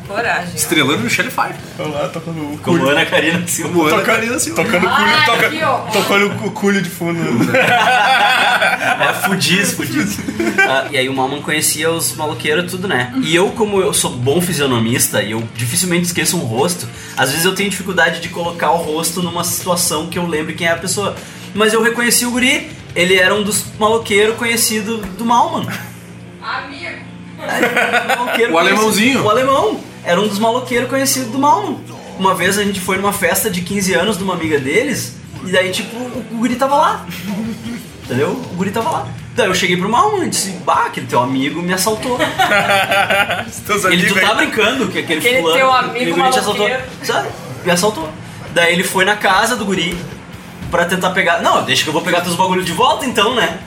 Coragem. 0.06 0.54
Estrelando 0.54 0.98
Michelle 1.00 1.30
Pfeiffer. 1.30 1.56
Vamos 1.78 1.94
lá, 1.94 2.08
tocando 2.08 2.38
o 2.40 2.58
Como 2.58 2.78
culho. 2.78 2.88
Ana 2.90 3.04
Karina 3.06 3.46
Silva. 3.48 3.72
Como 3.72 3.86
Ana 3.88 4.02
Karina 4.02 4.38
Silva. 4.38 4.62
Tocando 4.64 4.86
o 4.86 4.90
culho, 4.90 5.06
Ai, 5.08 5.24
toca- 5.26 5.50
tocando 5.92 6.46
o 6.46 6.50
culho 6.52 6.82
de 6.82 6.88
fundo. 6.90 7.18
É, 8.98 9.12
fudiz, 9.28 9.72
fudiz. 9.72 10.18
Ah, 10.68 10.86
e 10.90 10.96
aí 10.96 11.08
o 11.08 11.12
Malman 11.14 11.42
conhecia 11.42 11.90
os 11.90 12.14
maloqueiros 12.16 12.70
tudo, 12.70 12.88
né? 12.88 13.12
E 13.22 13.34
eu, 13.34 13.50
como 13.50 13.80
eu 13.80 13.92
sou 13.92 14.10
bom 14.10 14.40
fisionomista 14.40 15.22
e 15.22 15.32
eu 15.32 15.42
dificilmente 15.54 16.06
esqueço 16.06 16.36
um 16.36 16.40
rosto, 16.40 16.88
às 17.16 17.30
vezes 17.30 17.44
eu 17.44 17.54
tenho 17.54 17.68
dificuldade 17.68 18.20
de 18.20 18.28
colocar 18.30 18.70
o 18.72 18.76
rosto 18.76 19.22
numa 19.22 19.44
situação 19.44 20.06
que 20.08 20.18
eu 20.18 20.26
lembre 20.26 20.54
quem 20.54 20.66
é 20.66 20.70
a 20.72 20.76
pessoa. 20.76 21.14
Mas 21.54 21.72
eu 21.72 21.82
reconheci 21.82 22.24
o 22.24 22.30
guri, 22.30 22.70
ele 22.94 23.16
era 23.16 23.34
um 23.34 23.42
dos 23.42 23.64
maloqueiros 23.78 24.36
conhecidos 24.36 25.04
do 25.18 25.24
Malman. 25.24 25.66
Amigo. 26.42 26.96
Maloqueiro 28.16 28.52
O 28.54 28.58
alemãozinho. 28.58 29.22
conhecido- 29.22 29.24
O 29.26 29.30
alemão. 29.30 29.80
Era 30.06 30.20
um 30.20 30.28
dos 30.28 30.38
maloqueiros 30.38 30.88
conhecidos 30.88 31.30
do 31.30 31.38
Malman. 31.38 31.78
Uma 32.18 32.34
vez 32.34 32.56
a 32.58 32.64
gente 32.64 32.80
foi 32.80 32.96
numa 32.96 33.12
festa 33.12 33.50
de 33.50 33.60
15 33.60 33.92
anos 33.92 34.16
de 34.16 34.24
uma 34.24 34.34
amiga 34.34 34.58
deles, 34.58 35.16
e 35.44 35.50
daí, 35.50 35.70
tipo, 35.70 35.96
o 35.96 36.24
o 36.36 36.38
guri 36.38 36.54
tava 36.54 36.76
lá. 36.76 37.06
Entendeu? 38.04 38.28
O 38.28 38.54
guri 38.56 38.70
tava 38.70 38.90
lá. 38.90 39.08
Daí 39.34 39.48
eu 39.48 39.54
cheguei 39.54 39.76
pro 39.76 39.88
Malman 39.88 40.26
e 40.26 40.30
disse, 40.30 40.50
bah, 40.64 40.84
aquele 40.86 41.06
teu 41.06 41.20
amigo 41.20 41.60
me 41.60 41.72
assaltou. 41.72 42.18
Teus 43.66 43.84
Ele, 43.84 44.06
tu 44.06 44.14
tá 44.14 44.34
brincando 44.34 44.88
que 44.88 45.00
aquele, 45.00 45.18
Aquele 45.18 45.40
fulano, 45.40 45.58
teu 45.58 45.72
aquele 45.72 45.90
amigo 45.90 46.16
guri 46.16 46.30
te 46.30 46.38
assaltou. 46.38 46.68
Sabe? 47.02 47.28
Me 47.64 47.72
assaltou. 47.72 48.08
Daí 48.54 48.72
ele 48.72 48.84
foi 48.84 49.04
na 49.04 49.16
casa 49.16 49.56
do 49.56 49.64
guri 49.64 49.98
pra 50.70 50.84
tentar 50.84 51.10
pegar. 51.10 51.42
Não, 51.42 51.64
deixa 51.64 51.82
que 51.82 51.88
eu 51.88 51.92
vou 51.92 52.02
pegar 52.02 52.20
teus 52.20 52.36
bagulhos 52.36 52.64
de 52.64 52.72
volta 52.72 53.04
então, 53.04 53.34
né? 53.34 53.58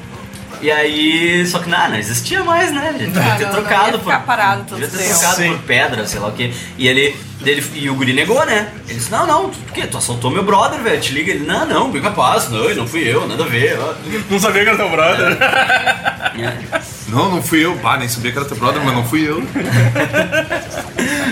E 0.62 0.70
aí, 0.72 1.46
só 1.48 1.60
que 1.60 1.70
não, 1.70 1.90
não 1.90 1.98
existia 1.98 2.44
mais, 2.44 2.72
né? 2.72 2.94
Ele 2.96 3.08
devia 3.12 3.34
Ah, 3.34 3.38
ter 3.38 3.46
não, 3.46 3.52
trocado 3.54 3.92
não 3.94 4.00
por. 4.00 4.20
parado 4.22 4.64
todo 4.68 4.80
devia 4.80 4.90
ter 4.90 4.98
tempo. 5.06 5.18
trocado 5.20 5.36
Sim. 5.38 5.50
por 5.54 5.60
pedra, 5.64 6.06
sei 6.08 6.20
lá 6.20 6.28
o 6.28 6.32
quê. 6.34 6.52
E 6.78 6.88
ele, 6.88 7.16
ele. 7.46 7.64
E 7.76 7.90
o 7.90 7.96
guri 7.96 8.12
negou, 8.14 8.46
né? 8.46 8.70
Ele 8.88 8.98
disse, 9.00 9.10
não, 9.12 9.26
não, 9.26 9.50
quê? 9.74 9.88
Tu 9.88 9.98
assaltou 9.98 10.30
meu 10.30 10.44
brother, 10.44 10.80
velho. 10.82 11.00
Te 11.00 11.14
liga. 11.14 11.32
Ele, 11.32 11.46
não, 11.46 11.66
não, 11.66 11.92
bem 11.92 12.02
capaz, 12.02 12.50
não, 12.50 12.68
não 12.76 12.88
fui 12.88 13.08
eu, 13.08 13.26
nada 13.28 13.44
a 13.44 13.48
ver. 13.48 13.78
ó." 13.80 13.94
Não 14.30 14.40
sabia 14.40 14.64
que 14.64 14.70
era 14.70 14.78
teu 14.78 14.90
brother. 14.90 15.38
É. 16.40 16.82
Não, 17.10 17.30
não 17.32 17.42
fui 17.42 17.66
eu. 17.66 17.76
Bah, 17.78 17.98
nem 17.98 18.08
sabia 18.08 18.32
que 18.32 18.38
era 18.38 18.48
teu 18.48 18.58
brother, 18.58 18.82
mas 18.84 18.94
não 18.94 19.04
fui 19.06 19.28
eu. 19.28 19.42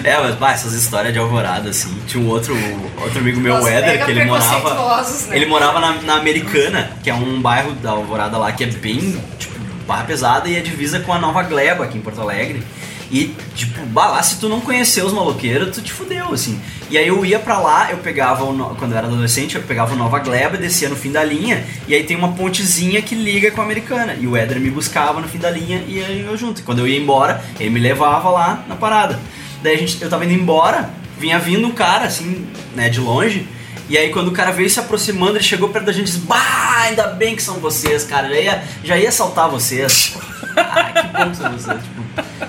É, 0.03 0.17
mas 0.19 0.35
bah, 0.35 0.51
essas 0.53 0.73
histórias 0.73 1.13
de 1.13 1.19
alvorada, 1.19 1.69
assim. 1.69 1.97
Tinha 2.07 2.23
um 2.23 2.27
outro, 2.27 2.55
outro 3.01 3.19
amigo 3.19 3.39
meu, 3.39 3.55
o 3.55 3.57
Nossa, 3.57 3.69
Éder, 3.71 4.05
que 4.05 4.11
ele 4.11 4.25
morava. 4.25 5.03
né? 5.27 5.35
Ele 5.35 5.45
morava 5.45 5.79
na, 5.79 5.93
na 6.01 6.15
Americana, 6.15 6.91
que 7.03 7.09
é 7.09 7.13
um 7.13 7.41
bairro 7.41 7.73
da 7.73 7.91
Alvorada 7.91 8.37
lá 8.37 8.51
que 8.51 8.63
é 8.63 8.67
bem, 8.67 9.21
tipo, 9.37 9.57
barra 9.87 10.03
pesada 10.03 10.47
e 10.49 10.55
é 10.55 10.59
divisa 10.61 10.99
com 10.99 11.13
a 11.13 11.19
Nova 11.19 11.43
Gleba 11.43 11.83
aqui 11.83 11.97
em 11.97 12.01
Porto 12.01 12.21
Alegre. 12.21 12.63
E, 13.11 13.33
tipo, 13.55 13.85
bah, 13.85 14.09
lá 14.09 14.21
se 14.21 14.39
tu 14.39 14.49
não 14.49 14.59
conhecer 14.59 15.03
os 15.03 15.13
maloqueiros, 15.13 15.73
tu 15.73 15.81
te 15.81 15.93
fudeu, 15.93 16.33
assim. 16.33 16.59
E 16.89 16.97
aí 16.97 17.07
eu 17.07 17.25
ia 17.25 17.39
pra 17.39 17.59
lá, 17.59 17.91
eu 17.91 17.97
pegava, 17.97 18.43
o 18.43 18.75
quando 18.75 18.91
eu 18.91 18.97
era 18.97 19.07
adolescente, 19.07 19.55
eu 19.55 19.63
pegava 19.63 19.93
o 19.93 19.97
Nova 19.97 20.19
Gleba, 20.19 20.57
descia 20.57 20.89
no 20.89 20.95
fim 20.95 21.11
da 21.11 21.23
linha, 21.23 21.65
e 21.87 21.93
aí 21.93 22.03
tem 22.03 22.15
uma 22.15 22.33
pontezinha 22.33 23.01
que 23.01 23.15
liga 23.15 23.51
com 23.51 23.61
a 23.61 23.63
Americana. 23.63 24.15
E 24.19 24.27
o 24.27 24.35
Éder 24.35 24.59
me 24.59 24.69
buscava 24.69 25.19
no 25.19 25.27
fim 25.27 25.37
da 25.37 25.49
linha 25.49 25.83
e 25.87 26.03
aí 26.03 26.25
eu 26.25 26.37
junto. 26.37 26.61
E 26.61 26.63
quando 26.63 26.79
eu 26.79 26.87
ia 26.87 26.97
embora, 26.97 27.43
ele 27.59 27.69
me 27.69 27.79
levava 27.79 28.29
lá 28.29 28.63
na 28.67 28.75
parada. 28.75 29.19
Daí 29.61 29.75
a 29.75 29.77
gente, 29.77 30.01
eu 30.01 30.09
tava 30.09 30.25
indo 30.25 30.33
embora, 30.33 30.89
vinha 31.19 31.39
vindo 31.39 31.67
um 31.67 31.71
cara, 31.71 32.05
assim, 32.05 32.45
né, 32.75 32.89
de 32.89 32.99
longe. 32.99 33.47
E 33.89 33.97
aí 33.97 34.09
quando 34.11 34.27
o 34.27 34.31
cara 34.31 34.51
veio 34.51 34.69
se 34.69 34.79
aproximando, 34.79 35.37
ele 35.37 35.43
chegou 35.43 35.69
perto 35.69 35.85
da 35.85 35.91
gente 35.93 36.07
e 36.09 36.11
disse, 36.11 36.19
bah, 36.25 36.81
ainda 36.81 37.07
bem 37.07 37.35
que 37.35 37.41
são 37.41 37.55
vocês, 37.55 38.03
cara. 38.03 38.27
Já 38.29 38.35
ia, 38.39 38.63
já 38.83 38.97
ia 38.97 39.09
assaltar 39.09 39.49
vocês. 39.49 40.15
ah, 40.57 40.91
que 40.91 41.07
bom 41.07 41.29
que 41.31 41.37
são 41.37 41.51
vocês. 41.51 41.77
Tipo, 41.81 42.01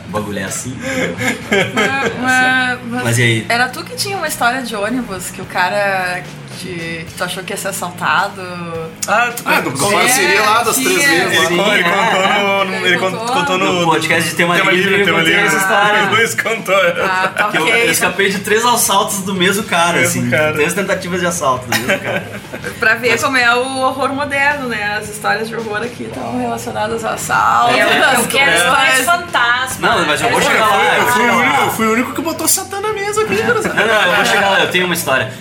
o 0.08 0.10
bagulho 0.10 0.38
é 0.38 0.44
assim. 0.44 0.76
Mas, 1.74 2.12
mas- 2.20 2.78
mas 2.88 3.04
Mas 3.04 3.18
e 3.18 3.22
aí? 3.22 3.46
Era 3.48 3.68
tu 3.68 3.84
que 3.84 3.94
tinha 3.94 4.16
uma 4.16 4.26
história 4.28 4.62
de 4.62 4.74
ônibus 4.74 5.30
que 5.30 5.40
o 5.40 5.46
cara 5.46 6.22
que 6.58 7.06
tu 7.16 7.24
achou 7.24 7.42
que 7.44 7.52
ia 7.52 7.56
ser 7.56 7.68
assaltado. 7.68 8.42
Ah, 9.06 9.30
tu 9.36 9.42
Ah, 9.46 9.60
do 9.60 9.70
É, 9.70 9.92
parceria 9.92 10.42
lá 10.42 10.62
das 10.64 10.76
três 10.76 10.96
vezes. 10.96 11.50
Ele, 11.50 11.60
ele 11.60 11.84
contou 11.84 12.28
no, 12.28 12.64
no- 12.64 12.74
ele 12.74 12.86
Ele 12.88 12.98
con- 12.98 13.10
contou. 13.12 13.36
contou 13.36 13.58
no, 13.58 13.72
No 13.80 13.86
podcast 13.86 14.30
de 14.30 14.36
Tema 14.36 14.56
Livre, 14.56 15.00
eu 15.00 15.04
Tema 15.04 15.18
Livre. 15.20 15.40
essa 15.46 15.56
história. 15.56 16.02
O 16.08 16.10
Luiz 16.14 16.34
contou. 16.34 16.74
Ah, 16.74 17.28
tá 17.36 17.48
Que 17.48 17.56
eu, 17.58 17.90
escapei 17.90 18.30
de 18.30 18.38
três 18.40 18.64
assaltos 18.64 19.18
do 19.22 19.34
mesmo 19.34 19.62
cara, 19.64 19.98
Mesmo 20.00 20.20
assim. 20.22 20.30
cara. 20.30 20.52
Três 20.52 20.72
tentativas 20.74 21.20
de 21.20 21.26
assalto 21.26 21.66
do 21.66 21.76
mesmo 21.76 21.98
cara. 21.98 22.26
Pra 22.80 22.94
ver 22.94 23.20
como 23.20 23.36
é 23.36 23.54
o 23.54 23.78
horror 23.78 24.12
moderno, 24.14 24.68
né? 24.68 24.96
As 25.00 25.08
histórias 25.08 25.48
de 25.48 25.54
horror 25.56 25.78
aqui 25.82 26.04
estão 26.04 26.38
relacionadas 26.40 27.04
a 27.04 27.10
assalto. 27.14 27.74
Eu, 27.74 27.86
eu 27.88 28.04
as 28.04 28.26
quero 28.26 28.50
coisas. 28.50 28.68
histórias 28.68 29.04
fantasmas. 29.04 29.78
Não, 29.80 30.06
mas 30.06 30.20
eu 30.20 30.30
vou 30.30 30.40
chegar 30.42 30.66
lá, 30.66 30.96
eu 30.98 31.06
fui, 31.08 31.22
o 31.28 31.36
único, 31.38 31.62
eu 31.62 31.70
fui 31.70 31.86
o 31.86 31.92
único 31.92 32.12
que 32.14 32.22
botou 32.22 32.48
Satã 32.48 32.80
na 32.80 32.92
mesa 32.92 33.22
aqui, 33.22 33.36
cara. 33.36 33.54
Não, 33.54 33.62
não, 33.86 34.02
eu 34.10 34.16
vou 34.16 34.24
chegar 34.24 34.50
lá, 34.50 34.60
eu 34.60 34.70
tenho 34.70 34.84
uma 34.86 34.94
história. 34.94 35.32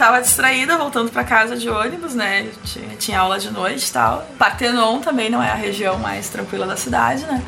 Tava 0.00 0.22
distraída, 0.22 0.78
voltando 0.78 1.10
pra 1.10 1.22
casa 1.22 1.56
de 1.56 1.68
ônibus, 1.68 2.14
né? 2.14 2.48
Tinha, 2.64 2.96
tinha 2.96 3.20
aula 3.20 3.38
de 3.38 3.50
noite 3.50 3.86
e 3.86 3.92
tal. 3.92 4.26
Partenon 4.38 4.98
também 5.00 5.28
não 5.28 5.42
é 5.42 5.50
a 5.50 5.54
região 5.54 5.98
mais 5.98 6.30
tranquila 6.30 6.66
da 6.66 6.74
cidade, 6.74 7.26
né? 7.26 7.42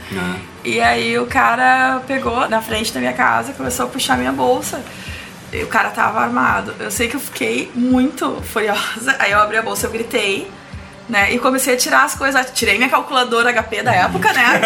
E 0.62 0.78
aí 0.78 1.18
o 1.18 1.26
cara 1.26 2.02
pegou 2.06 2.46
na 2.50 2.60
frente 2.60 2.92
da 2.92 3.00
minha 3.00 3.14
casa, 3.14 3.54
começou 3.54 3.86
a 3.86 3.88
puxar 3.88 4.18
minha 4.18 4.32
bolsa. 4.32 4.82
O 5.62 5.66
cara 5.66 5.90
tava 5.90 6.20
armado. 6.20 6.74
Eu 6.80 6.90
sei 6.90 7.08
que 7.08 7.16
eu 7.16 7.20
fiquei 7.20 7.70
muito 7.74 8.40
furiosa. 8.52 9.16
Aí 9.18 9.32
eu 9.32 9.40
abri 9.40 9.56
a 9.56 9.62
bolsa, 9.62 9.86
eu 9.86 9.90
gritei. 9.90 10.50
Né, 11.08 11.32
e 11.34 11.38
comecei 11.38 11.74
a 11.74 11.76
tirar 11.76 12.04
as 12.04 12.14
coisas. 12.14 12.46
Tirei 12.54 12.78
minha 12.78 12.88
calculadora 12.88 13.52
HP 13.52 13.82
da 13.82 13.92
época, 13.92 14.32
né? 14.32 14.44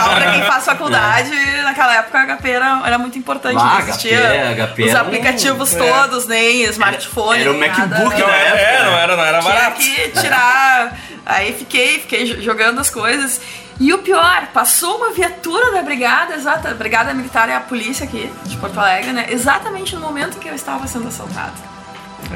Afinal, 0.00 0.16
pra 0.16 0.32
quem 0.32 0.42
faz 0.42 0.64
faculdade, 0.64 1.30
naquela 1.62 1.94
época 1.96 2.18
a 2.18 2.26
HP 2.36 2.50
era, 2.50 2.82
era 2.84 2.98
muito 2.98 3.18
importante. 3.18 3.56
Ah, 3.60 3.74
não 3.74 3.78
existia 3.80 4.18
HP, 4.18 4.62
HP 4.62 4.82
os 4.84 4.90
era 4.90 4.98
um- 4.98 5.06
aplicativos 5.06 5.74
todos, 5.74 6.26
nem 6.26 6.62
smartphone. 6.64 7.42
Era 7.42 7.50
o 7.50 7.54
nem 7.58 7.68
nada, 7.70 7.86
MacBook 7.86 8.16
né? 8.16 8.26
da 8.26 8.32
época. 8.36 8.58
É, 8.60 8.84
não 8.84 8.98
era, 8.98 9.16
não 9.16 9.24
era 9.24 9.38
Tinha 9.40 9.52
barato. 9.54 9.76
que 9.76 10.08
tirar. 10.20 10.98
Aí 11.26 11.52
fiquei, 11.52 12.00
fiquei 12.00 12.24
jo- 12.24 12.42
jogando 12.42 12.80
as 12.80 12.90
coisas. 12.90 13.40
E 13.80 13.92
o 13.94 13.98
pior, 13.98 14.48
passou 14.52 14.98
uma 14.98 15.10
viatura 15.10 15.72
da 15.72 15.80
brigada, 15.82 16.34
exata, 16.34 16.70
a 16.70 16.74
brigada 16.74 17.14
militar 17.14 17.48
é 17.48 17.54
a 17.56 17.60
polícia 17.60 18.04
aqui 18.04 18.30
de 18.44 18.56
Porto 18.58 18.78
Alegre, 18.78 19.12
né? 19.12 19.26
Exatamente 19.30 19.94
no 19.96 20.02
momento 20.02 20.36
em 20.36 20.40
que 20.40 20.48
eu 20.48 20.54
estava 20.54 20.86
sendo 20.86 21.08
assaltada. 21.08 21.54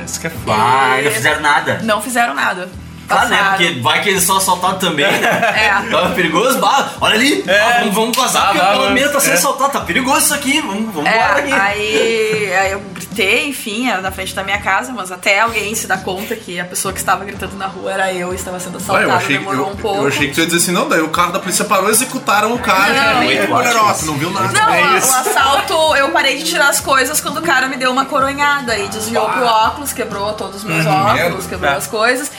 Isso 0.05 0.19
que 0.19 0.27
é 0.27 0.31
foda. 0.31 0.57
Bah, 0.57 0.97
não 1.05 1.11
fizeram 1.13 1.41
nada. 1.43 1.81
Não 1.83 2.01
fizeram 2.03 2.35
nada. 2.35 2.69
Claro, 3.07 3.29
né? 3.29 3.45
Porque 3.51 3.71
vai 3.83 4.01
que 4.03 4.09
eles 4.09 4.23
são 4.23 4.39
assaltados 4.39 4.79
também, 4.81 5.05
né? 5.05 5.21
É. 5.55 5.87
Então 5.87 6.07
é 6.11 6.15
perigoso, 6.15 6.59
bah, 6.59 6.89
olha 7.03 7.15
ali, 7.17 7.45
É. 7.47 7.61
ah, 7.61 7.79
vamos, 7.81 7.95
vamos 7.95 8.17
vazar 8.17 8.57
Ah, 8.59 8.73
porque 8.79 8.95
menos 8.95 9.13
tá 9.13 9.21
sendo 9.21 9.33
É. 9.33 9.37
assaltado, 9.37 9.73
tá 9.73 9.81
perigoso 9.83 10.21
isso 10.25 10.35
aqui, 10.35 10.63
vamos, 10.63 10.95
vamos 10.95 11.11
É, 11.11 11.15
embora 11.15 11.39
aqui. 11.41 11.53
aí, 11.53 12.55
aí 12.55 12.73
eu 12.73 12.83
gritei, 13.15 13.49
enfim, 13.49 13.89
era 13.89 14.01
na 14.03 14.11
frente 14.11 14.35
da 14.35 14.43
minha 14.43 14.59
casa, 14.61 14.93
mas 14.93 15.13
até 15.13 15.41
alguém 15.41 15.75
se 15.75 15.87
dá 15.87 15.97
conta 15.97 16.35
que 16.35 16.59
a 16.59 16.65
pessoa 16.65 16.93
que 16.93 16.99
estava 16.99 17.25
gritando 17.25 17.57
na 17.57 17.67
rua 17.67 17.93
era 17.93 18.13
eu 18.13 18.33
e 18.33 18.37
estava 18.37 18.59
sendo 18.59 18.75
Ah, 18.77 18.81
assaltada. 18.81 19.05
eu, 19.05 19.13
achei, 19.13 19.39
demorou 19.39 19.67
eu, 19.69 19.73
um 19.73 19.77
pouco. 19.77 20.03
eu 20.03 20.09
achei 20.09 20.29
que 20.29 20.35
tu 20.35 20.41
ia 20.41 20.47
dizer 20.47 20.59
assim, 20.59 20.73
não, 20.73 20.89
daí 20.89 21.01
o 21.01 21.09
carro 21.09 21.33
da 21.33 21.39
polícia 21.39 21.65
parou, 21.65 21.89
executaram 21.91 22.53
o 22.55 22.59
cara 22.59 22.93
Não, 23.15 23.23
e 23.25 23.39
ótimo. 23.51 23.81
ó, 23.85 23.93
tu 23.93 24.05
não 24.07 24.15
viu 24.15 24.31
nada. 24.31 24.53
Não, 24.53 24.75
É 24.75 24.83
o- 24.95 24.99
isso. 24.99 25.09
o 25.13 25.15
assalto, 25.21 25.97
eu 25.97 26.09
parei 26.11 26.39
de 26.39 26.45
tirar 26.45 26.69
as 26.69 26.81
coisas 26.81 27.21
quando 27.21 27.39
o 27.39 27.43
cara 27.43 27.69
me 27.69 27.77
deu 27.77 27.91
uma 27.93 28.05
coronhada 28.05 28.77
e 28.77 28.89
desviou 28.89 29.29
pro 29.31 29.45
óculos, 29.45 29.93
quebrou 29.93 30.33
todos 30.35 30.57
os 30.57 30.65
meus 30.65 30.85
óculos, 30.85 31.13
merda. 31.15 31.43
quebrou 31.49 31.71
É. 31.73 31.77
as 31.77 31.87
coisas. 31.87 32.31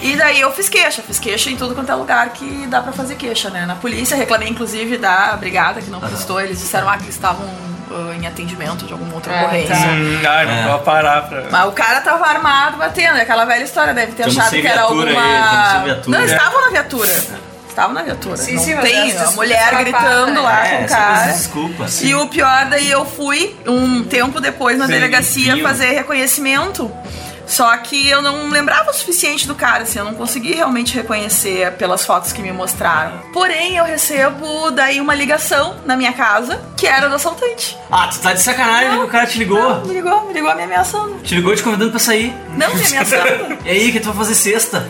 E 0.00 0.16
daí 0.16 0.40
eu 0.40 0.52
fiz 0.52 0.68
queixa, 0.68 1.00
fiz 1.02 1.18
queixa 1.18 1.48
em 1.50 1.56
tudo 1.56 1.74
quanto 1.74 1.90
é 1.90 1.94
lugar 1.94 2.28
que 2.30 2.66
dá 2.66 2.82
pra 2.82 2.92
fazer 2.92 3.14
queixa, 3.14 3.48
né? 3.48 3.64
Na 3.64 3.76
polícia, 3.76 4.16
reclamei 4.16 4.48
inclusive 4.48 4.98
da 4.98 5.34
brigada 5.36 5.80
que 5.80 5.88
não 5.88 6.00
prestou, 6.00 6.40
eles 6.40 6.58
disseram 6.58 6.88
ah, 6.90 6.96
que 6.98 7.04
eles 7.04 7.14
estavam 7.14 7.46
ah, 7.46 7.73
em 8.18 8.26
atendimento 8.26 8.84
de 8.86 8.92
alguma 8.92 9.14
outra 9.14 9.32
Ah, 9.32 9.42
ocorrência. 9.42 9.74
tá. 9.74 9.82
Hum, 9.86 10.20
ai, 10.28 10.46
não 10.46 10.52
É. 10.54 10.68
vou 10.68 10.78
parar 10.80 11.22
pra. 11.28 11.44
Mas 11.50 11.68
o 11.68 11.72
cara 11.72 12.00
tava 12.00 12.26
armado 12.26 12.76
batendo, 12.76 13.16
é 13.18 13.22
aquela 13.22 13.44
velha 13.44 13.64
história, 13.64 13.92
deve 13.94 14.12
ter 14.12 14.24
Tamo 14.24 14.38
achado 14.40 14.50
que 14.60 14.66
era 14.66 14.82
alguma. 14.82 15.04
aí. 15.04 16.02
Não, 16.06 16.18
É. 16.20 16.24
estavam 16.24 16.60
na 16.62 16.70
viatura. 16.70 17.10
Estavam 17.68 17.92
na 17.92 18.02
viatura. 18.04 18.36
Sim, 18.36 18.54
não 18.54 18.62
sim, 18.62 18.76
tem 18.76 19.16
a 19.18 19.30
mulher 19.32 19.74
gritando 19.78 20.34
né? 20.34 20.40
lá 20.40 20.64
É, 20.66 20.76
com 20.78 20.84
o 20.84 20.88
cara. 20.88 21.26
de 21.26 21.32
desculpa. 21.32 21.86
E 22.02 22.14
o 22.14 22.26
pior, 22.28 22.66
daí 22.66 22.88
eu 22.88 23.04
fui 23.04 23.56
um 23.66 24.04
tempo 24.04 24.40
depois 24.40 24.78
na 24.78 24.86
Sim, 24.86 24.92
delegacia 24.92 25.54
viu? 25.56 25.66
fazer 25.66 25.86
reconhecimento. 25.90 26.88
Só 27.46 27.76
que 27.78 28.08
eu 28.08 28.20
não 28.22 28.48
lembrava 28.50 28.90
o 28.90 28.94
suficiente 28.94 29.46
do 29.46 29.54
cara, 29.54 29.82
assim, 29.84 29.98
eu 29.98 30.04
não 30.04 30.14
consegui 30.14 30.54
realmente 30.54 30.94
reconhecer 30.94 31.72
pelas 31.72 32.04
fotos 32.04 32.32
que 32.32 32.40
me 32.42 32.52
mostraram. 32.52 33.18
Porém, 33.32 33.76
eu 33.76 33.84
recebo 33.84 34.70
daí 34.70 35.00
uma 35.00 35.14
ligação 35.14 35.76
na 35.84 35.96
minha 35.96 36.12
casa, 36.12 36.60
que 36.76 36.86
era 36.86 37.08
do 37.08 37.14
assaltante. 37.16 37.76
Ah, 37.90 38.08
tu 38.08 38.18
tá 38.20 38.32
de 38.32 38.40
sacanagem 38.42 38.90
que 38.98 39.04
o 39.04 39.08
cara 39.08 39.26
te 39.26 39.38
ligou. 39.38 39.58
Não, 39.62 39.84
me 39.84 39.94
ligou, 39.94 40.26
me 40.26 40.32
ligou 40.32 40.54
me 40.54 40.62
ameaçando. 40.62 41.18
Te 41.22 41.34
ligou 41.34 41.54
te 41.54 41.62
convidando 41.62 41.90
pra 41.90 42.00
sair. 42.00 42.34
Não, 42.56 42.74
me 42.74 42.84
ameaçando. 42.86 43.54
E 43.64 43.70
aí, 43.70 43.88
o 43.88 43.92
que 43.92 44.00
tu 44.00 44.08
vai 44.12 44.16
fazer 44.26 44.34
sexta? 44.34 44.86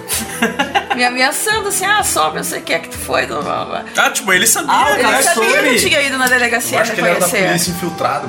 me 0.96 1.04
ameaçando 1.04 1.68
assim, 1.68 1.84
ah, 1.84 2.02
sobe, 2.02 2.38
eu 2.38 2.44
sei 2.44 2.58
o 2.60 2.62
que 2.62 2.72
é 2.72 2.78
que 2.78 2.88
tu 2.88 2.98
foi. 2.98 3.26
blá, 3.26 3.40
blá, 3.40 3.64
blá. 3.64 3.84
Ah, 3.96 4.10
tipo, 4.10 4.32
ele 4.32 4.46
sabia. 4.46 4.72
Ah, 4.72 4.84
né? 4.86 4.92
Ele 4.94 5.02
cara 5.02 5.22
sabia 5.22 5.50
soube. 5.50 5.62
que 5.62 5.68
eu 5.74 5.78
tinha 5.78 6.02
ido 6.02 6.18
na 6.18 6.26
delegacia 6.26 6.78
Eu 6.78 6.82
acho 6.82 6.92
que 6.92 7.00
ele 7.00 7.08
era 7.08 7.20
da 7.20 7.26
reconhecer. 7.26 7.48
polícia 7.48 7.70
infiltrado. 7.70 8.28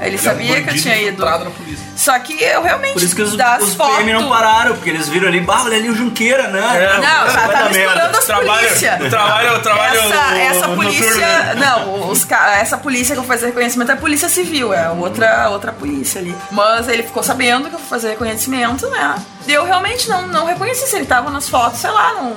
Ele 0.00 0.18
sabia 0.18 0.62
que 0.62 0.70
eu 0.70 0.74
tinha 0.82 0.96
ido. 0.96 1.04
infiltrado 1.08 1.44
na 1.44 1.50
polícia. 1.50 1.71
Só 1.96 2.18
que 2.18 2.32
eu 2.42 2.62
realmente 2.62 2.94
Por 2.94 3.02
isso 3.02 3.14
que 3.14 3.22
os, 3.22 3.32
os 3.34 3.74
fotos. 3.74 3.96
PM 3.98 4.12
não 4.12 4.28
pararam, 4.28 4.74
porque 4.74 4.90
eles 4.90 5.08
viram 5.08 5.28
ali, 5.28 5.40
bah, 5.40 5.62
olha 5.64 5.76
ali 5.76 5.88
o 5.90 5.94
Junqueira, 5.94 6.48
né? 6.48 6.60
É. 6.60 6.94
Não, 7.00 7.32
Vai 7.32 7.48
tá, 7.48 7.68
misturando 7.68 8.18
as 8.18 8.24
Trabalho, 8.24 8.66
polícia. 8.66 8.98
trabalho, 9.10 9.62
trabalho. 9.62 10.00
Essa, 10.00 10.34
essa 10.38 10.68
polícia. 10.68 11.54
Não, 11.56 12.10
os, 12.10 12.26
essa 12.30 12.76
polícia 12.78 13.14
que 13.14 13.20
eu 13.20 13.24
fazer 13.24 13.46
reconhecimento 13.46 13.90
é 13.90 13.94
a 13.94 13.96
polícia 13.98 14.28
civil, 14.28 14.72
é 14.72 14.88
outra, 14.90 15.48
outra 15.50 15.72
polícia 15.72 16.20
ali. 16.20 16.34
Mas 16.50 16.88
ele 16.88 17.02
ficou 17.02 17.22
sabendo 17.22 17.68
que 17.68 17.74
eu 17.74 17.78
fui 17.78 17.88
fazer 17.88 18.10
reconhecimento, 18.10 18.88
né? 18.90 19.14
E 19.46 19.52
eu 19.52 19.64
realmente 19.64 20.08
não, 20.08 20.26
não 20.28 20.44
reconheci 20.46 20.86
se 20.86 20.96
ele 20.96 21.06
tava 21.06 21.30
nas 21.30 21.48
fotos, 21.48 21.80
sei 21.80 21.90
lá, 21.90 22.12
não, 22.14 22.30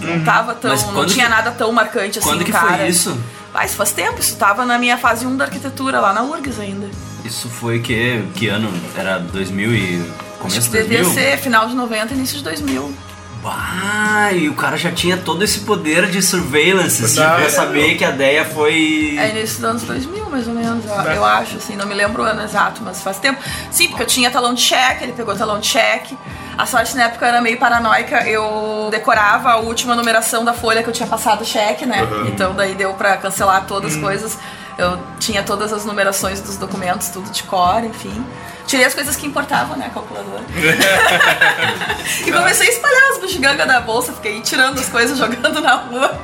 não 0.00 0.24
tava 0.24 0.54
tão. 0.54 0.70
Mas 0.70 0.84
Não 0.92 1.06
tinha 1.06 1.26
que- 1.26 1.30
nada 1.30 1.50
tão 1.52 1.70
marcante 1.72 2.18
assim 2.18 2.28
Quando 2.28 2.44
que 2.44 2.52
cara. 2.52 2.78
foi 2.78 2.88
isso? 2.88 3.18
Isso 3.64 3.76
faz 3.76 3.92
tempo, 3.92 4.18
isso 4.18 4.34
tava 4.36 4.64
na 4.64 4.76
minha 4.78 4.98
fase 4.98 5.24
1 5.24 5.36
da 5.36 5.44
arquitetura, 5.44 6.00
lá 6.00 6.12
na 6.12 6.22
URGS 6.22 6.58
ainda. 6.58 6.88
Isso 7.24 7.48
foi 7.48 7.78
que, 7.80 8.22
que 8.34 8.48
ano? 8.48 8.70
Era 8.96 9.18
2000 9.18 9.74
e... 9.74 10.12
Começo 10.38 10.58
Acho 10.58 10.70
de 10.70 10.76
que 10.76 10.82
devia 10.82 11.02
2000? 11.02 11.14
ser 11.22 11.38
final 11.38 11.66
de 11.68 11.74
90, 11.74 12.12
início 12.14 12.36
de 12.38 12.44
2000. 12.44 12.94
Bah, 13.42 14.30
e 14.32 14.48
o 14.48 14.54
cara 14.54 14.74
já 14.76 14.90
tinha 14.90 15.16
todo 15.18 15.42
esse 15.44 15.60
poder 15.60 16.06
de 16.10 16.22
surveillance, 16.22 17.04
assim, 17.04 17.16
Tá. 17.16 17.34
pra 17.36 17.50
saber 17.50 17.94
que 17.96 18.04
a 18.04 18.08
ideia 18.10 18.42
foi... 18.44 19.16
É 19.18 19.30
início 19.30 19.56
dos 19.56 19.64
anos 19.64 19.82
2000, 19.82 20.30
mais 20.30 20.48
ou 20.48 20.54
menos, 20.54 20.84
eu, 20.86 20.94
eu 21.12 21.24
acho, 21.24 21.56
assim, 21.56 21.76
não 21.76 21.86
me 21.86 21.92
lembro 21.94 22.22
o 22.22 22.26
ano 22.26 22.42
exato, 22.42 22.80
mas 22.82 23.02
faz 23.02 23.18
tempo. 23.18 23.42
Sim, 23.70 23.88
porque 23.88 24.02
eu 24.02 24.06
tinha 24.06 24.30
talão 24.30 24.54
de 24.54 24.62
cheque, 24.62 25.04
ele 25.04 25.12
pegou 25.12 25.34
talão 25.36 25.60
de 25.60 25.66
cheque. 25.66 26.16
A 26.56 26.64
sorte 26.64 26.96
na 26.96 27.04
época 27.04 27.26
era 27.26 27.40
meio 27.42 27.58
paranoica, 27.58 28.26
eu 28.26 28.88
decorava 28.90 29.50
a 29.50 29.56
última 29.58 29.94
numeração 29.94 30.42
da 30.44 30.54
folha 30.54 30.82
que 30.82 30.88
eu 30.88 30.92
tinha 30.94 31.08
passado 31.08 31.42
o 31.42 31.44
cheque, 31.44 31.84
né? 31.84 31.98
Então 32.28 32.54
daí 32.54 32.74
deu 32.74 32.94
pra 32.94 33.16
cancelar 33.18 33.66
todas 33.66 33.94
as 33.94 34.00
coisas. 34.00 34.38
Eu 34.76 34.98
tinha 35.20 35.42
todas 35.42 35.72
as 35.72 35.84
numerações 35.84 36.40
dos 36.40 36.56
documentos, 36.56 37.08
tudo 37.08 37.30
de 37.30 37.42
cor, 37.44 37.84
enfim. 37.84 38.24
Tirei 38.66 38.84
as 38.86 38.94
coisas 38.94 39.14
que 39.14 39.26
importavam, 39.26 39.76
né, 39.76 39.86
a 39.86 39.90
calculadora. 39.90 40.42
e 42.26 42.32
comecei 42.32 42.66
a 42.66 42.70
espalhar 42.70 43.10
as 43.12 43.18
bugigangas 43.18 43.66
da 43.66 43.80
bolsa, 43.80 44.12
fiquei 44.12 44.40
tirando 44.40 44.80
as 44.80 44.88
coisas, 44.88 45.16
jogando 45.18 45.60
na 45.60 45.74
rua. 45.74 46.18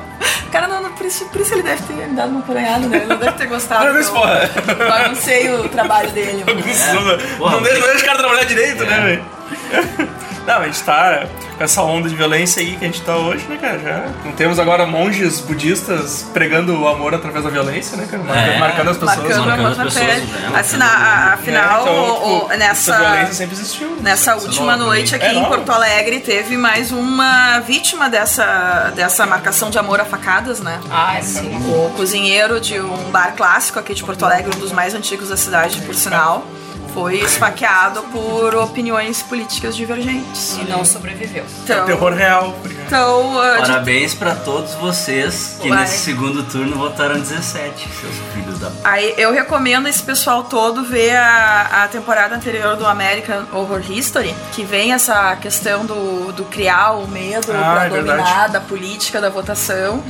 Cara, 0.51 0.67
não, 0.67 0.81
não, 0.81 0.91
por, 0.93 1.05
isso, 1.05 1.23
por 1.25 1.39
isso 1.39 1.53
ele 1.53 1.63
deve 1.63 1.81
ter 1.83 1.93
me 1.93 2.13
dado 2.15 2.29
uma 2.29 2.41
coronhada, 2.41 2.85
né? 2.87 2.97
Ele 2.97 3.05
não 3.05 3.17
deve 3.17 3.37
ter 3.37 3.47
gostado. 3.47 3.85
Eu 3.85 4.05
porra. 4.11 4.49
Baguncei 4.77 5.49
o 5.53 5.69
trabalho 5.69 6.09
dele. 6.11 6.43
mas- 6.45 6.93
Não, 6.93 7.37
Porra, 7.37 7.55
não 7.55 7.63
deixa, 7.63 7.79
não 7.79 7.87
deixa 7.87 8.03
o 8.03 8.05
cara 8.05 8.17
trabalhar 8.19 8.43
direito, 8.43 8.83
né, 8.83 8.99
velho? 8.99 10.11
Não, 10.45 10.57
a 10.61 10.65
gente 10.65 10.81
tá 10.81 11.25
com 11.57 11.63
essa 11.63 11.81
onda 11.83 12.09
de 12.09 12.15
violência 12.15 12.61
aí 12.61 12.75
que 12.75 12.83
a 12.83 12.87
gente 12.87 13.01
tá 13.01 13.15
hoje, 13.15 13.45
né, 13.47 13.57
cara? 13.57 13.77
Já 13.79 14.05
não 14.25 14.31
temos 14.31 14.57
agora 14.59 14.85
monges 14.87 15.39
budistas 15.39 16.25
pregando 16.33 16.79
o 16.81 16.87
amor 16.87 17.13
através 17.13 17.43
da 17.43 17.49
violência, 17.51 17.95
né, 17.95 18.07
cara? 18.09 18.23
Marca- 18.23 18.41
É. 18.51 18.57
marcando 18.59 18.89
as 18.89 18.97
pessoas. 18.97 19.17
Marcando 19.17 19.45
né? 19.45 19.55
marcando 19.63 19.87
as 19.87 19.93
pessoas, 19.93 20.05
pele. 20.15 20.25
né? 20.25 20.51
Assim, 20.59 20.77
na- 20.77 20.85
a- 20.87 21.33
afinal, 21.33 21.79
É, 21.79 21.81
então, 21.81 21.93
o- 21.95 22.37
o- 22.37 22.39
tipo, 22.41 22.57
nessa. 22.57 22.91
Essa 22.93 22.99
violência 23.03 23.33
sempre 23.33 23.55
existiu. 23.55 23.97
Nessa 24.01 24.35
Isso 24.35 24.45
é 24.45 24.49
última 24.49 24.75
nova, 24.77 24.85
noite 24.89 25.15
aqui 25.15 25.25
É 25.25 25.33
em. 25.35 25.45
Porto 25.45 25.71
Alegre 25.71 26.19
teve 26.21 26.57
mais 26.57 26.91
uma 26.91 27.59
vítima 27.59 28.09
dessa, 28.09 28.91
dessa 28.95 29.25
marcação 29.25 29.69
de 29.69 29.77
amor 29.77 29.99
a 29.99 30.05
facadas, 30.05 30.59
né? 30.59 30.79
Ah, 30.89 31.17
sim. 31.21 31.55
O 31.67 31.91
cozinheiro 31.95 32.59
de 32.59 32.79
um 32.79 33.11
bar 33.11 33.33
clássico 33.37 33.77
aqui 33.79 33.93
de 33.93 34.03
Porto 34.03 34.25
Alegre, 34.25 34.51
um 34.55 34.59
dos 34.59 34.71
mais 34.71 34.93
antigos 34.95 35.29
da 35.29 35.37
cidade, 35.37 35.79
por 35.81 35.93
sinal, 35.93 36.45
foi 36.93 37.15
esfaqueado 37.21 38.01
por 38.03 38.53
opiniões 38.55 39.21
políticas 39.21 39.75
divergentes. 39.75 40.57
E 40.57 40.63
não 40.69 40.83
sobreviveu. 40.85 41.43
Então, 41.63 41.85
Terror 41.85 42.13
real. 42.13 42.51
por 42.61 42.69
exemplo. 42.71 42.85
então 42.87 43.35
uh, 43.37 43.51
de- 43.55 43.67
Parabéns 43.67 44.13
pra 44.13 44.35
todos 44.35 44.73
vocês 44.75 45.57
que 45.61 45.69
Vai. 45.69 45.81
nesse 45.81 45.99
segundo 45.99 46.43
turno 46.43 46.75
votaram 46.77 47.19
17, 47.19 47.87
seus 47.99 48.15
filhos 48.33 48.59
da... 48.59 48.71
Aí 48.83 49.13
eu 49.17 49.31
recomendo 49.31 49.87
esse 49.87 50.01
pessoal 50.03 50.43
todo 50.43 50.83
ver 50.83 51.15
a, 51.15 51.83
a 51.83 51.87
temporada 51.87 52.35
anterior 52.35 52.75
do 52.75 52.85
American 52.85 53.43
Horror 53.53 53.81
History, 53.89 54.35
que 54.51 54.63
vem 54.63 54.93
essa 54.93 55.35
questão 55.37 55.85
do, 55.85 56.31
do 56.33 56.43
criar 56.45 56.91
o 56.93 57.07
medo 57.07 57.51
Ah, 57.53 57.71
pra 57.73 57.85
é 57.85 57.89
dominar, 57.89 58.15
verdade. 58.15 58.53
da 58.53 58.59
política, 58.59 59.21
da 59.21 59.29
votação. 59.29 60.03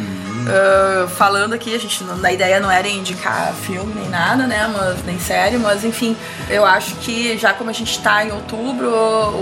Ah, 0.48 1.08
falando 1.08 1.54
aqui, 1.54 1.74
a 1.76 1.80
gente 1.80 2.04
não, 2.04 2.24
a 2.24 2.32
ideia 2.32 2.60
não 2.60 2.72
era 2.72 2.88
indicar 2.88 3.54
filme 3.54 3.94
nem 3.96 4.10
nada, 4.10 4.48
né? 4.48 4.70
Mas, 4.76 5.04
nem 5.06 5.20
série, 5.20 5.58
mas 5.58 5.84
enfim, 5.84 6.16
eu 6.50 6.66
acho 6.66 6.96
que 6.96 7.38
já 7.38 7.54
como 7.54 7.70
a 7.70 7.74
gente 7.74 8.00
tá 8.00 8.24
em 8.26 8.32
outubro, 8.32 8.89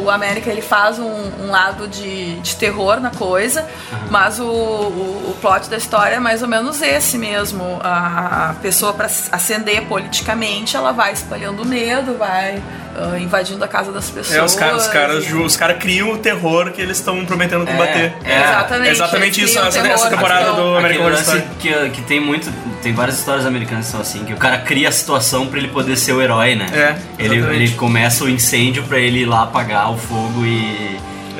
o 0.04 0.10
América 0.10 0.50
ele 0.50 0.62
faz 0.62 1.00
um, 1.00 1.32
um 1.44 1.52
lado 1.52 1.88
de, 1.88 2.40
de 2.40 2.56
terror 2.56 3.00
na 3.00 3.10
coisa. 3.12 3.30
coisa, 3.30 3.64
mas 4.10 4.40
o, 4.40 4.44
o, 4.46 5.30
o 5.30 5.38
plot 5.40 5.70
da 5.70 5.78
história 5.78 6.16
é 6.16 6.20
mais 6.20 6.42
ou 6.42 6.48
menos 6.48 6.82
esse 6.82 7.18
mesmo. 7.18 7.80
A, 7.84 8.50
a 8.50 8.54
pessoa, 8.56 8.92
para 8.92 9.06
ascender 9.06 9.84
politicamente, 9.84 10.76
ela 10.76 10.92
vai 10.92 11.14
espalhando 11.14 11.64
medo, 11.64 12.18
vai 12.18 12.62
ah, 12.96 13.20
invadindo 13.20 13.64
a 13.64 13.68
casa 13.68 13.92
das 13.92 14.10
pessoas. 14.10 14.36
É, 14.36 14.44
os 14.44 14.56
caras, 14.56 14.84
os 14.84 14.88
caras, 14.92 15.26
e- 15.26 15.34
os 15.34 15.56
caras 15.56 15.78
criam 15.78 16.12
o 16.12 16.18
terror 16.18 16.72
que 16.72 16.82
eles 16.82 16.98
estão 16.98 17.24
prometendo 17.26 17.66
combater. 17.68 18.14
é. 18.24 18.42
Exatamente. 18.44 18.88
É 18.88 18.92
exatamente 18.92 19.40
eles 19.42 19.52
isso, 19.52 19.60
essa, 19.60 19.72
terror, 19.82 19.94
essa 19.94 20.10
temporada 20.10 20.50
então- 20.52 20.56
do 20.56 20.78
Aquele 20.78 20.89
American 20.98 21.06
Horror 21.06 21.18
lance 21.18 21.38
Story. 21.38 21.44
que, 21.60 21.90
que 21.90 22.02
tem 22.08 22.20
muito. 22.20 22.52
Tem 22.82 22.94
várias 22.94 23.20
histórias 23.20 23.46
americanas 23.46 23.86
que 23.86 23.92
são 23.92 24.02
assim, 24.02 24.24
que 24.26 24.34
o 24.34 24.38
cara 24.38 24.58
cria 24.60 24.90
a 24.90 24.92
situação 24.92 25.48
pra 25.48 25.60
ele 25.60 25.68
poder 25.68 25.98
ser 25.98 26.14
o 26.14 26.22
herói, 26.22 26.56
né? 26.56 26.68
É, 26.74 27.24
ele, 27.24 27.36
exatamente. 27.38 27.64
ele 27.64 27.72
começa 27.76 28.24
o 28.24 28.30
incêndio 28.30 28.84
pra 28.84 28.98
ele 29.00 29.20
ir 29.20 29.26
lá 29.26 29.44
apagar 29.44 29.92
o 29.92 29.98
fogo 29.98 30.46
e. 30.46 30.98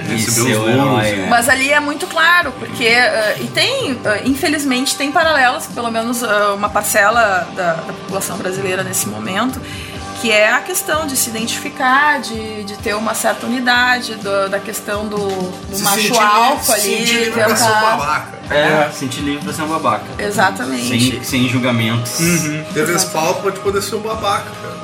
Herói. 0.10 0.74
louros, 0.74 1.04
né? 1.04 1.28
Mas 1.30 1.50
ali 1.50 1.72
é 1.72 1.80
muito 1.80 2.08
claro, 2.08 2.52
porque. 2.58 2.86
eh, 2.86 3.38
e 3.42 3.48
tem, 3.48 4.00
eh, 4.04 4.22
infelizmente, 4.26 4.96
tem 4.96 5.12
paralelos, 5.12 5.68
pelo 5.68 5.92
menos 5.92 6.24
eh, 6.24 6.28
uma 6.56 6.70
parcela 6.70 7.48
da, 7.56 7.74
da 7.74 7.94
população 7.94 8.38
brasileira 8.38 8.82
nesse 8.82 9.08
momento, 9.08 9.62
que 10.22 10.32
é 10.32 10.52
a 10.52 10.60
questão 10.60 11.08
de 11.08 11.16
se 11.16 11.30
identificar, 11.30 12.20
de, 12.20 12.64
de 12.66 12.78
ter 12.78 12.94
uma 12.96 13.14
certa 13.14 13.46
unidade, 13.46 14.16
do- 14.16 14.50
da 14.50 14.60
questão 14.60 15.08
do, 15.08 15.18
do 15.18 15.76
Se 15.76 15.84
macho 15.84 16.20
alfa 16.20 16.74
ali. 16.74 16.82
sentir 16.82 17.14
livre 17.14 17.32
pra 17.44 17.56
ser 17.56 17.64
um 17.64 17.68
tentar- 17.68 17.82
babaca. 17.98 18.40
É, 18.54 18.90
sentir 18.92 19.22
livre 19.22 19.44
pra 19.46 19.54
ser 19.54 19.62
um 19.62 19.68
babaca. 19.68 20.06
Exatamente. 20.18 21.12
Sem, 21.12 21.24
sem 21.24 21.48
julgamentos. 21.50 22.18
Ter 22.74 22.86
respaldo 22.86 23.42
pra 23.42 23.52
te 23.52 23.60
poder 23.60 23.82
ser 23.82 23.96
um 23.96 24.02
babaca, 24.02 24.46
cara. 24.62 24.80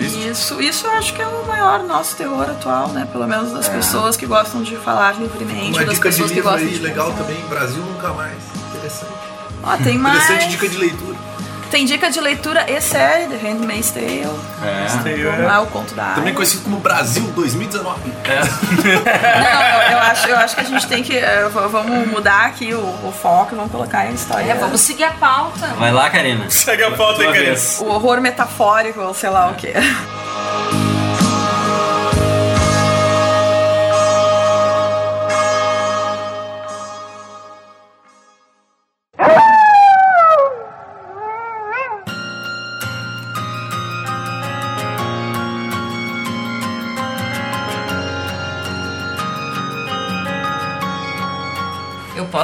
Isso, 0.00 0.60
isso 0.60 0.86
eu 0.86 0.92
acho 0.92 1.12
que 1.12 1.20
é 1.20 1.26
o 1.26 1.44
maior 1.46 1.82
nosso 1.82 2.14
terror 2.14 2.48
atual, 2.48 2.88
né? 2.88 3.08
Pelo 3.10 3.26
menos 3.26 3.50
É. 3.50 3.54
das 3.54 3.68
pessoas 3.68 4.16
que 4.16 4.26
gostam 4.26 4.62
de 4.62 4.76
falar 4.76 5.16
livremente, 5.18 5.70
Uma 5.76 5.84
das 5.84 5.94
dica 5.96 6.08
de 6.08 6.14
pessoas 6.14 6.28
que 6.30 6.36
livro 6.36 6.50
gostam 6.50 6.68
aí 6.68 6.74
de 6.74 6.80
legal 6.80 7.12
também, 7.14 7.36
Brasil 7.48 7.82
Nunca 7.82 8.12
Mais. 8.12 8.36
Interessante. 8.74 9.12
Ó, 9.62 9.76
tem 9.78 9.98
mais. 9.98 10.22
Interessante 10.22 10.50
dica 10.50 10.68
de 10.68 10.76
leitura. 10.76 11.16
Tem 11.70 11.84
dica 11.84 12.10
de 12.10 12.18
leitura 12.20 12.64
e 12.70 12.80
série, 12.80 13.26
The 13.26 13.36
Handmaid's 13.36 13.90
Tale. 13.90 14.26
É. 14.64 14.86
Vamos 15.30 15.44
lá, 15.46 15.60
o 15.60 15.66
conto 15.66 15.94
da 15.94 16.06
Também 16.14 16.28
Aya. 16.28 16.34
conhecido 16.34 16.62
como 16.64 16.78
Brasil 16.78 17.22
2019. 17.34 18.00
Não, 18.88 19.92
eu 19.92 19.98
acho, 19.98 20.28
eu 20.28 20.36
acho 20.38 20.54
que 20.54 20.60
a 20.62 20.64
gente 20.64 20.86
tem 20.86 21.02
que. 21.02 21.16
eh, 21.16 21.44
v- 21.52 21.68
vamos 21.68 22.08
mudar 22.08 22.46
aqui 22.46 22.72
o, 22.72 22.78
o 22.80 23.12
foco, 23.12 23.54
vamos 23.54 23.70
colocar 23.70 24.06
em 24.06 24.14
história. 24.14 24.50
É, 24.50 24.54
vamos 24.54 24.80
seguir 24.80 25.04
a 25.04 25.10
pauta. 25.12 25.66
Vai 25.78 25.92
lá, 25.92 26.08
Karina. 26.10 26.48
Segue 26.48 26.82
a 26.84 26.90
pauta 26.92 27.16
Tua 27.22 27.26
Karina. 27.32 27.44
vez. 27.46 27.78
O 27.80 27.86
horror 27.86 28.20
metafórico, 28.20 29.00
ou 29.00 29.12
sei 29.12 29.28
lá 29.30 29.48
o 29.48 29.54
que. 29.54 29.68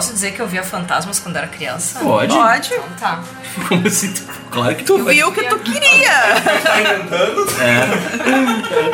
posso 0.05 0.13
dizer 0.15 0.33
que 0.33 0.41
eu 0.41 0.47
via 0.47 0.63
fantasmas 0.63 1.19
quando 1.19 1.37
era 1.37 1.47
criança? 1.47 1.99
Pode? 2.01 2.35
Pode. 2.35 2.75
Então 2.75 2.85
tá. 3.01 3.21
Como 3.69 3.87
assim? 3.87 4.13
tu- 4.13 4.23
Claro 4.51 4.75
que 4.77 4.85
tu 4.85 4.99
Tu 4.99 5.05
viu 5.05 5.29
o 5.29 5.33
que 5.33 5.45
tu 5.45 5.59
queria. 5.61 6.13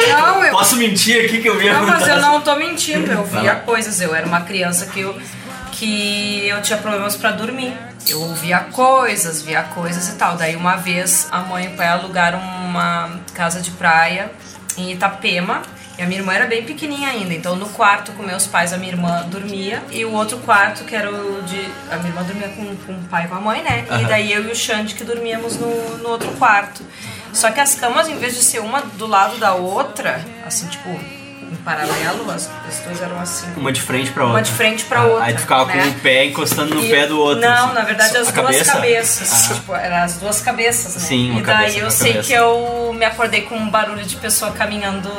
Não, 0.09 0.45
eu. 0.45 0.51
Posso 0.53 0.77
mentir 0.77 1.25
aqui 1.25 1.41
que 1.43 1.49
eu 1.49 1.59
vi 1.59 1.69
a 1.69 1.75
Não, 1.75 1.87
mas 1.87 2.07
eu 2.07 2.21
não 2.21 2.41
tô 2.41 2.55
mentindo, 2.57 3.11
eu 3.11 3.25
Vai 3.25 3.43
via 3.43 3.53
lá. 3.55 3.61
coisas, 3.61 4.01
eu 4.01 4.15
era 4.15 4.27
uma 4.27 4.43
criança 4.43 4.87
que 4.87 5.01
eu, 5.01 5.19
que 5.73 6.47
eu 6.47 6.63
tinha 6.63 6.79
problemas 6.79 7.17
pra 7.17 7.31
dormir. 7.33 7.73
Eu 8.09 8.33
via 8.35 8.61
coisas, 8.61 9.43
via 9.43 9.63
coisas 9.63 10.09
e 10.09 10.13
tal. 10.13 10.37
Daí 10.37 10.57
uma 10.57 10.77
vez 10.77 11.29
a 11.31 11.41
mãe 11.41 11.65
e 11.67 11.69
o 11.69 11.77
pai 11.77 11.89
alugaram 11.89 12.39
uma 12.39 13.11
casa 13.35 13.61
de 13.61 13.71
praia 13.73 14.31
em 14.77 14.93
Itapema. 14.93 15.63
E 16.01 16.03
a 16.03 16.07
minha 16.07 16.19
irmã 16.19 16.33
era 16.33 16.47
bem 16.47 16.65
pequenininha 16.65 17.11
ainda, 17.11 17.35
então 17.35 17.55
no 17.57 17.69
quarto 17.69 18.13
com 18.13 18.23
meus 18.23 18.47
pais 18.47 18.73
a 18.73 18.79
minha 18.79 18.91
irmã 18.91 19.23
dormia 19.29 19.83
e 19.91 20.03
o 20.03 20.13
outro 20.13 20.39
quarto 20.39 20.83
que 20.85 20.97
era 20.97 21.11
o 21.11 21.43
de. 21.43 21.61
A 21.91 21.97
minha 21.99 22.09
irmã 22.09 22.23
dormia 22.23 22.49
com, 22.49 22.75
com 22.75 22.93
o 22.95 23.05
pai 23.05 23.27
e 23.27 23.29
com 23.29 23.35
a 23.35 23.41
mãe, 23.43 23.63
né? 23.63 23.85
E 23.87 23.93
Aham. 23.93 24.09
daí 24.09 24.33
eu 24.33 24.49
e 24.49 24.51
o 24.51 24.57
Xande 24.57 24.95
que 24.95 25.05
dormíamos 25.05 25.59
no, 25.59 25.99
no 25.99 26.09
outro 26.09 26.33
quarto. 26.39 26.83
Só 27.35 27.51
que 27.51 27.61
as 27.61 27.75
camas, 27.75 28.09
em 28.09 28.17
vez 28.17 28.35
de 28.35 28.43
ser 28.43 28.61
uma 28.61 28.81
do 28.81 29.07
lado 29.07 29.37
da 29.37 29.53
outra, 29.53 30.25
assim, 30.47 30.67
tipo, 30.69 30.89
em 31.51 31.57
paralelo, 31.57 32.31
as, 32.31 32.49
as 32.69 32.79
duas 32.81 33.03
eram 33.03 33.19
assim. 33.21 33.47
Uma 33.57 33.73
de 33.73 33.81
frente 33.83 34.11
pra 34.13 34.23
outra. 34.25 34.39
Uma 34.39 34.43
de 34.43 34.53
frente 34.53 34.85
pra 34.85 35.03
outra. 35.05 35.25
Aí 35.25 35.35
tu 35.35 35.41
ficava 35.41 35.65
né? 35.67 35.83
com 35.83 35.89
o 35.91 35.95
pé 35.95 36.25
encostando 36.27 36.75
no 36.75 36.85
E- 36.85 36.89
pé 36.91 37.07
do 37.07 37.19
outro. 37.19 37.41
Não, 37.41 37.67
assim. 37.67 37.75
na 37.75 37.81
verdade 37.83 38.17
as 38.17 38.29
A 38.29 38.31
duas 38.31 38.33
cabeça? 38.47 38.73
cabeças. 38.73 39.51
Ah. 39.51 39.55
Tipo, 39.55 39.75
eram 39.75 39.97
as 39.97 40.15
duas 40.19 40.41
cabeças, 40.41 40.95
né? 40.95 41.01
Sim, 41.09 41.31
uma 41.33 41.41
E 41.41 41.43
daí 41.43 41.57
cabeça, 41.57 41.79
eu 41.79 41.91
sei 41.91 42.13
cabeça. 42.13 42.29
que 42.29 42.33
eu 42.35 42.93
me 42.97 43.05
acordei 43.05 43.43
com 43.43 43.57
um 43.57 43.69
barulho 43.69 44.05
de 44.05 44.17
pessoa 44.17 44.53
caminhando 44.53 45.11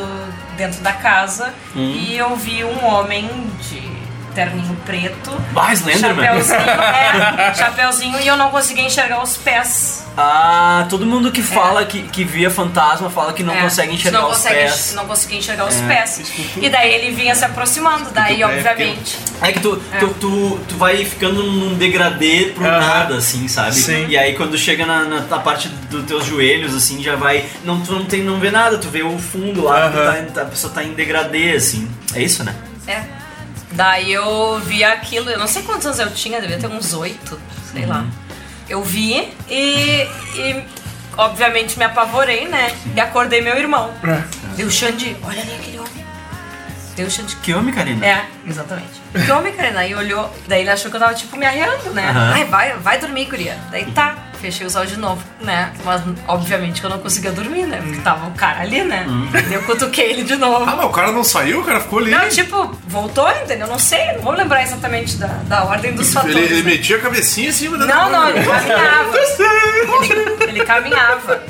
dentro 0.56 0.80
da 0.82 0.94
casa 0.94 1.54
Hum. 1.76 1.80
e 1.96 2.18
eu 2.18 2.36
vi 2.36 2.64
um 2.64 2.86
homem 2.86 3.30
de 3.70 4.01
terninho 4.34 4.76
preto. 4.86 5.32
Ah, 5.56 5.74
Slenderman. 5.74 6.26
Chapeuzinho, 6.26 6.60
é, 6.60 7.54
chapeuzinho 7.56 8.20
e 8.22 8.28
eu 8.28 8.36
não 8.38 8.50
conseguia 8.50 8.84
enxergar 8.86 9.22
os 9.24 9.38
pés. 9.38 10.06
Ah, 10.18 10.86
todo 10.90 11.06
mundo 11.06 11.32
que 11.32 11.42
fala 11.42 11.86
que, 11.86 12.04
que 12.04 12.24
via 12.24 12.50
fantasma 12.50 13.10
fala 13.10 13.32
que 13.34 13.44
não 13.44 13.54
É, 13.56 13.62
consegue 13.62 13.94
enxergar 13.94 14.20
não 14.20 14.30
os 14.30 14.38
consegue, 14.38 14.56
pés. 14.56 14.94
Não 14.94 15.06
conseguia 15.06 15.38
enxergar 15.40 15.68
os 15.68 15.76
É. 15.82 15.88
pés. 15.88 16.22
E 16.58 16.70
daí 16.70 16.94
ele 16.94 17.16
vinha 17.16 17.34
se 17.34 17.46
aproximando, 17.46 18.10
daí 18.12 18.42
é, 18.42 18.46
obviamente. 18.46 19.18
É 19.42 19.52
que 19.52 19.60
tu, 19.60 19.82
É. 19.94 19.98
tu, 20.00 20.08
tu, 20.20 20.60
tu 20.68 20.76
vai 20.76 21.04
ficando 21.06 21.42
num 21.44 21.76
degradê 21.76 22.52
pro 22.56 22.66
Aham. 22.66 22.80
nada, 22.80 23.16
assim, 23.18 23.48
sabe? 23.48 23.74
Sim. 23.76 24.08
E 24.08 24.18
aí 24.18 24.36
quando 24.36 24.58
chega 24.58 24.86
na, 24.86 25.04
na, 25.06 25.22
na 25.22 25.40
parte 25.40 25.70
dos 25.70 26.06
teus 26.06 26.26
joelhos, 26.26 26.76
assim, 26.76 27.02
já 27.02 27.16
vai. 27.16 27.46
Não, 27.64 27.80
tu 27.82 27.94
não, 27.94 28.06
tem, 28.06 28.22
não 28.22 28.40
vê 28.40 28.52
nada, 28.52 28.78
tu 28.78 28.90
vê 28.90 29.04
o 29.04 29.18
fundo 29.18 29.64
lá, 29.64 29.90
porque 29.90 30.32
tá- 30.34 30.42
a 30.42 30.46
pessoa 30.46 30.74
tá 30.74 30.84
em 30.84 30.94
degradê, 30.94 31.54
assim. 31.54 31.90
É 32.14 32.22
isso, 32.22 32.44
né? 32.44 32.54
É. 32.88 33.21
Daí 33.72 34.12
eu 34.12 34.60
vi 34.60 34.84
aquilo, 34.84 35.30
eu 35.30 35.40
não 35.40 35.48
sei 35.48 35.64
quantos 35.64 35.86
anos 35.86 36.00
eu 36.00 36.12
tinha, 36.12 36.42
devia 36.42 36.58
ter 36.58 36.68
uns 36.68 36.94
oito, 36.94 37.40
sei 37.72 37.86
lá. 37.86 38.06
Eu 38.68 38.84
vi 38.84 39.34
e, 39.50 40.08
e 40.36 40.64
obviamente 41.18 41.78
me 41.78 41.86
apavorei, 41.86 42.48
né? 42.48 42.76
E 42.96 43.00
acordei 43.00 43.42
meu 43.42 43.58
irmão. 43.58 43.94
Deu 44.56 44.68
o 44.68 44.72
Xande, 44.72 45.16
olha 45.24 45.42
ali 45.42 45.56
aquele 45.56 45.80
homem. 45.80 46.06
Deu 46.96 47.08
o 47.08 47.12
Xande. 47.12 47.36
Que 47.38 47.54
homem, 47.54 47.74
Karina? 47.74 48.06
É, 48.06 48.26
exatamente. 48.46 49.02
Que 49.26 49.32
homem, 49.32 49.54
cara? 49.54 49.72
Daí 49.72 49.96
olhou, 49.96 50.34
daí 50.48 50.62
ele 50.62 50.70
achou 50.70 50.92
que 50.92 50.98
eu 50.98 51.02
tava 51.02 51.14
tipo 51.14 51.38
me 51.38 51.46
arreando, 51.46 51.90
né? 51.92 52.10
Aham. 52.10 52.34
Ai, 52.34 52.46
vai, 52.46 52.74
vai 52.78 53.00
dormir, 53.00 53.26
guria. 53.26 53.58
Daí 53.72 53.86
tá, 53.92 54.18
fechei 54.42 54.66
os 54.66 54.76
olhos 54.76 54.92
de 54.92 54.98
novo, 54.98 55.24
né? 55.40 55.72
Mas 55.86 56.02
obviamente 56.28 56.82
que 56.82 56.86
eu 56.86 56.90
não 56.90 57.00
conseguia 57.00 57.32
dormir, 57.32 57.66
né? 57.68 57.80
Porque 57.82 58.02
tava 58.02 58.28
o 58.28 58.32
cara 58.32 58.62
ali, 58.62 58.84
né? 58.84 59.06
Daí 59.32 59.54
eu 59.54 59.64
cutuquei 59.64 60.12
ele 60.12 60.24
de 60.24 60.36
novo. 60.36 60.64
Ah, 60.68 60.76
mas 60.76 60.86
o 60.86 60.90
cara 60.90 61.12
não 61.12 61.24
saiu, 61.24 61.62
o 61.62 61.64
cara 61.64 61.80
ficou 61.80 62.00
ali. 62.00 62.12
Não, 62.12 62.28
tipo, 62.28 62.76
voltou, 62.88 63.30
entendeu? 63.30 63.68
Não 63.68 63.80
sei, 63.80 64.14
não 64.14 64.22
vou 64.22 64.34
lembrar 64.34 64.64
exatamente 64.64 65.18
da, 65.18 65.28
da 65.28 65.64
ordem 65.64 65.94
dos 65.94 66.12
fatores. 66.12 66.36
ele, 66.36 66.46
ele 66.46 66.64
né? 66.64 66.72
metia 66.72 66.98
a 66.98 67.00
cabecinha 67.00 67.50
em 67.50 67.54
cima 67.54 67.78
da 67.78 67.86
Não, 67.86 68.10
não, 68.10 68.30
ele 68.30 68.44
caminhava. 68.44 69.12
Ele, 70.02 70.44
ele 70.50 70.66
caminhava 70.66 71.44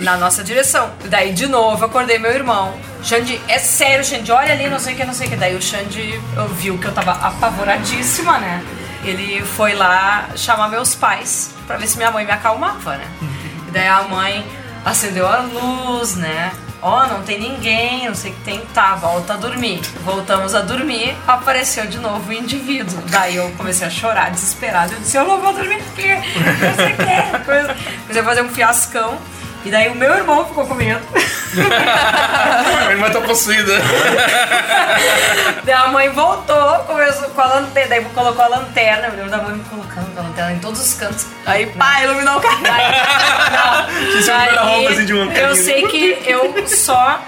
na 0.00 0.16
nossa 0.16 0.44
direção. 0.44 0.90
Daí, 1.06 1.32
de 1.32 1.46
novo, 1.46 1.82
eu 1.82 1.88
acordei 1.88 2.18
meu 2.18 2.30
irmão. 2.30 2.74
Xande, 3.02 3.40
é 3.48 3.58
sério, 3.58 4.04
Xande, 4.04 4.30
olha 4.30 4.52
ali, 4.52 4.68
não 4.68 4.78
sei 4.78 4.94
o 4.94 4.96
que, 4.96 5.04
não 5.04 5.14
sei 5.14 5.26
o 5.26 5.30
que. 5.30 5.36
Daí 5.36 5.56
o 5.56 5.62
Xande 5.62 6.20
viu 6.54 6.76
que 6.78 6.86
eu 6.86 6.92
tava 6.92 7.12
apavoradíssima, 7.12 8.38
né? 8.38 8.62
Ele 9.04 9.42
foi 9.44 9.74
lá 9.74 10.28
chamar 10.36 10.68
meus 10.68 10.94
pais 10.94 11.54
pra 11.66 11.76
ver 11.76 11.86
se 11.86 11.96
minha 11.96 12.10
mãe 12.10 12.24
me 12.24 12.30
acalmava, 12.32 12.96
né? 12.96 13.08
E 13.68 13.70
daí 13.70 13.88
a 13.88 14.02
mãe 14.02 14.44
acendeu 14.84 15.26
a 15.26 15.38
luz, 15.40 16.16
né? 16.16 16.52
Ó, 16.80 17.06
não 17.06 17.22
tem 17.22 17.38
ninguém, 17.38 18.08
não 18.08 18.14
sei 18.14 18.32
o 18.32 18.34
que 18.34 18.40
tem, 18.40 18.60
tá, 18.74 18.96
volta 18.96 19.34
a 19.34 19.36
dormir. 19.36 19.80
Voltamos 20.04 20.52
a 20.52 20.62
dormir, 20.62 21.16
apareceu 21.28 21.86
de 21.86 21.98
novo 21.98 22.30
o 22.30 22.32
indivíduo. 22.32 23.00
Daí 23.06 23.36
eu 23.36 23.52
comecei 23.56 23.86
a 23.86 23.90
chorar, 23.90 24.32
desesperada. 24.32 24.92
Eu 24.92 24.98
disse, 24.98 25.16
eu 25.16 25.24
não 25.24 25.40
vou 25.40 25.52
dormir 25.52 25.76
aqui, 25.76 26.08
não 26.08 26.74
sei 26.74 26.92
o 26.92 26.96
que. 26.96 27.44
Coisa. 27.44 27.76
Comecei 28.02 28.20
a 28.20 28.24
fazer 28.24 28.42
um 28.42 28.48
fiascão. 28.48 29.16
E 29.64 29.70
daí 29.70 29.88
o 29.88 29.94
meu 29.94 30.12
irmão 30.12 30.44
ficou 30.46 30.66
com 30.66 30.74
medo. 30.74 31.00
A 32.86 32.90
irmã 32.90 33.10
tá 33.10 33.20
possuída. 33.20 33.72
Daí 35.64 35.74
a 35.74 35.88
mãe 35.88 36.08
voltou, 36.10 36.78
começou 36.86 37.28
com 37.28 37.40
a 37.40 37.46
lanterna, 37.46 37.88
daí 37.88 38.04
colocou 38.06 38.44
a 38.44 38.48
lanterna, 38.48 39.06
eu 39.06 39.14
lembro 39.14 39.30
da 39.30 39.38
mãe 39.38 39.54
me 39.54 39.64
colocando 39.64 40.18
a 40.18 40.22
lanterna 40.22 40.52
em 40.52 40.58
todos 40.58 40.80
os 40.80 40.94
cantos. 40.94 41.26
Aí, 41.46 41.66
pá, 41.66 42.02
iluminou 42.02 42.38
o. 42.38 42.42
Não, 42.42 44.22
Tinha 44.22 44.36
guarda-roupa, 44.36 44.90
assim, 44.90 45.04
de 45.04 45.12
uma 45.12 45.32
eu 45.32 45.54
sei 45.54 45.86
que 45.86 46.18
eu 46.26 46.66
só 46.66 47.20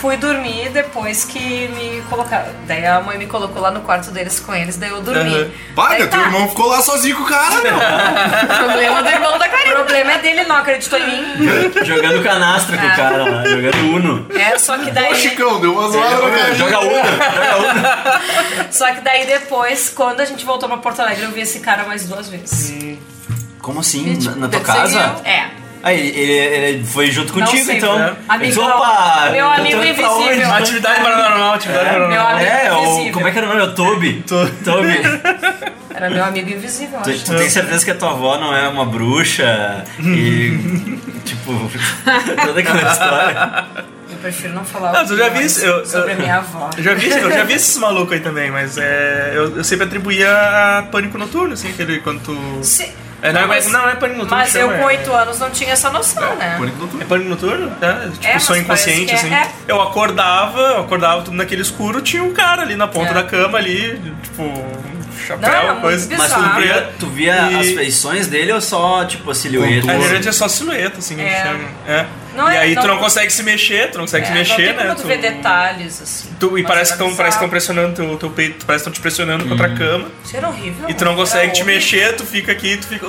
fui 0.00 0.16
dormir 0.16 0.68
depois 0.70 1.24
que 1.24 1.68
me 1.68 2.02
colocaram. 2.08 2.52
Daí 2.66 2.86
a 2.86 3.00
mãe 3.00 3.18
me 3.18 3.26
colocou 3.26 3.60
lá 3.60 3.70
no 3.70 3.80
quarto 3.80 4.10
deles 4.10 4.38
com 4.40 4.54
eles, 4.54 4.76
daí 4.76 4.90
eu 4.90 5.00
dormi. 5.00 5.50
Daí 5.76 5.98
teu 5.98 6.08
tá. 6.08 6.20
irmão 6.22 6.48
ficou 6.48 6.66
lá 6.68 6.80
sozinho 6.82 7.16
com 7.16 7.22
o 7.24 7.26
cara, 7.26 7.60
meu. 7.60 7.74
Problema 8.58 9.02
do 9.02 9.08
irmão 9.08 9.38
da 9.38 9.46
O 9.46 9.50
Karina. 9.50 9.74
problema 9.76 10.12
é 10.12 10.18
dele, 10.18 10.44
não 10.44 10.56
acreditou 10.56 10.98
em 10.98 11.06
mim. 11.06 11.48
Jogando 11.84 12.22
canastra 12.22 12.76
com 12.78 12.86
o 12.86 12.90
Ah. 12.90 12.94
cara 12.96 13.24
lá, 13.24 13.44
jogando 13.44 13.94
Uno. 13.94 14.26
É, 14.38 14.58
só 14.58 14.78
que 14.78 14.90
daí. 14.90 15.12
Ô, 15.12 15.14
Chicão, 15.14 15.60
deu 15.60 15.72
uma 15.72 15.88
zoada 15.90 16.16
no 16.16 16.30
cara. 16.30 16.54
Joga 16.54 16.78
Uno, 16.80 16.90
joga 16.94 17.56
Uno. 17.58 18.68
Só 18.70 18.92
que 18.92 19.00
daí 19.00 19.26
depois, 19.26 19.90
quando 19.94 20.20
a 20.20 20.24
gente 20.24 20.44
voltou 20.44 20.68
pra 20.68 20.78
Porto 20.78 21.00
Alegre, 21.00 21.24
eu 21.24 21.30
vi 21.30 21.40
esse 21.40 21.60
cara 21.60 21.84
mais 21.84 22.04
duas 22.06 22.28
vezes. 22.28 22.98
Como 23.60 23.80
assim? 23.80 24.18
Na, 24.24 24.36
na 24.36 24.48
tua 24.48 24.60
casa? 24.60 24.98
É. 25.24 25.48
Ah, 25.82 25.92
ele, 25.94 26.08
ele, 26.18 26.84
foi 26.84 27.10
junto 27.10 27.32
Não 27.38 27.46
contigo, 27.46 27.64
sei, 27.66 27.76
então. 27.76 27.96
né? 27.98 28.16
Amigão. 28.28 28.66
Opa! 28.66 29.28
Meu 29.30 29.46
eu 29.46 29.54
tô 29.54 29.60
amigo 29.60 29.84
indo 29.84 29.94
pra 29.94 30.10
onde? 30.12 30.24
invisível. 30.26 30.52
Atividade 30.54 31.00
paranormal, 31.02 31.54
atividade 31.54 31.84
Meu 31.84 31.92
paranormal. 32.00 32.28
amigo 32.36 32.50
É, 32.50 32.72
o, 32.72 32.82
invisível. 32.84 33.12
como 33.12 33.28
é 33.28 33.30
que 33.30 33.38
era 33.38 33.46
o 33.46 33.50
nome? 33.50 33.62
O 33.62 33.72
Toby. 33.74 34.24
Toby. 34.64 35.00
Era 35.94 36.10
meu 36.10 36.24
amigo 36.24 36.50
invisível, 36.50 36.98
eu 36.98 37.02
Tu, 37.04 37.10
acho. 37.10 37.24
tu 37.24 37.36
tem 37.36 37.48
certeza 37.50 37.84
que 37.84 37.90
a 37.90 37.94
tua 37.94 38.10
avó 38.10 38.38
não 38.38 38.54
é 38.54 38.68
uma 38.68 38.84
bruxa? 38.86 39.84
E. 40.00 40.98
tipo, 41.24 41.52
toda 42.44 42.60
aquela 42.60 42.90
história. 42.92 43.64
Eu 44.10 44.16
prefiro 44.22 44.54
não 44.54 44.64
falar 44.64 44.92
Não, 44.92 45.04
o 45.04 45.06
tu 45.06 45.16
já 45.16 45.28
vi 45.28 45.44
isso? 45.44 45.64
Eu- 45.64 45.86
sobre 45.86 46.10
eu- 46.12 46.16
a 46.16 46.18
minha 46.18 46.36
avó. 46.38 46.70
Eu 46.76 46.82
já 46.82 46.94
vi, 46.94 47.08
eu 47.08 47.30
já 47.30 47.44
vi 47.44 47.52
esses 47.52 47.76
malucos 47.78 48.12
aí 48.14 48.20
também, 48.20 48.50
mas 48.50 48.76
é, 48.78 49.32
eu, 49.34 49.56
eu 49.58 49.64
sempre 49.64 49.86
atribuía 49.86 50.28
a 50.78 50.82
pânico 50.90 51.16
noturno, 51.18 51.54
assim, 51.54 51.70
aquele 51.70 52.00
quando 52.00 52.20
tu. 52.22 52.36
Se- 52.64 52.90
É, 53.20 53.32
não, 53.32 53.40
é- 53.42 53.46
mas, 53.46 53.66
não, 53.66 53.82
não 53.82 53.88
é 53.88 53.94
pânico 53.96 54.18
noturno. 54.20 54.36
mas 54.36 54.54
eu 54.54 54.60
chama, 54.68 54.78
com 54.78 54.82
é- 54.84 54.86
oito 54.86 55.12
anos 55.12 55.38
não 55.40 55.50
tinha 55.50 55.72
essa 55.72 55.90
noção, 55.90 56.36
né? 56.36 56.56
Pânico 56.58 56.78
noturno. 56.78 57.02
É 57.02 57.04
pânico 57.04 57.30
noturno? 57.30 57.72
É, 57.80 58.08
tipo, 58.10 58.26
É, 58.26 58.38
sonho 58.38 58.62
inconsciente, 58.62 59.12
é- 59.12 59.14
assim. 59.16 59.34
é. 59.34 59.48
Eu 59.66 59.80
acordava, 59.82 60.60
eu 60.60 60.80
acordava 60.82 61.22
tudo 61.22 61.36
naquele 61.36 61.62
escuro, 61.62 62.00
tinha 62.00 62.22
um 62.22 62.32
cara 62.32 62.62
ali 62.62 62.76
na 62.76 62.86
ponta 62.86 63.10
É. 63.10 63.14
da 63.14 63.24
cama 63.24 63.58
ali, 63.58 64.00
tipo, 64.22 64.42
chapéu, 65.28 65.48
Não, 65.50 65.56
era 65.58 65.68
muito 65.72 65.80
coisa. 65.82 66.16
Mas 66.16 66.32
tu 66.32 66.60
via, 66.60 66.92
tu 66.98 67.06
via 67.06 67.34
E- 67.50 67.60
as 67.60 67.66
feições 67.68 68.26
dele 68.26 68.52
ou 68.52 68.60
só, 68.60 69.04
tipo, 69.04 69.30
a 69.30 69.34
silhueta? 69.34 69.86
Na 69.86 69.98
verdade 69.98 70.28
é 70.28 70.32
só 70.32 70.48
silhueta, 70.48 70.98
assim, 70.98 71.14
que 71.16 71.22
É. 71.22 71.42
chama. 71.42 71.64
É. 71.86 72.06
Não 72.36 72.50
e 72.52 72.54
é- 72.54 72.58
aí 72.60 72.74
tu 72.74 72.82
não- 72.82 72.94
não 72.94 72.98
consegue 72.98 73.32
se 73.32 73.42
mexer, 73.42 73.90
tu 73.90 73.98
não 73.98 74.04
consegue 74.04 74.24
É, 74.24 74.26
se 74.28 74.32
não 74.32 74.38
mexer, 74.38 74.56
tem 74.56 74.66
né? 74.76 74.82
como 74.84 74.94
tu 74.94 75.06
ver 75.08 75.18
detalhes, 75.18 76.00
assim. 76.02 76.28
tu- 76.38 76.56
e 76.58 76.62
parece 76.62 76.92
que 76.92 77.02
era 77.02 77.08
estão 77.34 77.48
que 77.48 77.50
pressionando 77.50 77.94
teu, 77.94 78.16
teu 78.16 78.30
peito, 78.30 78.64
parece 78.64 78.84
que 78.84 78.90
estão 78.90 78.92
te 78.92 79.00
pressionando 79.00 79.44
contra 79.48 79.66
a 79.66 79.74
cama. 79.74 80.08
Cheiro 80.24 80.46
horrível. 80.48 80.88
E 80.88 80.94
tu 80.94 81.04
não 81.04 81.12
era 81.12 81.20
consegue 81.20 81.52
te 81.52 81.62
horrível. 81.62 81.74
mexer, 81.74 82.14
tu 82.16 82.24
fica 82.24 82.52
aqui, 82.52 82.76
tu 82.76 82.86
fica. 82.86 83.06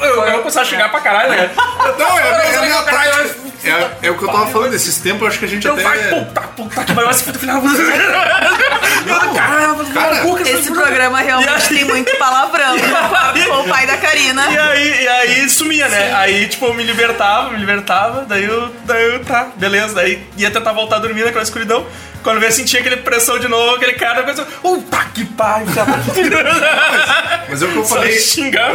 Eu, 0.00 0.24
eu 0.24 0.30
vou 0.32 0.38
começar 0.40 0.62
a 0.62 0.64
xingar 0.64 0.88
pra 0.90 1.00
caralho, 1.00 1.30
né? 1.30 1.50
Não, 1.98 2.18
é, 2.18 2.52
é, 2.52 2.56
a 2.56 2.62
minha 2.62 2.74
Não, 2.76 2.84
prática. 2.84 3.50
É, 3.62 4.06
é 4.06 4.10
o 4.10 4.16
que 4.16 4.24
eu 4.24 4.28
tava 4.28 4.46
falando, 4.46 4.72
esses 4.72 4.96
tempos 4.98 5.20
eu 5.20 5.28
acho 5.28 5.38
que 5.38 5.44
a 5.44 5.48
gente 5.48 5.66
Eu 5.66 5.74
até. 5.74 5.82
vai, 5.82 5.98
puta, 5.98 6.40
puta, 6.40 6.84
que 6.84 6.92
vai 6.94 7.12
ser 7.12 7.34
final. 7.34 7.60
Não, 7.62 9.34
Caramba, 9.34 9.84
cara, 9.92 10.50
Esse 10.50 10.72
programa 10.72 11.20
realmente 11.20 11.68
tem 11.68 11.84
muito 11.84 12.16
palavrão 12.16 12.74
com 13.48 13.60
o 13.60 13.68
pai 13.68 13.86
da 13.86 13.96
Karina. 13.98 14.50
E 14.50 14.58
aí, 14.58 15.02
e 15.02 15.08
aí 15.08 15.50
sumia, 15.50 15.88
né? 15.88 16.14
Aí, 16.14 16.48
tipo, 16.48 16.66
eu 16.66 16.74
me 16.74 16.82
libertava, 16.82 17.50
me 17.50 17.58
libertava, 17.58 18.24
daí 18.26 18.44
eu, 18.44 18.74
daí 18.84 19.04
eu, 19.12 19.24
tá, 19.24 19.48
beleza, 19.56 19.94
daí 19.94 20.26
ia 20.36 20.50
tentar 20.50 20.72
voltar 20.72 20.96
a 20.96 21.00
dormir 21.00 21.24
naquela 21.24 21.42
escuridão. 21.44 21.86
Quando 22.22 22.36
eu 22.36 22.42
ia 22.42 22.52
sentir 22.52 22.78
aquele 22.78 22.98
pressão 22.98 23.38
de 23.38 23.48
novo, 23.48 23.76
aquele 23.76 23.94
cara 23.94 24.22
pensou, 24.22 24.44
puta 24.44 25.04
que 25.14 25.24
pariu, 25.24 25.66
Mas 27.48 27.62
é 27.62 27.66
o 27.66 27.70
que 27.70 27.76
eu 27.76 27.84
falei. 27.84 28.10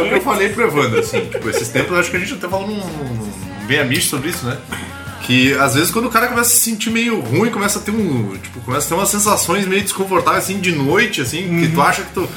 o 0.00 0.08
que 0.08 0.14
eu 0.14 0.20
falei 0.20 0.48
pro 0.48 0.64
Evandro, 0.64 1.00
assim. 1.00 1.24
Tipo, 1.26 1.48
esses 1.50 1.68
tempos 1.68 1.92
eu 1.92 1.98
acho 1.98 2.10
que 2.10 2.16
a 2.16 2.20
gente 2.20 2.34
até 2.34 2.48
falou 2.48 2.66
num, 2.66 2.76
num 2.76 3.30
bem 3.66 3.78
amigo 3.80 4.02
sobre 4.02 4.30
isso, 4.30 4.44
né? 4.46 4.58
Que 5.22 5.54
às 5.54 5.74
vezes 5.74 5.90
quando 5.90 6.06
o 6.06 6.10
cara 6.10 6.28
começa 6.28 6.50
a 6.50 6.52
se 6.52 6.60
sentir 6.60 6.90
meio 6.90 7.20
ruim, 7.20 7.50
começa 7.50 7.78
a 7.78 7.82
ter 7.82 7.90
um. 7.90 8.36
Tipo, 8.36 8.60
começa 8.60 8.86
a 8.86 8.88
ter 8.88 8.94
umas 8.94 9.08
sensações 9.08 9.66
meio 9.66 9.82
desconfortáveis 9.82 10.44
assim 10.44 10.60
de 10.60 10.72
noite, 10.72 11.20
assim, 11.20 11.60
que 11.60 11.68
tu 11.68 11.80
acha 11.82 12.02
que 12.02 12.12
tu. 12.12 12.28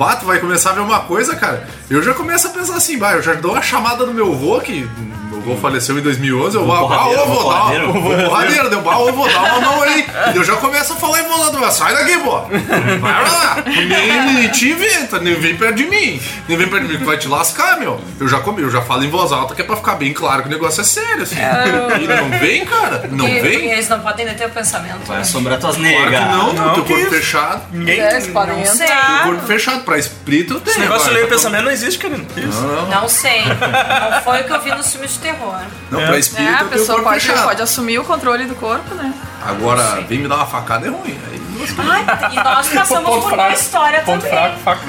Bato, 0.00 0.24
vai 0.24 0.38
começar 0.38 0.70
a 0.70 0.72
ver 0.72 0.80
uma 0.80 1.00
coisa, 1.00 1.36
cara. 1.36 1.68
Eu 1.90 2.02
já 2.02 2.14
começo 2.14 2.46
a 2.46 2.50
pensar 2.50 2.74
assim, 2.76 2.98
vai, 2.98 3.16
eu 3.16 3.22
já 3.22 3.34
dou 3.34 3.52
uma 3.52 3.60
chamada 3.60 4.06
no 4.06 4.14
meu 4.14 4.32
avô, 4.32 4.58
que 4.60 4.88
meu 5.30 5.38
avô 5.40 5.56
faleceu 5.60 5.98
em 5.98 6.02
2011, 6.02 6.56
eu 6.56 6.64
vou, 6.64 6.74
ô, 6.74 6.88
dar 6.88 6.98
porradeiro. 6.98 8.70
deu, 8.70 8.80
bah, 8.80 8.96
ô, 8.98 9.12
vou 9.12 9.28
dar 9.28 9.42
uma 9.42 9.60
mão 9.60 9.82
aí. 9.82 10.06
E 10.32 10.36
eu 10.36 10.42
já 10.44 10.56
começo 10.56 10.92
a 10.94 10.96
falar 10.96 11.20
em 11.20 11.24
voz 11.24 11.40
lá 11.40 11.50
do 11.50 11.58
meu, 11.60 11.70
sai 11.70 11.92
daqui, 11.94 12.16
pô. 12.18 12.40
Vai 12.40 13.30
lá. 13.30 13.56
Nem, 13.66 14.34
nem 14.34 14.48
te 14.48 14.70
inventa, 14.70 15.18
nem 15.18 15.34
vem 15.34 15.56
perto 15.56 15.76
de 15.76 15.84
mim. 15.86 16.20
Nem 16.48 16.56
vem 16.58 16.68
perto 16.68 16.86
de 16.86 16.92
mim 16.94 16.98
que 16.98 17.04
vai 17.04 17.16
te 17.18 17.28
lascar, 17.28 17.78
meu. 17.78 18.00
Eu 18.18 18.28
já 18.28 18.40
comi, 18.40 18.62
eu 18.62 18.70
já 18.70 18.80
falo 18.82 19.04
em 19.04 19.10
voz 19.10 19.32
alta 19.32 19.54
que 19.54 19.60
é 19.62 19.64
pra 19.64 19.76
ficar 19.76 19.94
bem 19.96 20.12
claro 20.12 20.42
que 20.42 20.48
o 20.48 20.50
negócio 20.50 20.80
é 20.80 20.84
sério, 20.84 21.22
assim. 21.22 21.36
E 21.36 22.06
não 22.06 22.38
vem, 22.38 22.64
cara. 22.64 23.08
Não 23.10 23.28
E, 23.28 23.40
vem. 23.40 23.66
e 23.66 23.70
eles 23.72 23.88
não 23.88 24.00
podem 24.00 24.26
deter 24.26 24.46
o 24.46 24.50
pensamento. 24.50 25.06
Vai 25.06 25.16
né? 25.16 25.22
assombrar 25.22 25.58
tuas 25.58 25.76
Claro 25.76 25.90
negas. 25.90 26.20
que 26.20 26.28
não, 26.36 26.52
Não, 26.52 26.74
teu 26.74 26.84
corpo 26.84 27.06
fechado. 27.10 27.62
Ninguém. 27.72 27.98
Eles 28.00 28.26
podem 28.28 28.58
Não 28.58 28.66
sei. 28.66 28.86
Teu 28.86 28.96
entrar. 28.96 29.22
corpo 29.24 29.46
fechado. 29.46 29.80
Pra 29.90 29.98
espírito 29.98 30.60
tem. 30.60 30.70
Esse 30.70 30.80
negócio 30.80 31.08
de 31.08 31.14
ler 31.14 31.24
o 31.24 31.28
pensamento 31.28 31.64
não 31.64 31.70
existe, 31.72 31.98
querido. 31.98 32.24
Isso. 32.38 32.60
Não 32.88 33.08
sei. 33.08 33.42
Não 33.44 34.22
foi 34.22 34.40
o 34.42 34.44
que 34.44 34.52
eu 34.52 34.60
vi 34.60 34.70
nos 34.70 34.92
filmes 34.92 35.14
de 35.14 35.18
terror. 35.18 35.60
Não, 35.90 36.00
pra 36.06 36.16
espírito 36.16 36.48
É, 36.48 36.60
a 36.60 36.64
pessoa 36.64 36.86
corpo 36.98 37.10
pode, 37.10 37.20
fechado. 37.26 37.42
pode 37.44 37.62
assumir 37.62 37.98
o 37.98 38.04
controle 38.04 38.46
do 38.46 38.54
corpo, 38.54 38.94
né? 38.94 39.12
Agora, 39.44 40.00
vem 40.02 40.18
me 40.20 40.28
dar 40.28 40.36
uma 40.36 40.46
facada 40.46 40.86
é 40.86 40.90
ruim. 40.90 41.18
Aí, 41.28 41.40
Ai, 41.78 42.30
e 42.32 42.36
nós 42.36 42.68
passamos 42.68 43.10
Ponto 43.10 43.22
por 43.22 43.32
uma 43.34 43.44
fraco. 43.44 43.52
história 43.52 44.00
Ponto 44.02 44.22
também. 44.22 44.30
fraco, 44.38 44.58
faca. 44.60 44.80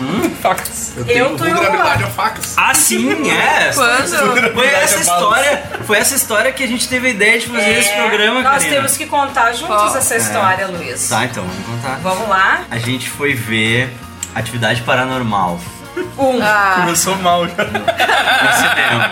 Facas. 0.41 0.93
eu 0.95 1.03
tenho 1.05 1.17
Eu 1.25 1.35
tô 1.37 1.45
enrolado. 1.45 2.03
a 2.05 2.07
facas. 2.07 2.53
Ah, 2.55 2.73
sim, 2.73 3.29
é. 3.29 3.71
Quando? 3.73 4.53
Foi 4.53 4.67
essa 4.67 4.99
história, 5.01 5.63
foi 5.85 5.97
essa 5.97 6.15
história 6.15 6.51
que 6.53 6.63
a 6.63 6.67
gente 6.67 6.87
teve 6.87 7.07
a 7.07 7.09
ideia 7.09 7.39
de 7.39 7.47
fazer 7.47 7.77
esse 7.79 7.91
programa, 7.93 8.39
É, 8.39 8.43
Nós 8.43 8.53
Karina. 8.53 8.75
temos 8.75 8.95
que 8.97 9.05
contar 9.07 9.51
juntos 9.53 9.95
essa 9.95 10.15
história, 10.15 10.67
Luiz. 10.67 11.09
Tá, 11.09 11.25
então, 11.25 11.43
vamos 11.43 11.65
contar. 11.65 11.99
Vamos 12.01 12.29
lá? 12.29 12.61
A 12.69 12.77
gente 12.77 13.09
foi 13.09 13.33
ver 13.33 13.93
Atividade 14.35 14.81
Paranormal 14.83 15.59
Um. 16.17 16.39
Ah, 16.41 16.75
Começou 16.81 17.15
mal 17.17 17.45
já. 17.47 17.63
no 17.65 18.53
cinema. 18.57 19.11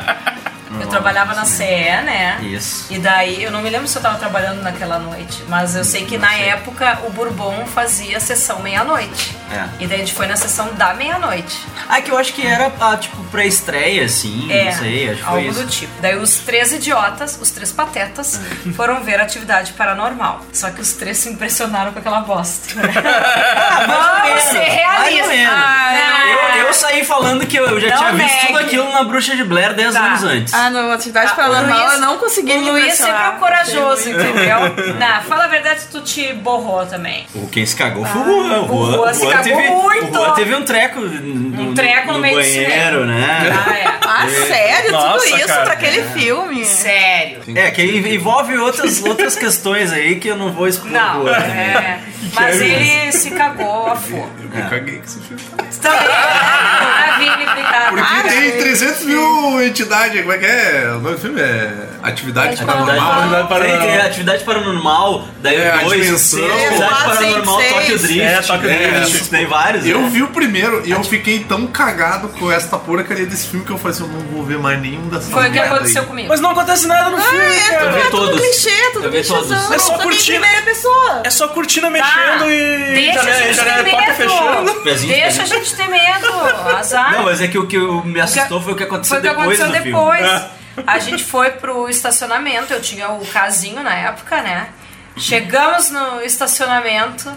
Eu 0.79 0.87
trabalhava 0.87 1.33
na 1.33 1.45
CE, 1.45 1.63
né? 1.63 2.37
Isso. 2.41 2.85
E 2.91 2.99
daí, 2.99 3.43
eu 3.43 3.51
não 3.51 3.61
me 3.61 3.69
lembro 3.69 3.87
se 3.87 3.97
eu 3.97 4.01
tava 4.01 4.17
trabalhando 4.17 4.61
naquela 4.61 4.99
noite, 4.99 5.43
mas 5.47 5.75
eu 5.75 5.83
sei 5.83 6.05
que 6.05 6.17
na 6.17 6.33
época 6.35 6.99
o 7.07 7.09
Bourbon 7.11 7.65
fazia 7.65 8.19
sessão 8.19 8.59
meia-noite. 8.59 9.35
É. 9.51 9.65
E 9.83 9.87
daí 9.87 9.95
a 9.95 9.99
gente 9.99 10.13
foi 10.13 10.27
na 10.27 10.35
sessão 10.35 10.73
da 10.75 10.93
meia-noite. 10.93 11.65
Ah, 11.87 12.01
que 12.01 12.11
eu 12.11 12.17
acho 12.17 12.33
que 12.33 12.45
era, 12.45 12.71
ah, 12.79 12.95
tipo, 12.97 13.17
pra 13.25 13.43
estreia, 13.45 14.05
assim, 14.05 14.51
É, 14.51 14.65
não 14.65 14.71
sei, 14.73 15.09
acho 15.09 15.17
que 15.17 15.23
foi 15.23 15.37
algo 15.37 15.49
isso. 15.51 15.63
do 15.63 15.67
tipo. 15.69 16.01
Daí 16.01 16.15
os 16.17 16.35
três 16.37 16.71
idiotas, 16.71 17.39
os 17.41 17.49
três 17.49 17.71
patetas, 17.71 18.39
foram 18.75 19.01
ver 19.03 19.19
atividade 19.19 19.73
paranormal. 19.73 20.41
Só 20.53 20.69
que 20.69 20.81
os 20.81 20.93
três 20.93 21.17
se 21.17 21.29
impressionaram 21.29 21.91
com 21.93 21.99
aquela 21.99 22.21
bosta. 22.21 22.67
Ah, 23.49 24.23
ou 24.23 24.29
Vamos 24.29 24.43
ser 24.43 24.59
realistas. 24.59 25.29
Ah, 25.49 26.55
Eu, 26.57 26.65
eu 26.67 26.73
saí 26.73 27.03
falando 27.03 27.45
que 27.45 27.57
eu, 27.57 27.65
eu 27.67 27.79
já 27.79 27.89
Não 27.89 27.97
tinha 27.97 28.11
visto 28.13 28.47
tudo 28.47 28.59
aquilo 28.59 28.91
na 28.91 29.03
Bruxa 29.03 29.35
de 29.35 29.43
Blair 29.43 29.73
10 29.73 29.93
Tá. 29.93 29.99
anos 30.01 30.23
antes. 30.23 30.53
Ah, 30.59 30.69
no 30.69 30.91
Atividade 30.91 31.31
Ah, 31.31 31.35
Paranormal 31.35 31.77
o 31.77 31.81
Luiz- 31.83 31.93
eu 31.93 31.99
não 32.01 32.17
consegui 32.17 32.51
o 32.53 32.59
me 32.59 32.69
Luiz 32.71 32.93
sempre 32.95 33.11
é 33.13 33.31
corajoso, 33.39 34.09
entendeu? 34.09 34.59
Não, 34.99 35.21
fala 35.23 35.45
a 35.45 35.47
verdade, 35.47 35.81
tu 35.91 36.01
te 36.01 36.33
borrou 36.33 36.85
também. 36.85 37.25
O 37.33 37.47
quem 37.47 37.65
se 37.65 37.75
cagou 37.75 38.05
foi 38.05 38.21
o 38.21 38.25
Juan. 38.25 38.59
o 38.61 38.75
O 38.75 38.91
Juan 38.93 39.13
se 39.13 39.27
cagou 39.27 39.43
teve, 39.43 39.69
muito. 39.69 40.09
O 40.11 40.13
Juan 40.25 40.33
teve 40.33 40.55
um 40.55 40.63
treco 40.63 40.99
no, 40.99 41.61
Um 41.69 41.73
treco 41.73 42.11
no 42.13 42.19
meio 42.19 42.35
do 42.35 42.41
banheiro, 42.41 43.05
né? 43.05 43.51
Ah, 43.67 43.73
é. 43.77 43.99
Ah, 44.05 44.27
sério? 44.47 44.91
Nossa, 44.91 45.25
Tudo 45.25 45.37
isso 45.37 45.47
cara. 45.47 45.63
pra 45.63 45.73
aquele 45.73 46.03
filme? 46.09 46.65
Sério. 46.65 47.41
É, 47.55 47.71
que 47.71 47.81
envolve 47.83 48.57
outras, 48.57 49.03
outras 49.03 49.35
questões 49.35 49.91
aí 49.93 50.15
que 50.19 50.27
eu 50.27 50.35
não 50.35 50.51
vou 50.51 50.67
expor 50.67 50.89
Não, 50.91 51.21
agora. 51.21 51.37
é. 51.37 51.99
Mas 52.33 52.59
ele 52.61 53.11
se 53.11 53.31
cagou 53.31 53.87
a 53.87 53.95
fogo. 53.95 54.29
Eu 54.51 54.63
me 54.63 54.69
caguei 54.69 54.97
com 54.97 55.03
esse 55.05 55.19
filme. 55.19 55.41
Também. 55.81 55.99
Ah. 56.09 57.89
Porque 57.89 58.29
tem 58.29 58.51
300 58.57 59.03
mil 59.05 59.61
entidades. 59.63 60.19
Como 60.21 60.31
é 60.33 60.37
que 60.37 60.45
é? 60.45 60.85
O 60.95 60.99
nome 60.99 61.15
do 61.15 61.21
filme 61.21 61.41
é 61.41 61.71
Atividade 62.01 62.53
Atividade 62.53 62.65
Paranormal. 62.85 63.09
paranormal. 63.47 63.59
Tem, 63.59 63.79
tem 63.79 63.97
atividade 64.01 64.43
paranormal, 64.45 65.27
daí 65.41 65.55
É, 65.57 65.77
2, 65.83 66.05
dimensão. 66.05 66.39
atividade 66.45 66.77
Quatro, 67.03 67.15
paranormal, 67.17 67.57
Tokyo. 67.61 67.99
Drift. 67.99 68.21
É, 68.21 68.41
Tokyo 68.41 68.69
É, 68.69 68.99
Drift. 69.01 69.29
Tem 69.29 69.45
vários. 69.47 69.85
Eu 69.85 70.01
né? 70.01 70.09
vi 70.09 70.23
o 70.23 70.27
primeiro 70.27 70.81
e 70.85 70.91
eu 70.91 71.03
fiquei 71.03 71.39
tão 71.43 71.67
cagado 71.67 72.29
com 72.29 72.49
esta 72.51 72.77
porcaria 72.77 73.25
desse 73.25 73.47
filme 73.47 73.65
que 73.65 73.71
eu 73.71 73.77
falei 73.77 73.97
assim, 73.97 74.03
eu 74.03 74.09
não 74.09 74.21
vou 74.27 74.43
ver 74.45 74.57
mais 74.57 74.79
nenhum 74.81 75.09
dessas 75.09 75.29
Foi 75.31 75.49
o 75.49 75.51
que 75.51 75.59
aconteceu 75.59 76.01
aí. 76.03 76.07
comigo. 76.07 76.29
Mas 76.29 76.39
não 76.39 76.51
acontece 76.51 76.87
nada 76.87 77.09
no 77.09 77.21
filme, 77.21 77.45
É, 77.45 77.59
cara. 77.69 77.83
Eu 77.85 77.91
vi 77.93 77.99
é 77.99 78.09
todos. 78.09 78.39
clichê, 78.41 78.91
tudo 78.93 79.05
Eu 79.05 79.11
vi 79.11 79.23
todos. 79.23 79.47
clichêzão. 79.47 79.73
É 79.73 79.79
só 79.79 79.97
pessoa. 80.63 81.21
É 81.25 81.29
só 81.29 81.47
cortina 81.49 81.87
Tá. 81.87 81.91
mexendo 81.91 82.49
e 82.49 82.93
Deixa 82.93 83.33
gente 83.43 83.53
janela 83.55 83.83
ter 83.83 83.91
porta. 83.91 84.13
Deixa 84.83 84.83
pezinho. 84.83 85.41
a 85.41 85.45
gente 85.45 85.75
ter 85.75 85.87
medo. 85.87 86.27
Azar. 86.77 87.11
Não, 87.13 87.23
mas 87.23 87.41
é 87.41 87.47
que 87.47 87.57
o 87.57 87.67
que 87.67 87.77
me 87.77 88.19
assustou 88.21 88.61
foi 88.61 88.73
o 88.73 88.75
que 88.75 88.83
aconteceu 88.83 89.19
Foi 89.19 89.29
o 89.29 89.33
que 89.33 89.37
depois 89.39 89.59
aconteceu 89.59 89.81
do 89.81 89.85
depois. 89.85 90.41
A 90.87 90.97
gente 90.99 91.23
foi 91.25 91.49
pro 91.51 91.89
estacionamento, 91.89 92.71
eu 92.71 92.81
tinha 92.81 93.09
o 93.09 93.25
casinho 93.25 93.83
na 93.83 93.93
época, 93.93 94.41
né? 94.41 94.69
Chegamos 95.17 95.89
no 95.91 96.21
estacionamento, 96.21 97.29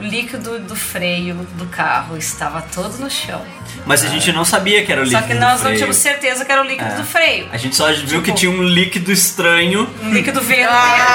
o 0.00 0.02
líquido 0.02 0.58
do 0.58 0.74
freio 0.74 1.34
do 1.54 1.66
carro 1.66 2.16
estava 2.16 2.60
todo 2.74 2.98
no 2.98 3.08
chão. 3.08 3.40
Mas 3.86 4.04
a 4.04 4.08
gente 4.08 4.32
não 4.32 4.44
sabia 4.44 4.84
que 4.84 4.90
era 4.90 5.00
o 5.02 5.04
líquido 5.04 5.20
Só 5.22 5.28
que 5.28 5.34
do 5.34 5.40
nós 5.40 5.52
não 5.52 5.58
freio. 5.60 5.76
tínhamos 5.76 5.96
certeza 5.96 6.44
que 6.44 6.50
era 6.50 6.60
o 6.60 6.64
líquido 6.64 6.90
É. 6.90 6.94
do 6.96 7.04
freio. 7.04 7.48
A 7.52 7.56
gente 7.56 7.76
só 7.76 7.86
viu 7.92 8.04
Tipo- 8.06 8.22
que 8.22 8.32
tinha 8.32 8.50
um 8.50 8.62
líquido 8.64 9.12
estranho. 9.12 9.88
Um 10.02 10.10
líquido 10.12 10.40
verde. 10.40 10.72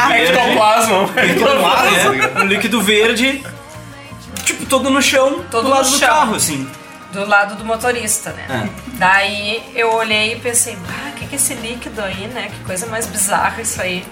verde. 0.08 0.32
Ectoplasma. 0.32 1.10
É, 1.18 2.40
um 2.42 2.46
líquido 2.46 2.82
verde, 2.82 3.44
tipo, 4.48 4.66
todo 4.66 4.89
no 4.89 5.02
chão, 5.02 5.43
Todo 5.52 5.66
do 5.66 5.70
lado 5.70 5.89
do 5.89 5.98
chão. 5.98 6.08
carro, 6.10 6.36
assim. 6.36 6.70
do 7.12 7.26
lado 7.26 7.56
do 7.56 7.64
motorista, 7.66 8.32
né? 8.32 8.45
É. 8.50 8.89
Daí 8.98 9.72
eu 9.76 9.93
olhei 9.93 10.34
e 10.34 10.39
pensei, 10.39 10.78
ah, 10.89 11.10
o 11.10 11.14
que, 11.14 11.28
que 11.28 11.36
é 11.36 11.38
esse 11.38 11.54
líquido 11.54 12.02
aí, 12.02 12.28
né? 12.28 12.50
Que 12.54 12.64
coisa 12.66 12.86
mais 12.88 13.06
bizarra 13.08 13.62
isso 13.62 13.82
aí. 13.82 14.06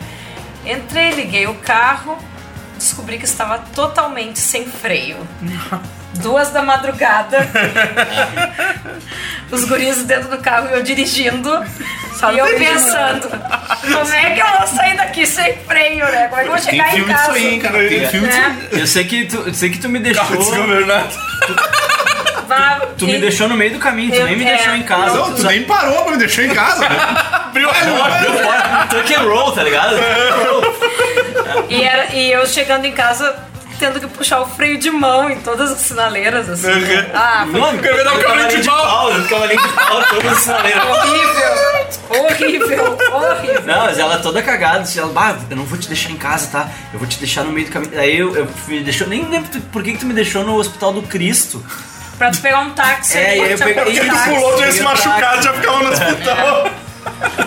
Entrei, 0.65 1.11
liguei 1.11 1.47
o 1.47 1.55
carro, 1.55 2.17
descobri 2.77 3.17
que 3.17 3.25
estava 3.25 3.59
totalmente 3.59 4.39
sem 4.39 4.65
freio. 4.65 5.17
Duas 6.22 6.49
da 6.49 6.61
madrugada, 6.61 7.38
os 9.51 9.63
guris 9.66 10.03
dentro 10.03 10.30
do 10.30 10.38
carro 10.39 10.70
e 10.70 10.74
eu 10.74 10.84
dirigindo. 10.84 11.49
e 12.34 12.38
eu 12.38 12.45
pensando, 12.57 13.30
como 13.30 14.13
é 14.13 14.32
que 14.32 14.39
eu 14.41 14.47
vou 14.57 14.68
sair 14.68 14.97
daqui 14.97 15.26
sem 15.26 15.57
freio, 15.68 16.05
né? 16.05 16.28
Como 16.28 16.41
é 16.41 16.43
que 16.43 16.49
eu 16.49 16.53
vou 16.55 16.61
Tem 16.61 16.72
chegar 16.72 16.88
em 16.88 16.91
filme 16.95 17.13
disso 17.13 17.26
casa? 17.26 17.38
aí, 17.38 17.47
hein, 17.53 17.59
cara. 17.59 17.78
Tem 17.89 18.07
filme 18.07 18.28
disso 18.28 18.39
aí. 18.39 18.68
É, 18.72 18.82
Eu 18.82 18.88
sei 18.88 19.03
que 19.05 19.26
tu, 19.26 19.38
eu 19.45 19.53
sei 19.53 19.70
que 19.70 19.78
tu 19.78 19.89
me 19.89 19.99
deixou. 19.99 20.26
Vá- 22.47 22.80
Tu 22.97 23.05
me 23.07 23.20
deixou 23.20 23.47
no 23.49 23.55
meio 23.55 23.74
do 23.74 23.80
caminho, 23.80 24.11
tu 24.11 24.18
Eu- 24.18 24.26
nem 24.28 24.38
me 24.38 24.45
é, 24.45 24.55
deixou 24.55 24.76
em 24.76 24.84
casa. 24.84 25.16
Não, 25.18 25.34
tu 25.34 25.43
nem 25.43 25.63
parou 25.63 26.03
pra 26.03 26.11
me 26.11 26.18
deixar 26.18 26.43
em 26.43 26.49
casa, 26.53 26.88
né? 26.88 26.95
Abriu 27.47 27.70
a 27.70 27.74
porta. 27.74 28.88
Tuck 28.89 29.13
and 29.16 29.22
roll, 29.24 29.51
tá 29.51 29.63
ligado? 29.63 29.95
E, 31.70 31.84
era, 31.84 32.13
e 32.13 32.32
eu 32.32 32.45
chegando 32.45 32.86
em 32.86 32.91
casa 32.91 33.36
tendo 33.80 33.99
que 33.99 34.07
puxar 34.07 34.41
o 34.41 34.45
freio 34.47 34.78
de 34.78 34.89
mão 34.91 35.30
em 35.30 35.39
todas 35.39 35.71
as 35.71 35.80
sinaleiras, 35.80 36.49
assim. 36.49 36.67
Uhum. 36.67 37.05
Ah, 37.13 37.47
foi 37.49 37.59
Mano, 37.59 37.80
Quero 37.82 37.95
ver 37.95 38.03
dar 38.03 38.13
um 38.13 38.19
cavalinho 38.19 38.61
de 38.61 38.67
pau. 38.69 39.11
Cavalinho 39.30 39.61
de 39.61 39.73
pau, 39.73 40.03
todo 40.09 40.23
no 40.30 40.36
sinaleiro. 40.36 40.82
horrível! 40.89 41.76
Horrível, 42.09 42.97
horrível. 43.13 43.61
Não, 43.65 43.84
mas 43.86 43.97
ela 43.99 44.17
toda 44.19 44.41
cagada, 44.41 44.80
assim, 44.80 44.99
ela, 44.99 45.11
bah, 45.11 45.36
eu 45.49 45.55
não 45.57 45.63
vou 45.65 45.78
te 45.78 45.88
deixar 45.88 46.11
em 46.11 46.17
casa, 46.17 46.47
tá? 46.51 46.69
Eu 46.93 46.99
vou 46.99 47.07
te 47.07 47.17
deixar 47.19 47.43
no 47.43 47.51
meio 47.51 47.67
do 47.67 47.71
caminho. 47.73 47.99
Aí 47.99 48.17
eu, 48.17 48.36
eu 48.36 48.47
me 48.67 48.82
deixou, 48.84 49.07
nem 49.07 49.28
lembro 49.28 49.49
tu- 49.51 49.61
por 49.71 49.84
que, 49.84 49.93
que 49.93 49.99
tu 49.99 50.05
me 50.05 50.13
deixou 50.13 50.43
no 50.43 50.55
Hospital 50.57 50.93
do 50.93 51.01
Cristo. 51.03 51.63
Pra 52.17 52.32
tu 52.32 52.39
pegar 52.39 52.59
um 52.59 52.69
táxi. 52.71 53.17
É, 53.17 53.38
e 53.38 53.41
aí 53.41 53.51
eu 53.51 53.57
peguei- 53.57 53.73
um 53.73 53.86
Porque 53.86 53.99
ele 53.99 54.09
táxi. 54.09 54.30
pulou, 54.30 54.55
tinha 54.55 54.71
se 54.71 54.78
Peguei 54.78 54.82
o 54.82 54.84
machucado, 54.86 55.21
táxi. 55.21 55.43
já 55.43 55.53
ficava 55.53 55.84
no 55.84 55.89
hospital. 55.91 56.69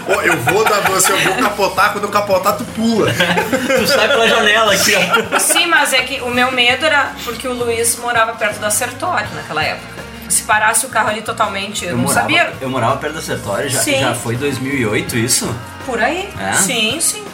Ó, 0.09 0.22
eu 0.22 0.36
vou 0.38 0.64
dar 0.64 0.80
você, 0.80 1.12
eu 1.12 1.18
vou 1.18 1.34
capotar, 1.34 1.92
quando 1.92 2.04
eu 2.04 2.11
capotar, 2.11 2.56
tu 2.56 2.64
pula. 2.64 3.12
Tu 3.12 3.86
sai 3.86 4.09
pela 4.09 4.28
janela 4.28 4.72
aqui, 4.72 4.92
ó. 4.94 5.38
Sim, 5.38 5.66
mas 5.66 5.92
é 5.92 6.02
que 6.02 6.20
o 6.22 6.30
meu 6.30 6.50
medo 6.50 6.86
era 6.86 7.12
porque 7.24 7.46
o 7.46 7.52
Luiz 7.52 7.96
morava 7.96 8.32
perto 8.32 8.59
da 8.59 8.70
Sertório 8.70 9.28
naquela 9.34 9.62
época. 9.62 9.98
Se 10.28 10.42
parasse 10.42 10.84
o 10.84 10.88
carro 10.90 11.09
ali 11.09 11.22
totalmente, 11.22 11.84
eu, 11.86 11.92
não 11.92 12.04
morava, 12.04 12.20
sabia. 12.20 12.52
Eu 12.61 12.68
morava 12.68 12.96
perto 12.98 13.14
da 13.14 13.22
Sertório, 13.22 13.68
já, 13.68 13.80
Sim. 13.80 14.00
já 14.00 14.14
foi 14.14 14.36
2008 14.36 15.16
isso? 15.16 15.54
Por 15.86 16.00
aí. 16.02 16.28
É? 16.38 16.52
Sim, 16.52 17.00
sim. 17.00 17.24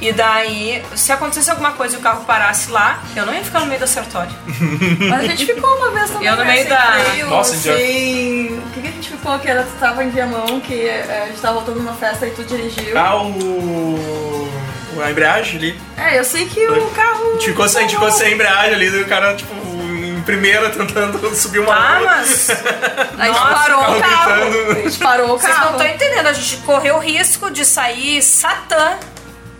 E 0.00 0.12
daí, 0.12 0.82
se 0.96 1.12
acontecesse 1.12 1.50
alguma 1.50 1.72
coisa 1.72 1.96
e 1.96 1.98
o 1.98 2.02
carro 2.02 2.24
parasse 2.24 2.70
lá, 2.70 3.02
eu 3.14 3.26
não 3.26 3.34
ia 3.34 3.44
ficar 3.44 3.60
no 3.60 3.66
meio 3.66 3.78
da 3.80 3.86
Sertório. 3.86 4.32
Mas 5.10 5.20
a 5.20 5.26
gente 5.28 5.44
ficou 5.46 5.76
uma 5.76 5.90
vez 5.90 6.10
também. 6.10 6.26
Eu 6.28 6.36
no 6.36 6.44
né, 6.44 6.52
meio 6.52 6.60
sem 6.62 6.70
da- 6.70 6.92
freio, 7.04 7.26
Nossa, 7.28 7.56
já- 7.56 7.76
sem... 7.76 8.46
O 8.58 8.70
que, 8.72 8.80
que 8.80 8.88
a 8.88 8.90
gente 8.92 9.08
ficou? 9.10 9.38
Que 9.38 9.48
era, 9.48 9.62
tu 9.62 9.72
tava 9.78 10.02
em 10.02 10.08
Viamão, 10.10 10.58
que 10.60 10.74
eh, 10.86 11.22
a 11.24 11.26
gente 11.26 11.40
tava 11.40 11.54
voltando 11.54 11.76
numa 11.80 11.92
festa 11.94 12.26
e 12.26 12.30
tu 12.30 12.42
dirigiu. 12.44 12.98
Ah, 12.98 13.22
o. 13.22 14.50
A 15.02 15.10
embreagem 15.10 15.56
ali. 15.56 15.80
É, 15.96 16.18
eu 16.18 16.24
sei 16.24 16.46
que 16.46 16.66
o 16.66 16.90
carro. 16.90 17.28
A 17.28 17.32
gente 17.34 17.46
ficou 17.46 17.68
sem, 17.68 17.78
a 17.78 17.82
gente 17.82 17.94
ficou 17.94 18.10
sem 18.10 18.32
embreagem 18.34 18.74
ali, 18.74 18.90
daí 18.90 19.02
o 19.02 19.06
cara, 19.06 19.34
tipo, 19.34 19.52
em 19.54 20.20
primeira 20.22 20.68
tentando 20.70 21.18
subir 21.34 21.60
uma 21.60 21.72
Ah, 21.74 21.98
rua. 21.98 22.06
mas. 22.06 22.50
A 23.18 23.24
gente 23.26 23.38
Nossa, 23.38 23.54
parou 23.54 23.80
o 23.80 24.00
carro 24.00 24.00
carro. 24.00 24.50
gritando. 24.50 24.70
A 24.70 24.82
gente 24.82 24.98
parou 24.98 25.26
o 25.34 25.38
Vocês 25.38 25.54
não 25.54 25.62
carro. 25.62 25.76
estão 25.76 25.86
entendendo, 25.94 26.26
a 26.26 26.32
gente 26.32 26.56
correu 26.58 26.96
o 26.96 26.98
risco 26.98 27.50
de 27.50 27.64
sair 27.64 28.20
Satã 28.22 28.98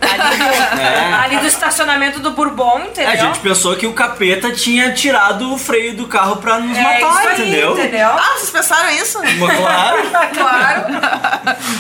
ali 0.01 0.37
do, 0.39 0.81
É. 0.81 1.15
ali 1.25 1.37
do 1.39 1.47
estacionamento 1.47 2.21
do 2.21 2.31
Bourbon, 2.31 2.81
entendeu? 2.87 3.11
A 3.13 3.17
gente 3.17 3.39
pensou 3.41 3.77
que 3.77 3.87
o 3.87 3.93
capeta 3.93 4.51
tinha 4.53 4.93
tirado 4.93 5.53
o 5.53 5.59
freio 5.59 5.95
do 5.95 6.07
carro 6.07 6.37
pra 6.37 6.59
nos 6.59 6.77
é 6.77 6.83
matar, 6.83 6.99
isso 7.21 7.29
aí, 7.29 7.33
entendeu? 7.49 7.73
entendeu? 7.79 8.09
Ah, 8.09 8.35
vocês 8.37 8.51
pensaram 8.51 8.91
isso? 8.91 9.19
Mas 9.39 9.57
claro. 9.57 10.03
claro. 10.35 10.85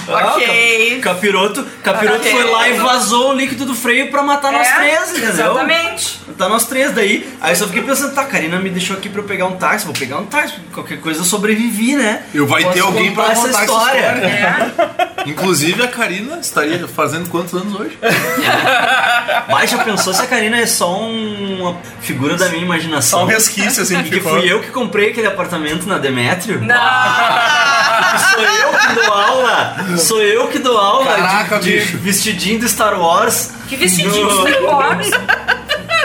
Ah, 0.08 0.34
Ok. 0.34 0.98
o 0.98 1.00
Capiroto, 1.00 1.64
capiroto 1.82 2.20
Ok. 2.20 2.32
foi 2.32 2.44
lá 2.44 2.68
e 2.68 2.72
vazou 2.74 3.30
o 3.30 3.32
líquido 3.32 3.64
do 3.64 3.74
freio 3.74 4.10
pra 4.10 4.22
matar 4.22 4.52
nós 4.52 4.66
É, 4.68 4.74
três, 4.74 5.10
entendeu? 5.10 5.28
Exatamente. 5.30 6.20
Tá 6.36 6.48
nós 6.48 6.66
três 6.66 6.92
daí. 6.92 7.28
Aí 7.40 7.52
eu 7.52 7.56
só 7.56 7.66
fiquei 7.66 7.82
pensando, 7.82 8.14
tá, 8.14 8.22
a 8.22 8.26
Karina 8.26 8.58
me 8.58 8.70
deixou 8.70 8.96
aqui 8.96 9.08
pra 9.08 9.20
eu 9.20 9.24
pegar 9.24 9.46
um 9.46 9.56
táxi, 9.56 9.84
vou 9.84 9.94
pegar 9.94 10.18
um 10.18 10.26
táxi, 10.26 10.54
qualquer 10.72 11.00
coisa 11.00 11.20
eu 11.20 11.24
sobrevivi, 11.24 11.96
né? 11.96 12.22
Eu 12.34 12.46
vai 12.46 12.62
Posso 12.62 12.74
ter 12.74 12.80
alguém 12.80 13.12
pra 13.14 13.24
contar 13.24 13.36
contar 13.36 13.48
essa 13.50 13.60
história. 13.62 14.00
É. 14.00 15.10
Inclusive 15.26 15.82
a 15.82 15.88
Karina 15.88 16.38
estaria 16.38 16.86
fazendo 16.88 17.28
quantos 17.28 17.54
anos 17.54 17.78
hoje? 17.78 17.98
Mas 19.48 19.70
já 19.70 19.78
pensou 19.84 20.12
se 20.14 20.22
a 20.22 20.26
Karina 20.26 20.58
é 20.58 20.66
só 20.66 21.00
um- 21.00 21.60
uma 21.60 21.76
figura 22.00 22.36
da 22.36 22.48
minha 22.48 22.62
imaginação? 22.62 23.20
Só 23.20 23.24
um 23.24 23.28
resquício, 23.28 23.82
assim, 23.82 23.96
que 24.02 24.10
Porque 24.10 24.16
ficou. 24.16 24.32
fui 24.40 24.50
eu 24.52 24.60
que 24.60 24.68
comprei 24.70 25.10
aquele 25.10 25.26
apartamento 25.26 25.86
na 25.86 25.98
Demétrio? 25.98 26.60
Não. 26.60 26.74
Sou 28.34 28.42
eu 28.42 28.72
que 28.78 28.94
dou 28.94 29.12
aula! 29.14 29.76
Sou 29.98 30.22
eu 30.22 30.48
que 30.48 30.58
dou 30.58 30.78
aula 30.78 31.04
Caraca, 31.16 31.58
de, 31.58 31.70
de 31.72 31.78
bicho. 31.78 31.98
vestidinho 31.98 32.60
do 32.60 32.68
Star 32.68 32.98
Wars 33.00 33.52
Que 33.68 33.76
vestidinho 33.76 34.26
de 34.28 34.50
Star 34.50 34.62
Wars. 34.64 35.10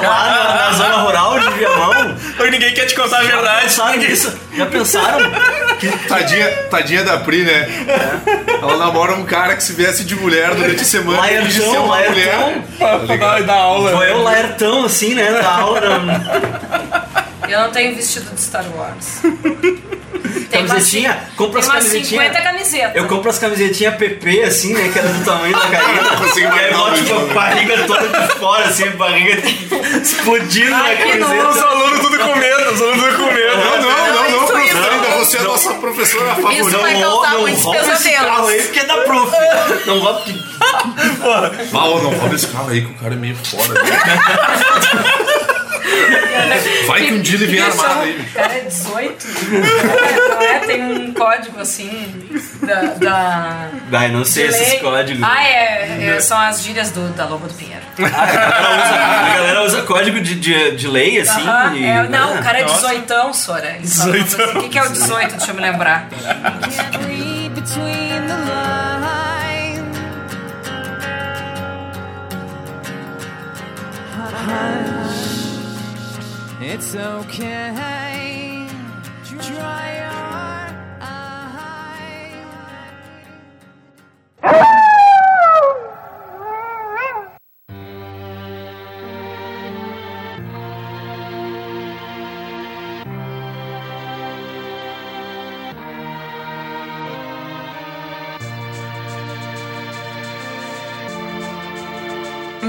Lá 0.01 0.29
na, 0.29 0.65
na 0.65 0.71
zona 0.73 0.95
rural 0.97 1.39
de 1.39 1.49
Viamão. 1.51 2.15
Oi, 2.39 2.51
ninguém 2.51 2.73
quer 2.73 2.85
te 2.85 2.95
contar 2.95 3.19
a 3.19 3.23
verdade. 3.23 3.61
Pensaram 3.63 3.97
nisso? 3.97 4.39
Já 4.55 4.65
pensaram? 4.65 5.31
Tadinha, 6.07 6.51
tadinha 6.69 7.03
da 7.03 7.17
Pri, 7.17 7.43
né? 7.43 7.67
Ela 8.61 8.77
namora 8.77 9.13
um 9.13 9.25
cara 9.25 9.55
que 9.55 9.63
se 9.63 9.73
veste 9.73 10.03
de 10.03 10.15
mulher 10.15 10.55
durante 10.55 10.81
a 10.81 10.85
semana. 10.85 11.19
Laertão, 11.19 11.45
finge 11.45 11.61
ser 11.61 11.77
uma 11.77 11.95
Laertão. 11.95 12.63
Pra 13.17 13.39
dar 13.41 13.55
aula. 13.55 13.91
Foi 13.91 14.11
eu 14.11 14.23
laertão 14.23 14.85
assim, 14.85 15.13
né? 15.15 15.31
Da 15.31 15.51
aula. 15.51 15.81
Eu 17.47 17.59
não 17.59 17.71
tenho 17.71 17.95
vestido 17.95 18.33
de 18.33 18.41
Star 18.41 18.65
Wars. 18.75 19.21
Camisetinha? 20.57 21.19
Compra 21.35 21.59
as 21.59 21.67
camisetinhas. 21.67 22.07
50 22.27 22.41
camisetas. 22.41 22.95
Eu 22.95 23.07
compro 23.07 23.29
as 23.29 23.39
camisetinhas 23.39 23.95
PP, 23.95 24.43
assim, 24.43 24.73
né? 24.73 24.89
Que 24.91 24.99
era 24.99 25.07
do 25.09 25.23
tamanho 25.25 25.53
da 25.53 25.59
Karina. 25.67 26.17
Consegui 26.17 26.41
e 26.41 26.45
aí 26.45 26.71
guardar 26.73 26.77
bota 26.79 26.91
o 26.91 26.95
tipo, 27.03 27.15
a 27.15 27.19
vídeo. 27.19 27.33
barriga 27.33 27.83
toda 27.87 28.07
de 28.27 28.33
fora, 28.39 28.65
assim, 28.65 28.83
a 28.87 28.91
barriga 28.91 29.41
explodindo 30.01 30.73
Ai, 30.73 30.95
na 30.95 31.01
que 31.01 31.17
Os 31.19 31.27
camiseta. 31.27 31.65
alunos 31.67 31.99
tudo 31.99 32.17
com 32.19 32.35
medo, 32.35 32.71
os 32.73 32.81
alunos 32.81 33.03
tudo 33.03 33.17
com 33.17 33.33
medo. 33.33 33.57
Não, 33.57 33.81
não, 33.81 34.13
não, 34.13 34.31
não, 34.31 34.47
professora. 34.47 34.93
Ainda 34.93 35.07
você 35.17 35.37
é 35.37 35.39
a 35.39 35.43
nossa 35.43 35.73
professora 35.75 36.35
favorita. 36.35 36.61
Isso 36.61 36.79
vai 36.79 36.93
Não, 36.93 37.01
causar 37.01 37.31
não 37.33 37.41
muitos 37.41 37.59
esse 37.65 37.71
pesadelos. 37.71 38.25
carro 38.25 38.47
aí 38.47 38.61
porque 38.63 38.79
é 38.79 38.85
da 38.85 38.97
prof. 38.97 39.31
Não 39.85 39.99
rouba 39.99 40.13
porque... 40.21 41.65
Paulo, 41.71 42.01
não 42.03 42.11
rouba 42.17 42.35
esse 42.35 42.47
carro 42.47 42.69
aí 42.69 42.81
que 42.81 42.91
o 42.91 42.93
cara 42.95 43.13
é 43.13 43.17
meio 43.17 43.35
foda. 43.35 43.73
Vai 46.87 47.01
que 47.05 47.13
um 47.13 47.21
dia 47.21 47.35
ele 47.37 47.47
vem 47.47 47.59
Isso, 47.67 47.81
armado 47.81 48.01
aí. 48.01 48.25
Cara, 48.33 48.53
é 48.53 48.59
18. 48.61 49.27
É, 49.55 50.29
não 50.29 50.41
é? 50.41 50.59
Tem 50.59 50.83
um 50.83 51.13
código 51.13 51.59
assim 51.59 52.29
da. 52.61 52.81
da 52.81 53.69
Ai, 53.93 54.09
não 54.09 54.23
sei 54.25 54.47
esses 54.47 54.69
lei. 54.69 54.79
códigos. 54.79 55.23
Ah, 55.23 55.43
é, 55.43 56.07
é, 56.15 56.19
São 56.19 56.37
as 56.39 56.61
gírias 56.63 56.91
do, 56.91 57.09
da 57.13 57.25
Lobo 57.25 57.47
do 57.47 57.53
Pinheiro. 57.53 57.81
A 57.97 58.01
galera 58.25 58.69
usa, 58.71 58.95
a 58.95 59.35
galera 59.37 59.63
usa 59.63 59.81
código 59.83 60.19
de, 60.21 60.35
de, 60.35 60.71
de 60.75 60.87
lei, 60.87 61.19
assim. 61.19 61.41
Aham, 61.47 61.75
e- 61.75 61.85
é, 61.85 62.03
não, 62.09 62.33
né? 62.33 62.39
o 62.39 62.43
cara 62.43 62.59
é 62.59 62.63
Nossa. 62.63 62.87
18, 62.87 63.33
Sora. 63.33 63.75
Ele 63.77 63.87
fala 63.87 64.11
uma 64.11 64.17
coisa 64.25 64.43
assim, 64.43 64.57
O 64.57 64.61
que, 64.61 64.69
que 64.69 64.79
é 64.79 64.83
o 64.83 64.89
18? 64.89 65.35
Deixa 65.37 65.51
eu 65.51 65.55
me 65.55 65.61
lembrar. 65.61 66.07
Read 67.07 67.49
between 67.49 68.27
the 68.27 68.35
lines. 68.45 69.85
It's 76.67 76.95
okay. 76.95 78.67
Dry 79.23 79.85
your 79.99 80.09
eyes. 84.41 84.94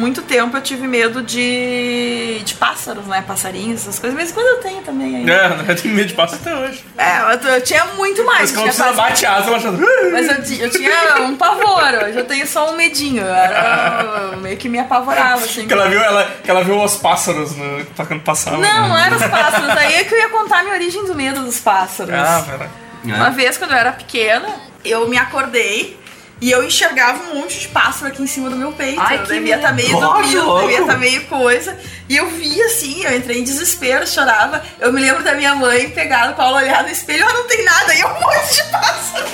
Muito 0.06 0.22
tempo 0.22 0.56
eu 0.56 0.60
tive 0.62 0.86
medo 0.86 1.20
de, 1.20 2.40
de 2.44 2.54
pássaros, 2.54 3.06
né? 3.06 3.24
Passarinhos, 3.26 3.80
essas 3.82 3.98
coisas. 3.98 4.16
Mas 4.16 4.30
quando 4.30 4.46
eu 4.46 4.62
tenho 4.62 4.80
também 4.82 5.16
ainda. 5.16 5.32
É, 5.32 5.70
eu 5.72 5.74
tenho 5.76 5.94
medo 5.94 6.06
de 6.06 6.14
pássaro 6.14 6.40
até 6.40 6.56
hoje. 6.56 6.84
É, 6.96 7.18
eu, 7.34 7.54
eu 7.54 7.60
tinha 7.60 7.84
muito 7.96 8.24
mais. 8.24 8.52
Mas 8.52 8.52
quando 8.52 8.72
você 8.72 8.82
pássaro- 8.84 8.96
bate 8.96 9.26
asa, 9.26 9.48
ela 9.48 9.56
achando. 9.56 9.84
Mas 10.12 10.28
eu, 10.28 10.66
eu 10.66 10.70
tinha 10.70 11.22
um 11.22 11.36
pavor, 11.36 11.82
hoje 12.04 12.18
eu 12.18 12.24
tenho 12.24 12.46
só 12.46 12.70
um 12.72 12.76
medinho. 12.76 13.20
Eu 13.22 13.34
era, 13.34 14.30
eu 14.32 14.36
meio 14.38 14.56
que 14.56 14.68
me 14.68 14.78
apavorava, 14.78 15.44
assim. 15.44 15.66
Que 15.66 15.72
ela 15.72 15.88
viu, 15.88 16.00
ela, 16.00 16.24
que 16.42 16.50
ela 16.50 16.62
viu 16.62 16.80
os 16.80 16.94
pássaros 16.94 17.56
no, 17.56 17.84
tocando 17.86 18.20
passava. 18.20 18.58
Não, 18.58 18.88
não 18.88 18.96
eram 18.96 19.16
os 19.16 19.26
pássaros. 19.26 19.68
Aí 19.76 19.94
é 19.94 20.04
que 20.04 20.14
eu 20.14 20.18
ia 20.18 20.28
contar 20.28 20.60
a 20.60 20.62
minha 20.62 20.74
origem 20.74 21.04
do 21.04 21.16
medo 21.16 21.40
dos 21.40 21.58
pássaros. 21.58 22.14
Ah, 22.14 22.44
pera. 22.46 22.70
Uma 23.04 23.30
vez, 23.30 23.58
quando 23.58 23.72
eu 23.72 23.76
era 23.76 23.92
pequena, 23.92 24.48
eu 24.84 25.08
me 25.08 25.16
acordei 25.18 25.98
e 26.40 26.50
eu 26.50 26.62
enxergava 26.62 27.22
um 27.30 27.36
monte 27.36 27.60
de 27.60 27.68
pássaro 27.68 28.12
aqui 28.12 28.22
em 28.22 28.26
cima 28.26 28.50
do 28.50 28.56
meu 28.56 28.72
peito. 28.72 29.00
Ai, 29.00 29.18
eu 29.18 29.22
que 29.22 29.32
devia 29.32 29.56
estar 29.56 29.72
meio 29.72 29.98
louco. 29.98 30.20
dormindo, 30.20 30.60
devia 30.60 30.80
estar 30.80 30.98
meio 30.98 31.24
coisa. 31.26 31.78
E 32.08 32.16
eu 32.16 32.30
vi 32.30 32.62
assim, 32.62 33.02
eu 33.04 33.16
entrei 33.16 33.40
em 33.40 33.42
desespero, 33.44 34.06
chorava. 34.06 34.62
Eu 34.78 34.92
me 34.92 35.00
lembro 35.00 35.24
da 35.24 35.34
minha 35.34 35.54
mãe 35.56 35.90
pegar 35.90 36.30
o 36.30 36.34
Paulo 36.34 36.56
olhar 36.56 36.84
no 36.84 36.88
espelho, 36.88 37.26
ah, 37.28 37.32
não 37.32 37.44
tem 37.48 37.64
nada, 37.64 37.94
e 37.94 38.04
um 38.04 38.08
monte 38.20 38.54
de 38.54 38.62
pássaro. 38.70 39.26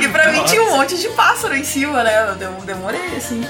E 0.00 0.08
pra 0.08 0.32
mim 0.32 0.42
tinha 0.44 0.62
um 0.62 0.70
monte 0.76 0.98
de 0.98 1.08
pássaro 1.10 1.54
em 1.56 1.62
cima, 1.62 2.02
né? 2.02 2.28
Eu 2.30 2.34
dem- 2.34 2.64
demorei, 2.64 3.16
assim. 3.16 3.46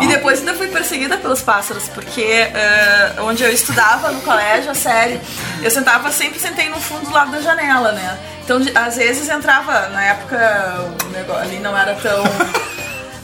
E 0.00 0.06
depois 0.06 0.38
ainda 0.38 0.54
fui 0.54 0.68
perseguida 0.68 1.16
pelos 1.16 1.42
pássaros, 1.42 1.88
porque 1.88 2.22
eh, 2.22 3.12
onde 3.18 3.42
eu 3.42 3.52
estudava 3.52 4.12
no 4.12 4.20
colégio, 4.22 4.70
a 4.70 4.74
série, 4.74 5.20
eu 5.60 5.70
sentava, 5.70 6.12
sempre 6.12 6.38
sentei 6.38 6.68
no 6.68 6.80
fundo 6.80 7.06
do 7.06 7.10
lado 7.12 7.32
da 7.32 7.40
janela, 7.40 7.90
né? 7.90 8.18
Então, 8.44 8.60
às 8.74 8.96
vezes 8.96 9.28
entrava, 9.28 9.88
na 9.88 10.04
época, 10.04 10.90
o 11.04 11.08
negócio 11.08 11.42
ali 11.42 11.58
não 11.58 11.76
era 11.76 11.94
tão. 11.96 12.22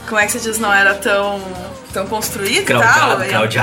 Como 0.07 0.19
é 0.19 0.25
que 0.25 0.31
se 0.33 0.39
diz? 0.39 0.59
Não 0.59 0.73
era 0.73 0.93
tão. 0.95 1.41
Tão 1.91 2.05
construído 2.05 2.69
e 2.69 2.73
tal. 2.79 3.19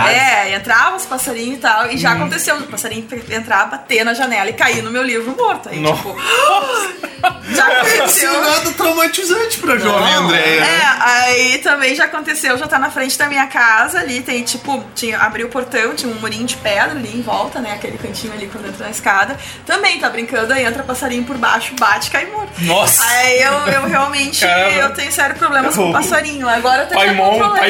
É, 0.08 0.54
entrava 0.54 0.96
os 0.96 1.06
passarinhos 1.06 1.58
e 1.58 1.60
tal. 1.60 1.90
E 1.90 1.96
já 1.96 2.12
aconteceu, 2.12 2.56
o 2.56 2.62
passarinho 2.64 3.06
entrar, 3.30 3.66
bater 3.66 4.04
na 4.04 4.14
janela 4.14 4.50
e 4.50 4.52
cair 4.52 4.82
no 4.82 4.90
meu 4.90 5.02
livro 5.02 5.34
morto. 5.36 5.68
Aí, 5.68 5.78
Nossa. 5.78 5.96
tipo. 6.02 6.16
já 7.54 7.66
aconteceu. 7.66 8.04
Assim, 8.04 8.40
nada 8.50 8.72
traumatizante 8.72 9.58
pra 9.58 9.76
jovem 9.78 10.12
Andréia. 10.14 10.60
né? 10.60 10.66
É, 10.66 11.02
aí 11.02 11.58
também 11.58 11.94
já 11.94 12.04
aconteceu, 12.04 12.56
já 12.58 12.66
tá 12.66 12.78
na 12.78 12.90
frente 12.90 13.16
da 13.16 13.26
minha 13.26 13.46
casa 13.46 14.00
ali, 14.00 14.20
tem 14.20 14.42
tipo, 14.42 14.84
tinha, 14.94 15.18
abri 15.18 15.44
o 15.44 15.48
portão, 15.48 15.94
tinha 15.94 16.10
um 16.12 16.16
murinho 16.20 16.44
de 16.46 16.56
pedra 16.56 16.90
ali 16.92 17.16
em 17.16 17.22
volta, 17.22 17.60
né, 17.60 17.72
aquele 17.74 17.96
cantinho 17.98 18.32
ali 18.32 18.48
quando 18.48 18.66
entra 18.68 18.84
na 18.84 18.90
escada. 18.90 19.36
Também 19.64 19.98
tá 19.98 20.08
brincando, 20.10 20.52
aí 20.52 20.64
entra 20.64 20.82
passarinho 20.82 21.24
por 21.24 21.36
baixo, 21.38 21.74
bate, 21.78 22.10
cai 22.10 22.26
morto. 22.26 22.50
Nossa. 22.62 23.04
Aí 23.06 23.40
eu, 23.42 23.52
eu 23.72 23.86
realmente, 23.86 24.40
Caramba. 24.40 24.70
eu 24.76 24.94
tenho 24.94 25.12
sérios 25.12 25.38
problemas 25.38 25.74
com 25.74 25.90
O- 25.90 25.92
passarinho, 25.92 26.48
agora 26.48 26.82
eu 26.82 26.84
até 26.86 26.94
já 26.94 27.00
Paimon, 27.06 27.30
controlei. 27.38 27.60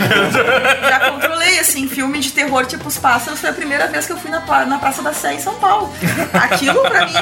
Né? 0.00 0.30
Já 0.88 1.10
controlei, 1.10 1.58
assim, 1.58 1.88
filme 1.88 2.18
de 2.18 2.32
terror 2.32 2.66
tipo 2.66 2.88
Os 2.88 2.98
Pássaros 2.98 3.40
foi 3.40 3.50
a 3.50 3.52
primeira 3.52 3.86
vez 3.88 4.06
que 4.06 4.12
eu 4.12 4.16
fui 4.16 4.30
na, 4.30 4.40
na 4.66 4.78
Praça 4.78 5.02
da 5.02 5.12
Sé 5.12 5.34
em 5.34 5.40
São 5.40 5.54
Paulo. 5.54 5.92
Aquilo 6.32 6.80
pra 6.82 7.06
mim, 7.06 7.14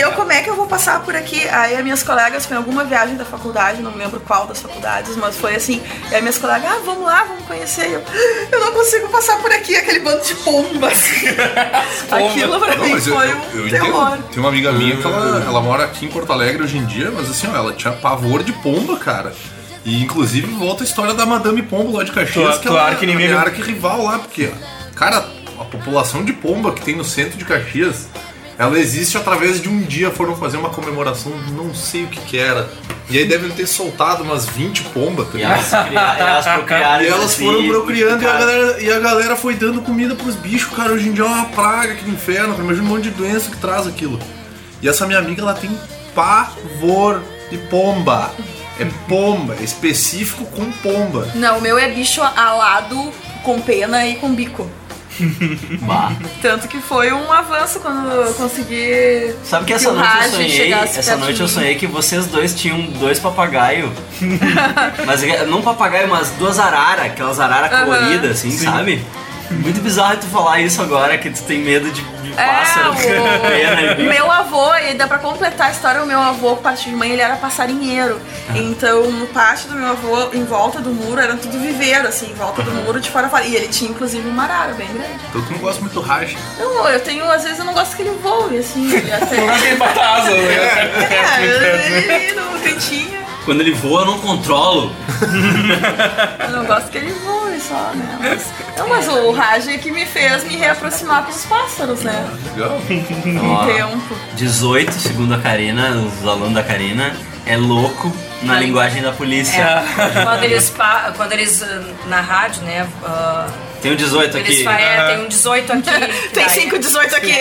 eu 0.00 0.12
como 0.12 0.32
é 0.32 0.42
que 0.42 0.50
eu 0.50 0.56
vou 0.56 0.66
passar 0.66 1.00
por 1.00 1.14
aqui? 1.14 1.48
Aí 1.48 1.76
as 1.76 1.82
minhas 1.82 2.02
colegas, 2.02 2.46
foi 2.46 2.56
em 2.56 2.58
alguma 2.58 2.84
viagem 2.84 3.16
da 3.16 3.24
faculdade, 3.24 3.82
não 3.82 3.92
me 3.92 3.98
lembro 3.98 4.20
qual 4.20 4.46
das 4.46 4.60
faculdades, 4.60 5.16
mas 5.16 5.36
foi 5.36 5.54
assim, 5.54 5.82
e 6.10 6.14
aí 6.14 6.20
minhas 6.20 6.38
colegas, 6.38 6.70
ah, 6.70 6.80
vamos 6.84 7.04
lá, 7.04 7.24
vamos 7.24 7.44
conhecer. 7.46 7.90
Eu, 7.90 8.02
eu 8.50 8.60
não 8.60 8.72
consigo 8.72 9.08
passar 9.08 9.38
por 9.38 9.50
aqui, 9.52 9.76
aquele 9.76 10.00
bando 10.00 10.22
de 10.24 10.34
pombas. 10.36 11.02
Aquilo 12.10 12.60
pra 12.60 12.76
Não, 12.76 12.84
mim 12.84 12.92
mas 12.92 13.06
eu, 13.06 13.14
foi 13.14 13.30
eu, 13.30 13.36
um 13.36 13.42
eu 13.66 13.70
terror. 13.70 14.08
entendo. 14.14 14.28
Tem 14.30 14.38
uma 14.40 14.48
amiga 14.48 14.72
minha 14.72 14.96
que 14.96 15.06
ela, 15.06 15.44
ela 15.46 15.60
mora 15.60 15.84
aqui 15.84 16.06
em 16.06 16.08
Porto 16.08 16.32
Alegre 16.32 16.62
hoje 16.62 16.78
em 16.78 16.84
dia, 16.84 17.10
mas 17.10 17.30
assim, 17.30 17.48
ó, 17.52 17.56
ela 17.56 17.72
tinha 17.72 17.92
pavor 17.92 18.42
de 18.42 18.52
pomba, 18.52 18.98
cara. 18.98 19.32
E 19.84 20.02
inclusive 20.02 20.46
volta 20.52 20.84
a 20.84 20.86
história 20.86 21.12
da 21.14 21.26
Madame 21.26 21.62
Pombo 21.62 21.96
lá 21.96 22.04
de 22.04 22.12
Caxias, 22.12 22.34
Claro- 22.44 22.60
que 22.60 22.68
claro 22.68 22.86
ela 22.88 22.96
que 22.96 23.04
é 23.04 23.08
ninguém- 23.08 23.32
arca 23.32 23.62
rival 23.64 24.04
lá, 24.04 24.18
porque, 24.20 24.50
cara, 24.94 25.26
a 25.58 25.64
população 25.64 26.24
de 26.24 26.32
pomba 26.32 26.72
que 26.72 26.82
tem 26.82 26.96
no 26.96 27.04
centro 27.04 27.36
de 27.36 27.44
Caxias, 27.44 28.06
ela 28.58 28.78
existe 28.78 29.16
através 29.16 29.60
de 29.60 29.68
um 29.68 29.80
dia 29.82 30.10
foram 30.12 30.36
fazer 30.36 30.56
uma 30.56 30.70
comemoração, 30.70 31.32
não 31.52 31.74
sei 31.74 32.04
o 32.04 32.06
que 32.06 32.20
que 32.20 32.38
era. 32.38 32.68
E 33.10 33.18
aí 33.18 33.26
devem 33.26 33.50
ter 33.50 33.66
soltado 33.66 34.22
umas 34.22 34.46
20 34.46 34.82
pombas, 34.84 35.26
tá 35.28 35.32
E 35.34 35.36
ligado? 35.38 35.52
elas. 35.52 36.46
E 37.02 37.06
elas 37.08 37.24
assim, 37.24 37.44
foram 37.44 37.66
procriando 37.66 38.22
e 38.22 38.26
a, 38.26 38.32
galera, 38.32 38.80
e 38.82 38.92
a 38.92 38.98
galera 39.00 39.36
foi 39.36 39.54
dando 39.54 39.82
comida 39.82 40.14
pros 40.14 40.36
bichos, 40.36 40.72
cara. 40.74 40.92
Hoje 40.92 41.08
em 41.08 41.12
dia 41.12 41.24
é 41.24 41.26
uma 41.26 41.46
praga 41.46 41.92
aqui 41.94 42.04
no 42.06 42.14
inferno, 42.14 42.52
cara. 42.52 42.62
Imagina 42.62 42.86
um 42.86 42.88
monte 42.88 43.04
de 43.04 43.10
doença 43.10 43.50
que 43.50 43.56
traz 43.56 43.86
aquilo. 43.86 44.18
E 44.80 44.88
essa 44.88 45.06
minha 45.06 45.18
amiga, 45.18 45.42
ela 45.42 45.54
tem 45.54 45.70
pavor 46.14 47.20
de 47.50 47.58
pomba. 47.58 48.30
É 48.82 48.88
pomba, 49.08 49.56
é 49.60 49.62
específico 49.62 50.44
com 50.46 50.70
pomba. 50.72 51.28
Não, 51.34 51.58
o 51.58 51.60
meu 51.60 51.78
é 51.78 51.88
bicho 51.88 52.20
alado, 52.20 53.12
com 53.42 53.60
pena 53.60 54.04
e 54.06 54.16
com 54.16 54.34
bico. 54.34 54.68
bah. 55.82 56.12
Tanto 56.40 56.66
que 56.68 56.78
foi 56.78 57.12
um 57.12 57.30
avanço 57.30 57.80
quando 57.80 58.10
eu 58.10 58.34
consegui. 58.34 59.34
Sabe 59.44 59.64
que 59.64 59.72
que 59.72 59.74
essa 59.74 59.90
o 59.90 59.94
noite 59.94 60.24
eu 60.24 60.30
sonhei, 60.30 60.72
essa 60.72 61.16
noite 61.16 61.40
eu 61.40 61.48
sonhei 61.48 61.74
que 61.74 61.86
vocês 61.86 62.26
dois 62.26 62.54
tinham 62.54 62.80
dois 62.98 63.18
papagaios. 63.18 63.90
mas 65.06 65.22
não 65.48 65.62
papagaio, 65.62 66.08
mas 66.08 66.30
duas 66.30 66.58
araras, 66.58 67.06
aquelas 67.06 67.38
araras 67.38 67.72
Aham. 67.72 67.84
coloridas, 67.84 68.38
assim, 68.38 68.50
sabe? 68.50 69.04
Muito 69.50 69.82
bizarro 69.82 70.16
tu 70.16 70.26
falar 70.26 70.60
isso 70.60 70.80
agora, 70.80 71.18
que 71.18 71.30
tu 71.30 71.42
tem 71.42 71.58
medo 71.58 71.90
de, 71.90 72.02
de 72.32 72.36
pássaro. 72.36 72.94
É, 72.94 73.38
pena 73.48 74.00
e 74.00 74.06
o 74.06 74.10
meu 74.10 74.30
avô, 74.30 74.74
e 74.76 74.94
dá 74.94 75.06
pra 75.06 75.18
completar 75.18 75.68
a 75.68 75.70
história, 75.70 76.02
o 76.02 76.06
meu 76.06 76.18
avô, 76.20 76.56
parte 76.56 76.88
de 76.88 76.96
mãe, 76.96 77.10
ele 77.10 77.22
era 77.22 77.36
passarinheiro. 77.36 78.20
Então, 78.54 79.10
no 79.10 79.26
pátio 79.28 79.68
do 79.68 79.76
meu 79.76 79.88
avô, 79.88 80.30
em 80.32 80.44
volta 80.44 80.80
do 80.80 80.90
muro, 80.90 81.20
era 81.20 81.36
tudo 81.36 81.58
viveiro, 81.58 82.08
assim, 82.08 82.30
em 82.30 82.34
volta 82.34 82.62
do 82.62 82.70
muro, 82.70 83.00
de 83.00 83.10
fora 83.10 83.26
a 83.26 83.30
fora. 83.30 83.44
E 83.44 83.54
ele 83.54 83.68
tinha, 83.68 83.90
inclusive, 83.90 84.28
uma 84.28 84.44
arara 84.44 84.74
bem 84.74 84.88
grande. 84.88 85.20
Então 85.28 85.42
tu 85.42 85.52
não 85.52 85.58
gosta 85.58 85.80
muito 85.80 85.94
do 85.94 86.00
racha. 86.00 86.36
Não, 86.58 86.88
eu 86.88 87.00
tenho, 87.00 87.30
às 87.30 87.42
vezes, 87.44 87.58
eu 87.58 87.64
não 87.64 87.74
gosto 87.74 87.96
que 87.96 88.02
ele 88.02 88.18
voe, 88.22 88.58
assim, 88.58 88.92
ele 88.92 89.10
até... 89.12 89.36
Não 89.36 89.58
tem 89.58 89.76
bota 89.76 90.00
asa, 90.00 90.30
né? 90.30 90.54
é, 91.38 92.26
ele 92.30 92.40
no 92.40 92.60
cantinho. 92.60 93.21
Quando 93.44 93.60
ele 93.60 93.72
voa, 93.72 94.02
eu 94.02 94.06
não 94.06 94.18
controlo. 94.20 94.94
Eu 96.40 96.50
não 96.50 96.64
gosto 96.64 96.90
que 96.90 96.98
ele 96.98 97.12
voe 97.12 97.58
só, 97.60 97.90
né? 97.94 98.18
Mas, 98.20 98.52
não, 98.78 98.88
mas 98.88 99.08
o 99.08 99.30
Raj 99.32 99.66
é 99.68 99.78
que 99.78 99.90
me 99.90 100.04
fez 100.06 100.44
me 100.44 100.56
reaproximar 100.56 101.24
com 101.24 101.30
os 101.30 101.44
pássaros, 101.46 102.02
né? 102.02 102.24
Legal. 102.54 102.80
Ó, 103.44 103.66
Tempo. 103.66 104.14
18, 104.34 104.92
segundo 104.92 105.34
a 105.34 105.38
Karina, 105.38 105.90
os 105.90 106.26
alunos 106.28 106.54
da 106.54 106.62
Karina, 106.62 107.12
é 107.46 107.56
louco 107.56 108.12
na 108.42 108.58
linguagem 108.60 109.02
da 109.02 109.12
polícia. 109.12 109.60
É, 109.62 110.22
quando 110.22 110.44
eles, 110.44 110.70
pa- 110.70 111.12
quando 111.16 111.32
eles 111.32 111.62
ah, 111.62 111.82
na 112.06 112.20
rádio, 112.20 112.62
né? 112.62 112.86
ah, 113.04 113.46
Tem 113.80 113.92
um 113.92 113.96
18 113.96 114.36
eles 114.38 114.50
aqui. 114.54 114.64
fa- 114.64 114.80
é, 114.80 115.14
tem 115.14 115.24
um 115.24 115.28
18 115.28 115.72
aqui. 115.72 115.82
Tem 116.32 116.44
daí- 116.46 116.70
5,18 116.70 117.14
aqui. 117.14 117.34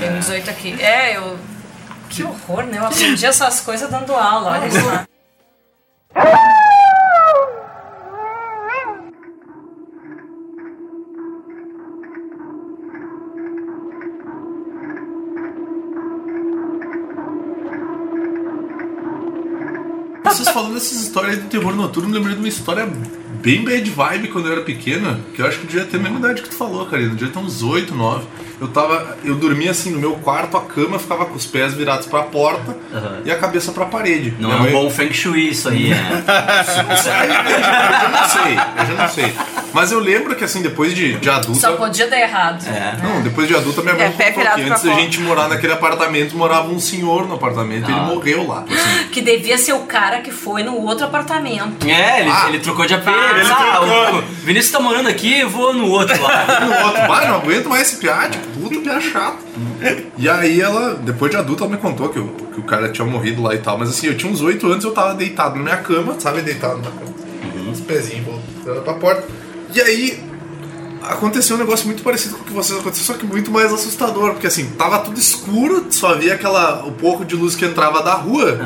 Tem 0.00 0.10
um 0.10 0.18
18 0.18 0.50
aqui. 0.50 0.76
É, 0.82 1.16
eu. 1.16 1.38
Que 2.08 2.22
horror, 2.22 2.64
né? 2.64 2.78
Eu 2.78 2.86
aprendi 2.86 3.26
essas 3.26 3.60
coisas 3.60 3.90
dando 3.90 4.12
aula, 4.12 4.52
olha 4.52 4.70
só. 4.70 5.04
Vocês 20.24 20.48
falando 20.50 20.74
dessas 20.74 21.00
histórias 21.00 21.38
do 21.38 21.48
terror 21.48 21.74
noturno, 21.74 22.08
me 22.08 22.14
lembrei 22.16 22.34
de 22.34 22.40
uma 22.40 22.48
história 22.48 22.86
bem 23.42 23.64
bad 23.64 23.90
vibe 23.90 24.28
quando 24.28 24.46
eu 24.46 24.52
era 24.52 24.60
pequena, 24.62 25.18
que 25.34 25.40
eu 25.42 25.46
acho 25.46 25.58
que 25.60 25.66
devia 25.66 25.84
ter 25.84 25.96
a 25.96 26.00
mesma 26.00 26.18
idade 26.18 26.42
que 26.42 26.48
tu 26.48 26.56
falou, 26.56 26.86
Karina. 26.86 27.14
Devia 27.14 27.32
ter 27.32 27.38
uns 27.38 27.62
8, 27.62 27.94
9. 27.94 28.24
Eu 28.60 28.66
tava. 28.68 29.16
Eu 29.24 29.36
dormia 29.36 29.70
assim 29.70 29.90
no 29.92 30.00
meu 30.00 30.14
quarto, 30.14 30.56
a 30.56 30.60
cama 30.62 30.98
ficava 30.98 31.24
com 31.26 31.34
os 31.36 31.46
pés 31.46 31.74
virados 31.74 32.06
pra 32.06 32.24
porta 32.24 32.76
Aham. 32.92 33.20
e 33.24 33.30
a 33.30 33.38
cabeça 33.38 33.70
pra 33.70 33.84
parede. 33.86 34.34
Não 34.40 34.48
Minha 34.48 34.54
é 34.54 34.60
um 34.60 34.62
mãe- 34.64 34.72
bom 34.72 34.90
feng 34.90 35.12
shui 35.12 35.48
isso 35.50 35.68
aí, 35.68 35.90
né? 35.90 36.24
eu 36.26 36.74
já 36.74 38.08
não 38.08 38.28
sei, 38.28 38.52
eu 38.52 38.86
já 38.96 39.02
não 39.02 39.08
sei. 39.08 39.32
Mas 39.72 39.92
eu 39.92 40.00
lembro 40.00 40.34
que 40.34 40.42
assim, 40.42 40.60
depois 40.60 40.92
de, 40.92 41.14
de 41.18 41.30
adulta. 41.30 41.60
Só 41.60 41.76
podia 41.76 42.08
dar 42.08 42.18
errado. 42.18 42.64
É. 42.66 42.96
Não, 43.00 43.22
depois 43.22 43.46
de 43.46 43.54
adulta, 43.54 43.80
minha 43.82 43.94
mãe 43.94 44.06
É, 44.06 44.10
pé 44.10 44.24
contou 44.32 44.40
virado 44.42 44.62
que 44.64 44.70
antes 44.70 44.82
da 44.82 44.94
gente 44.94 45.20
morar 45.20 45.46
naquele 45.48 45.72
apartamento, 45.74 46.36
morava 46.36 46.68
um 46.68 46.80
senhor 46.80 47.28
no 47.28 47.34
apartamento 47.34 47.88
e 47.88 47.92
ele 47.92 48.00
Ah. 48.00 48.04
morreu 48.04 48.44
lá. 48.46 48.64
assim. 48.68 49.08
Que 49.12 49.20
devia 49.20 49.56
ser 49.58 49.74
o 49.74 49.80
cara 49.80 50.20
que 50.20 50.32
foi 50.32 50.64
no 50.64 50.74
outro 50.74 51.04
apartamento. 51.04 51.86
É, 51.86 52.22
ele, 52.22 52.30
Ah. 52.30 52.46
ele 52.48 52.58
trocou 52.58 52.86
de 52.86 52.94
aparelho. 52.94 53.37
Ele 53.38 53.50
ah, 53.50 54.18
o 54.18 54.22
Vinícius 54.44 54.72
tá 54.72 54.80
morando 54.80 55.08
aqui, 55.08 55.40
eu 55.40 55.48
vou 55.48 55.72
no 55.72 55.88
outro 55.90 56.20
lá. 56.22 56.60
no 56.60 56.86
outro, 56.86 57.08
bah, 57.08 57.26
não 57.26 57.36
aguento 57.36 57.68
mais 57.68 57.88
esse 57.88 57.96
piá, 57.96 58.28
tipo, 58.28 58.46
puta 58.60 58.80
piá 58.80 59.00
chato. 59.00 59.38
E 60.16 60.28
aí 60.28 60.60
ela, 60.60 60.94
depois 60.94 61.30
de 61.30 61.36
adulta, 61.36 61.64
ela 61.64 61.72
me 61.72 61.78
contou 61.78 62.08
que 62.08 62.18
o, 62.18 62.28
que 62.28 62.60
o 62.60 62.64
cara 62.64 62.90
tinha 62.90 63.06
morrido 63.06 63.42
lá 63.42 63.54
e 63.54 63.58
tal, 63.58 63.78
mas 63.78 63.90
assim, 63.90 64.06
eu 64.06 64.16
tinha 64.16 64.30
uns 64.30 64.40
oito 64.40 64.66
anos, 64.66 64.84
eu 64.84 64.92
tava 64.92 65.14
deitado 65.14 65.56
na 65.56 65.62
minha 65.62 65.76
cama, 65.76 66.16
sabe, 66.18 66.42
deitado 66.42 66.78
na 66.78 66.90
cama, 66.90 67.72
os 67.72 67.80
pezinhos 67.80 68.24
voltando 68.24 68.82
pra 68.82 68.94
porta. 68.94 69.24
E 69.74 69.80
aí 69.80 70.22
aconteceu 71.02 71.56
um 71.56 71.58
negócio 71.58 71.86
muito 71.86 72.02
parecido 72.02 72.36
com 72.36 72.42
o 72.42 72.44
que 72.44 72.52
vocês 72.52 72.78
aconteceu, 72.78 73.04
só 73.04 73.14
que 73.14 73.24
muito 73.24 73.50
mais 73.50 73.72
assustador, 73.72 74.32
porque 74.32 74.46
assim, 74.46 74.70
tava 74.70 74.98
tudo 75.00 75.18
escuro, 75.18 75.86
só 75.90 76.14
via 76.14 76.34
aquela 76.34 76.84
o 76.84 76.92
pouco 76.92 77.24
de 77.24 77.36
luz 77.36 77.54
que 77.54 77.64
entrava 77.64 78.02
da 78.02 78.14
rua. 78.14 78.58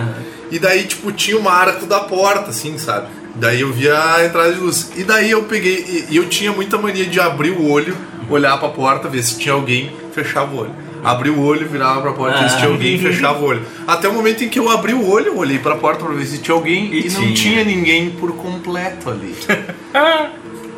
E 0.50 0.58
daí, 0.58 0.84
tipo, 0.84 1.10
tinha 1.12 1.38
uma 1.38 1.50
arco 1.50 1.86
da 1.86 2.00
porta, 2.00 2.50
assim, 2.50 2.76
sabe? 2.76 3.08
Daí 3.34 3.60
eu 3.62 3.72
via 3.72 3.98
a 4.14 4.24
entrada 4.24 4.52
de 4.52 4.60
luz. 4.60 4.90
E 4.96 5.04
daí 5.04 5.30
eu 5.30 5.42
peguei. 5.44 6.06
E, 6.10 6.16
eu 6.16 6.28
tinha 6.28 6.52
muita 6.52 6.76
mania 6.78 7.06
de 7.06 7.18
abrir 7.18 7.50
o 7.50 7.70
olho, 7.70 7.96
olhar 8.28 8.58
pra 8.58 8.68
porta, 8.68 9.08
ver 9.08 9.22
se 9.22 9.38
tinha 9.38 9.54
alguém, 9.54 9.90
fechava 10.14 10.54
o 10.54 10.58
olho. 10.58 10.70
Abri 11.04 11.30
o 11.30 11.40
olho, 11.40 11.66
virava 11.68 12.00
pra 12.00 12.12
porta, 12.12 12.38
ver 12.40 12.48
se 12.50 12.58
tinha 12.58 12.68
alguém, 12.68 12.98
fechava 12.98 13.40
o 13.40 13.44
olho. 13.44 13.62
Até 13.88 14.08
o 14.08 14.12
momento 14.12 14.44
em 14.44 14.48
que 14.48 14.58
eu 14.58 14.68
abri 14.70 14.92
o 14.94 15.04
olho, 15.10 15.36
olhei 15.36 15.58
pra 15.58 15.74
porta 15.74 16.04
pra 16.04 16.14
ver 16.14 16.26
se 16.26 16.38
tinha 16.38 16.54
alguém 16.54 16.92
e, 16.94 17.06
E 17.06 17.10
não 17.10 17.20
tinha. 17.22 17.34
tinha 17.34 17.64
ninguém 17.64 18.10
por 18.10 18.32
completo 18.36 19.10
ali. 19.10 19.34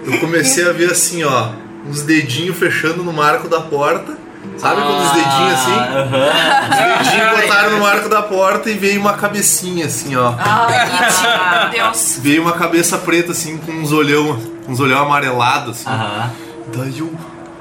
Eu 0.06 0.18
comecei 0.20 0.66
a 0.68 0.72
ver 0.72 0.90
assim, 0.90 1.24
ó, 1.24 1.50
uns 1.86 2.02
dedinhos 2.02 2.56
fechando 2.58 3.02
no 3.02 3.12
marco 3.12 3.48
da 3.48 3.60
porta. 3.60 4.16
Sabe 4.56 4.82
quando 4.82 5.02
os 5.02 5.12
dedinhos 5.12 5.52
assim? 5.52 5.72
Aham. 5.72 6.28
Os 6.70 7.04
dedinhos 7.04 7.40
botaram 7.40 7.70
no 7.72 7.80
marco 7.80 8.08
da 8.08 8.22
porta 8.22 8.70
e 8.70 8.74
veio 8.74 9.00
uma 9.00 9.14
cabecinha 9.14 9.86
assim, 9.86 10.16
ó. 10.16 10.34
Ai, 10.38 11.70
meu 11.70 11.70
Deus. 11.70 12.18
Veio 12.20 12.42
uma 12.42 12.52
cabeça 12.52 12.98
preta 12.98 13.32
assim 13.32 13.58
com 13.58 13.72
uns 13.72 13.92
olhão, 13.92 14.38
uns 14.68 14.80
olhão 14.80 15.02
amarelado 15.02 15.72
assim. 15.72 15.88
Aham. 15.88 16.30
Daí 16.74 16.98
eu. 16.98 17.12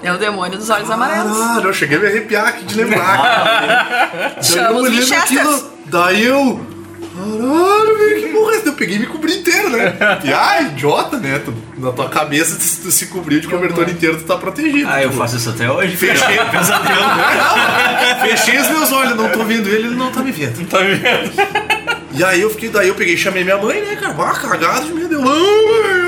É 0.01 0.11
o 0.11 0.17
demônio 0.17 0.57
dos 0.57 0.69
olhos 0.69 0.89
amarelos. 0.89 1.37
Caralho, 1.37 1.69
eu 1.69 1.73
cheguei 1.73 1.97
a 1.97 2.01
me 2.01 2.07
arrepiar 2.07 2.47
aqui 2.47 2.65
de 2.65 2.75
lembrar, 2.75 4.35
Chama 4.43 4.81
os 4.81 5.11
aquilo, 5.11 5.71
daí 5.85 6.25
eu. 6.25 6.72
Caralho, 7.15 7.97
velho, 7.97 8.21
que 8.21 8.27
porra 8.33 8.53
é 8.53 8.57
essa? 8.57 8.67
Eu 8.69 8.73
peguei 8.73 8.95
e 8.95 8.99
me 8.99 9.05
cobri 9.05 9.33
inteiro, 9.37 9.69
né? 9.69 9.95
E 10.23 10.33
ai, 10.33 10.65
idiota, 10.67 11.17
né? 11.17 11.39
Tu, 11.39 11.53
na 11.77 11.91
tua 11.91 12.09
cabeça, 12.09 12.55
tu, 12.55 12.83
tu 12.83 12.91
se 12.91 13.07
cobriu 13.07 13.39
de 13.39 13.47
cobertor 13.47 13.87
inteiro, 13.89 14.17
tu 14.17 14.23
tá 14.23 14.35
protegido. 14.37 14.89
Ah, 14.89 15.01
eu 15.01 15.09
Tipo, 15.09 15.21
faço 15.21 15.37
isso 15.37 15.49
até 15.49 15.69
hoje. 15.69 15.95
Fechei, 15.95 16.37
pesadelo. 16.51 17.01
Não, 17.01 18.27
fechei 18.27 18.59
os 18.59 18.69
meus 18.69 18.91
olhos, 18.91 19.15
não 19.15 19.29
tô 19.29 19.43
vendo 19.43 19.67
ele, 19.69 19.87
ele 19.87 19.95
não 19.95 20.11
tá 20.11 20.21
me 20.21 20.31
vendo. 20.31 20.67
Tá 20.67 20.79
vendo? 20.79 21.03
E 22.15 22.23
aí 22.23 22.41
eu 22.41 22.49
fiquei, 22.51 22.69
daí 22.69 22.89
eu 22.89 22.93
peguei 22.93 23.15
e 23.15 23.17
chamei 23.17 23.43
minha 23.43 23.57
mãe, 23.57 23.81
né, 23.81 23.95
cara? 23.95 24.13
Ah, 24.19 24.33
cagado 24.33 24.85
de 24.85 24.93
medo. 24.93 25.15
Eu. 25.15 26.02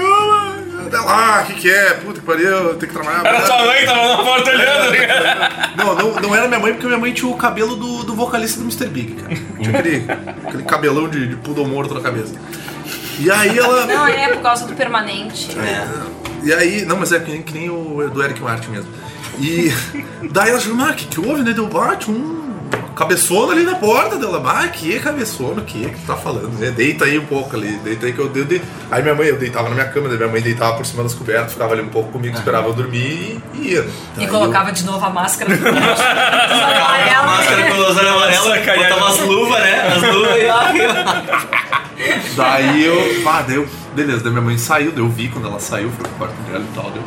Até 0.96 1.06
lá, 1.06 1.42
o 1.42 1.46
que 1.46 1.54
que 1.56 1.70
é? 1.70 1.94
Puta 1.96 2.20
que 2.20 2.26
pariu, 2.26 2.48
eu 2.48 2.76
tenho 2.76 2.92
que 2.92 2.98
trabalhar. 2.98 3.26
Era 3.26 3.42
tua 3.42 3.66
mãe 3.66 3.80
que 3.80 3.86
tava 3.86 4.08
na 4.08 4.18
porta 4.24 4.50
olhando, 4.50 4.86
tá 4.86 4.90
ligado? 4.90 5.78
Não, 5.78 5.96
não, 5.96 6.22
não 6.22 6.36
era 6.36 6.48
minha 6.48 6.60
mãe, 6.60 6.74
porque 6.74 6.88
minha 6.88 7.00
mãe 7.00 7.14
tinha 7.14 7.30
o 7.30 7.36
cabelo 7.36 7.76
do, 7.76 8.04
do 8.04 8.16
vocalista 8.16 8.60
do 8.60 8.64
Mr. 8.64 8.88
Big, 8.88 9.14
cara. 9.16 9.36
Tinha 9.36 9.80
aquele, 9.80 10.06
aquele 10.48 10.64
cabelão 10.64 11.10
de, 11.10 11.28
de 11.28 11.36
poodle 11.36 11.68
morto 11.68 11.94
na 11.94 12.02
cabeça. 12.02 12.34
E 13.20 13.30
aí 13.30 13.58
ela... 13.58 13.86
Não, 13.86 14.08
é 14.08 14.30
por 14.30 14.42
causa 14.42 14.66
do 14.66 14.74
permanente. 14.74 15.50
E 16.44 16.54
aí, 16.54 16.86
não, 16.86 16.98
mas 16.98 17.12
é 17.12 17.20
que 17.20 17.32
nem, 17.32 17.42
que 17.42 17.54
nem 17.54 17.70
o 17.70 18.10
do 18.10 18.24
Eric 18.24 18.42
Martin 18.42 18.70
mesmo. 18.70 18.92
E 19.40 19.74
daí 20.32 20.50
ela 20.50 20.62
falou, 20.62 20.88
ah, 20.88 20.94
que 20.94 21.06
que 21.08 21.20
houve, 21.20 21.44
né? 21.44 21.52
Deu 21.52 21.68
bate 21.68 22.10
um 22.10 22.45
cabeçona 22.96 23.52
ali 23.54 23.64
na 23.64 23.76
porta 23.76 24.18
dela. 24.18 24.42
Ah, 24.46 24.68
que 24.68 25.00
cabeçona, 25.00 25.62
o 25.62 25.66
que 25.66 25.86
que 25.90 26.00
tu 26.00 26.08
tá 26.08 26.16
falando, 26.16 26.58
né? 26.60 26.72
Deita 26.72 27.06
aí 27.06 27.18
um 27.20 27.26
pouco 27.26 27.56
ali, 27.56 27.78
deita 27.84 28.06
aí 28.06 28.14
que 28.14 28.20
eu 28.20 28.30
dei. 28.30 28.44
dei. 28.46 28.62
Aí 28.90 29.02
minha 29.02 29.14
mãe, 29.16 29.28
eu 29.28 29.38
deitava 29.38 29.68
na 29.70 29.76
minha 29.76 29.88
cama, 29.88 30.08
minha 30.10 30.28
mãe 30.28 30.42
deitava 30.42 30.78
por 30.78 30.86
cima 30.86 31.04
das 31.04 31.14
cobertas, 31.14 31.52
ficava 31.54 31.74
ali 31.74 31.82
um 31.82 31.90
pouco 31.90 32.12
comigo, 32.12 32.36
esperava 32.38 32.68
eu 32.68 32.74
dormir 32.74 33.42
e 33.54 33.74
ia. 33.74 33.86
E 34.18 34.28
colocava 34.28 34.72
de 34.72 34.84
novo 34.86 35.06
a 35.06 35.10
máscara. 35.10 35.52
A 37.16 37.24
máscara 37.26 37.64
com 37.72 37.74
amarelos, 37.84 38.44
Sacanagem. 38.48 38.84
botava 38.90 39.10
as 39.10 39.20
luvas, 39.20 39.60
né? 39.62 39.88
As 39.96 40.02
luvas 40.14 40.38
e 40.38 40.80
eu- 40.80 42.36
Daí 42.36 42.86
eu, 42.86 43.24
ah, 43.30 43.42
daí 43.48 43.56
eu, 43.56 43.68
beleza, 43.96 44.24
daí 44.24 44.32
minha 44.32 44.42
mãe 44.44 44.58
saiu, 44.58 44.92
daí 44.92 45.00
eu 45.02 45.10
vi 45.10 45.30
quando 45.30 45.48
ela 45.48 45.60
saiu, 45.60 45.90
foi 45.92 46.04
pro 46.06 46.14
quarto 46.18 46.36
dela 46.44 46.64
e 46.64 46.76
tal, 46.76 46.92
deu. 46.92 47.04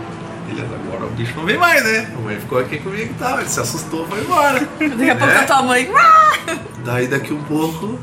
Beleza, 0.49 0.74
agora 0.74 1.07
o 1.07 1.11
bicho 1.11 1.34
não 1.36 1.44
vem 1.44 1.59
mais, 1.59 1.82
né? 1.84 2.11
A 2.16 2.20
mãe 2.20 2.36
ficou 2.40 2.59
aqui 2.59 2.78
comigo 2.78 3.11
e 3.11 3.14
tal, 3.18 3.38
ele 3.40 3.49
se 3.49 3.61
assustou, 3.61 4.07
foi 4.07 4.20
embora. 4.20 4.61
Daqui 4.78 5.11
a 5.11 5.16
pouco 5.16 5.34
a 5.34 5.42
tua 5.44 5.62
mãe. 5.62 5.90
"Ah!" 5.94 6.57
Daí 6.84 7.07
daqui 7.07 7.32
um 7.32 7.42
pouco, 7.42 7.99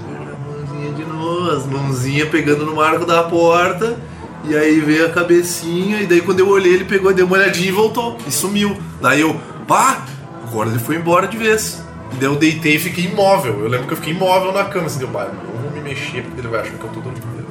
a 0.00 0.48
mãozinha 0.48 0.92
de 0.92 1.04
novo, 1.04 1.50
as 1.50 1.66
mãozinhas 1.66 2.28
pegando 2.28 2.64
no 2.64 2.76
marco 2.76 3.04
da 3.04 3.22
porta. 3.24 3.98
E 4.44 4.56
aí 4.56 4.80
veio 4.80 5.06
a 5.06 5.10
cabecinha, 5.10 6.00
e 6.00 6.06
daí 6.06 6.20
quando 6.20 6.40
eu 6.40 6.48
olhei, 6.48 6.74
ele 6.74 6.84
pegou, 6.84 7.14
deu 7.14 7.26
uma 7.26 7.36
olhadinha 7.36 7.68
e 7.68 7.72
voltou. 7.72 8.18
E 8.26 8.32
sumiu. 8.32 8.76
Daí 9.00 9.20
eu, 9.20 9.40
pá, 9.68 10.04
agora 10.48 10.68
ele 10.68 10.80
foi 10.80 10.96
embora 10.96 11.28
de 11.28 11.36
vez. 11.36 11.80
E 12.12 12.16
daí 12.16 12.24
eu 12.28 12.34
deitei 12.34 12.74
e 12.74 12.78
fiquei 12.78 13.04
imóvel. 13.04 13.60
Eu 13.60 13.68
lembro 13.68 13.86
que 13.86 13.92
eu 13.92 13.96
fiquei 13.96 14.12
imóvel 14.12 14.52
na 14.52 14.64
cama, 14.64 14.86
assim, 14.86 14.98
deu, 14.98 15.08
pai, 15.08 15.28
não 15.28 15.62
vou 15.62 15.70
me 15.70 15.80
mexer 15.80 16.22
porque 16.22 16.40
ele 16.40 16.48
vai 16.48 16.60
achar 16.60 16.72
que 16.72 16.82
eu 16.84 16.90
tô 16.90 17.00
dormindo. 17.00 17.41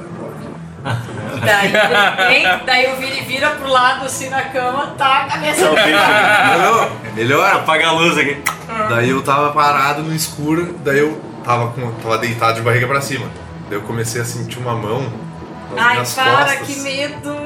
Daí, 1.44 2.36
hein? 2.36 2.46
daí 2.64 2.92
o 2.92 2.96
Vini 2.96 3.20
vira 3.22 3.50
pro 3.50 3.68
lado 3.68 4.04
assim 4.04 4.28
na 4.28 4.42
cama, 4.42 4.94
tá 4.98 5.22
a 5.22 5.24
cabeça. 5.26 5.64
É 5.66 7.10
melhor. 7.14 7.56
apaga 7.56 7.88
a 7.88 7.92
luz 7.92 8.16
aqui. 8.16 8.36
Daí 8.88 9.10
eu 9.10 9.22
tava 9.22 9.50
parado 9.52 10.02
no 10.02 10.14
escuro, 10.14 10.74
daí 10.84 11.00
eu 11.00 11.20
tava, 11.44 11.68
com, 11.72 11.90
tava 11.94 12.18
deitado 12.18 12.54
de 12.54 12.60
barriga 12.62 12.86
pra 12.86 13.00
cima. 13.00 13.26
Daí 13.68 13.78
eu 13.78 13.82
comecei 13.82 14.20
a 14.20 14.24
sentir 14.24 14.58
uma 14.58 14.74
mão 14.74 15.12
nas 15.74 15.84
Ai, 15.84 15.92
minhas 15.94 16.14
para, 16.14 16.44
costas, 16.44 16.66
que 16.66 16.80
medo. 16.80 17.36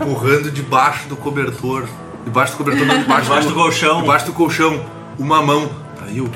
empurrando 0.00 0.50
debaixo 0.50 1.08
do 1.08 1.16
cobertor. 1.16 1.86
Debaixo 2.24 2.52
do 2.52 2.58
cobertor, 2.58 2.86
não, 2.86 2.98
debaixo, 2.98 3.22
Debaixo 3.24 3.48
do 3.48 3.54
colchão. 3.54 4.00
Debaixo 4.00 4.26
do 4.26 4.32
colchão, 4.32 4.86
uma 5.18 5.42
mão. 5.42 5.70
Daí 6.00 6.18
eu. 6.18 6.30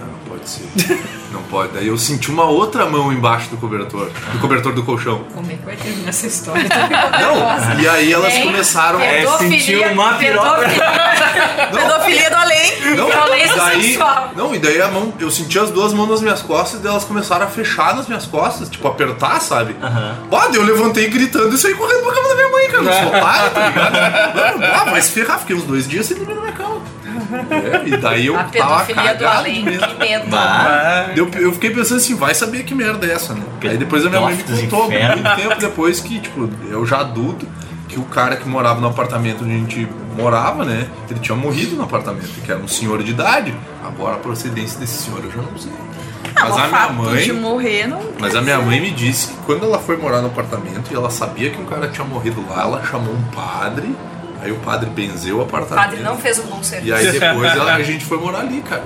"Ah, 0.00 0.06
pode 0.28 0.48
ser. 0.48 0.68
Não 1.30 1.42
pode. 1.44 1.72
Daí 1.72 1.86
eu 1.86 1.96
senti 1.96 2.30
uma 2.30 2.44
outra 2.44 2.86
mão 2.86 3.12
embaixo 3.12 3.48
do 3.50 3.56
cobertor. 3.56 4.10
Do 4.32 4.38
cobertor 4.40 4.72
do 4.72 4.82
colchão. 4.82 5.22
Como 5.34 5.50
é 5.50 5.54
que 5.54 5.64
vai 5.64 5.76
terminar 5.76 6.08
essa 6.08 6.26
história? 6.26 6.68
Não! 7.20 7.80
E 7.80 7.88
aí 7.88 8.12
elas 8.12 8.34
Hein? 8.34 8.42
começaram 8.46 9.00
É, 9.00 9.24
sentiu 9.38 9.82
uma 9.92 10.14
piroca. 10.14 10.66
Pedofilia 11.72 12.30
do 12.30 12.36
além. 12.36 12.80
Não, 12.96 13.06
Violência 13.08 13.56
daí, 13.56 13.82
sexual. 13.82 14.30
não, 14.36 14.54
e 14.54 14.58
daí 14.58 14.80
a 14.82 14.88
mão, 14.88 15.12
eu 15.20 15.30
senti 15.30 15.58
as 15.58 15.70
duas 15.70 15.92
mãos 15.92 16.08
nas 16.08 16.20
minhas 16.20 16.42
costas 16.42 16.80
e 16.80 16.82
daí 16.82 16.90
elas 16.90 17.04
começaram 17.04 17.44
a 17.46 17.48
fechar 17.48 17.94
nas 17.94 18.06
minhas 18.08 18.26
costas, 18.26 18.68
tipo, 18.68 18.86
apertar, 18.88 19.40
sabe? 19.40 19.76
Aham. 19.82 20.16
Ah, 20.32 20.46
daí 20.48 20.56
eu 20.56 20.64
levantei 20.64 21.08
gritando 21.08 21.54
e 21.54 21.58
saí 21.58 21.74
correndo 21.74 22.02
pra 22.02 22.12
cama 22.14 22.28
da 22.28 22.34
minha 22.34 22.48
mãe, 22.48 22.68
cara. 22.70 22.82
Não 22.82 22.92
sou 22.92 23.06
otário, 23.08 23.50
tá 23.50 23.66
ligado? 23.68 24.58
Não, 24.58 24.68
Ah, 24.80 24.84
vai 24.90 25.02
se 25.02 25.10
ferrar, 25.12 25.38
fiquei 25.38 25.54
uns 25.56 25.64
dois 25.64 25.86
dias 25.88 26.06
sem 26.06 26.16
dormir 26.16 26.34
na 26.34 26.40
minha 26.40 26.52
cama. 26.52 26.80
É, 27.50 27.88
e 27.88 27.96
daí 27.96 28.26
eu 28.26 28.38
A 28.38 28.44
tava 28.44 28.84
cagado 28.92 29.26
além, 29.26 29.64
medo. 29.64 29.86
que 29.86 29.94
medo. 29.98 30.28
Bah. 30.28 31.10
Eu, 31.16 31.28
eu 31.34 31.52
fiquei 31.52 31.70
pensando 31.70 31.98
assim, 31.98 32.14
vai 32.14 32.34
saber 32.34 32.64
que 32.64 32.74
merda 32.74 33.06
é 33.06 33.12
essa, 33.12 33.34
né? 33.34 33.42
Aí 33.62 33.76
depois 33.76 34.04
a 34.04 34.08
minha 34.08 34.20
mãe 34.20 34.34
me 34.34 34.42
contou, 34.42 34.90
muito 34.90 35.36
tempo 35.36 35.60
depois 35.60 36.00
que, 36.00 36.18
tipo, 36.20 36.48
eu 36.70 36.84
já 36.86 37.00
adulto, 37.00 37.46
que 37.88 37.98
o 37.98 38.04
cara 38.04 38.36
que 38.36 38.48
morava 38.48 38.80
no 38.80 38.88
apartamento 38.88 39.44
onde 39.44 39.54
a 39.54 39.58
gente 39.58 39.88
morava, 40.16 40.64
né? 40.64 40.88
Ele 41.10 41.18
tinha 41.18 41.36
morrido 41.36 41.76
no 41.76 41.82
apartamento, 41.82 42.40
que 42.44 42.50
era 42.50 42.60
um 42.60 42.68
senhor 42.68 43.02
de 43.02 43.10
idade. 43.10 43.54
Agora 43.84 44.14
a 44.14 44.18
procedência 44.18 44.78
desse 44.78 45.02
senhor 45.04 45.20
eu 45.24 45.30
já 45.30 45.42
não 45.42 45.58
sei. 45.58 45.72
Mas 46.34 46.54
o 46.54 46.58
a 46.58 46.66
minha 46.68 46.88
mãe. 46.92 47.24
de 47.24 47.32
morrer 47.32 47.86
não. 47.88 48.00
Mas 48.18 48.34
a 48.34 48.40
minha 48.40 48.60
mãe 48.60 48.80
me 48.80 48.90
disse 48.90 49.28
que 49.28 49.36
quando 49.44 49.64
ela 49.64 49.78
foi 49.78 49.96
morar 49.96 50.20
no 50.20 50.28
apartamento 50.28 50.90
e 50.90 50.94
ela 50.94 51.10
sabia 51.10 51.50
que 51.50 51.60
um 51.60 51.64
cara 51.64 51.88
tinha 51.88 52.06
morrido 52.06 52.44
lá, 52.48 52.62
ela 52.62 52.84
chamou 52.84 53.12
um 53.12 53.22
padre, 53.34 53.94
aí 54.42 54.50
o 54.52 54.56
padre 54.56 54.88
benzeu 54.90 55.36
o 55.36 55.38
O 55.40 55.42
apartamento. 55.42 55.84
padre 55.86 56.00
não 56.02 56.16
fez 56.18 56.38
um 56.38 56.44
bom 56.44 56.60
E 56.60 56.64
serviço. 56.66 56.94
aí 56.94 57.12
depois 57.12 57.52
ela- 57.52 57.74
a 57.74 57.82
gente 57.84 58.04
foi 58.04 58.18
morar 58.18 58.40
ali, 58.40 58.60
cara. 58.60 58.82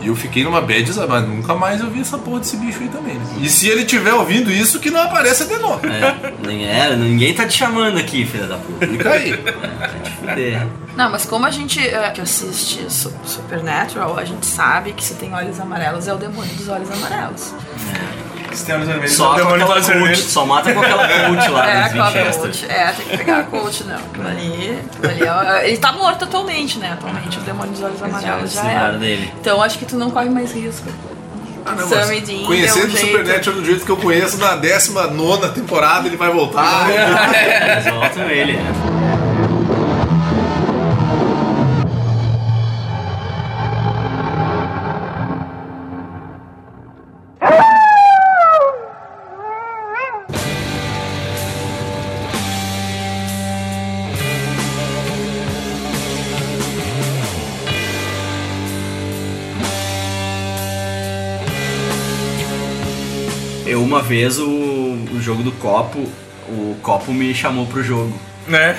E 0.00 0.08
eu 0.08 0.16
fiquei 0.16 0.42
numa 0.42 0.60
bad, 0.60 0.90
mas 1.08 1.28
nunca 1.28 1.54
mais 1.54 1.80
eu 1.80 1.88
vi 1.88 2.00
essa 2.00 2.18
porra 2.18 2.40
desse 2.40 2.56
bicho 2.56 2.80
aí 2.80 2.88
também. 2.88 3.14
Né? 3.14 3.24
E 3.40 3.48
se 3.48 3.68
ele 3.68 3.84
tiver 3.84 4.12
ouvindo 4.12 4.50
isso, 4.50 4.80
que 4.80 4.90
não 4.90 5.00
apareça 5.00 5.44
de 5.44 5.56
novo. 5.58 5.80
É, 5.86 6.32
nem 6.44 6.66
é, 6.68 6.96
ninguém 6.96 7.32
tá 7.32 7.46
te 7.46 7.56
chamando 7.56 7.98
aqui, 7.98 8.26
filha 8.26 8.48
da 8.48 8.56
puta. 8.56 8.84
Fica 8.84 9.10
aí. 9.10 9.30
Vai 9.32 10.00
te 10.02 10.10
fuder. 10.10 10.66
Não, 10.96 11.08
mas 11.08 11.24
como 11.24 11.46
a 11.46 11.52
gente 11.52 11.78
é, 11.86 12.10
que 12.10 12.20
assiste 12.20 12.84
Su- 12.92 13.12
Supernatural, 13.24 14.18
a 14.18 14.24
gente 14.24 14.44
sabe 14.44 14.92
que 14.92 15.04
se 15.04 15.14
tem 15.14 15.32
olhos 15.32 15.60
amarelos 15.60 16.08
é 16.08 16.12
o 16.12 16.16
demônio 16.16 16.52
dos 16.56 16.68
olhos 16.68 16.90
amarelos. 16.90 17.54
Se 18.54 18.66
tem 18.66 18.74
olhos 18.74 18.86
vermelhos, 18.88 19.12
Só 19.12 19.34
o 19.34 19.40
com 19.40 19.54
aquela 19.54 19.80
coach, 19.80 20.16
só 20.18 20.46
mata 20.46 20.72
com 20.72 20.80
aquela 20.80 21.08
coach 21.28 21.48
lá 21.50 21.70
é, 21.70 21.88
com 21.88 22.02
a 22.02 22.32
coach. 22.32 22.66
É, 22.68 22.92
tem 22.92 23.06
que 23.06 23.16
pegar 23.16 23.38
a 23.38 23.42
coach, 23.44 23.84
não. 23.84 23.96
Aquilo 23.96 24.28
ali, 24.28 24.78
ali 25.02 25.22
é- 25.22 25.68
ele 25.68 25.78
tá 25.78 25.92
morto 25.92 26.24
atualmente, 26.24 26.78
né? 26.78 26.92
Atualmente 26.92 27.38
o 27.38 27.40
demônio 27.42 27.72
dos 27.72 27.82
olhos 27.82 28.02
amarelos 28.02 28.52
já 28.52 28.62
lembraram 28.62 28.94
é. 28.96 28.98
dele. 28.98 29.32
Então 29.40 29.62
acho 29.62 29.78
que 29.78 29.84
tu 29.84 29.96
não 29.96 30.10
corre 30.10 30.28
mais 30.28 30.52
risco. 30.52 30.88
Ah, 31.64 31.72
não, 31.76 31.88
conhecendo 32.44 32.86
um 32.86 32.94
o. 32.94 32.98
Supernatural 32.98 33.60
do 33.60 33.64
jeito 33.64 33.84
que 33.84 33.90
eu 33.92 33.96
conheço, 33.96 34.36
na 34.38 34.56
19 34.56 35.48
temporada 35.50 36.08
ele 36.08 36.16
vai 36.16 36.30
voltar. 36.30 36.88
Eles 36.90 37.84
voltam 37.84 38.28
ele. 38.28 38.58
Vez 64.12 64.38
o, 64.38 64.44
o 64.46 65.18
jogo 65.22 65.42
do 65.42 65.50
copo, 65.52 66.06
o 66.46 66.76
copo 66.82 67.14
me 67.14 67.34
chamou 67.34 67.66
pro 67.66 67.82
jogo. 67.82 68.12
Né? 68.46 68.78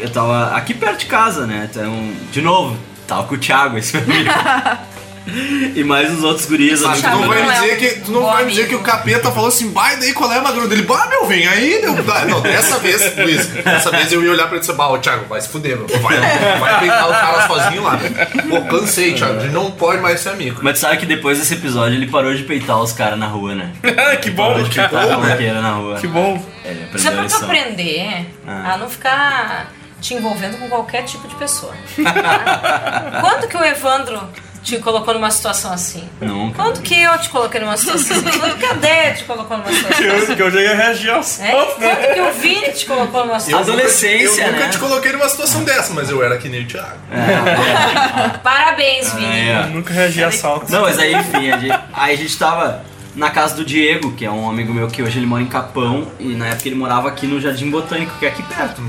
Eu 0.00 0.10
tava 0.10 0.56
aqui 0.56 0.74
perto 0.74 1.00
de 1.00 1.06
casa, 1.06 1.46
né? 1.46 1.68
Então, 1.70 2.12
de 2.32 2.42
novo, 2.42 2.76
tava 3.06 3.22
com 3.28 3.36
o 3.36 3.38
Thiago, 3.38 3.78
esse 3.78 3.96
meu 3.96 4.02
amigo. 4.04 4.30
E 5.26 5.82
mais 5.82 6.12
os 6.12 6.22
outros 6.22 6.44
gurias 6.46 6.84
Ah, 6.84 6.92
ali. 6.92 7.00
tu 7.02 7.08
não 7.08 7.26
vai 7.28 7.42
me 7.42 7.52
dizer 7.52 7.78
que 7.78 8.00
tu 8.00 8.12
não 8.12 8.22
vai 8.24 8.44
me 8.44 8.50
dizer 8.50 8.68
que 8.68 8.74
o 8.74 8.80
capeta 8.80 9.30
falou 9.32 9.48
assim, 9.48 9.72
vai 9.72 9.96
daí 9.96 10.12
qual 10.12 10.30
é 10.30 10.40
magro 10.40 10.68
dele? 10.68 10.82
Bah, 10.82 11.06
meu, 11.08 11.26
vem 11.26 11.46
aí, 11.48 11.80
meu. 11.80 11.94
Não, 12.28 12.40
dessa 12.42 12.78
vez, 12.78 13.16
Luiz, 13.16 13.46
dessa 13.46 13.90
vez 13.90 14.12
eu 14.12 14.22
ia 14.22 14.30
olhar 14.32 14.42
pra 14.48 14.56
ele 14.56 14.58
e 14.58 14.60
dizer, 14.60 14.74
bah, 14.74 14.88
ô 14.88 14.98
Thiago, 14.98 15.24
vai 15.26 15.40
se 15.40 15.48
fuder, 15.48 15.78
meu. 15.78 15.86
Vai, 16.00 16.18
vai 16.60 16.80
peitar 16.80 17.08
o 17.08 17.12
cara 17.12 17.46
sozinho 17.46 17.82
lá, 17.82 17.96
meu. 17.98 18.60
Pô, 18.62 18.68
cansei, 18.78 19.14
Thiago, 19.14 19.38
a 19.38 19.40
gente 19.40 19.52
não 19.52 19.70
pode 19.70 20.02
mais 20.02 20.20
ser 20.20 20.28
amigo. 20.30 20.60
Mas 20.62 20.78
tu 20.78 20.82
sabe 20.82 20.98
que 20.98 21.06
depois 21.06 21.38
desse 21.38 21.54
episódio 21.54 21.96
ele 21.96 22.06
parou 22.08 22.34
de 22.34 22.42
peitar 22.42 22.78
os 22.82 22.92
caras 22.92 23.18
na 23.18 23.26
rua, 23.26 23.54
né? 23.54 23.72
que 24.20 24.30
bom, 24.30 24.48
Parou 24.48 24.62
de 24.62 24.74
peitar 24.74 25.10
a 25.10 25.16
maqueira 25.18 25.60
na 25.62 25.70
rua. 25.72 25.96
Que 25.96 26.06
bom. 26.06 26.44
É, 26.64 26.70
ele 26.70 26.86
Isso 26.94 27.08
é 27.08 27.10
aprendeu 27.10 27.24
a 27.24 27.28
pra 27.28 27.38
tu 27.38 27.44
aprender 27.44 28.26
Ah. 28.46 28.72
a 28.74 28.76
não 28.78 28.88
ficar 28.90 29.72
te 30.02 30.12
envolvendo 30.14 30.58
com 30.58 30.68
qualquer 30.68 31.02
tipo 31.04 31.26
de 31.26 31.34
pessoa. 31.36 31.72
Quando 33.20 33.48
que 33.48 33.56
o 33.56 33.64
Evandro 33.64 34.20
te 34.64 34.78
colocou 34.78 35.12
numa 35.14 35.30
situação 35.30 35.72
assim? 35.72 36.08
Nunca. 36.20 36.62
Quando 36.62 36.80
que 36.80 37.00
eu 37.00 37.16
te 37.18 37.28
coloquei 37.28 37.60
numa 37.60 37.76
situação 37.76 38.16
assim? 38.16 38.38
Quando 38.38 38.56
que 38.56 38.64
a 38.66 38.72
Déia 38.72 39.14
te 39.14 39.24
colocou 39.24 39.58
numa 39.58 39.70
situação 39.70 39.96
Que 39.98 40.08
assim? 40.08 40.30
eu, 40.30 40.36
que 40.36 40.42
eu 40.42 40.50
já 40.50 40.60
ia 40.60 40.74
reagir 40.74 41.10
aos 41.10 41.40
É? 41.40 41.50
Quando 41.50 42.14
que 42.14 42.20
o 42.20 42.32
Vini 42.32 42.72
te 42.72 42.86
colocou 42.86 43.26
numa 43.26 43.38
situação 43.38 43.74
Adolescência, 43.74 44.42
eu 44.42 44.52
nunca 44.52 44.64
né? 44.64 44.70
te 44.70 44.78
coloquei 44.78 45.12
numa 45.12 45.28
situação 45.28 45.62
dessa, 45.64 45.92
mas 45.92 46.08
eu 46.08 46.24
era 46.24 46.38
que 46.38 46.48
nem 46.48 46.62
o 46.62 46.66
Thiago. 46.66 46.98
Parabéns, 48.42 49.12
Vini. 49.12 49.50
É. 49.50 49.60
Eu 49.64 49.70
nunca 49.70 49.92
reagi 49.92 50.24
a 50.24 50.28
assaltos. 50.28 50.70
Não, 50.70 50.82
mas 50.82 50.98
aí, 50.98 51.14
enfim, 51.14 51.50
a 51.50 51.58
gente, 51.58 51.80
aí 51.92 52.14
a 52.14 52.16
gente 52.16 52.38
tava 52.38 52.82
na 53.14 53.30
casa 53.30 53.54
do 53.54 53.64
Diego, 53.64 54.12
que 54.12 54.24
é 54.24 54.30
um 54.30 54.48
amigo 54.48 54.72
meu 54.72 54.88
que 54.88 55.02
hoje 55.02 55.18
ele 55.18 55.26
mora 55.26 55.42
em 55.42 55.46
Capão, 55.46 56.08
e 56.18 56.34
na 56.34 56.48
época 56.48 56.68
ele 56.68 56.74
morava 56.74 57.08
aqui 57.08 57.26
no 57.26 57.40
Jardim 57.40 57.70
Botânico, 57.70 58.12
que 58.18 58.26
é 58.26 58.28
aqui 58.28 58.42
perto. 58.42 58.82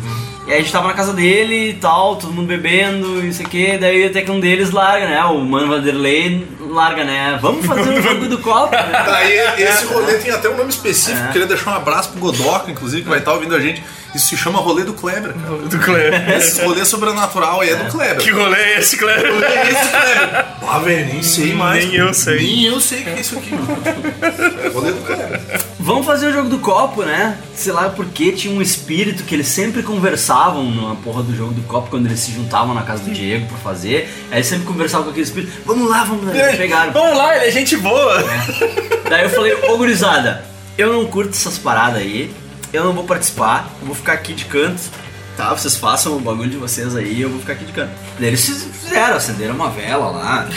E 0.47 0.51
aí 0.51 0.59
a 0.59 0.61
gente 0.61 0.71
tava 0.71 0.87
na 0.87 0.93
casa 0.93 1.13
dele 1.13 1.71
e 1.71 1.73
tal, 1.73 2.15
todo 2.17 2.31
mundo 2.31 2.47
bebendo 2.47 3.25
e 3.25 3.33
sei 3.33 3.45
o 3.45 3.49
que, 3.49 3.77
daí 3.77 4.05
até 4.05 4.21
que 4.21 4.29
um 4.29 4.39
deles 4.39 4.71
larga, 4.71 5.07
né? 5.07 5.23
O 5.25 5.39
Mano 5.39 5.67
Vanderlei 5.67 6.47
larga, 6.59 7.03
né? 7.03 7.39
Vamos 7.41 7.65
fazer 7.67 7.97
o 7.97 8.01
jogo 8.01 8.27
do 8.27 8.37
copo, 8.39 8.75
né? 8.75 9.03
Daí 9.05 9.63
esse 9.63 9.85
rolê 9.85 10.15
tem 10.15 10.31
até 10.31 10.49
um 10.49 10.57
nome 10.57 10.69
específico, 10.69 11.31
queria 11.31 11.47
deixar 11.47 11.71
um 11.71 11.75
abraço 11.75 12.09
pro 12.09 12.19
Godoca, 12.19 12.69
inclusive, 12.69 13.03
que 13.03 13.09
vai 13.09 13.19
estar 13.19 13.33
ouvindo 13.33 13.55
a 13.55 13.59
gente. 13.59 13.83
Isso 14.15 14.27
se 14.27 14.37
chama 14.37 14.59
rolê 14.59 14.83
do 14.85 14.93
Kleber, 14.93 15.33
cara. 15.33 15.57
Do 15.57 15.77
Kleber. 15.77 16.37
Esse 16.37 16.63
rolê 16.63 16.85
sobrenatural 16.85 17.59
aí 17.59 17.71
é 17.71 17.75
do 17.75 17.91
Kleber. 17.91 18.17
Que 18.17 18.31
rolê 18.31 18.57
é 18.57 18.79
esse, 18.79 18.95
Kleber? 18.95 19.33
rolê 19.33 19.45
é 19.45 19.69
esse, 19.69 19.89
Kleber? 19.89 20.45
Ah, 20.67 20.79
velho, 20.79 21.05
nem 21.13 21.21
sei 21.21 21.53
mais. 21.53 21.85
Nem 21.85 21.95
eu 21.95 22.13
sei. 22.13 22.37
Nem 22.37 22.63
eu 22.63 22.79
sei 22.79 23.01
o 23.01 23.03
que 23.03 23.09
é 23.09 23.19
isso 23.19 23.37
aqui, 23.37 23.53
mano. 23.53 23.77
É 24.63 24.69
rolê 24.69 24.91
do 24.93 25.01
Kleber. 25.05 25.41
Vamos 25.79 26.05
fazer 26.05 26.27
o 26.27 26.33
jogo 26.33 26.47
do 26.47 26.59
copo, 26.59 27.03
né? 27.03 27.37
Sei 27.53 27.73
lá 27.73 27.89
porque 27.89 28.31
tinha 28.31 28.53
um 28.53 28.61
espírito 28.61 29.23
que 29.23 29.35
eles 29.35 29.47
sempre 29.47 29.83
conversavam 29.83 30.63
na 30.71 30.95
porra 30.95 31.21
do 31.21 31.35
jogo 31.35 31.53
do 31.53 31.61
copo 31.63 31.89
quando 31.89 32.05
eles 32.05 32.21
se 32.21 32.31
juntavam 32.31 32.73
na 32.73 32.83
casa 32.83 33.03
do 33.03 33.11
Diego 33.11 33.47
pra 33.47 33.57
fazer. 33.57 34.09
Aí 34.31 34.37
eles 34.37 34.47
sempre 34.47 34.65
conversavam 34.65 35.03
com 35.05 35.11
aquele 35.11 35.25
espírito. 35.25 35.51
Vamos 35.65 35.89
lá, 35.89 36.05
vamos 36.05 36.25
lá. 36.25 36.35
Eles 36.35 36.55
pegaram. 36.55 36.93
Vamos 36.93 37.17
lá, 37.17 37.35
ele 37.35 37.47
é 37.47 37.51
gente 37.51 37.75
boa. 37.77 38.23
Daí 39.09 39.23
eu 39.23 39.29
falei, 39.29 39.53
ô 39.69 39.77
gurizada, 39.77 40.45
eu 40.77 40.93
não 40.93 41.05
curto 41.05 41.31
essas 41.31 41.57
paradas 41.57 42.01
aí, 42.01 42.33
eu 42.75 42.83
não 42.83 42.93
vou 42.93 43.03
participar, 43.03 43.69
eu 43.79 43.87
vou 43.87 43.95
ficar 43.95 44.13
aqui 44.13 44.33
de 44.33 44.45
canto, 44.45 44.81
tá? 45.35 45.53
Vocês 45.53 45.75
façam 45.75 46.15
o 46.15 46.19
bagulho 46.19 46.49
de 46.49 46.57
vocês 46.57 46.95
aí, 46.95 47.21
eu 47.21 47.29
vou 47.29 47.39
ficar 47.39 47.53
aqui 47.53 47.65
de 47.65 47.73
canto. 47.73 47.91
Daí 48.19 48.27
eles 48.27 48.45
fizeram, 48.45 49.17
acenderam 49.17 49.55
uma 49.55 49.69
vela 49.69 50.09
lá, 50.09 50.49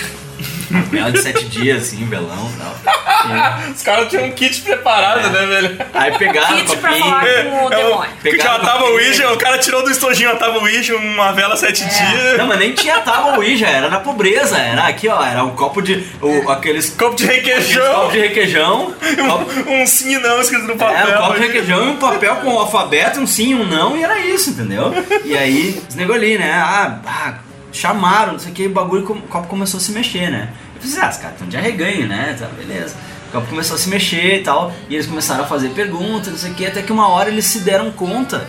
uma 0.70 0.82
vela 0.82 1.12
de 1.12 1.20
sete 1.22 1.44
dias, 1.46 1.82
assim, 1.84 2.04
velão 2.06 2.50
e 2.54 2.58
tal. 2.58 2.78
Os 3.74 3.82
caras 3.82 4.08
tinham 4.08 4.24
um 4.26 4.32
kit 4.32 4.60
preparado, 4.62 5.28
né, 5.30 5.46
velho? 5.46 5.78
Aí 5.94 6.16
pegaram 6.18 6.54
o 6.56 6.60
Kit 6.60 6.76
pra 6.76 6.90
copinho, 6.90 7.04
falar 7.04 7.20
com 7.20 7.66
o 7.66 7.72
É, 7.72 7.76
demônio. 7.76 8.10
Porque 8.14 8.30
Pegaram 8.30 8.52
já 8.52 8.64
tava 8.64 8.84
uma- 8.84 8.90
o 8.90 8.92
Ouija, 8.94 9.32
o 9.32 9.36
cara 9.36 9.58
tirou 9.58 9.82
do 9.82 9.90
estojinho 9.90 10.30
a 10.30 10.36
tava 10.36 10.58
o 10.58 10.62
Ouija, 10.62 10.96
uma 10.96 11.32
vela 11.32 11.56
sete 11.56 11.84
dias. 11.84 12.38
Não, 12.38 12.46
mas 12.46 12.58
nem 12.58 12.72
tinha 12.72 12.98
tábua 13.00 13.36
Ouija, 13.38 13.66
era 13.66 13.88
na 13.88 14.00
pobreza, 14.00 14.56
era 14.56 14.86
aqui, 14.86 15.08
ó, 15.08 15.22
era 15.24 15.42
um 15.44 15.50
copo 15.50 15.82
de. 15.82 16.06
O, 16.22 16.50
aqueles 16.50 16.90
Copo 16.90 17.16
de 17.16 17.26
requeijão, 17.26 17.94
copos 17.94 18.12
de 18.12 18.20
requeijão. 18.20 18.94
copo- 19.28 19.70
um 19.70 19.86
sim 19.86 20.14
e 20.14 20.18
não 20.18 20.40
escrito 20.40 20.64
no 20.66 20.76
papel. 20.76 20.96
É, 21.08 21.18
um 21.18 21.22
copo 21.22 21.34
de 21.34 21.46
requeijão 21.46 21.84
e 21.84 21.88
um 21.90 21.96
papel 21.96 22.36
com 22.36 22.54
o 22.54 22.58
alfabeto, 22.58 23.20
um 23.20 23.26
sim 23.26 23.50
e 23.50 23.54
um 23.54 23.64
não, 23.64 23.96
e 23.96 24.02
era 24.02 24.18
isso, 24.20 24.50
entendeu? 24.50 24.92
E 25.24 25.36
aí, 25.36 25.80
os 25.88 25.96
ali, 26.10 26.38
né? 26.38 26.52
Ah, 26.54 26.98
ah, 27.06 27.34
chamaram, 27.72 28.32
não 28.32 28.38
sei 28.38 28.52
o 28.52 28.54
que, 28.54 28.66
o 28.66 28.70
bagulho, 28.70 29.02
o 29.10 29.22
copo 29.22 29.46
começou 29.48 29.78
a 29.78 29.80
se 29.80 29.92
mexer, 29.92 30.30
né? 30.30 30.48
Eu 30.76 30.80
pensei, 30.82 31.00
ah, 31.00 31.08
os 31.08 31.16
caras 31.16 31.32
estão 31.32 31.48
de 31.48 31.56
arreganho, 31.56 32.06
né? 32.06 32.36
Tá, 32.38 32.46
beleza. 32.46 32.94
O 33.28 33.32
copo 33.32 33.46
começou 33.48 33.76
a 33.76 33.78
se 33.78 33.88
mexer 33.88 34.36
e 34.40 34.42
tal, 34.42 34.72
e 34.88 34.94
eles 34.94 35.06
começaram 35.06 35.44
a 35.44 35.46
fazer 35.46 35.68
perguntas, 35.70 36.28
não 36.32 36.38
sei 36.38 36.50
o 36.50 36.54
que, 36.54 36.66
até 36.66 36.82
que 36.82 36.92
uma 36.92 37.08
hora 37.08 37.28
eles 37.28 37.44
se 37.44 37.60
deram 37.60 37.90
conta 37.90 38.46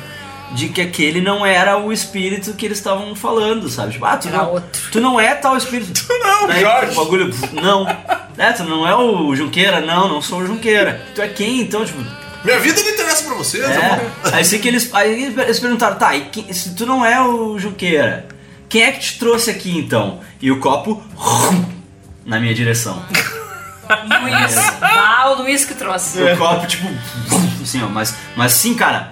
de 0.53 0.69
que 0.69 0.81
aquele 0.81 1.21
não 1.21 1.45
era 1.45 1.77
o 1.77 1.93
espírito 1.93 2.53
que 2.53 2.65
eles 2.65 2.77
estavam 2.79 3.13
falando, 3.15 3.69
sabe? 3.69 3.91
Tipo, 3.93 4.05
ah, 4.05 4.17
tu 4.17 4.29
Era 4.29 4.37
não, 4.37 4.51
outro. 4.53 4.81
tu 4.91 4.99
não 4.99 5.19
é 5.19 5.35
tal 5.35 5.55
espírito. 5.55 5.91
Tu 6.07 6.17
não, 6.17 6.47
Daí, 6.47 6.61
Jorge. 6.61 6.91
O 6.93 7.03
bagulho, 7.03 7.35
não. 7.53 7.85
É, 8.37 8.51
tu 8.53 8.63
não 8.63 8.87
é 8.87 8.95
o 8.95 9.35
Junqueira? 9.35 9.79
Não, 9.81 10.07
não 10.07 10.21
sou 10.21 10.39
o 10.39 10.47
Junqueira. 10.47 11.05
Tu 11.13 11.21
é 11.21 11.27
quem, 11.27 11.61
então? 11.61 11.85
Tipo, 11.85 11.99
Minha 12.43 12.59
vida 12.59 12.81
não 12.81 12.89
interessa 12.89 13.23
pra 13.25 13.35
vocês, 13.35 13.63
é. 13.63 13.75
amor. 13.75 13.99
Aí 14.33 14.43
sei 14.45 14.57
que 14.57 14.67
eles, 14.69 14.89
aí 14.93 15.25
eles 15.25 15.59
perguntaram, 15.59 15.97
tá, 15.97 16.15
e 16.15 16.21
quem- 16.31 16.51
se 16.51 16.73
tu 16.73 16.85
não 16.87 17.05
é 17.05 17.21
o 17.21 17.59
Junqueira, 17.59 18.25
quem 18.69 18.83
é 18.83 18.91
que 18.91 18.99
te 18.99 19.19
trouxe 19.19 19.49
aqui 19.51 19.77
então? 19.77 20.19
E 20.41 20.51
o 20.51 20.59
copo 20.59 21.03
na 22.25 22.39
minha 22.39 22.53
direção. 22.53 23.03
Luiz. 24.21 24.55
Ah, 24.81 25.31
o 25.31 25.41
Luiz 25.41 25.65
que 25.65 25.73
trouxe. 25.73 26.21
O 26.21 26.37
copo, 26.37 26.67
tipo, 26.67 26.87
assim, 27.61 27.81
ó, 27.83 27.87
mas, 27.87 28.13
mas 28.35 28.51
sim, 28.53 28.75
cara, 28.75 29.09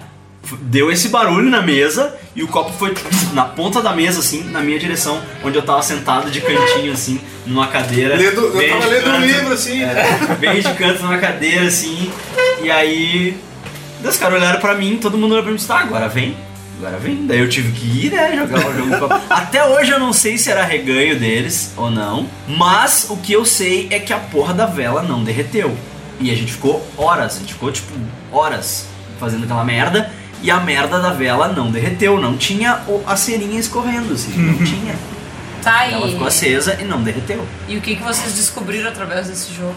deu 0.62 0.90
esse 0.92 1.08
barulho 1.08 1.50
na 1.50 1.60
mesa 1.60 2.14
e 2.36 2.42
o 2.44 2.48
copo 2.48 2.72
foi 2.72 2.94
na 3.32 3.44
ponta 3.44 3.82
da 3.82 3.92
mesa, 3.92 4.20
assim, 4.20 4.44
na 4.44 4.60
minha 4.60 4.78
direção, 4.78 5.20
onde 5.42 5.58
eu 5.58 5.62
tava 5.62 5.82
sentado 5.82 6.30
de 6.30 6.40
cantinho, 6.40 6.92
assim, 6.92 7.20
numa 7.44 7.66
cadeira. 7.66 8.14
Lendo- 8.16 8.60
eu 8.60 8.68
tava 8.70 8.86
lendo 8.86 9.08
um 9.08 9.12
canto. 9.12 9.26
livro, 9.26 9.52
assim. 9.54 9.82
É, 9.82 10.36
bem 10.38 10.60
de 10.60 10.72
canto 10.74 11.02
numa 11.02 11.18
cadeira, 11.18 11.66
assim, 11.66 12.12
e 12.62 12.70
aí. 12.70 13.36
Os 14.04 14.16
caras 14.16 14.38
olharam 14.38 14.60
pra 14.60 14.76
mim, 14.76 14.96
todo 15.02 15.18
mundo 15.18 15.32
olhou 15.32 15.42
pra 15.42 15.50
mim 15.50 15.56
e 15.56 15.58
disse, 15.58 15.66
tá, 15.66 15.80
agora 15.80 16.08
vem. 16.08 16.36
Agora 16.78 16.96
vem. 16.98 17.26
Daí 17.26 17.40
eu 17.40 17.48
tive 17.48 17.72
que 17.72 18.06
ir, 18.06 18.12
né? 18.12 18.36
Jogar 18.36 18.58
o 18.68 18.74
jogo 18.74 18.90
do 18.90 18.98
copo. 18.98 19.20
Até 19.30 19.64
hoje 19.64 19.90
eu 19.90 19.98
não 19.98 20.12
sei 20.12 20.38
se 20.38 20.50
era 20.50 20.64
reganho 20.64 21.18
deles 21.18 21.72
ou 21.76 21.90
não. 21.90 22.26
Mas 22.46 23.06
o 23.10 23.16
que 23.16 23.32
eu 23.32 23.44
sei 23.44 23.88
é 23.90 23.98
que 23.98 24.12
a 24.12 24.18
porra 24.18 24.54
da 24.54 24.66
vela 24.66 25.02
não 25.02 25.24
derreteu. 25.24 25.76
E 26.20 26.30
a 26.30 26.34
gente 26.34 26.52
ficou 26.52 26.86
horas, 26.96 27.36
a 27.36 27.38
gente 27.40 27.52
ficou 27.54 27.70
tipo 27.72 27.92
horas 28.32 28.86
fazendo 29.18 29.44
aquela 29.44 29.64
merda. 29.64 30.10
E 30.40 30.50
a 30.52 30.60
merda 30.60 31.00
da 31.00 31.10
vela 31.12 31.48
não 31.48 31.68
derreteu, 31.70 32.20
não 32.20 32.36
tinha 32.36 32.80
o- 32.86 33.02
a 33.06 33.16
cerinha 33.16 33.58
escorrendo, 33.58 34.14
assim, 34.14 34.32
não 34.36 34.64
tinha. 34.64 34.94
Tá 35.62 35.84
Ela 35.86 36.06
aí. 36.06 36.12
ficou 36.12 36.28
acesa 36.28 36.78
e 36.80 36.84
não 36.84 37.02
derreteu. 37.02 37.44
E 37.66 37.76
o 37.76 37.80
que, 37.80 37.96
que 37.96 38.02
vocês 38.04 38.34
descobriram 38.34 38.88
através 38.88 39.26
desse 39.26 39.52
jogo? 39.52 39.74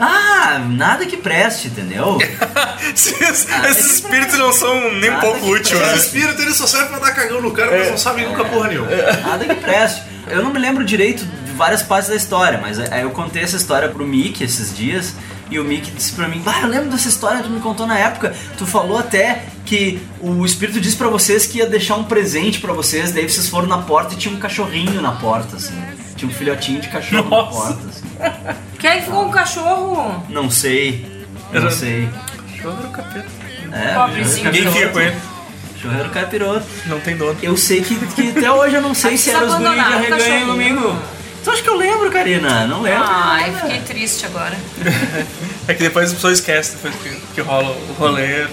Ah, 0.00 0.58
nada 0.66 1.04
que 1.04 1.16
preste, 1.18 1.68
entendeu? 1.68 2.18
Esses, 2.94 3.46
esses 3.68 3.94
espíritos 3.96 4.38
não 4.38 4.52
são 4.52 4.74
nem 4.94 5.10
um 5.10 5.14
Nada 5.14 5.20
pouco 5.20 5.40
que 5.40 5.50
úteis, 5.52 5.72
Esse 5.72 5.90
né? 5.90 5.96
espírito 5.96 6.42
ele 6.42 6.52
só 6.54 6.66
serve 6.66 6.88
pra 6.88 6.98
dar 6.98 7.12
cagão 7.12 7.40
no 7.42 7.50
cara, 7.52 7.70
mas 7.70 7.90
não 7.90 7.98
sabe 7.98 8.24
nunca 8.24 8.44
porra 8.46 8.68
nenhuma. 8.68 8.88
Nada 8.90 9.44
que 9.44 9.54
preste. 9.56 10.02
Eu 10.28 10.42
não 10.42 10.52
me 10.52 10.58
lembro 10.58 10.84
direito 10.84 11.24
de 11.24 11.52
várias 11.52 11.82
partes 11.82 12.08
da 12.08 12.16
história, 12.16 12.58
mas 12.60 12.78
aí 12.78 13.02
eu 13.02 13.10
contei 13.10 13.42
essa 13.42 13.56
história 13.56 13.88
pro 13.88 14.06
Mickey 14.06 14.42
esses 14.44 14.74
dias. 14.76 15.14
E 15.50 15.58
o 15.58 15.64
Mickey 15.64 15.90
disse 15.90 16.12
pra 16.12 16.28
mim, 16.28 16.40
bah, 16.40 16.60
eu 16.62 16.68
lembro 16.68 16.90
dessa 16.90 17.08
história, 17.08 17.42
tu 17.42 17.50
me 17.50 17.60
contou 17.60 17.84
na 17.86 17.98
época. 17.98 18.32
Tu 18.56 18.64
falou 18.66 18.96
até 18.98 19.44
que 19.66 20.00
o 20.20 20.44
espírito 20.46 20.80
disse 20.80 20.96
pra 20.96 21.08
vocês 21.08 21.44
que 21.46 21.58
ia 21.58 21.66
deixar 21.66 21.96
um 21.96 22.04
presente 22.04 22.60
pra 22.60 22.72
vocês, 22.72 23.12
daí 23.12 23.28
vocês 23.28 23.48
foram 23.48 23.66
na 23.66 23.78
porta 23.78 24.14
e 24.14 24.16
tinha 24.16 24.32
um 24.34 24.38
cachorrinho 24.38 25.02
na 25.02 25.12
porta, 25.12 25.56
assim. 25.56 25.74
Tinha 26.20 26.30
um 26.30 26.34
filhotinho 26.34 26.82
de 26.82 26.88
cachorro 26.88 27.22
na 27.24 27.30
Nossa. 27.30 27.58
porta, 27.72 27.88
assim. 27.88 28.04
Quem 28.78 28.90
é 28.90 29.00
ficou 29.00 29.22
com 29.24 29.30
o 29.30 29.32
cachorro? 29.32 30.22
Não 30.28 30.50
sei. 30.50 31.24
Não 31.50 31.62
Era- 31.62 31.70
sei. 31.70 32.10
É, 33.72 33.94
Pobrezinho. 33.94 34.52
Ninguém 34.52 34.70
fica 34.70 34.88
com 34.90 35.00
ele. 35.00 35.16
Churreiro 35.80 36.10
capiroto. 36.10 36.66
Não 36.84 37.00
tem 37.00 37.16
dono. 37.16 37.38
Eu 37.42 37.56
sei 37.56 37.80
que, 37.82 37.94
que 38.08 38.36
até 38.36 38.52
hoje 38.52 38.74
eu 38.76 38.82
não 38.82 38.92
sei 38.94 39.16
se 39.16 39.30
era 39.30 39.46
os 39.46 39.54
guris 39.54 39.72
de 39.72 39.78
o 39.78 39.80
arreganho 39.94 40.46
comigo. 40.48 40.98
Tu 41.42 41.50
acha 41.50 41.62
que 41.62 41.70
eu 41.70 41.76
lembro, 41.78 42.10
Karina? 42.10 42.66
Não 42.66 42.82
lembro. 42.82 43.02
Ai, 43.02 43.50
fiquei 43.58 43.80
triste 43.80 44.26
agora. 44.26 44.54
É 45.68 45.72
que 45.74 45.82
depois 45.84 46.08
as 46.08 46.14
pessoas 46.14 46.38
esquecem 46.40 46.74
depois 46.76 46.94
que, 46.96 47.16
que 47.34 47.40
rola 47.42 47.70
o 47.70 47.92
rolê, 47.96 48.44
né? 48.44 48.48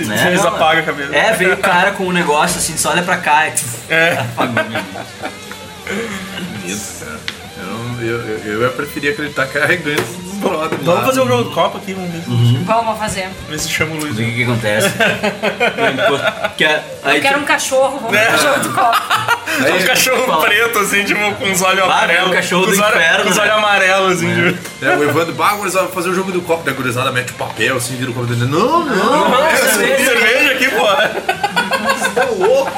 Né? 0.00 0.26
Eles 0.28 0.42
Não, 0.42 0.48
apagam 0.48 0.82
a 0.82 0.86
cabeça. 0.86 1.14
É, 1.14 1.32
veio 1.34 1.54
o 1.54 1.56
cara 1.56 1.92
com 1.92 2.04
um 2.04 2.12
negócio 2.12 2.58
assim, 2.58 2.76
só 2.76 2.90
olha 2.90 3.02
pra 3.02 3.16
cá 3.16 3.46
e 3.48 3.52
É. 3.88 4.12
apagou 4.34 4.54
Bonito, 6.68 7.04
cara. 7.04 7.38
Eu, 7.60 8.06
eu, 8.06 8.20
eu, 8.20 8.38
eu 8.54 8.62
ia 8.62 8.68
preferir 8.68 9.12
acreditar 9.12 9.46
que 9.46 9.58
é 9.58 9.62
arregante 9.64 10.00
dos 10.02 10.34
brother. 10.36 10.78
Vamos 10.82 11.04
fazer 11.06 11.20
um 11.22 11.26
jogo 11.26 11.44
do 11.44 11.50
copo 11.50 11.78
aqui, 11.78 11.92
vamos 11.92 12.10
ver, 12.12 12.22
Vamos 12.64 12.98
fazer. 12.98 13.28
ver 13.48 13.58
se 13.58 13.68
chama 13.68 13.96
o 13.96 13.98
Luiz. 13.98 14.12
O 14.14 14.16
que 14.16 14.32
que 14.32 14.42
acontece? 14.44 14.88
que 16.56 16.64
a- 16.64 16.82
aí 17.02 17.16
Eu 17.16 17.22
quero 17.22 17.40
um 17.40 17.44
cachorro, 17.44 17.98
vamos 18.00 18.16
fazer 18.16 18.34
o 18.34 18.38
jogo 18.54 18.60
do 18.60 18.68
copo. 18.74 18.96
É 19.66 19.72
um 19.74 19.86
cachorro 19.86 20.26
fala. 20.26 20.44
preto, 20.46 20.78
assim, 20.78 21.04
tipo, 21.04 21.34
com 21.34 21.50
os 21.50 21.62
olhos 21.62 21.80
Ah, 21.82 21.84
amarelos. 21.86 22.26
é 22.26 22.30
o 22.30 22.32
cachorro 22.32 22.64
com 22.64 22.70
os 22.70 22.76
do 22.76 22.82
olhos- 22.84 22.96
inferno, 22.96 23.24
Com 23.24 23.30
os 23.30 23.36
né? 23.36 23.42
olhos 23.42 23.54
amarelos, 23.56 24.12
assim, 24.12 24.34
tipo. 24.52 24.86
É, 24.86 24.96
o 24.96 25.02
Evandro, 25.04 25.34
bah, 25.34 25.54
gurizada, 25.54 25.86
vai 25.86 25.94
fazer 25.94 26.10
o 26.10 26.14
jogo 26.14 26.30
do 26.30 26.40
copo. 26.42 26.62
Da 26.62 26.72
gurizada 26.72 27.10
mete 27.10 27.30
o 27.32 27.34
papel, 27.34 27.76
assim, 27.76 27.96
vira 27.96 28.10
o 28.12 28.14
copo 28.14 28.26
dele. 28.26 28.46
Não, 28.46 28.84
não, 28.86 29.28
Não, 29.30 29.46
é 29.48 29.56
cerveja. 29.56 30.04
Cerveja 30.04 30.52
aqui, 30.52 30.68
pô. 30.68 30.86
Você 30.86 32.10
tá 32.10 32.24
louco. 32.26 32.70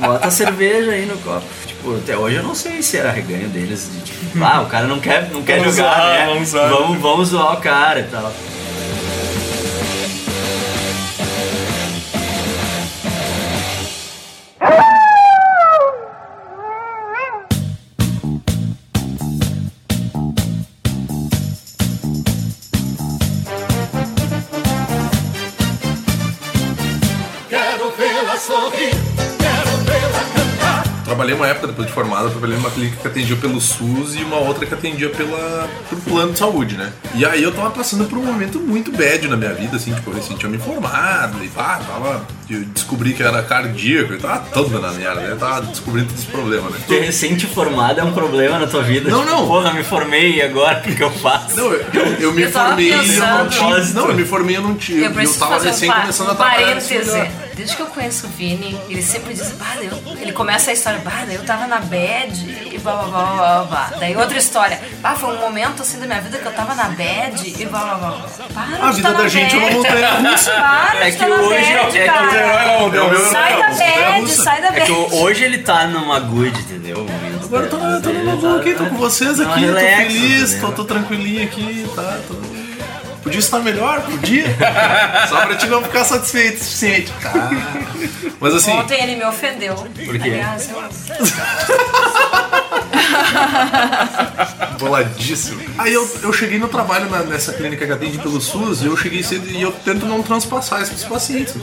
Bota 0.00 0.26
a 0.26 0.30
cerveja 0.30 0.92
aí 0.92 1.06
no 1.06 1.16
copo. 1.18 1.46
Tipo, 1.66 1.96
até 1.96 2.16
hoje 2.16 2.36
eu 2.36 2.42
não 2.42 2.54
sei 2.54 2.82
se 2.82 2.96
era 2.96 3.10
reganho 3.10 3.48
deles. 3.48 3.90
De, 3.92 4.00
tipo, 4.02 4.44
ah, 4.44 4.62
o 4.62 4.66
cara 4.66 4.86
não 4.86 5.00
quer, 5.00 5.30
não 5.30 5.42
quer 5.42 5.58
Vamos 5.60 5.76
jogar, 5.76 5.94
zoar, 5.94 6.12
né? 6.12 6.26
vamos. 6.26 6.52
Vamos, 6.52 6.98
vamos 7.00 7.28
zoar 7.28 7.54
o 7.54 7.60
cara 7.60 8.00
e 8.00 8.04
tal. 8.04 8.32
Trabalhei 31.28 31.34
uma 31.34 31.46
época 31.48 31.66
depois 31.66 31.86
de 31.86 31.92
formado, 31.92 32.30
trabalhei 32.30 32.56
numa 32.56 32.70
clínica 32.70 32.96
que 32.96 33.06
atendia 33.06 33.36
pelo 33.36 33.60
SUS 33.60 34.14
e 34.14 34.24
uma 34.24 34.36
outra 34.38 34.64
que 34.64 34.72
atendia 34.72 35.10
pela, 35.10 35.68
pelo 35.88 36.00
plano 36.00 36.32
de 36.32 36.38
saúde, 36.38 36.76
né? 36.76 36.90
E 37.14 37.24
aí 37.26 37.42
eu 37.42 37.52
tava 37.52 37.70
passando 37.70 38.06
por 38.06 38.16
um 38.16 38.24
momento 38.24 38.58
muito 38.58 38.90
bad 38.90 39.28
na 39.28 39.36
minha 39.36 39.52
vida, 39.52 39.76
assim, 39.76 39.92
tipo, 39.92 40.10
eu 40.10 40.14
recém 40.14 40.38
tinha 40.38 40.50
me 40.50 40.58
formado 40.58 41.44
e 41.44 41.48
pá, 41.48 41.80
tava. 41.86 42.26
Eu 42.50 42.64
descobri 42.64 43.12
que 43.12 43.22
era 43.22 43.42
cardíaco, 43.42 44.14
eu 44.14 44.18
tava 44.18 44.46
todo 44.52 44.80
na 44.80 44.90
merda, 44.92 45.20
né? 45.20 45.30
Eu 45.32 45.36
tava 45.36 45.66
descobrindo 45.66 46.08
todos 46.08 46.22
os 46.24 46.30
problemas, 46.30 46.72
né? 46.72 46.80
Ter 46.88 47.00
recente 47.00 47.46
formado 47.46 48.00
é 48.00 48.04
um 48.04 48.12
problema 48.12 48.58
na 48.58 48.66
tua 48.66 48.82
vida. 48.82 49.10
Não, 49.10 49.20
tipo, 49.20 49.30
não. 49.30 49.46
Porra, 49.46 49.74
me 49.74 49.84
formei 49.84 50.36
e 50.36 50.42
agora 50.42 50.78
o 50.78 50.82
que, 50.82 50.94
que 50.94 51.02
eu 51.02 51.10
faço? 51.10 51.56
Não, 51.56 51.66
eu, 51.72 51.84
eu, 51.92 52.06
eu 52.20 52.32
me 52.32 52.42
Eu 52.42 52.50
formei 52.50 52.86
e 52.88 52.90
eu 52.90 53.26
não 53.26 53.48
tinha. 53.48 53.78
Não, 53.92 54.08
eu 54.08 54.14
me 54.14 54.24
formei 54.24 54.54
e 54.54 54.58
eu 54.58 54.62
não 54.62 54.74
tinha. 54.76 54.98
Eu 55.08 55.20
Eu, 55.20 55.34
tava 55.34 55.62
recém 55.62 55.90
um, 55.90 55.94
começando 55.94 56.28
a 56.28 56.32
um 56.32 56.36
trabalhar. 56.36 56.66
parêntese. 56.66 57.10
lugar. 57.10 57.30
Desde 57.54 57.76
que 57.76 57.82
eu 57.82 57.86
conheço 57.86 58.26
o 58.26 58.30
Vini, 58.30 58.78
ele 58.88 59.02
sempre 59.02 59.34
diz, 59.34 59.52
bah, 59.58 59.76
ele 60.20 60.32
começa 60.32 60.70
a 60.70 60.72
história, 60.72 61.00
bah, 61.00 61.26
eu 61.30 61.42
tava 61.44 61.66
na 61.66 61.80
bad 61.80 62.32
e 62.78 62.80
blá 62.80 62.92
blá 62.96 63.06
blá 63.08 63.34
blá 63.36 63.64
blá. 63.64 63.90
Daí 63.98 64.16
outra 64.16 64.38
história, 64.38 64.80
bah, 65.00 65.14
foi 65.16 65.36
um 65.36 65.40
momento 65.40 65.82
assim 65.82 65.98
da 65.98 66.06
minha 66.06 66.20
vida 66.20 66.38
que 66.38 66.46
eu 66.46 66.52
tava 66.52 66.74
na 66.74 66.84
bad 66.84 67.54
e 67.60 67.64
blá 67.66 67.80
blá 67.80 67.94
blá. 67.94 68.22
Para 68.54 68.86
A 68.86 68.90
de 68.90 68.96
vida 68.96 69.08
tá 69.08 69.14
na 69.16 69.22
da 69.22 69.28
gente 69.28 69.54
é 69.54 69.58
uma 69.58 69.66
bad. 69.66 69.76
montanha 69.76 70.10
russa. 70.30 70.50
Para 70.52 71.06
É 71.06 71.10
de 71.10 71.16
que 71.16 71.24
tá 71.24 71.26
hoje- 71.34 71.74
bad, 71.74 71.98
é 71.98 72.08
que 72.08 72.18
o 72.18 72.36
herói 72.36 72.64
É 72.64 72.78
o 73.02 73.10
meu 73.10 73.26
Sai 73.26 73.56
da 73.56 73.68
bad, 73.68 74.30
sai 74.30 74.60
da 74.62 74.68
É 74.68 74.80
que 74.80 74.92
bad. 74.92 75.14
hoje 75.14 75.44
ele 75.44 75.58
tá 75.58 75.86
numa 75.86 76.20
good, 76.20 76.58
entendeu? 76.60 77.06
Agora 77.44 77.64
eu 77.64 77.70
tô, 77.70 77.76
eu 77.78 78.02
tô 78.02 78.10
numa 78.12 78.36
boa 78.36 78.60
aqui, 78.60 78.74
tô 78.74 78.84
com 78.86 78.96
vocês 78.96 79.40
aqui, 79.40 79.66
tô 79.66 79.74
feliz, 79.74 80.54
tô, 80.60 80.72
tô 80.72 80.84
tranquilinho 80.84 81.44
aqui, 81.44 81.88
tá? 81.94 82.18
Tô... 82.28 82.34
Podia 83.22 83.40
estar 83.40 83.58
melhor? 83.58 84.00
Podia. 84.02 84.44
Só 85.28 85.44
pra 85.46 85.56
te 85.56 85.66
não 85.66 85.82
ficar 85.82 86.04
satisfeito 86.04 86.56
o 86.60 86.64
suficiente. 86.64 87.12
Tá. 87.20 87.50
Mas 88.40 88.54
assim, 88.54 88.70
Ontem 88.72 89.02
ele 89.02 89.16
me 89.16 89.24
ofendeu. 89.24 89.74
Por 89.74 90.18
quê? 90.18 90.30
Aliás, 90.30 90.70
eu... 90.70 90.78
boladíssimo. 94.78 95.60
Aí 95.78 95.92
eu, 95.92 96.08
eu 96.22 96.32
cheguei 96.32 96.58
no 96.58 96.68
trabalho 96.68 97.08
na- 97.10 97.22
nessa 97.22 97.52
clínica 97.52 97.86
que 97.86 97.92
atende 97.92 98.18
pelo 98.18 98.40
SUS 98.40 98.82
e 98.82 98.86
eu 98.86 98.96
cheguei 98.96 99.22
cedo 99.22 99.48
e 99.48 99.60
eu 99.62 99.72
tento 99.72 100.06
não 100.06 100.22
transpassar 100.22 100.86
pros 100.86 101.04
pacientes. 101.04 101.54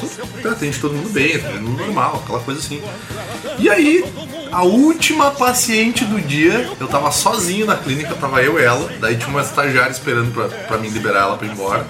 Eu 0.43 0.51
atende 0.51 0.79
todo 0.79 0.93
mundo 0.93 1.09
bem, 1.09 1.37
no 1.61 1.77
normal, 1.77 2.21
aquela 2.23 2.39
coisa 2.39 2.59
assim. 2.59 2.81
E 3.57 3.69
aí, 3.69 4.03
a 4.51 4.63
última 4.63 5.31
paciente 5.31 6.03
do 6.05 6.19
dia, 6.19 6.69
eu 6.79 6.87
tava 6.87 7.11
sozinho 7.11 7.65
na 7.65 7.75
clínica, 7.75 8.13
tava 8.15 8.41
eu 8.41 8.59
e 8.59 8.63
ela, 8.63 8.89
daí 8.99 9.15
tinha 9.15 9.29
uma 9.29 9.41
estagiária 9.41 9.91
esperando 9.91 10.33
pra, 10.33 10.45
pra 10.67 10.77
mim 10.77 10.89
liberar 10.89 11.21
ela 11.21 11.37
pra 11.37 11.47
ir 11.47 11.51
embora. 11.51 11.85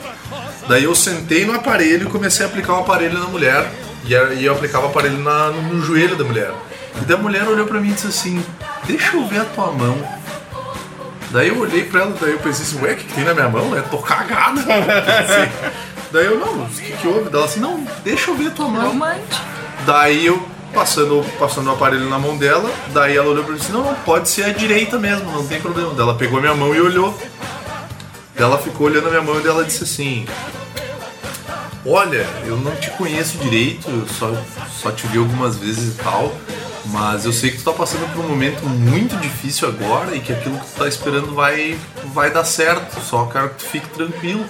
Daí 0.68 0.84
eu 0.84 0.96
sentei 0.96 1.46
no 1.46 1.54
aparelho 1.54 2.08
e 2.08 2.12
comecei 2.12 2.46
a 2.46 2.50
aplicar 2.50 2.74
o 2.74 2.80
aparelho 2.80 3.20
na 3.20 3.28
mulher. 3.28 3.70
E 4.08 4.14
eu 4.46 4.54
aplicava 4.54 4.86
o 4.86 4.90
aparelho 4.90 5.18
na- 5.18 5.50
no, 5.50 5.62
no 5.76 5.84
joelho 5.84 6.16
da 6.16 6.24
mulher. 6.24 6.52
E 7.02 7.06
daí 7.06 7.18
a 7.18 7.20
mulher 7.20 7.44
olhou 7.48 7.66
pra 7.66 7.80
mim 7.80 7.90
e 7.90 7.94
disse 7.94 8.08
assim: 8.08 8.44
Deixa 8.88 9.16
eu 9.18 9.26
ver 9.28 9.42
a 9.42 9.46
tua 9.46 9.72
mão. 9.72 9.98
Daí 11.32 11.50
eu 11.50 11.60
olhei 11.60 11.84
pra 11.84 12.02
ela, 12.02 12.16
daí 12.20 12.32
eu 12.32 12.40
pensei 12.40 12.64
assim, 12.64 12.86
ué, 12.86 12.94
o 12.94 12.96
que, 12.98 13.04
que 13.04 13.14
tem 13.14 13.24
na 13.24 13.34
minha 13.34 13.50
mão? 13.50 13.70
né? 13.70 13.84
Tô 13.90 13.98
cagada. 13.98 14.62
Daí 16.12 16.28
eu, 16.28 16.40
não, 16.40 16.64
o 16.64 16.70
que, 16.70 16.94
que 16.94 17.08
houve? 17.08 17.26
Daí 17.26 17.36
ela 17.36 17.46
assim, 17.46 17.60
não, 17.60 17.86
deixa 18.04 18.32
eu 18.32 18.36
ver 18.36 18.48
a 18.48 18.52
tua 18.52 18.70
mão. 18.70 18.88
Romântico. 18.88 19.44
Daí 19.86 20.26
eu, 20.26 20.42
passando, 20.74 21.26
passando 21.38 21.68
o 21.68 21.74
aparelho 21.74 22.08
na 22.10 22.18
mão 22.18 22.38
dela, 22.38 22.72
daí 22.94 23.18
ela 23.18 23.28
olhou 23.28 23.44
pra 23.44 23.52
mim 23.52 23.58
e 23.58 23.62
disse, 23.62 23.74
não, 23.74 23.84
não, 23.84 23.96
pode 23.96 24.30
ser 24.30 24.44
a 24.44 24.50
direita 24.54 24.98
mesmo, 24.98 25.30
não 25.30 25.46
tem 25.46 25.60
problema. 25.60 25.90
Daí 25.90 26.02
ela 26.02 26.16
pegou 26.16 26.38
a 26.38 26.42
minha 26.42 26.56
mão 26.56 26.74
e 26.74 26.80
olhou. 26.80 27.18
Daí 28.34 28.46
ela 28.46 28.58
ficou 28.58 28.88
olhando 28.88 29.08
a 29.08 29.10
minha 29.10 29.22
mão 29.22 29.42
e 29.42 29.46
ela 29.46 29.66
disse 29.66 29.84
assim, 29.84 30.26
olha, 31.86 32.26
eu 32.46 32.56
não 32.56 32.76
te 32.78 32.90
conheço 32.92 33.38
direito, 33.40 33.90
eu 33.90 34.08
só, 34.08 34.32
só 34.82 34.92
te 34.92 35.06
vi 35.08 35.18
algumas 35.18 35.58
vezes 35.58 35.96
e 35.96 35.98
tal, 36.04 36.34
mas 36.88 37.26
eu 37.26 37.34
sei 37.34 37.52
que 37.52 37.58
tu 37.58 37.64
tá 37.64 37.72
passando 37.74 38.12
por 38.14 38.24
um 38.24 38.28
momento 38.30 38.66
muito 38.66 39.16
difícil 39.18 39.68
agora 39.68 40.16
e 40.16 40.20
que 40.20 40.32
aquilo 40.32 40.58
que 40.60 40.66
tu 40.66 40.78
tá 40.80 40.88
esperando 40.88 41.34
vai, 41.34 41.78
vai 42.14 42.32
dar 42.32 42.44
certo, 42.46 43.00
só 43.02 43.26
quero 43.26 43.50
que 43.50 43.56
tu 43.56 43.66
fique 43.66 43.88
tranquilo. 43.90 44.46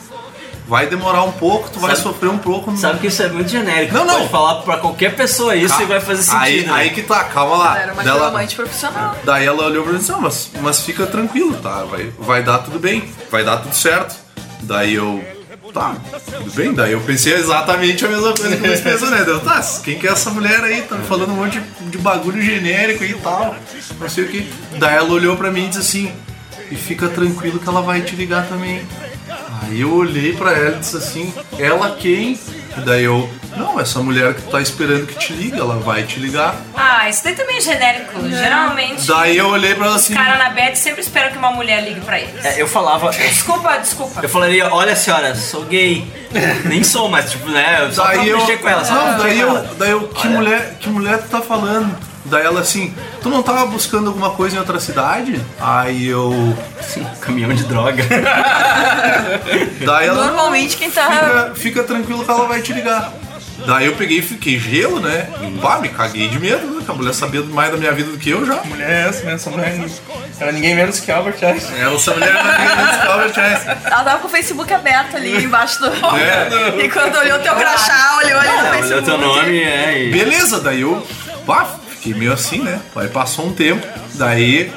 Vai 0.68 0.88
demorar 0.88 1.22
um 1.22 1.32
pouco, 1.32 1.70
tu 1.70 1.80
vai 1.80 1.92
Sabe- 1.92 2.02
sofrer 2.02 2.28
um 2.32 2.40
pouco. 2.40 2.72
no- 2.72 2.78
Sabe 2.78 2.98
que 2.98 3.06
isso 3.06 3.22
é 3.22 3.30
muito 3.30 3.50
genérico. 3.52 3.94
Não, 3.94 4.04
não. 4.04 4.16
Pode 4.18 4.30
falar 4.30 4.56
pra 4.64 4.78
qualquer 4.78 5.16
pessoa 5.16 5.56
isso 5.56 5.78
Ca- 5.78 5.84
e 5.84 5.86
vai 5.86 6.02
fazer 6.02 6.24
sentido. 6.24 6.42
Aí, 6.42 6.66
né? 6.66 6.74
aí 6.74 6.90
que 6.90 7.04
tá, 7.04 7.24
calma 7.26 7.56
lá. 7.56 7.80
Era 7.80 7.94
uma 7.94 8.04
Dela- 8.04 8.32
profissional. 8.56 9.16
Daí 9.24 9.46
ela 9.46 9.64
olhou 9.64 9.84
pra 9.84 9.92
mim 9.92 9.98
e 9.98 10.02
disse, 10.02 10.12
não, 10.12 10.22
mas, 10.22 10.50
mas 10.62 10.80
fica 10.82 11.06
tranquilo, 11.06 11.56
tá? 11.62 11.84
Vai, 11.84 12.12
vai 12.18 12.42
dar 12.42 12.58
tudo 12.60 12.80
bem, 12.80 13.08
vai 13.30 13.44
dar 13.44 13.58
tudo 13.58 13.76
certo. 13.76 14.16
Daí 14.64 14.96
eu, 14.96 15.24
tá, 15.76 15.98
tudo 16.26 16.52
bem. 16.54 16.74
Daí 16.74 16.94
eu 16.94 17.02
pensei 17.02 17.34
exatamente 17.34 18.06
a 18.06 18.08
mesma 18.08 18.34
coisa 18.34 18.56
que 18.56 18.68
você 18.68 18.82
pensou, 18.82 19.10
né? 19.10 19.26
Deu, 19.26 19.42
tá, 19.42 19.62
quem 19.84 20.00
que 20.00 20.08
é 20.08 20.12
essa 20.12 20.30
mulher 20.30 20.64
aí? 20.64 20.82
Tá 20.84 20.96
me 20.96 21.06
falando 21.06 21.32
um 21.32 21.36
monte 21.36 21.60
de, 21.60 21.90
de 21.92 21.98
bagulho 21.98 22.42
genérico 22.42 23.04
e 23.04 23.14
tal, 23.16 23.56
não 24.00 24.10
sei 24.10 24.24
o 24.24 24.28
que. 24.30 24.50
Daí 24.80 24.96
ela 24.96 25.10
olhou 25.10 25.36
pra 25.36 25.52
mim 25.52 25.66
e 25.66 25.68
disse 25.68 25.80
assim, 25.80 26.12
e 26.72 26.76
fica 26.76 27.10
tranquilo 27.10 27.60
que 27.60 27.68
ela 27.68 27.82
vai 27.82 28.02
te 28.02 28.16
ligar 28.16 28.48
também. 28.48 28.82
Aí 29.62 29.82
eu 29.82 29.94
olhei 29.94 30.34
pra 30.34 30.54
ela 30.54 30.78
e 30.78 30.80
disse 30.80 30.96
assim, 30.96 31.34
ela 31.60 31.96
quem? 31.98 32.40
E 32.78 32.82
daí 32.82 33.04
eu, 33.06 33.30
não, 33.56 33.80
essa 33.80 34.00
mulher 34.02 34.34
que 34.34 34.42
tu 34.42 34.52
tá 34.52 34.60
esperando 34.62 35.08
que 35.08 35.16
te 35.18 35.32
liga, 35.34 35.58
ela 35.60 35.78
vai 35.78 36.04
te 36.04 36.20
ligar. 36.20 36.56
Ah, 36.76 37.10
isso 37.10 37.24
daí 37.24 37.34
também 37.36 37.58
é 37.58 37.62
genérico. 37.62 38.28
Geralmente, 38.30 39.08
Daí 39.08 39.38
eu 39.38 39.48
olhei 39.48 39.74
pra 39.76 39.86
ela 39.86 39.96
os 39.96 40.02
assim. 40.04 40.14
caras 40.14 40.38
na 40.38 40.50
bed 40.50 40.78
sempre 40.78 41.02
esperam 41.02 41.32
que 41.32 41.38
uma 41.38 41.52
mulher 41.52 41.82
ligue 41.84 42.02
pra 42.02 42.20
eles. 42.20 42.44
É, 42.44 42.62
eu 42.62 42.68
falava. 42.68 43.10
Desculpa, 43.12 43.78
desculpa. 43.78 44.20
Eu 44.22 44.28
falaria, 44.30 44.68
olha 44.74 44.96
senhora, 44.96 45.34
sou 45.36 45.64
gay. 45.66 46.06
Nem 46.66 46.84
sou, 46.84 47.08
mas 47.08 47.32
tipo, 47.32 47.50
né? 47.50 47.90
Só 47.94 48.04
pra 48.06 48.16
Daí 48.18 48.30
eu, 48.30 48.38
mexer 48.40 48.58
com 48.58 48.68
ela. 48.70 48.84
só 48.84 48.94
pra 48.94 49.12
não, 49.12 49.18
daí 49.20 49.40
eu, 49.40 49.64
daí 49.78 49.92
eu, 49.92 50.08
que 50.10 50.28
Olha. 50.28 50.38
mulher, 50.38 50.78
que 50.80 50.90
mulher 50.90 51.18
tu 51.22 51.30
tá 51.30 51.42
falando? 51.42 51.96
Daí 52.26 52.44
ela 52.46 52.62
assim, 52.62 52.94
tu 53.22 53.30
não 53.30 53.44
tava 53.44 53.66
buscando 53.68 54.08
alguma 54.08 54.32
coisa 54.32 54.56
em 54.56 54.60
outra 54.60 54.80
cidade? 54.80 55.40
Aí 55.60 56.08
eu, 56.08 56.32
Sim, 56.82 57.06
caminhão 57.22 57.54
de 57.54 57.64
droga. 57.66 58.04
daí 59.86 60.08
ela 60.08 60.26
Normalmente 60.26 60.78
quem 60.78 60.90
tá. 60.90 61.10
fica, 61.10 61.52
fica 61.56 61.84
tranquilo 61.84 62.26
que 62.26 62.32
ela 62.32 62.48
vai 62.48 62.62
te 62.62 62.74
ligar. 62.74 63.14
Daí 63.66 63.86
eu 63.86 63.96
peguei 63.96 64.20
e 64.20 64.22
fiquei 64.22 64.60
gelo, 64.60 65.00
né? 65.00 65.28
E 65.42 65.60
pá, 65.60 65.80
me 65.80 65.90
caguei 65.90 66.28
de 66.28 66.40
medo, 66.40 66.68
né? 66.68 66.84
Que 66.84 66.92
a 66.92 66.94
mulher 66.94 67.14
sabia 67.14 67.42
mais 67.42 67.72
da 67.72 67.78
minha 67.78 67.92
vida 67.94 68.12
do 68.12 68.18
que 68.18 68.30
eu 68.30 68.46
já. 68.46 68.56
mulher 68.64 68.90
é 68.90 69.10
essa, 69.10 69.24
né? 69.24 69.34
Essa 69.34 69.50
mulher 69.50 69.86
era 70.40 70.52
ninguém 70.52 70.76
menos 70.76 71.00
que 71.00 71.12
Albert 71.12 71.38
Einstein. 71.42 71.80
Era 71.80 71.94
essa 71.94 72.14
mulher 72.14 72.34
da 72.34 73.14
Albert 73.14 73.40
Einstein. 73.40 73.78
Ela 73.86 74.04
tava 74.04 74.20
com 74.20 74.28
o 74.28 74.30
Facebook 74.30 74.74
aberto 74.74 75.16
ali 75.16 75.44
embaixo 75.44 75.80
do. 75.80 75.88
É. 75.88 76.84
E 76.84 76.90
quando 76.90 77.16
olhou 77.16 77.40
teu 77.40 77.56
crachá, 77.56 78.18
olhou 78.24 78.40
ali 78.40 78.50
no 78.50 78.58
Olha 78.58 78.72
Facebook. 78.72 79.00
o 79.00 79.04
teu 79.04 79.18
nome, 79.18 79.64
é. 79.64 80.04
E... 80.04 80.12
Beleza, 80.12 80.60
daí 80.60 80.82
eu 80.82 81.06
pá, 81.46 81.76
fiquei 82.06 82.14
meio 82.14 82.34
assim, 82.34 82.60
né? 82.62 82.80
Aí 82.96 83.08
passou 83.08 83.48
um 83.48 83.54
tempo, 83.54 83.86
daí 84.14 84.72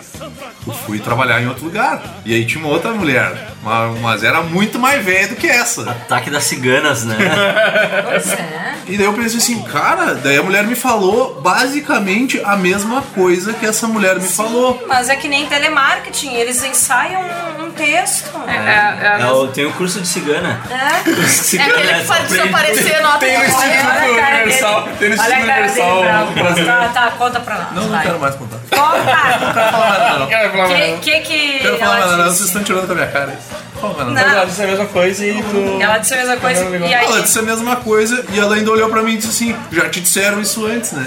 eu 0.66 0.72
fui 0.72 0.98
trabalhar 0.98 1.40
em 1.42 1.46
outro 1.46 1.64
lugar. 1.66 2.02
E 2.24 2.34
aí 2.34 2.44
tinha 2.46 2.62
uma 2.64 2.72
outra 2.72 2.90
mulher, 2.92 3.50
ma- 3.62 3.88
mas 4.00 4.22
era 4.24 4.40
muito 4.42 4.78
mais 4.78 5.04
velha 5.04 5.28
do 5.28 5.36
que 5.36 5.46
essa. 5.46 5.90
Ataque 5.90 6.30
das 6.30 6.44
ciganas, 6.44 7.04
né? 7.04 7.16
Pois 8.08 8.32
é. 8.32 8.68
E 8.88 8.96
daí 8.96 9.04
eu 9.04 9.12
pensei 9.12 9.36
assim, 9.36 9.62
cara, 9.64 10.14
daí 10.14 10.38
a 10.38 10.42
mulher 10.42 10.66
me 10.66 10.74
falou 10.74 11.40
basicamente 11.42 12.40
a 12.42 12.56
mesma 12.56 13.02
coisa 13.14 13.52
que 13.52 13.66
essa 13.66 13.86
mulher 13.86 14.14
me 14.18 14.26
falou. 14.26 14.82
Mas 14.88 15.10
é 15.10 15.16
que 15.16 15.28
nem 15.28 15.46
telemarketing, 15.46 16.32
eles 16.34 16.64
ensaiam 16.64 17.20
um, 17.20 17.64
um 17.66 17.67
texto. 17.78 18.30
É, 18.46 18.52
é, 18.52 19.22
É, 19.22 19.30
eu 19.30 19.48
tenho 19.48 19.72
curso 19.72 20.00
de 20.00 20.06
cigana. 20.08 20.60
É. 20.70 21.08
De 21.10 21.24
é 21.24 21.28
cigana, 21.28 21.70
aquele 21.72 21.88
que 21.94 21.98
só 22.00 22.04
faz 22.04 22.24
aprende- 22.24 22.42
desaparecer 22.42 23.02
nota 23.02 23.18
Tem 23.24 23.38
no 23.38 23.44
de 23.44 23.50
Instituto 23.50 23.68
Olha 23.72 24.12
a 24.12 24.16
cara 24.20 24.34
Universal. 24.36 24.88
Tem 24.98 25.08
no 25.08 25.14
Olha 25.14 25.34
a 25.34 25.40
Instituto 25.40 25.46
cara 25.46 25.62
dele, 25.68 25.80
Universal 25.80 26.02
bravo. 26.02 26.32
brasileiro. 26.32 26.70
Tá, 26.80 26.88
tá, 26.88 27.10
conta 27.12 27.40
pra 27.40 27.54
nós. 27.56 27.72
Não, 27.72 27.82
não 27.84 27.90
vai. 27.90 28.02
quero 28.06 28.18
mais 28.20 28.34
contar. 28.34 28.58
Conta! 28.70 30.18
Não 30.18 30.26
quero 30.26 30.50
falar 30.50 30.66
Que 30.68 30.74
nada. 30.86 30.98
que, 31.00 31.20
que 31.20 31.58
Quero 31.60 31.78
falar 31.78 31.96
ela 31.96 32.06
nada, 32.06 32.16
não, 32.18 32.24
vocês 32.30 32.46
estão 32.48 32.62
tirando 32.62 32.86
com 32.86 32.92
a 32.92 32.96
minha 32.96 33.06
cara. 33.08 33.26
nada. 33.26 33.38
Não. 33.80 34.04
Mas 34.12 34.32
ela 34.32 34.44
disse 34.44 34.62
a 34.62 34.66
mesma 34.66 34.86
coisa 34.86 35.24
e 35.26 35.42
tu. 35.42 35.78
Ela 35.82 35.98
disse 35.98 36.14
a 36.14 36.16
mesma 36.16 36.36
coisa 36.36 36.64
Não, 36.64 36.70
não, 36.80 36.88
e 36.88 36.94
aí... 36.94 37.04
Ela 37.06 37.22
disse 37.22 37.38
a 37.38 37.42
mesma 37.42 37.76
coisa 37.76 38.24
e 38.32 38.38
ela 38.40 38.54
ainda 38.56 38.70
olhou 38.72 38.88
pra 38.90 39.02
mim 39.02 39.12
e 39.14 39.16
disse 39.18 39.28
assim, 39.28 39.56
já 39.72 39.88
te 39.88 40.00
disseram 40.00 40.40
isso 40.40 40.66
antes, 40.66 40.92
né? 40.92 41.06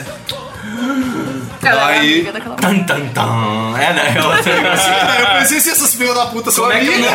Ela 1.64 1.95
era 1.95 2.32
daquela 2.32 2.56
Tan, 2.56 2.80
tan, 2.84 3.08
tan. 3.14 3.78
É, 3.78 3.94
né? 3.94 4.02
É 4.12 4.14
negócio. 4.14 4.52
Aí 4.52 5.22
eu 5.22 5.28
pensei 5.40 5.60
se 5.60 5.70
essas 5.70 5.94
filhas 5.95 6.16
da 6.16 6.26
puta 6.28 6.52
são 6.52 6.72
é 6.72 6.78
amigas. 6.78 7.12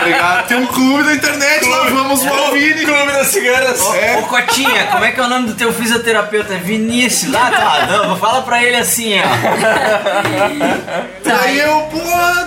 Obrigado. 0.00 0.46
Tem 0.46 0.56
um 0.56 0.66
clube 0.66 1.04
da 1.04 1.14
internet 1.14 1.66
lá, 1.66 1.84
vamos 1.84 2.24
o 2.24 2.28
Alvini. 2.28 2.84
Clube 2.84 3.12
das 3.12 3.26
ciganas. 3.28 3.80
Ô, 4.18 4.22
Cotinha, 4.22 4.86
como 4.86 5.04
é 5.04 5.12
que 5.12 5.20
é 5.20 5.22
o 5.22 5.28
nome 5.28 5.48
do 5.48 5.54
teu 5.54 5.72
fisioterapeuta? 5.72 6.54
É 6.54 6.58
Vinícius. 6.58 7.34
Ah, 7.34 7.50
tá. 7.50 7.86
Não, 7.86 8.16
fala 8.16 8.42
pra 8.42 8.62
ele 8.62 8.76
assim, 8.76 9.18
ó. 9.20 9.22
Daí 11.24 11.58
eu, 11.58 11.80
pô, 11.90 11.98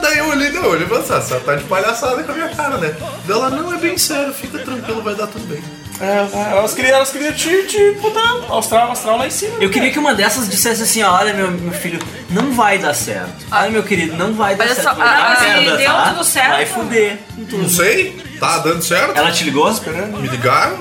daí 0.01 0.17
eu 0.17 0.29
olhei, 0.29 0.49
não, 0.51 0.63
eu 0.63 0.71
olhei 0.71 0.85
e 0.85 0.89
falei, 0.89 1.03
"Ah, 1.09 1.21
você 1.21 1.39
tá 1.39 1.55
de 1.55 1.63
palhaçada 1.65 2.23
com 2.23 2.31
a 2.31 2.35
minha 2.35 2.49
cara, 2.49 2.77
né? 2.77 2.93
Daí 3.25 3.37
ela, 3.37 3.49
não, 3.49 3.73
é 3.73 3.77
bem 3.77 3.97
sério, 3.97 4.33
fica 4.33 4.57
tranquilo, 4.59 5.01
vai 5.01 5.15
dar 5.15 5.27
tudo 5.27 5.45
bem. 5.47 5.63
É, 6.01 6.51
elas 6.57 6.73
queriam, 6.73 6.95
elas 6.95 7.11
queriam 7.11 7.31
te, 7.33 7.63
te 7.67 7.91
botar 8.01 8.57
astral, 8.57 8.91
astral 8.91 9.17
lá 9.17 9.27
em 9.27 9.29
cima. 9.29 9.55
Eu 9.59 9.69
queria 9.69 9.91
que 9.91 9.99
uma 9.99 10.15
dessas 10.15 10.49
dissesse 10.49 10.81
assim, 10.81 11.03
ó, 11.03 11.13
olha 11.15 11.33
meu, 11.33 11.51
meu 11.51 11.73
filho, 11.73 11.99
não 12.29 12.51
vai 12.53 12.79
dar 12.79 12.93
certo. 12.95 13.45
Olha 13.51 13.69
meu 13.69 13.83
querido, 13.83 14.17
não 14.17 14.33
vai 14.33 14.55
dar 14.55 14.65
Olha 14.65 14.73
certo. 14.73 14.87
só, 14.89 14.95
Vai 14.95 15.07
ah, 15.07 15.11
dar 15.11 15.29
mas 15.29 15.41
merda, 15.41 15.77
deu 15.77 15.91
tá? 15.91 16.09
tudo 16.09 16.23
certo? 16.23 16.49
Vai 16.49 16.65
fuder. 16.65 17.19
Não 17.37 17.69
sei, 17.69 18.19
tá 18.39 18.57
dando 18.57 18.81
certo? 18.81 19.15
Ela 19.15 19.31
te 19.31 19.43
ligou? 19.43 19.71
Me 20.19 20.27
ligaram? 20.27 20.79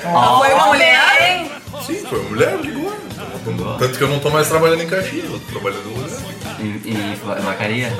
Foi 0.00 0.52
uma 0.52 0.66
mulher. 0.66 1.46
Sim, 1.86 2.04
foi 2.08 2.18
uma 2.18 2.30
mulher, 2.30 2.58
ligou. 2.60 2.96
Tanto 3.78 3.96
que 3.96 4.02
eu 4.02 4.08
não 4.08 4.18
tô 4.18 4.30
mais 4.30 4.48
trabalhando 4.48 4.82
em 4.82 4.88
Caxias, 4.88 5.24
eu 5.24 5.38
tô 5.38 5.60
trabalhando 5.60 5.88
em 5.88 5.94
lugar. 5.94 6.18
Em, 6.58 6.90
em 6.90 7.14
vacaria? 7.42 7.92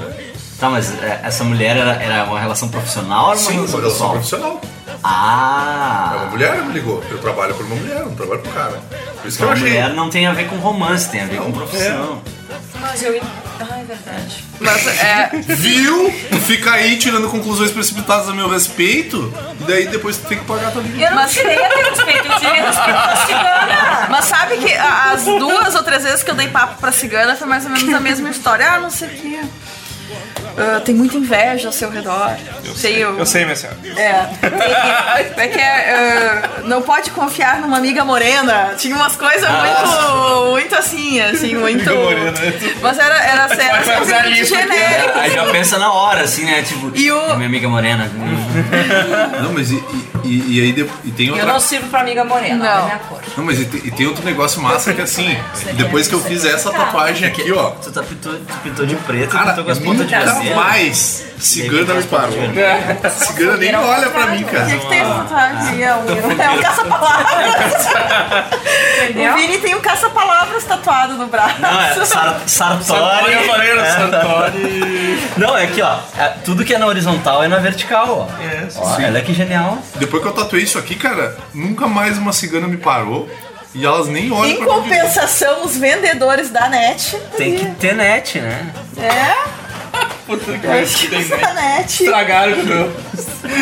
Tá, 0.58 0.70
mas 0.70 0.90
é, 1.02 1.20
essa 1.22 1.44
mulher 1.44 1.76
era, 1.76 1.92
era 2.02 2.24
uma 2.24 2.40
relação 2.40 2.68
profissional 2.68 3.26
ou 3.26 3.30
era 3.32 3.40
uma 3.40 3.46
Sim, 3.46 3.54
relação 3.56 3.74
uma 3.78 3.80
relação 3.82 4.10
pessoal? 4.12 4.12
profissional. 4.12 4.60
É 4.88 4.96
Ah! 5.04 6.12
uma 6.22 6.30
mulher 6.30 6.56
me 6.62 6.72
ligou. 6.72 7.04
Eu 7.10 7.18
trabalho 7.18 7.54
por 7.54 7.66
uma 7.66 7.76
mulher, 7.76 7.98
eu 8.00 8.06
não 8.06 8.14
trabalho 8.14 8.40
por 8.40 8.52
cara. 8.54 8.80
Por 9.20 9.28
isso 9.28 9.36
que 9.36 9.44
Então 9.44 9.46
eu 9.46 9.50
a 9.50 9.52
achei. 9.52 9.68
mulher 9.68 9.90
não 9.94 10.08
tem 10.08 10.26
a 10.26 10.32
ver 10.32 10.48
com 10.48 10.56
romance, 10.56 11.10
tem 11.10 11.20
a 11.22 11.26
ver 11.26 11.38
com 11.40 11.52
profissão. 11.52 12.22
mas 12.80 13.02
eu. 13.02 13.20
Ai, 13.70 13.84
verdade. 13.84 14.44
Mas 14.60 14.86
é. 14.86 15.30
Viu? 15.46 16.10
Tu 16.30 16.36
fica 16.40 16.72
aí 16.72 16.96
tirando 16.98 17.28
conclusões 17.28 17.70
precipitadas 17.70 18.28
a 18.28 18.32
meu 18.32 18.48
respeito, 18.48 19.32
e 19.60 19.64
daí 19.64 19.86
depois 19.88 20.16
tu 20.18 20.26
tem 20.26 20.38
que 20.38 20.44
pagar 20.44 20.70
tua 20.72 20.82
vida. 20.82 21.02
Eu 21.04 21.10
não 21.10 21.16
Mas- 21.16 21.32
tirei 21.32 21.62
a 21.64 21.68
teu 21.68 21.90
respeito, 21.90 22.26
eu 22.32 22.38
tirei 22.38 22.60
a 22.60 22.66
respeito 22.66 22.92
da 22.92 23.16
cigana. 23.26 24.06
Mas 24.10 24.24
sabe 24.26 24.56
que 24.58 24.72
as 24.74 25.24
duas 25.24 25.74
ou 25.74 25.82
três 25.82 26.02
vezes 26.02 26.22
que 26.22 26.30
eu 26.30 26.34
dei 26.34 26.48
papo 26.48 26.78
pra 26.80 26.92
cigana 26.92 27.34
foi 27.36 27.46
mais 27.46 27.64
ou 27.64 27.70
menos 27.70 27.94
a 27.94 28.00
mesma 28.00 28.30
história. 28.30 28.66
Ah, 28.70 28.78
não 28.80 28.90
sei 28.90 29.08
o 29.08 29.12
quê. 29.12 29.40
Ah, 30.58 30.80
tem 30.80 30.94
muita 30.94 31.16
inveja 31.18 31.68
ao 31.68 31.72
seu 31.72 31.90
redor. 31.90 32.34
Sei, 32.74 33.02
eu, 33.04 33.18
Eu 33.18 33.26
sei, 33.26 33.44
minha 33.44 33.54
senhora. 33.56 33.76
É. 33.96 34.26
É 35.36 35.48
que 35.48 35.58
é, 35.58 35.94
ah, 35.94 36.60
não 36.64 36.80
pode 36.80 37.10
confiar 37.10 37.60
numa 37.60 37.76
amiga 37.76 38.04
morena. 38.04 38.74
Tinha 38.78 38.96
umas 38.96 39.16
coisas 39.16 39.46
muito, 39.50 40.50
muito 40.52 40.74
assim, 40.74 41.20
assim, 41.20 41.54
muito. 41.54 41.88
Amiga 41.90 41.94
morena. 41.94 42.32
Mas 42.80 42.98
era, 42.98 43.14
era, 43.16 43.42
era, 43.42 43.46
Vai 43.46 43.82
fazer 43.82 44.14
a 44.14 44.22
simplesmente 44.24 44.38
lista 44.40 44.56
aqui. 44.58 44.68
genérico. 44.68 45.18
Aí 45.18 45.30
já 45.32 45.44
pensa 45.46 45.78
na 45.78 45.92
hora, 45.92 46.22
assim, 46.22 46.44
né? 46.44 46.62
Tipo, 46.62 46.90
E 46.94 47.12
o- 47.12 47.34
minha 47.36 47.46
amiga 47.48 47.68
morena. 47.68 48.10
Não, 49.42 49.52
mas 49.52 49.70
e, 49.70 49.74
e- 49.76 50.15
e 50.34 50.60
aí 50.62 50.72
de- 50.72 50.90
e 51.04 51.10
tem 51.12 51.26
Eu 51.28 51.34
outra. 51.34 51.52
não 51.52 51.60
sirvo 51.60 51.88
pra 51.88 52.00
amiga 52.00 52.24
morena, 52.24 52.64
Não. 52.64 52.80
é 52.80 52.84
minha 52.84 52.98
cor. 52.98 53.18
Não, 53.36 53.44
mas 53.44 53.60
e 53.60 53.64
tem, 53.66 53.80
e 53.84 53.90
tem 53.90 54.06
outro 54.06 54.24
negócio 54.24 54.60
massa 54.60 54.92
que 54.92 55.00
assim, 55.02 55.36
depois 55.74 56.08
que 56.08 56.14
eu 56.14 56.20
fiz 56.20 56.44
essa 56.44 56.70
tatuagem 56.70 57.28
aqui, 57.28 57.50
ó. 57.52 57.70
Tu, 57.70 57.90
tá 57.92 58.02
pintou, 58.02 58.32
tu 58.34 58.54
pintou 58.62 58.86
de 58.86 58.94
preto, 58.96 59.30
Cara, 59.30 59.46
pintou 59.50 59.64
com 59.64 59.70
as 59.70 59.78
pontas 59.78 60.06
de 60.08 60.50
mais 60.54 61.24
cigana 61.38 61.94
me 61.94 62.02
parou. 62.04 62.32
Cigana 63.10 63.56
nem 63.58 63.74
olha 63.76 64.08
pra 64.10 64.26
mim, 64.28 64.42
O 64.42 64.46
cara. 64.46 64.66
que, 64.66 64.78
que 64.78 64.86
tem 64.88 65.00
essa 65.00 65.14
tatuagem? 65.14 65.82
É 65.82 65.94
um, 65.94 66.56
é 66.58 66.62
caça-palavras. 66.62 67.86
o 69.32 69.34
Vini 69.36 69.58
tem 69.58 69.74
um 69.74 69.80
caça-palavras 69.80 70.64
tatuado 70.64 71.14
no 71.14 71.26
braço. 71.26 71.60
Não, 71.60 71.80
é 71.80 71.94
Sar 72.06 72.40
Sartori. 72.46 72.84
Sartori, 72.84 73.32
eu? 73.68 73.80
É. 73.80 73.90
Sartori. 73.92 75.30
Não, 75.36 75.56
é 75.56 75.64
aqui, 75.64 75.82
ó. 75.82 75.98
é- 76.18 76.28
tudo 76.44 76.64
que 76.64 76.74
é 76.74 76.78
na 76.78 76.86
horizontal 76.86 77.42
é 77.42 77.48
na 77.48 77.58
vertical, 77.58 78.28
ó. 78.30 78.42
É, 78.42 78.66
olha 79.06 79.20
que 79.22 79.34
genial. 79.34 79.78
Depois 79.96 80.15
que 80.20 80.26
eu 80.28 80.32
tatuei 80.32 80.62
isso 80.62 80.78
aqui, 80.78 80.94
cara, 80.94 81.36
nunca 81.54 81.86
mais 81.86 82.18
uma 82.18 82.32
cigana 82.32 82.66
me 82.66 82.76
parou. 82.76 83.28
E 83.74 83.84
elas 83.84 84.08
nem 84.08 84.32
olham 84.32 84.50
Em 84.62 84.64
compensação, 84.64 85.64
os 85.64 85.76
vendedores 85.76 86.48
da 86.50 86.68
net. 86.68 87.14
Tem 87.36 87.56
que 87.58 87.66
ter 87.72 87.94
net, 87.94 88.40
né? 88.40 88.72
É, 88.96 89.66
Puta 90.26 90.58
que 90.58 90.66
eu 90.66 90.72
acho 90.72 90.98
que 90.98 91.08
tem 91.08 91.28
da 91.28 91.54
net. 91.54 92.02
Estragaram 92.04 92.54
com 92.54 92.60
o 92.62 92.64
meu. 92.64 92.92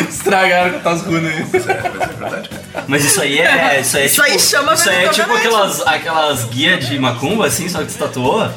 Estragaram 0.09 0.79
com 0.79 0.89
as 0.89 1.01
runas 1.01 1.31
aí. 1.33 1.45
Mas 1.53 1.67
é 1.67 1.73
verdade, 1.73 2.49
cara. 2.49 2.85
Mas 2.87 3.05
isso 3.05 3.21
aí 3.21 3.39
é. 3.39 3.79
Isso 3.81 3.97
aí, 3.97 4.03
é 4.03 4.05
Isso 4.05 4.15
tipo, 4.23 4.27
aí 4.33 4.39
chama 4.39 4.73
Isso 4.73 4.89
aí 4.89 4.95
é 4.95 4.99
vendedor 5.09 5.13
tipo 5.15 5.27
da 5.27 5.33
net. 5.35 5.47
aquelas, 5.47 5.87
aquelas 5.87 6.43
guias 6.45 6.87
de 6.87 6.97
macumba, 6.97 7.47
assim, 7.47 7.69
só 7.69 7.79
que 7.79 7.87
tu 7.91 7.97
tatuou. 7.97 8.49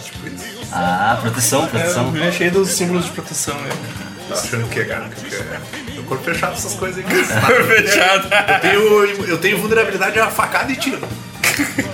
Ah, 0.72 1.18
proteção, 1.20 1.64
É, 1.64 1.66
proteção. 1.68 2.14
é 2.16 2.30
cheio 2.32 2.50
dos 2.52 2.70
símbolos 2.70 3.04
de 3.06 3.10
proteção 3.10 3.54
né? 3.54 3.62
mesmo. 3.64 3.80
Tá 4.28 4.34
achando 4.34 4.68
que 4.68 4.80
é, 4.80 4.84
cara? 4.84 5.08
Que 5.08 5.34
é. 5.34 5.60
Corpo 6.08 6.24
fechado 6.24 6.54
essas 6.54 6.74
coisas 6.74 7.04
aí. 7.04 7.04
cara. 7.26 7.64
Fechado. 7.64 8.28
Eu 8.54 8.60
tenho, 8.60 9.24
eu 9.26 9.38
tenho 9.38 9.58
vulnerabilidade 9.58 10.18
a 10.18 10.28
facada 10.28 10.72
e 10.72 10.76
tiro. 10.76 11.06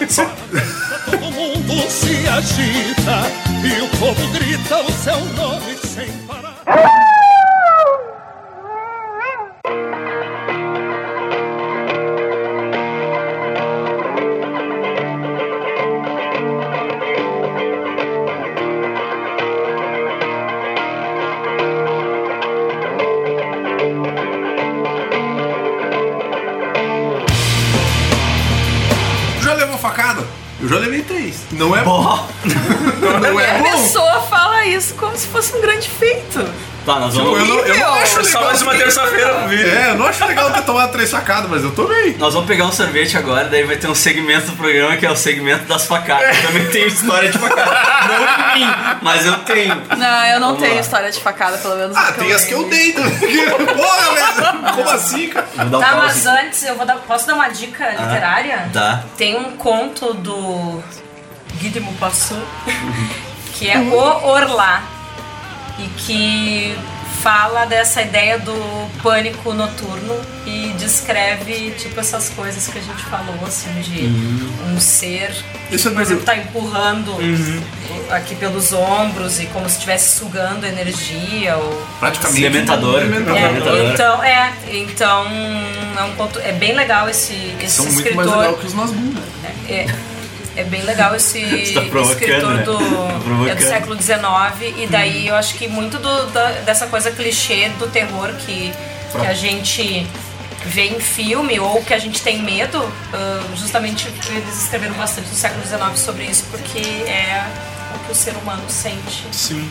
Só. 0.09 0.25
O 1.21 1.31
mundo 1.31 1.91
se 1.91 2.29
agita 2.29 3.23
e 3.65 3.83
o 3.83 3.89
povo 3.99 4.29
grita 4.29 4.79
o 4.79 4.93
seu 4.93 5.19
nome 5.37 5.77
sem 5.77 6.09
parar. 6.27 7.04
Não 31.59 31.77
é 31.77 31.83
Ó, 31.85 32.19
Não 33.21 33.41
é 33.41 33.51
A 33.57 33.59
bom. 33.59 33.65
pessoa 33.71 34.21
fala 34.23 34.65
isso 34.67 34.95
como 34.95 35.17
se 35.17 35.27
fosse 35.27 35.55
um 35.57 35.61
grande 35.61 35.89
feito. 35.89 36.45
tá, 36.87 36.99
nós 36.99 37.13
Tipo, 37.15 37.25
vamos. 37.27 37.41
eu 37.41 37.47
não, 37.55 37.61
eu 37.65 37.79
não 37.79 37.95
acho 37.95 38.21
É 38.21 38.25
só 38.25 38.39
legal. 38.39 38.45
mais 38.45 38.63
uma 38.63 38.75
terça-feira 38.75 39.41
no 39.41 39.49
vídeo. 39.49 39.69
É, 39.69 39.91
eu 39.91 39.95
não 39.97 40.07
acho 40.07 40.25
legal 40.27 40.51
ter 40.53 40.63
tomado 40.63 40.93
três 40.93 41.11
facadas, 41.11 41.51
mas 41.51 41.63
eu 41.65 41.71
tomei. 41.73 42.17
Nós 42.19 42.33
vamos 42.35 42.47
pegar 42.49 42.65
um 42.67 42.73
sorvete 42.73 43.17
agora, 43.17 43.45
daí 43.49 43.63
vai 43.65 43.77
ter 43.77 43.89
um 43.89 43.95
segmento 43.95 44.47
do 44.51 44.57
programa 44.57 44.97
que 44.97 45.07
é 45.07 45.11
o 45.11 45.17
segmento 45.17 45.65
das 45.65 45.87
facadas. 45.87 46.37
Eu 46.37 46.43
também 46.49 46.67
tenho 46.71 46.87
história 46.89 47.31
de 47.31 47.39
facada. 47.39 48.09
Não 48.09 48.19
de 48.55 48.59
mim, 48.61 48.67
mas 49.03 49.25
eu 49.27 49.37
tenho. 49.41 49.83
Não, 49.97 50.27
eu 50.27 50.41
não 50.41 50.47
Vamos 50.49 50.63
tenho 50.63 50.75
lá. 50.75 50.81
história 50.81 51.11
de 51.11 51.21
facada, 51.21 51.59
pelo 51.59 51.77
menos. 51.77 51.97
Ah, 51.97 52.13
tem 52.13 52.33
as 52.33 52.45
que 52.45 52.53
eu 52.53 52.65
dei 52.69 52.93
também. 52.93 53.11
Porra, 53.77 54.15
velho. 54.15 54.75
Como 54.75 54.91
assim, 54.91 55.29
cara? 55.29 55.47
Um 55.59 55.71
Tá, 55.81 55.89
pause 55.89 55.97
mas 56.07 56.27
antes 56.27 56.63
eu 56.65 56.75
vou 56.77 56.85
dar. 56.87 56.97
Posso 56.97 57.27
dar 57.27 57.35
uma 57.35 57.49
dica 57.49 57.89
literária? 57.91 58.69
Dá. 58.73 59.03
Tem 59.17 59.37
um 59.37 59.53
conto 59.57 60.13
do 60.15 60.83
Guy 61.65 61.71
de 61.71 61.81
Maupassant 61.81 62.43
que 63.55 63.69
é 63.71 63.79
O 63.79 64.27
Orlá 64.27 64.83
e 65.79 65.87
que 66.01 66.77
fala 67.23 67.65
dessa 67.65 68.03
ideia 68.03 68.39
do 68.39 68.53
pânico 69.03 69.55
noturno 69.55 70.15
e 70.45 70.75
descreve 70.77 71.71
tipo 71.79 71.99
essas 71.99 72.29
coisas 72.31 72.67
que 72.69 72.79
a 72.79 72.83
gente 72.83 73.03
falou 73.05 73.39
assim 73.47 73.71
de 73.81 74.05
um 74.71 74.79
ser 74.79 75.35
Isso 75.71 75.89
é 75.89 75.91
por 75.93 76.03
exemplo 76.03 76.21
do- 76.23 76.27
tá 76.27 76.37
empurrando 76.37 77.17
aqui 78.11 78.35
pelos 78.35 78.73
ombros 78.75 79.41
e 79.41 79.47
como 79.47 79.67
se 79.71 79.77
estivesse 79.77 80.19
sugando 80.19 80.67
energia 80.67 81.57
ou 81.57 81.87
Praticamente. 81.99 82.43
Elementador. 82.45 83.01
é, 83.79 83.93
então, 83.95 84.23
é, 84.25 84.53
então 84.71 85.27
é 85.99 86.03
um 86.03 86.15
ponto, 86.17 86.39
é 86.41 86.53
bem 86.53 86.75
legal 86.75 87.09
esse, 87.09 87.33
esse 87.61 87.77
São 87.77 87.85
muito 87.87 87.99
escritor. 88.01 88.27
mais 88.27 88.37
legal 88.39 88.55
que 88.59 88.67
os 88.67 88.75
Nazgûl, 88.75 89.15
né? 89.43 89.55
É, 89.69 89.87
é 90.57 90.65
bem 90.65 90.83
legal 90.83 91.15
esse 91.15 91.41
tá 91.75 91.83
escritor 91.83 92.55
né? 92.55 92.63
do, 92.63 92.79
Tá 92.79 93.51
é 93.51 93.55
do 93.55 93.63
século 93.63 94.01
XIX 94.01 94.75
e 94.79 94.87
daí 94.87 95.27
eu 95.29 95.35
acho 95.35 95.55
que 95.55 95.67
muito 95.69 95.99
do- 95.99 96.27
da- 96.33 96.61
dessa 96.65 96.87
coisa 96.87 97.11
clichê 97.11 97.69
do 97.79 97.87
terror 97.89 98.33
que, 98.47 98.73
que 99.13 99.27
a 99.27 99.35
gente 99.35 100.07
vê 100.67 100.87
em 100.89 101.01
filme 101.01 101.59
ou 101.61 101.83
que 101.83 101.93
a 101.93 101.99
gente 101.99 102.23
tem 102.23 102.43
medo, 102.43 102.83
ah, 103.13 103.43
justamente 103.57 104.07
eles 104.29 104.63
escreveram 104.63 104.95
bastante 104.95 105.29
no 105.29 105.35
século 105.35 105.63
XIX 105.67 105.99
sobre 105.99 106.25
isso 106.25 106.45
porque 106.51 106.79
é 106.79 107.45
o 107.95 107.99
que 108.07 108.13
o 108.13 108.15
ser 108.15 108.35
humano 108.37 108.63
sente. 108.69 109.25
Sim. 109.33 109.69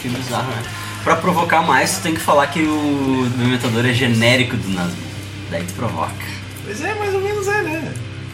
Que 0.00 0.08
bizarro, 0.08 0.48
né? 0.50 0.62
Pra 1.02 1.16
provocar 1.16 1.62
mais, 1.62 1.96
tu 1.96 2.02
tem 2.02 2.14
que 2.14 2.20
falar 2.20 2.46
que 2.48 2.60
o 2.60 3.28
Dementador 3.36 3.86
é 3.86 3.92
genérico 3.92 4.56
do 4.56 4.68
Nazgûl. 4.70 4.96
Daí 5.50 5.62
tu 5.64 5.72
provoca. 5.74 6.12
Mas 6.66 6.80
é, 6.82 6.94
mais 6.94 7.14
ou 7.14 7.20
menos 7.20 7.46
é, 7.46 7.62
né? 7.62 7.92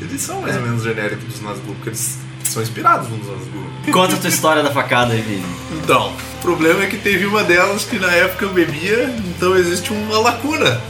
Eles 0.09 0.21
são 0.21 0.41
mais 0.41 0.57
ou 0.57 0.63
menos 0.63 0.83
genéricos 0.83 1.25
dos 1.25 1.41
Nazgûl, 1.43 1.75
porque 1.75 1.91
eles 1.91 2.19
são 2.45 2.63
inspirados 2.63 3.09
nos 3.09 3.27
Nazgûl. 3.27 3.67
Conta 3.93 4.15
a 4.15 4.19
tua 4.19 4.29
história 4.29 4.63
da 4.63 4.71
facada 4.71 5.13
aí, 5.13 5.23
Vini. 5.23 5.45
Então, 5.83 6.13
o 6.39 6.43
problema 6.43 6.83
é 6.85 6.87
que 6.87 6.97
teve 6.97 7.27
uma 7.27 7.43
delas 7.43 7.85
que 7.85 7.99
na 7.99 8.13
época 8.13 8.45
eu 8.45 8.53
bebia, 8.53 9.05
então 9.29 9.57
existe 9.57 9.93
uma 9.93 10.19
lacuna 10.19 10.81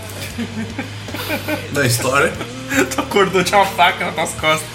na 1.73 1.87
história. 1.87 2.33
Tu 2.73 3.01
acordou, 3.03 3.45
tinha 3.45 3.61
uma 3.61 3.67
faca 3.67 4.07
nas 4.07 4.15
tuas 4.15 4.31
costas. 4.41 4.67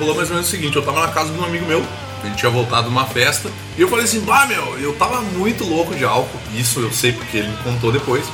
Rolou 0.00 0.16
mais 0.16 0.28
ou 0.28 0.34
menos 0.34 0.48
o 0.48 0.50
seguinte, 0.50 0.74
eu 0.74 0.82
tava 0.82 1.00
na 1.00 1.12
casa 1.12 1.32
de 1.32 1.38
um 1.38 1.44
amigo 1.44 1.64
meu, 1.66 1.84
A 2.20 2.26
gente 2.26 2.36
tinha 2.36 2.50
voltado 2.50 2.88
numa 2.90 3.06
festa. 3.06 3.48
E 3.76 3.80
eu 3.80 3.88
falei 3.88 4.04
assim, 4.04 4.18
bah, 4.22 4.44
meu, 4.44 4.76
eu 4.80 4.92
tava 4.94 5.20
muito 5.20 5.62
louco 5.62 5.94
de 5.94 6.04
álcool. 6.04 6.40
Isso 6.52 6.80
eu 6.80 6.92
sei 6.92 7.12
porque 7.12 7.36
ele 7.36 7.46
me 7.46 7.56
contou 7.58 7.92
depois. 7.92 8.24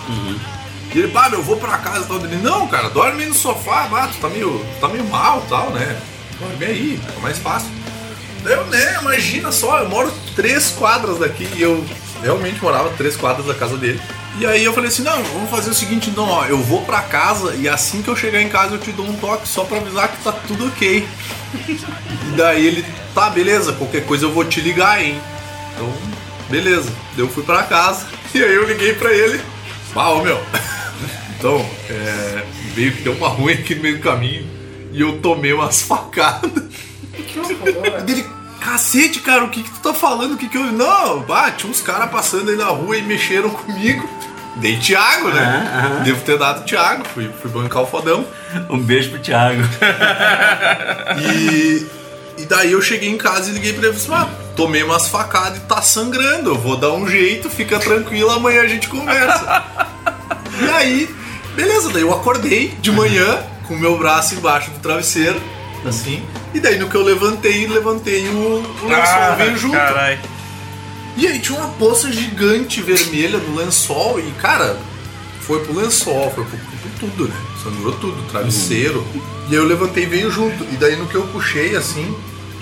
E 0.94 0.98
ele, 0.98 1.08
bah, 1.08 1.28
meu, 1.28 1.40
eu 1.40 1.44
vou 1.44 1.56
pra 1.56 1.76
casa 1.78 2.04
e 2.04 2.06
tal. 2.06 2.16
Ele, 2.18 2.36
não, 2.36 2.68
cara, 2.68 2.88
dorme 2.88 3.24
aí 3.24 3.28
no 3.28 3.34
sofá, 3.34 3.88
bah, 3.88 4.08
tu 4.08 4.18
tá 4.18 4.28
meio, 4.28 4.64
tá 4.80 4.88
meio 4.88 5.04
mal 5.04 5.44
tal, 5.48 5.70
né? 5.70 6.00
Dorme 6.38 6.64
aí, 6.64 7.00
fica 7.04 7.20
mais 7.20 7.38
fácil. 7.38 7.68
Eu, 8.44 8.64
né, 8.66 8.98
imagina 9.00 9.50
só, 9.50 9.78
eu 9.78 9.88
moro 9.88 10.12
três 10.36 10.70
quadras 10.70 11.18
daqui 11.18 11.48
e 11.56 11.62
eu 11.62 11.84
realmente 12.22 12.62
morava 12.62 12.90
três 12.90 13.16
quadras 13.16 13.46
da 13.46 13.54
casa 13.54 13.76
dele. 13.76 14.00
E 14.38 14.46
aí 14.46 14.64
eu 14.64 14.72
falei 14.72 14.88
assim, 14.88 15.02
não, 15.02 15.22
vamos 15.22 15.48
fazer 15.48 15.70
o 15.70 15.74
seguinte, 15.74 16.10
então, 16.10 16.28
ó, 16.28 16.44
eu 16.44 16.58
vou 16.58 16.82
pra 16.82 17.00
casa 17.00 17.54
e 17.54 17.68
assim 17.68 18.02
que 18.02 18.08
eu 18.08 18.16
chegar 18.16 18.42
em 18.42 18.48
casa 18.48 18.74
eu 18.74 18.78
te 18.78 18.92
dou 18.92 19.06
um 19.06 19.14
toque 19.16 19.48
só 19.48 19.64
pra 19.64 19.78
avisar 19.78 20.08
que 20.08 20.22
tá 20.22 20.32
tudo 20.32 20.66
ok. 20.66 21.06
E 21.68 22.36
daí 22.36 22.66
ele, 22.66 22.84
tá, 23.14 23.30
beleza, 23.30 23.72
qualquer 23.72 24.04
coisa 24.04 24.26
eu 24.26 24.32
vou 24.32 24.44
te 24.44 24.60
ligar, 24.60 25.02
hein? 25.02 25.20
Então, 25.72 25.92
beleza. 26.50 26.92
Eu 27.16 27.28
fui 27.28 27.44
pra 27.44 27.62
casa 27.62 28.06
e 28.34 28.42
aí 28.42 28.54
eu 28.54 28.66
liguei 28.66 28.94
pra 28.94 29.12
ele. 29.12 29.40
Ô 29.94 30.22
meu. 30.22 30.40
Então, 31.44 31.62
é, 31.90 32.42
veio 32.74 32.92
que 32.92 33.02
deu 33.02 33.12
uma 33.12 33.28
ruim 33.28 33.52
aqui 33.52 33.74
no 33.74 33.82
meio 33.82 33.98
do 33.98 34.02
caminho 34.02 34.48
e 34.90 34.98
eu 34.98 35.20
tomei 35.20 35.52
umas 35.52 35.82
facadas. 35.84 36.50
Dele, 38.06 38.24
cacete, 38.58 39.20
cara, 39.20 39.44
o 39.44 39.50
que, 39.50 39.62
que 39.62 39.70
tu 39.70 39.80
tá 39.80 39.92
falando? 39.92 40.32
O 40.32 40.36
que 40.38 40.48
que 40.48 40.56
eu. 40.56 40.72
Não, 40.72 41.22
tinha 41.54 41.70
uns 41.70 41.82
caras 41.82 42.10
passando 42.10 42.50
aí 42.50 42.56
na 42.56 42.68
rua 42.68 42.96
e 42.96 43.02
mexeram 43.02 43.50
comigo. 43.50 44.08
Dei 44.56 44.78
Thiago, 44.78 45.28
né? 45.28 45.42
Aham, 45.42 45.86
aham. 45.96 46.02
Devo 46.04 46.22
ter 46.22 46.38
dado 46.38 46.64
Thiago, 46.64 47.04
fui, 47.12 47.30
fui 47.42 47.50
bancar 47.50 47.82
o 47.82 47.86
fodão. 47.86 48.24
Um 48.70 48.78
beijo 48.78 49.10
pro 49.10 49.18
Thiago. 49.18 49.60
E, 51.20 51.86
e 52.38 52.46
daí 52.46 52.72
eu 52.72 52.80
cheguei 52.80 53.10
em 53.10 53.18
casa 53.18 53.50
e 53.50 53.52
liguei 53.52 53.74
pra 53.74 53.88
ele 53.88 53.96
e 53.96 54.00
falei 54.00 54.22
assim, 54.22 54.32
ah, 54.32 54.54
tomei 54.56 54.82
umas 54.82 55.08
facadas 55.08 55.58
e 55.58 55.60
tá 55.62 55.82
sangrando, 55.82 56.50
eu 56.50 56.58
vou 56.58 56.76
dar 56.76 56.92
um 56.92 57.06
jeito, 57.06 57.50
fica 57.50 57.78
tranquilo, 57.78 58.30
amanhã 58.30 58.62
a 58.62 58.66
gente 58.66 58.88
conversa. 58.88 59.62
e 60.60 60.70
aí, 60.70 61.23
beleza, 61.54 61.90
daí 61.90 62.02
eu 62.02 62.12
acordei 62.12 62.68
de 62.80 62.90
manhã 62.90 63.42
com 63.66 63.74
o 63.74 63.78
meu 63.78 63.98
braço 63.98 64.34
embaixo 64.34 64.70
do 64.70 64.78
travesseiro, 64.80 65.40
assim, 65.86 66.22
e 66.52 66.60
daí 66.60 66.78
no 66.78 66.88
que 66.88 66.96
eu 66.96 67.02
levantei, 67.02 67.66
levantei 67.66 68.28
o, 68.28 68.62
o 68.82 68.86
lençol 68.86 69.36
veio 69.36 69.56
junto. 69.56 69.76
Caralho. 69.76 70.18
E 71.16 71.26
aí 71.26 71.38
tinha 71.38 71.58
uma 71.58 71.68
poça 71.74 72.10
gigante 72.10 72.82
vermelha 72.82 73.38
no 73.38 73.56
lençol 73.56 74.18
e, 74.18 74.30
cara, 74.32 74.76
foi 75.40 75.64
pro 75.64 75.78
lençol, 75.78 76.32
foi 76.34 76.44
pro, 76.44 76.58
pro 76.58 76.90
tudo, 76.98 77.28
né? 77.28 77.36
Sangrou 77.62 77.92
tudo, 77.98 78.20
travesseiro. 78.30 79.06
E 79.48 79.52
aí 79.52 79.54
eu 79.54 79.64
levantei 79.64 80.04
e 80.04 80.06
veio 80.06 80.30
junto. 80.30 80.64
E 80.64 80.76
daí 80.76 80.96
no 80.96 81.06
que 81.06 81.14
eu 81.14 81.22
puxei, 81.28 81.76
assim, 81.76 82.14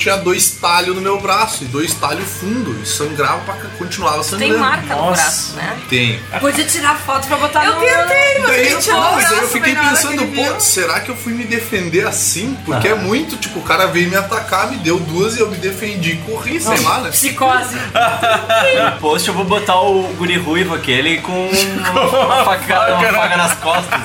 tinha 0.03 0.17
dois 0.17 0.51
talhos 0.51 0.95
no 0.97 1.01
meu 1.01 1.21
braço, 1.21 1.63
e 1.63 1.67
dois 1.67 1.95
talhos 1.95 2.29
fundo, 2.29 2.77
e 2.83 2.87
sangrava 2.87 3.41
pra 3.41 3.55
continuava 3.79 4.23
sangrando. 4.23 4.53
Tem 4.53 4.61
marca 4.61 4.95
no 4.95 5.03
Nossa. 5.03 5.23
braço, 5.23 5.53
né? 5.55 5.79
Tem. 5.89 6.21
Podia 6.41 6.65
tirar 6.65 6.97
foto 6.99 7.27
pra 7.29 7.37
botar 7.37 7.65
Eu 7.65 7.75
no... 7.75 7.81
tentei, 7.81 8.37
E 8.37 8.39
mas 8.41 8.51
daí, 8.51 8.73
eu, 8.73 8.79
tirou 8.81 9.01
o 9.01 9.21
eu 9.21 9.49
fiquei 9.49 9.75
pensando, 9.75 10.27
pô, 10.27 10.61
será 10.61 11.01
que 11.01 11.11
eu 11.11 11.17
fui 11.17 11.33
me 11.33 11.45
defender 11.45 12.07
assim? 12.07 12.57
Porque 12.65 12.89
é 12.89 12.95
muito, 12.95 13.37
tipo, 13.37 13.61
o 13.61 13.63
cara 13.63 13.87
veio 13.87 14.09
me 14.09 14.17
atacar, 14.17 14.71
me 14.71 14.77
deu 14.79 14.99
duas 14.99 15.37
e 15.37 15.41
eu 15.41 15.51
me 15.51 15.57
defendi 15.57 16.13
e 16.13 16.17
corri, 16.19 16.61
sei 16.61 16.81
lá, 16.81 17.01
né? 17.01 17.11
Psicose. 17.11 17.77
No 18.93 18.99
post 18.99 19.29
eu 19.29 19.35
vou 19.35 19.45
botar 19.45 19.81
o 19.81 20.03
guri 20.15 20.37
ruivo 20.37 20.75
aquele 20.75 21.19
com 21.21 21.33
uma 21.49 22.45
faca, 22.45 22.95
uma 22.95 23.13
faca 23.13 23.37
nas 23.37 23.55
costas. 23.55 24.01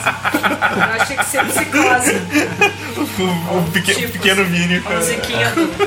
Eu 0.75 1.01
achei 1.01 1.17
que 1.17 1.25
ser 1.25 1.45
psicose. 1.45 2.21
O, 3.19 3.63
pequeno 3.71 4.45
Vini. 4.45 4.79
cara. 4.81 4.97
Musiquinha 4.97 5.49
do... 5.51 5.86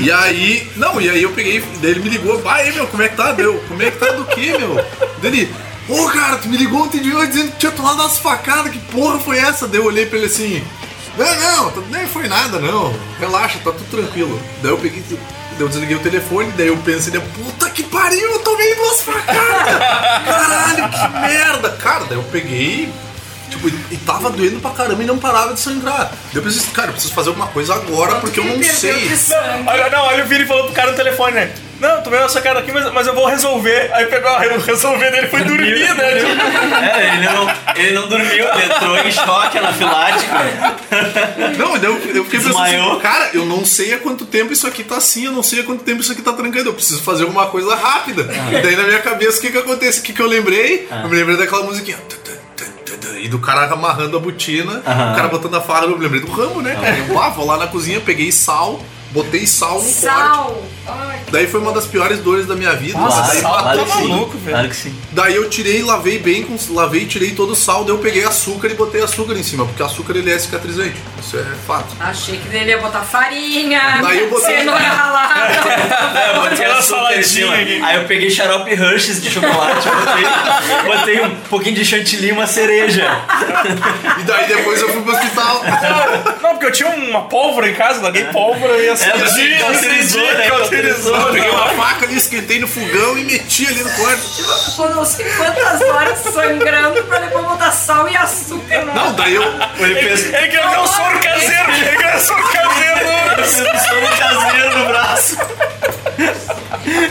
E 0.00 0.10
aí, 0.10 0.70
não, 0.76 1.00
e 1.00 1.08
aí 1.08 1.22
eu 1.22 1.30
peguei, 1.30 1.60
daí 1.80 1.92
ele 1.92 2.00
me 2.00 2.08
ligou, 2.08 2.40
vai 2.40 2.70
meu, 2.72 2.86
como 2.86 3.02
é 3.02 3.08
que 3.08 3.16
tá, 3.16 3.32
meu? 3.32 3.58
Como 3.68 3.82
é 3.82 3.90
que 3.90 3.98
tá 3.98 4.12
do 4.12 4.24
que, 4.24 4.58
meu? 4.58 4.84
Dele, 5.20 5.54
ô 5.88 6.08
cara, 6.08 6.36
tu 6.38 6.48
me 6.48 6.56
ligou 6.56 6.82
ontem 6.82 7.00
de 7.00 7.10
noite 7.10 7.32
dizendo 7.32 7.52
que 7.52 7.58
tinha 7.58 7.72
tomado 7.72 8.00
umas 8.00 8.18
facadas, 8.18 8.72
que 8.72 8.78
porra 8.78 9.18
foi 9.18 9.38
essa? 9.38 9.68
Daí 9.68 9.80
eu 9.80 9.86
olhei 9.86 10.06
pra 10.06 10.18
ele 10.18 10.26
assim, 10.26 10.64
não, 11.16 11.70
não, 11.70 11.86
nem 11.88 12.06
foi 12.06 12.28
nada, 12.28 12.58
não, 12.58 12.94
relaxa, 13.18 13.58
tá 13.62 13.72
tudo 13.72 13.90
tranquilo. 13.90 14.40
Daí 14.62 14.72
eu 14.72 14.78
peguei, 14.78 15.04
eu 15.58 15.68
desliguei 15.68 15.96
o 15.96 16.00
telefone, 16.00 16.52
daí 16.56 16.68
eu 16.68 16.76
pensei, 16.78 17.12
né, 17.12 17.20
puta 17.34 17.70
que 17.70 17.82
pariu, 17.84 18.30
eu 18.30 18.38
tomei 18.40 18.74
duas 18.74 19.02
facadas! 19.02 19.78
Caralho, 20.24 20.88
que 20.88 21.08
merda! 21.20 21.70
Cara, 21.70 22.04
daí 22.04 22.18
eu 22.18 22.24
peguei. 22.24 22.92
Tipo, 23.50 23.68
e 23.68 23.96
tava 23.98 24.30
doendo 24.30 24.60
pra 24.60 24.70
caramba 24.70 25.02
e 25.02 25.06
não 25.06 25.18
parava 25.18 25.54
de 25.54 25.60
sangrar. 25.60 26.12
Eu 26.34 26.42
pensei, 26.42 26.62
cara, 26.72 26.88
eu 26.88 26.92
preciso 26.92 27.14
fazer 27.14 27.30
alguma 27.30 27.46
coisa 27.48 27.74
agora 27.74 28.16
porque 28.16 28.40
eu 28.40 28.44
não 28.44 28.62
sei. 28.62 28.92
Olha, 29.66 29.88
não, 29.90 30.02
olha 30.04 30.24
o 30.24 30.26
Vini 30.28 30.44
falou 30.46 30.64
pro 30.64 30.72
cara 30.74 30.90
no 30.90 30.96
telefone, 30.96 31.32
né? 31.34 31.50
Não, 31.80 32.02
tomei 32.02 32.18
essa 32.18 32.40
cara 32.40 32.58
aqui, 32.58 32.72
mas, 32.72 32.92
mas 32.92 33.06
eu 33.06 33.14
vou 33.14 33.26
resolver. 33.26 33.88
Aí 33.94 34.06
pegou 34.06 34.28
a 34.28 34.40
resolver 34.40 35.10
dele 35.12 35.28
foi 35.28 35.44
dormir, 35.44 35.94
né? 35.94 36.16
Tipo, 36.16 36.74
É, 36.98 37.14
ele 37.14 37.24
não, 37.24 37.50
ele 37.76 37.92
não 37.92 38.08
dormiu, 38.08 38.46
ele 38.48 38.64
entrou 38.64 38.98
em 38.98 39.12
choque 39.12 39.58
anafilático. 39.58 40.34
Não, 41.56 41.76
eu, 41.76 41.92
eu 42.16 42.24
fiquei 42.24 42.40
pensando 42.40 42.48
Desmaiou. 42.52 42.92
assim, 42.92 43.00
cara, 43.00 43.30
eu 43.32 43.44
não 43.46 43.64
sei 43.64 43.94
há 43.94 43.98
quanto 43.98 44.26
tempo 44.26 44.52
isso 44.52 44.66
aqui 44.66 44.82
tá 44.82 44.96
assim, 44.96 45.26
eu 45.26 45.32
não 45.32 45.42
sei 45.42 45.60
há 45.60 45.64
quanto 45.64 45.84
tempo 45.84 46.00
isso 46.00 46.10
aqui 46.12 46.20
tá 46.22 46.32
trancando, 46.32 46.68
eu 46.68 46.74
preciso 46.74 47.00
fazer 47.02 47.22
alguma 47.22 47.46
coisa 47.46 47.74
rápida. 47.76 48.22
E 48.50 48.60
daí 48.60 48.74
na 48.74 48.82
minha 48.82 48.98
cabeça, 49.00 49.38
o 49.38 49.40
que 49.40 49.50
que 49.52 49.58
acontece? 49.58 50.00
O 50.00 50.02
que 50.02 50.12
que 50.12 50.20
eu 50.20 50.26
lembrei? 50.26 50.88
Eu 50.90 51.08
me 51.08 51.14
lembrei 51.16 51.36
daquela 51.36 51.62
musiquinha. 51.62 51.98
E 53.20 53.28
do 53.28 53.38
cara 53.38 53.72
amarrando 53.72 54.16
a 54.16 54.20
botina, 54.20 54.82
Aham. 54.86 55.12
o 55.12 55.16
cara 55.16 55.28
botando 55.28 55.54
a 55.54 55.60
farda, 55.60 55.86
eu 55.86 55.96
me 55.98 56.04
lembrei 56.04 56.20
do 56.20 56.30
ramo, 56.30 56.62
né, 56.62 56.74
cara? 56.74 56.96
Eu, 56.98 57.18
ah, 57.18 57.30
vou 57.30 57.46
lá 57.46 57.56
na 57.56 57.66
cozinha, 57.66 58.00
peguei 58.00 58.30
sal, 58.32 58.80
botei 59.10 59.46
sal 59.46 59.74
no 59.76 59.80
corte. 59.82 59.94
Sal. 60.00 60.62
Ai, 60.86 61.18
Daí 61.30 61.46
foi 61.46 61.60
uma 61.60 61.72
das 61.72 61.84
piores 61.86 62.20
dores 62.20 62.46
da 62.46 62.54
minha 62.56 62.74
vida. 62.74 62.98
Claro, 62.98 63.26
daí, 63.28 63.40
sal 63.42 63.58
claro 63.58 63.78
tá 63.78 63.84
que 63.84 63.92
sim. 63.92 64.08
maluco, 64.08 64.38
velho. 64.38 64.50
Claro 64.56 64.68
que 64.70 64.76
sim. 64.76 64.94
daí 65.12 65.34
eu 65.34 65.50
tirei, 65.50 65.82
lavei 65.82 66.18
bem, 66.18 66.42
com, 66.44 66.56
lavei, 66.72 67.04
tirei 67.06 67.32
todo 67.32 67.50
o 67.52 67.56
sal, 67.56 67.84
daí 67.84 67.92
eu 67.94 67.98
peguei 67.98 68.24
açúcar 68.24 68.68
e 68.68 68.74
botei 68.74 69.02
açúcar 69.02 69.34
em 69.34 69.42
cima, 69.42 69.66
porque 69.66 69.82
açúcar 69.82 70.16
ele 70.16 70.32
é 70.32 70.38
cicatrizante. 70.38 70.96
Isso 71.20 71.36
é 71.36 71.44
fato. 71.66 71.94
achei 72.00 72.38
que 72.38 72.56
ele 72.56 72.70
ia 72.70 72.78
botar 72.78 73.02
farinha, 73.02 73.98
Daí 74.00 74.20
eu 74.20 74.30
botei- 74.30 74.58
cenoura 74.58 74.80
ralada. 74.80 75.28
É, 76.18 76.30
eu 76.36 76.40
botei 76.50 76.66
em 76.66 76.82
saladinha. 76.82 77.86
Aí 77.86 77.96
eu 77.96 78.04
peguei 78.04 78.30
xarope 78.30 78.70
Hershey's 78.72 79.20
de 79.22 79.30
chocolate, 79.30 79.86
botei, 79.88 80.96
botei 80.96 81.20
um 81.20 81.34
pouquinho 81.50 81.74
de 81.76 81.84
chantilly 81.84 82.28
e 82.28 82.32
uma 82.32 82.46
cereja. 82.46 83.06
E 84.18 84.22
daí 84.22 84.48
depois 84.48 84.80
eu 84.80 84.88
fui 84.88 85.02
pro 85.02 85.12
hospital. 85.12 85.62
Não, 86.42 86.50
porque 86.50 86.66
eu 86.66 86.72
tinha 86.72 86.88
uma 86.88 87.22
pólvora 87.22 87.68
em 87.68 87.74
casa, 87.74 88.00
larguei 88.02 88.24
pólvora 88.24 88.78
e 88.82 88.88
assim, 89.04 89.52
É, 89.52 89.58
você 89.58 89.58
cauterizou, 89.58 90.22
né? 90.34 90.48
cauterizou. 90.48 91.16
Eu 91.16 91.32
peguei 91.32 91.50
uma 91.50 91.68
faca 91.70 92.04
ali, 92.06 92.16
esquentei 92.16 92.58
no 92.58 92.66
fogão 92.68 93.18
e 93.18 93.24
meti 93.24 93.66
ali 93.66 93.82
no 93.82 93.90
corte. 93.90 94.22
Ficou 94.70 94.90
não 94.90 95.04
sei 95.04 95.24
quantas 95.36 95.80
horas 95.82 96.18
sangrando 96.18 97.02
pra 97.04 97.18
depois 97.20 97.44
botar 97.44 97.72
sal 97.72 98.08
e 98.08 98.16
açúcar 98.16 98.84
no... 98.84 98.94
Não, 98.94 99.14
daí 99.14 99.34
eu. 99.34 99.42
Ele 99.42 99.98
Ele, 99.98 100.00
fez, 100.08 100.34
ele 100.34 100.48
queria 100.48 100.68
ver 100.68 100.78
o 100.78 100.86
soro 100.86 101.18
caseiro, 101.20 101.70
ele 101.72 101.84
queria 101.84 102.10
ver 102.10 102.16
o 102.16 102.20
soro 102.20 102.42
caseiro. 102.42 102.98
fez 103.36 103.60
um 103.60 103.78
soro 103.78 104.16
caseiro 104.18 104.78
no 104.78 104.84
braço. 104.86 105.36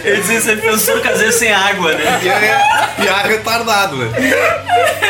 Ele 0.04 0.22
disse 0.22 0.56
que 0.56 0.70
um 0.70 0.78
soro 0.78 1.02
caseiro 1.02 1.32
sem 1.32 1.52
água, 1.52 1.94
né? 1.94 2.20
E 2.24 2.30
é 2.30 2.90
piar 3.04 3.26
retardado, 3.26 3.96
né? 3.98 4.10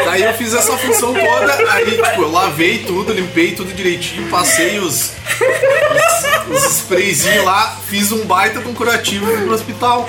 Daí 0.06 0.24
eu 0.24 0.34
fiz 0.34 0.54
essa 0.54 0.78
função 0.78 1.14
toda, 1.14 1.72
aí 1.72 1.86
tipo, 1.92 2.22
eu 2.22 2.32
lavei 2.32 2.80
tudo, 2.80 3.14
limpei 3.14 3.54
tudo 3.54 3.74
direitinho, 3.74 4.28
passei 4.30 4.80
os. 4.80 5.14
Os, 6.50 6.64
os 6.64 6.76
sprayzinhos 6.78 7.44
lá, 7.44 7.78
fiz 7.90 8.12
um 8.12 8.26
baita 8.26 8.60
de 8.60 8.68
um 8.68 8.74
curativo 8.74 9.26
e 9.32 9.36
fui 9.38 9.46
pro 9.46 9.54
hospital. 9.56 10.08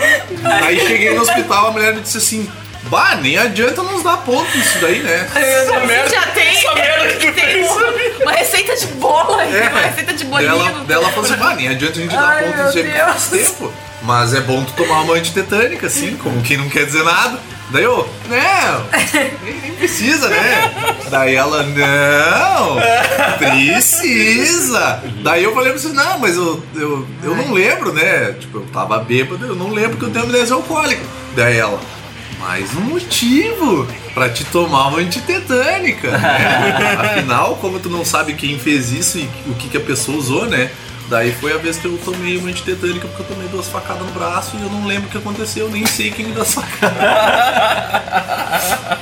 Aí 0.64 0.78
cheguei 0.80 1.14
no 1.14 1.22
hospital, 1.22 1.68
a 1.68 1.70
mulher 1.70 1.94
me 1.94 2.00
disse 2.00 2.18
assim. 2.18 2.50
Bah, 2.84 3.16
nem 3.20 3.36
adianta 3.36 3.82
nos 3.82 4.02
dar 4.02 4.16
ponto 4.18 4.56
isso 4.56 4.78
daí, 4.78 5.00
né? 5.00 5.28
Essa 5.34 5.80
merda, 5.80 6.08
Já 6.08 6.22
tem, 6.28 6.56
essa 6.56 6.74
merda 6.74 7.08
que 7.08 7.26
tu 7.26 7.32
tem 7.34 7.44
fez. 7.44 7.70
uma, 7.70 7.82
uma 8.22 8.32
receita 8.32 8.76
de 8.76 8.86
bolo 8.86 9.34
aí, 9.34 9.54
É. 9.54 9.68
uma 9.68 9.80
receita 9.80 10.14
de 10.14 10.24
bolinho. 10.24 10.50
Dela, 10.56 10.84
dela 10.84 11.08
falou 11.10 11.24
assim, 11.24 11.36
bah, 11.36 11.54
nem 11.54 11.68
adianta 11.68 11.98
a 11.98 12.02
gente 12.02 12.14
dar 12.14 12.28
Ai, 12.28 12.44
ponto 12.44 12.56
meu 12.56 12.64
nisso 12.66 12.78
aí 12.78 13.44
tempo. 13.44 13.72
Mas 14.02 14.32
é 14.32 14.40
bom 14.40 14.64
tu 14.64 14.72
tomar 14.74 15.00
uma 15.02 15.14
antitetânica, 15.14 15.86
assim, 15.86 16.16
como 16.16 16.40
quem 16.42 16.56
não 16.56 16.68
quer 16.68 16.86
dizer 16.86 17.02
nada. 17.02 17.38
Daí 17.70 17.84
eu, 17.84 18.08
não, 18.28 18.88
nem, 19.44 19.60
nem 19.60 19.72
precisa, 19.72 20.28
né? 20.30 20.96
Daí 21.10 21.34
ela, 21.34 21.62
não, 21.64 22.76
precisa. 23.36 25.02
Daí 25.22 25.44
eu 25.44 25.52
falei 25.52 25.72
pra 25.72 25.80
você, 25.80 25.88
não, 25.88 26.18
mas 26.18 26.34
eu, 26.36 26.62
eu, 26.74 27.06
eu 27.22 27.36
não 27.36 27.52
lembro, 27.52 27.92
né? 27.92 28.32
Tipo, 28.40 28.58
eu 28.58 28.66
tava 28.72 28.98
bêbado, 29.00 29.44
eu 29.44 29.54
não 29.54 29.70
lembro 29.70 29.98
que 29.98 30.04
eu 30.04 30.10
tenho 30.10 30.24
amnésia 30.24 30.54
alcoólica. 30.54 31.02
Daí 31.36 31.58
ela, 31.58 31.78
mais 32.38 32.74
um 32.74 32.80
motivo 32.80 33.86
pra 34.14 34.30
te 34.30 34.44
tomar 34.46 34.88
uma 34.88 35.00
antitetânica. 35.00 36.16
Né? 36.16 36.96
Afinal, 37.18 37.56
como 37.56 37.78
tu 37.78 37.90
não 37.90 38.04
sabe 38.04 38.32
quem 38.32 38.58
fez 38.58 38.90
isso 38.90 39.18
e 39.18 39.28
o 39.46 39.54
que, 39.54 39.68
que 39.68 39.76
a 39.76 39.80
pessoa 39.80 40.16
usou, 40.16 40.46
né? 40.46 40.70
Daí 41.08 41.32
foi 41.32 41.52
a 41.54 41.56
vez 41.56 41.78
que 41.78 41.86
eu 41.86 41.98
tomei 42.04 42.36
uma 42.36 42.48
antitetânica 42.48 43.08
porque 43.08 43.22
eu 43.22 43.26
tomei 43.26 43.48
duas 43.48 43.68
facadas 43.68 44.06
no 44.06 44.12
braço 44.12 44.56
e 44.56 44.62
eu 44.62 44.68
não 44.68 44.86
lembro 44.86 45.08
o 45.08 45.10
que 45.10 45.18
aconteceu, 45.18 45.70
nem 45.70 45.86
sei 45.86 46.10
quem 46.10 46.26
me 46.26 46.32
deu 46.32 46.42
as 46.42 46.54
facadas. 46.54 46.98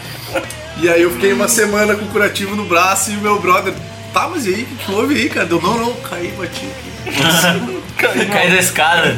E 0.79 0.91
aí 0.91 1.01
eu 1.01 1.11
fiquei 1.11 1.33
uma 1.33 1.49
semana 1.49 1.97
com 1.97 2.07
curativo 2.09 2.55
no 2.55 2.67
braço 2.67 3.11
e 3.11 3.17
o 3.17 3.21
meu 3.21 3.41
brother, 3.41 3.73
tá, 4.13 4.29
mas 4.29 4.45
e 4.47 4.55
aí, 4.55 4.63
o 4.63 4.67
que, 4.67 4.93
houve 4.93 5.15
aí, 5.15 5.29
cara? 5.31 5.49
Eu, 5.51 5.61
não, 5.61 5.79
não, 5.79 5.95
caí, 5.95 6.29
bati 6.33 6.67
aqui. 6.67 8.27
Cai 8.31 8.51
da 8.51 8.57
escada. 8.57 9.17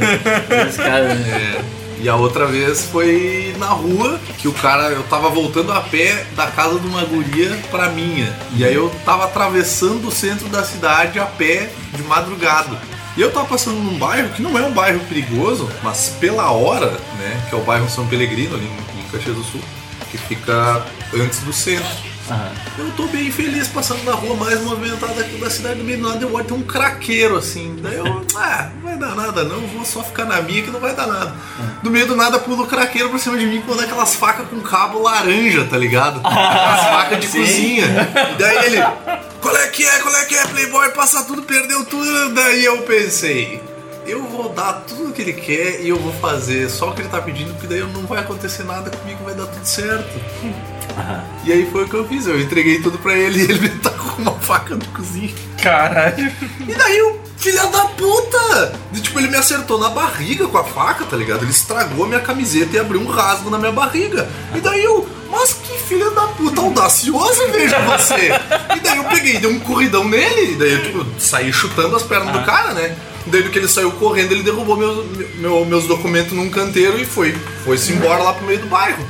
Da 0.49 0.63
escada. 0.63 1.13
É. 1.15 1.78
E 2.01 2.09
a 2.09 2.15
outra 2.15 2.47
vez 2.47 2.85
foi 2.85 3.55
na 3.59 3.69
rua, 3.69 4.21
que 4.39 4.47
o 4.47 4.53
cara, 4.53 4.91
eu 4.91 5.03
tava 5.05 5.29
voltando 5.29 5.73
a 5.73 5.81
pé 5.81 6.27
da 6.37 6.47
casa 6.47 6.79
de 6.79 6.87
uma 6.87 7.05
guria 7.05 7.59
pra 7.71 7.91
minha. 7.91 8.33
E 8.55 8.65
aí 8.65 8.75
eu 8.75 8.89
tava 9.05 9.25
atravessando 9.25 10.07
o 10.07 10.13
centro 10.13 10.49
da 10.49 10.65
cidade 10.65 11.19
a 11.19 11.27
pé 11.27 11.71
de 11.93 12.03
madrugada. 12.05 12.79
E 13.17 13.21
eu 13.21 13.33
tava 13.33 13.47
passando 13.47 13.79
num 13.81 13.99
bairro 13.99 14.29
que 14.29 14.41
não 14.41 14.57
é 14.57 14.63
um 14.63 14.73
bairro 14.73 15.01
perigoso, 15.09 15.69
mas 15.83 16.17
pela 16.21 16.53
hora, 16.53 16.93
né? 17.19 17.47
Que 17.49 17.57
é 17.57 17.59
o 17.59 17.63
bairro 17.63 17.91
São 17.91 18.07
Pelegrino, 18.07 18.55
ali 18.55 18.67
em 18.67 19.11
Caxias 19.11 19.35
do 19.35 19.43
Sul, 19.43 19.61
que 20.11 20.17
fica 20.17 20.87
antes 21.13 21.41
do 21.41 21.53
centro. 21.53 22.08
Aham. 22.31 22.53
Eu 22.79 22.91
tô 22.93 23.07
bem 23.07 23.31
feliz 23.31 23.69
passando 23.69 24.05
na 24.05 24.13
rua 24.13 24.37
mais 24.37 24.61
movimentada 24.63 25.21
aqui 25.21 25.37
da 25.39 25.51
cidade 25.51 25.79
do 25.79 25.85
meio 25.85 25.99
do 25.99 26.09
nada. 26.09 26.25
Eu 26.25 26.33
olho, 26.33 26.45
tem 26.45 26.57
um 26.57 26.63
craqueiro 26.63 27.37
assim. 27.37 27.77
Daí 27.83 27.97
eu, 27.97 28.27
ah, 28.37 28.71
não 28.77 28.83
vai 28.83 28.99
dar 28.99 29.15
nada 29.15 29.45
não, 29.45 29.61
vou 29.69 29.85
só 29.85 30.03
ficar 30.03 30.25
na 30.25 30.41
minha 30.43 30.63
que 30.63 30.71
não 30.71 30.81
vai 30.81 30.95
dar 30.95 31.07
nada. 31.07 31.35
Do 31.83 31.91
meio 31.91 32.07
do 32.07 32.17
nada 32.17 32.39
pula 32.39 32.63
o 32.63 32.67
craqueiro 32.67 33.09
por 33.11 33.19
cima 33.19 33.39
de 33.39 33.47
mim 33.47 33.63
com 33.63 33.73
aquelas 33.73 34.15
facas 34.15 34.47
com 34.49 34.61
cabo 34.61 35.03
laranja, 35.03 35.65
tá 35.65 35.77
ligado? 35.77 36.21
Aquelas 36.25 36.81
facas 36.81 37.21
de 37.21 37.27
sim. 37.29 37.41
cozinha. 37.41 37.87
E 38.33 38.39
daí 38.39 38.67
ele, 38.67 38.83
qual 39.41 39.57
é 39.57 39.69
que 39.69 39.85
é, 39.85 39.99
qual 40.01 40.15
é 40.15 40.25
que 40.25 40.35
é, 40.35 40.47
Playboy, 40.47 40.91
passa 40.91 41.25
tudo, 41.25 41.43
perdeu 41.43 41.85
tudo. 41.85 42.35
Daí 42.35 42.65
eu 42.65 42.83
pensei. 42.83 43.63
Eu 44.07 44.25
vou 44.25 44.49
dar 44.49 44.85
tudo 44.87 45.11
o 45.11 45.13
que 45.13 45.21
ele 45.21 45.35
quer 45.35 45.83
e 45.83 45.91
eu 45.91 45.99
vou 45.99 46.13
fazer 46.15 46.71
só 46.71 46.91
o 46.91 46.95
que 46.95 47.03
ele 47.03 47.11
tá 47.11 47.21
pedindo, 47.21 47.53
porque 47.53 47.67
daí 47.67 47.81
não 47.81 48.07
vai 48.07 48.21
acontecer 48.21 48.65
nada 48.65 48.91
comigo, 48.91 49.23
vai 49.23 49.35
dar 49.35 49.47
tudo 49.47 49.65
certo. 49.67 50.19
E 51.45 51.53
aí 51.53 51.67
foi 51.71 51.85
o 51.85 51.89
que 51.89 51.95
eu 51.95 52.07
fiz, 52.07 52.27
eu 52.27 52.39
entreguei 52.39 52.79
tudo 52.83 52.99
pra 52.99 53.15
ele 53.17 53.41
e 53.41 53.45
ele 53.51 53.61
me 53.61 53.69
tacou 53.71 54.11
com 54.13 54.23
uma 54.23 54.33
faca 54.33 54.75
no 54.75 54.85
cozinha. 54.87 55.33
Caralho. 55.63 56.31
E 56.69 56.75
daí 56.75 57.01
o 57.01 57.19
filho 57.39 57.67
da 57.71 57.85
puta! 57.87 58.75
E, 58.93 59.01
tipo, 59.01 59.19
ele 59.19 59.29
me 59.29 59.37
acertou 59.37 59.79
na 59.79 59.89
barriga 59.89 60.47
com 60.47 60.59
a 60.59 60.65
faca, 60.65 61.05
tá 61.07 61.17
ligado? 61.17 61.43
Ele 61.45 61.51
estragou 61.51 62.05
a 62.05 62.09
minha 62.09 62.21
camiseta 62.21 62.77
e 62.77 62.79
abriu 62.79 63.01
um 63.01 63.07
rasgo 63.07 63.49
na 63.49 63.57
minha 63.59 63.73
barriga. 63.73 64.29
E 64.55 64.61
daí 64.61 64.85
eu, 64.85 65.09
mas 65.31 65.55
que 65.55 65.79
filho 65.79 66.11
da 66.11 66.27
puta 66.27 66.61
audacioso, 66.61 67.41
veja 67.51 67.79
você! 67.81 68.31
E 68.77 68.81
daí 68.81 68.99
eu 68.99 69.05
peguei, 69.05 69.39
dei 69.39 69.51
um 69.51 69.61
corridão 69.61 70.05
nele, 70.07 70.53
e 70.53 70.57
daí 70.57 70.73
eu 70.73 70.83
tipo, 70.83 71.07
saí 71.19 71.51
chutando 71.53 71.97
as 71.97 72.03
pernas 72.03 72.33
do 72.33 72.45
cara, 72.45 72.75
né? 72.75 72.95
E 73.27 73.31
daí 73.31 73.43
no 73.43 73.51
que 73.51 73.59
ele 73.59 73.69
saiu 73.69 73.91
correndo, 73.93 74.33
ele 74.33 74.43
derrubou 74.43 74.77
meus, 74.77 75.07
meu- 75.37 75.65
meus 75.65 75.87
documentos 75.87 76.33
num 76.33 76.51
canteiro 76.51 77.01
e 77.01 77.07
foi. 77.07 77.35
Foi-se 77.65 77.93
embora 77.93 78.23
lá 78.23 78.33
pro 78.35 78.47
meio 78.47 78.61
do 78.61 78.67
bairro. 78.67 79.03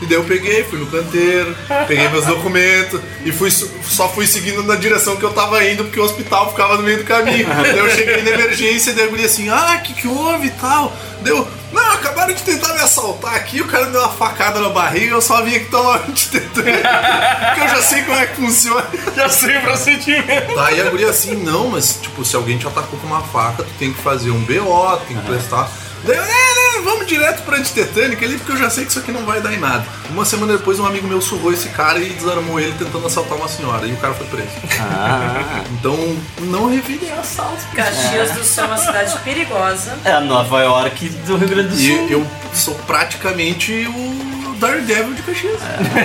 E 0.00 0.06
daí 0.06 0.16
eu 0.16 0.24
peguei, 0.24 0.62
fui 0.64 0.78
no 0.78 0.86
canteiro, 0.86 1.56
peguei 1.88 2.08
meus 2.08 2.26
documentos 2.26 3.00
e 3.24 3.32
fui, 3.32 3.50
só 3.50 4.08
fui 4.08 4.26
seguindo 4.26 4.62
na 4.62 4.76
direção 4.76 5.16
que 5.16 5.24
eu 5.24 5.32
tava 5.32 5.64
indo, 5.64 5.84
porque 5.84 5.98
o 5.98 6.04
hospital 6.04 6.50
ficava 6.50 6.76
no 6.76 6.82
meio 6.82 6.98
do 6.98 7.04
caminho. 7.04 7.46
daí 7.48 7.78
eu 7.78 7.90
cheguei 7.90 8.22
na 8.22 8.30
emergência 8.30 8.90
e 8.90 8.94
daí 8.94 9.06
a 9.06 9.08
guria 9.08 9.26
assim, 9.26 9.48
ah, 9.48 9.78
o 9.78 9.82
que, 9.82 9.94
que 9.94 10.06
houve 10.06 10.48
e 10.48 10.50
tal. 10.50 10.92
Deu, 11.22 11.48
não, 11.72 11.92
acabaram 11.92 12.34
de 12.34 12.42
tentar 12.42 12.74
me 12.74 12.80
assaltar 12.80 13.34
aqui, 13.34 13.60
o 13.60 13.66
cara 13.66 13.86
me 13.86 13.92
deu 13.92 14.00
uma 14.00 14.10
facada 14.10 14.60
na 14.60 14.68
barriga, 14.68 15.14
eu 15.14 15.22
só 15.22 15.42
vim 15.42 15.56
aqui 15.56 15.66
tomar 15.66 16.00
um 16.00 16.10
antitetânico, 16.10 16.78
porque 16.78 17.60
eu 17.60 17.68
já 17.68 17.82
sei 17.82 18.02
como 18.02 18.18
é 18.18 18.26
que 18.26 18.36
funciona. 18.36 18.86
Já 19.16 19.28
sei 19.30 19.56
o 19.56 19.62
procedimento. 19.62 20.58
Aí 20.60 20.80
a 20.80 20.90
guria 20.90 21.08
assim, 21.08 21.34
não, 21.36 21.70
mas 21.70 21.98
tipo, 22.00 22.24
se 22.24 22.36
alguém 22.36 22.58
te 22.58 22.66
atacou 22.66 22.98
com 22.98 23.06
uma 23.06 23.22
faca, 23.22 23.62
tu 23.62 23.72
tem 23.78 23.92
que 23.92 24.02
fazer 24.02 24.30
um 24.30 24.40
BO, 24.40 24.96
tem 25.08 25.16
que 25.16 25.26
prestar. 25.26 25.70
Daí 26.06 26.16
eu, 26.16 26.22
é, 26.22 26.26
né, 26.26 26.82
vamos 26.84 27.06
direto 27.06 27.42
pra 27.42 27.56
antitetânica 27.56 28.24
ali, 28.24 28.36
porque 28.38 28.52
eu 28.52 28.56
já 28.56 28.70
sei 28.70 28.84
que 28.84 28.90
isso 28.90 28.98
aqui 29.00 29.10
não 29.10 29.24
vai 29.24 29.40
dar 29.40 29.52
em 29.52 29.58
nada. 29.58 29.84
Uma 30.10 30.24
semana 30.24 30.52
depois, 30.56 30.78
um 30.78 30.86
amigo 30.86 31.06
meu 31.08 31.20
surrou 31.20 31.52
esse 31.52 31.68
cara 31.70 31.98
e 31.98 32.10
desarmou 32.10 32.60
ele 32.60 32.72
tentando 32.78 33.06
assaltar 33.06 33.36
uma 33.36 33.48
senhora, 33.48 33.86
e 33.86 33.92
o 33.92 33.96
cara 33.96 34.14
foi 34.14 34.26
preso. 34.26 34.48
Ah. 34.80 35.62
Então, 35.72 36.16
não 36.40 36.70
revidem 36.70 37.10
assaltos. 37.12 37.64
Caxias 37.74 38.30
do 38.32 38.44
Sul 38.44 38.64
é 38.64 38.66
uma 38.68 38.78
cidade 38.78 39.18
perigosa. 39.24 39.98
É 40.04 40.12
a 40.12 40.20
Nova 40.20 40.60
York 40.62 41.08
do 41.26 41.36
Rio 41.36 41.48
Grande 41.48 41.68
do 41.68 41.74
E 41.80 41.96
Sul. 41.96 42.08
eu 42.10 42.26
sou 42.54 42.74
praticamente 42.86 43.72
o 43.88 44.54
Daredevil 44.60 45.12
de 45.14 45.22
Caxias. 45.22 45.60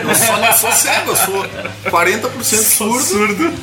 Eu 0.07 0.15
só 0.15 0.38
não 0.38 0.52
sou 0.53 0.72
cego, 0.72 1.11
eu 1.11 1.15
sou 1.15 1.45
40% 1.86 2.32
surdo, 2.64 3.03
Surdo. 3.03 3.53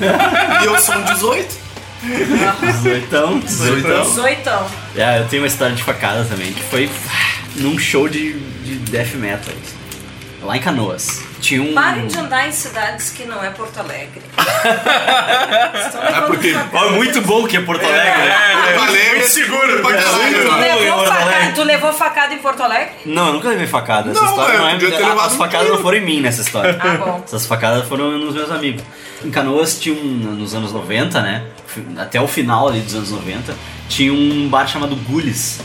e 0.63 0.65
eu 0.65 0.79
sou 0.81 0.95
um 0.95 1.03
18. 1.03 1.68
18. 2.03 3.41
18. 3.45 4.05
Zoitão. 4.05 4.67
É, 4.97 5.19
eu 5.19 5.29
tenho 5.29 5.43
uma 5.43 5.49
história 5.49 5.75
de 5.75 5.83
facada 5.83 6.25
também, 6.25 6.53
que 6.53 6.63
foi 6.63 6.89
ah, 7.11 7.39
num 7.57 7.79
show 7.79 8.09
de, 8.09 8.35
de 8.35 8.77
death 8.91 9.15
metal. 9.15 9.53
Lá 10.43 10.57
em 10.57 10.61
Canoas. 10.61 11.23
Tinha 11.41 11.61
um. 11.63 11.75
Parem 11.75 12.07
de 12.07 12.17
andar 12.19 12.47
em 12.49 12.53
cidades 12.53 13.11
que 13.11 13.25
não 13.25 13.43
é 13.45 13.51
Porto 13.51 13.79
Alegre. 13.79 14.23
É 16.09 16.21
porque 16.23 16.55
Ó, 16.73 16.91
muito 16.91 17.21
bom 17.23 17.47
que 17.47 17.57
é 17.57 17.61
Porto 17.61 17.85
Alegre. 17.85 18.03
né? 18.23 18.77
Alegre 18.79 19.11
muito 19.11 19.29
seguro. 19.29 19.81
pra 19.83 19.95
caralho. 19.97 20.43
Tu 20.43 20.49
Não, 20.49 20.59
levou, 20.59 20.83
em 20.83 20.91
Porto 20.91 21.09
facada, 21.09 21.25
Alegre. 21.25 21.53
tu 21.55 21.63
levou 21.63 21.93
facada 21.93 22.35
em 22.35 22.39
Porto 22.39 22.63
Alegre? 22.63 22.93
Não, 23.07 23.27
eu 23.29 23.33
nunca 23.35 23.49
levei 23.49 23.67
facada. 23.67 24.11
Essa 24.11 24.21
Não, 24.21 24.29
história 24.31 24.55
é, 24.55 24.59
não 24.59 24.69
é. 24.69 25.27
as 25.27 25.37
facadas 25.37 25.69
não 25.69 25.79
foram 25.79 25.99
em 25.99 26.05
mim 26.05 26.21
nessa 26.21 26.43
história. 26.43 26.77
Ah, 26.81 26.97
bom. 26.97 27.23
Essas 27.25 27.47
facadas 27.47 27.87
foram 27.89 28.11
nos 28.19 28.35
meus 28.35 28.51
amigos. 28.51 28.83
Em 29.25 29.31
Canoas 29.31 29.79
tinha 29.81 29.95
um, 29.95 30.37
nos 30.37 30.55
anos 30.55 30.73
90, 30.73 31.21
né? 31.21 31.45
Até 31.97 32.21
o 32.21 32.29
final 32.29 32.69
ali 32.69 32.81
dos 32.81 32.95
anos 32.95 33.11
90, 33.11 33.55
tinha 33.89 34.13
um 34.13 34.49
bar 34.49 34.67
chamado 34.67 34.95
Gules. 34.97 35.61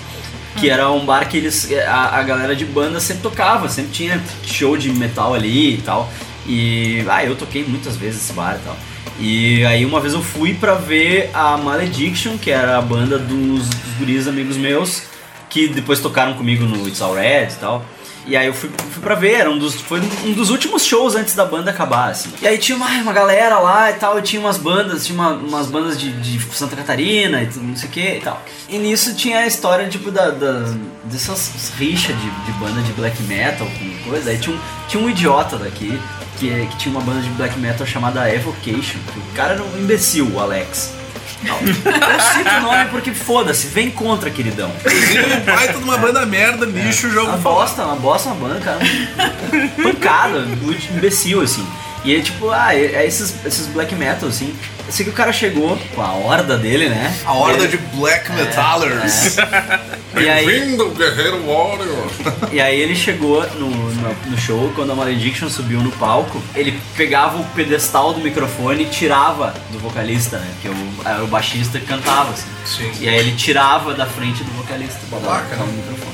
Que 0.58 0.70
era 0.70 0.92
um 0.92 1.04
bar 1.04 1.28
que 1.28 1.38
eles. 1.38 1.72
A, 1.88 2.20
a 2.20 2.24
galera 2.24 2.56
de 2.56 2.64
banda 2.64 3.00
sempre 3.00 3.24
tocava, 3.24 3.68
sempre 3.68 3.92
tinha 3.92 4.22
show 4.46 4.78
de 4.78 4.92
metal 4.92 5.34
ali 5.34 5.76
e 5.76 5.82
tal. 5.82 6.12
E. 6.48 7.04
Ah, 7.08 7.26
eu 7.26 7.36
toquei 7.36 7.64
muitas 7.64 7.96
vezes 7.98 8.22
esse 8.22 8.34
bar 8.34 8.60
e 8.62 8.66
tal. 8.66 8.78
E 9.20 9.66
aí 9.66 9.86
uma 9.86 10.00
vez 10.00 10.14
eu 10.14 10.22
fui 10.22 10.54
pra 10.54 10.76
ver 10.76 11.30
a 11.34 11.58
Malediction, 11.58 12.38
que 12.38 12.52
era 12.52 12.78
a 12.78 12.82
banda 12.82 13.18
dos, 13.18 13.68
dos 13.68 13.94
guris 13.98 14.28
amigos 14.28 14.58
meus, 14.58 15.04
que 15.50 15.68
depois 15.68 16.00
tocaram 16.00 16.34
comigo 16.34 16.66
no 16.66 16.88
It's 16.88 17.02
All 17.02 17.16
Red 17.16 17.50
e 17.52 17.60
tal. 17.60 17.86
E 18.26 18.38
aí 18.38 18.48
eu 18.48 18.54
fui, 18.54 18.70
fui 18.92 19.02
pra 19.04 19.16
ver, 19.16 19.34
era 19.34 19.50
um 19.52 19.58
dos, 19.60 19.76
foi 19.76 20.00
um 20.26 20.32
dos 20.34 20.50
últimos 20.50 20.86
shows 20.86 21.14
antes 21.16 21.36
da 21.36 21.44
banda 21.46 21.72
acabar, 21.72 22.10
assim. 22.12 22.30
E 22.42 22.48
aí 22.48 22.58
tinha 22.58 22.78
uma, 22.78 22.88
uma 22.88 23.12
galera 23.12 23.60
lá 23.60 23.92
e 23.92 23.96
tal, 23.96 24.18
e 24.18 24.22
tinha 24.22 24.40
umas 24.42 24.58
bandas, 24.58 25.06
tinha 25.06 25.18
uma- 25.20 25.34
umas 25.34 25.68
bandas 25.68 26.00
de, 26.00 26.12
de 26.14 26.40
Santa 26.56 26.76
Catarina 26.76 27.42
e 27.42 27.50
não 27.60 27.76
sei 27.76 27.90
o 27.90 27.92
que 27.92 28.00
e 28.18 28.22
tal. 28.22 28.42
E 28.70 28.78
nisso 28.78 29.14
tinha 29.16 29.40
a 29.40 29.46
história, 29.48 29.88
tipo, 29.90 30.10
da, 30.10 30.30
da- 30.30 30.74
dessas 31.04 31.52
rixas 31.78 32.16
de, 32.16 32.30
de 32.46 32.52
banda 32.54 32.82
de 32.82 32.94
black 32.94 33.22
metal 33.24 33.68
com 33.68 34.10
coisa. 34.10 34.30
Aí 34.30 34.38
tinha 34.38 34.56
um, 34.56 34.60
tinha 34.88 35.04
um 35.04 35.10
idiota 35.10 35.58
daqui, 35.58 36.00
que, 36.40 36.48
que 36.68 36.78
tinha 36.78 36.96
uma 36.96 37.02
banda 37.04 37.20
de 37.22 37.30
black 37.32 37.60
metal 37.60 37.86
chamada 37.86 38.34
Evocation. 38.34 39.00
O 39.32 39.36
cara 39.36 39.56
era 39.56 39.64
um 39.64 39.78
imbecil, 39.80 40.30
o 40.34 40.40
Alex. 40.40 40.94
Não. 41.46 41.58
Eu 41.60 42.20
cito 42.34 42.56
o 42.58 42.62
nome 42.62 42.86
porque 42.90 43.12
foda-se, 43.12 43.68
vem 43.68 43.90
contra, 43.92 44.30
queridão. 44.30 44.72
Vai 45.46 45.72
toda 45.72 45.84
uma 45.86 45.98
banda 45.98 46.26
merda, 46.26 46.66
lixo, 46.66 47.10
jogo 47.10 47.28
Uma 47.30 47.38
bosta, 47.38 47.84
uma 47.86 47.96
bosta, 47.96 48.30
uma 48.30 48.48
banda, 48.48 48.60
cara. 48.62 48.80
Pancada, 49.82 50.40
muito 50.42 50.92
imbecil, 50.94 51.42
assim. 51.42 51.66
E 52.06 52.16
é 52.16 52.20
tipo, 52.22 52.50
ah, 52.50 52.76
é, 52.76 52.96
é 52.96 53.08
esses, 53.08 53.34
esses 53.46 53.68
black 53.68 53.96
metal, 53.96 54.28
assim. 54.30 54.54
Eu 54.86 54.92
sei 54.92 55.06
que 55.06 55.12
o 55.12 55.14
cara 55.14 55.32
chegou 55.32 55.78
com 55.96 56.02
a 56.02 56.12
horda 56.14 56.58
dele, 56.58 56.90
né? 56.90 57.16
A 57.26 57.32
horda 57.34 57.64
Ele- 57.64 57.70
de 57.70 57.78
Black 57.96 58.30
Metalers. 58.34 59.38
E 60.16 60.30
aí, 60.30 60.46
Bem-vindo, 60.46 60.90
Guerreiro 60.92 61.42
Warrior. 61.48 62.08
e 62.52 62.60
aí 62.60 62.80
ele 62.82 62.94
chegou 62.96 63.42
no, 63.56 63.70
no, 64.28 64.38
show, 64.38 64.72
quando 64.76 64.92
a 64.92 64.96
Malediction 64.96 65.50
subiu 65.50 65.80
no 65.82 65.92
palco, 65.94 66.42
ele 66.56 66.80
pegava 66.96 67.38
o 67.40 67.44
pedestal 67.56 68.14
do 68.14 68.20
microfone 68.22 68.84
e 68.84 68.86
tirava 68.86 69.54
do 69.72 69.80
vocalista, 69.80 70.38
né? 70.38 70.48
Que 70.62 70.68
o, 70.70 70.76
era 71.06 71.24
o 71.24 71.28
baixista 71.28 71.80
que 71.80 71.86
cantava, 71.86 72.32
assim. 72.32 72.48
Sim. 72.66 72.92
E 73.02 73.08
aí 73.10 73.16
ele 73.18 73.32
tirava 73.36 73.94
da 73.94 74.06
frente 74.06 74.44
do 74.44 74.52
vocalista. 74.54 75.00
Babaca, 75.10 75.56
da- 75.56 75.64
né? 75.64 75.66
do 75.66 75.72
microfone. 75.78 76.14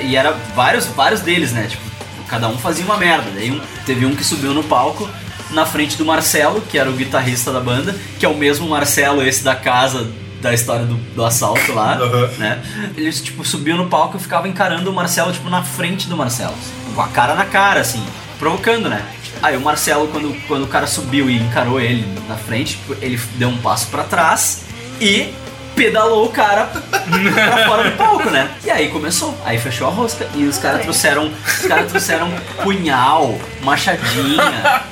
E 0.00 0.16
era 0.16 0.32
vários, 0.54 0.86
vários 0.86 1.20
deles, 1.20 1.52
né? 1.52 1.66
Tipo, 1.68 1.82
cada 2.28 2.48
um 2.48 2.58
fazia 2.58 2.84
uma 2.84 2.96
merda. 2.96 3.30
Daí 3.34 3.50
um- 3.50 3.60
teve 3.86 4.04
um 4.06 4.14
que 4.16 4.24
subiu 4.24 4.52
no 4.54 4.64
palco 4.64 5.08
na 5.50 5.66
frente 5.66 5.96
do 5.96 6.04
Marcelo, 6.04 6.60
que 6.62 6.78
era 6.78 6.88
o 6.88 6.94
guitarrista 6.94 7.52
da 7.52 7.60
banda, 7.60 7.94
que 8.18 8.24
é 8.24 8.28
o 8.28 8.34
mesmo 8.36 8.66
Marcelo, 8.68 9.22
esse 9.22 9.44
da 9.44 9.54
casa 9.54 10.10
da 10.40 10.52
história 10.52 10.84
do, 10.84 10.96
do 11.14 11.24
assalto 11.24 11.72
lá, 11.72 11.94
Aham. 11.94 12.26
né? 12.38 12.60
Eles, 12.96 13.20
tipo, 13.20 13.44
subiam 13.44 13.76
no 13.76 13.86
palco 13.88 14.16
e 14.16 14.20
ficavam 14.20 14.48
encarando 14.48 14.90
o 14.90 14.92
Marcelo, 14.92 15.30
tipo, 15.32 15.48
na 15.48 15.62
frente 15.62 16.08
do 16.08 16.16
Marcelo. 16.16 16.54
Com 16.92 17.02
a 17.02 17.08
cara 17.08 17.34
na 17.34 17.44
cara, 17.44 17.80
assim, 17.80 18.04
provocando, 18.38 18.88
né? 18.88 19.04
Aí 19.42 19.56
o 19.56 19.60
Marcelo, 19.60 20.08
quando, 20.08 20.34
quando 20.46 20.64
o 20.64 20.68
cara 20.68 20.86
subiu 20.86 21.28
e 21.28 21.36
encarou 21.36 21.80
ele 21.80 22.06
na 22.28 22.36
frente, 22.36 22.78
ele 23.00 23.20
deu 23.36 23.48
um 23.48 23.58
passo 23.58 23.88
pra 23.88 24.04
trás 24.04 24.62
e 25.00 25.34
pedalou 25.74 26.26
o 26.26 26.28
cara 26.30 26.66
pra 26.66 27.64
fora 27.66 27.90
do 27.90 27.96
palco, 27.96 28.30
né? 28.30 28.50
E 28.64 28.70
aí 28.70 28.88
começou. 28.88 29.36
Aí 29.44 29.58
fechou 29.58 29.86
a 29.88 29.90
rosca. 29.90 30.26
E 30.34 30.44
os 30.44 30.58
caras 30.58 30.82
trouxeram. 30.82 31.30
Os 31.46 31.66
caras 31.66 31.88
trouxeram 31.90 32.30
punhal, 32.62 33.38
machadinha, 33.62 34.82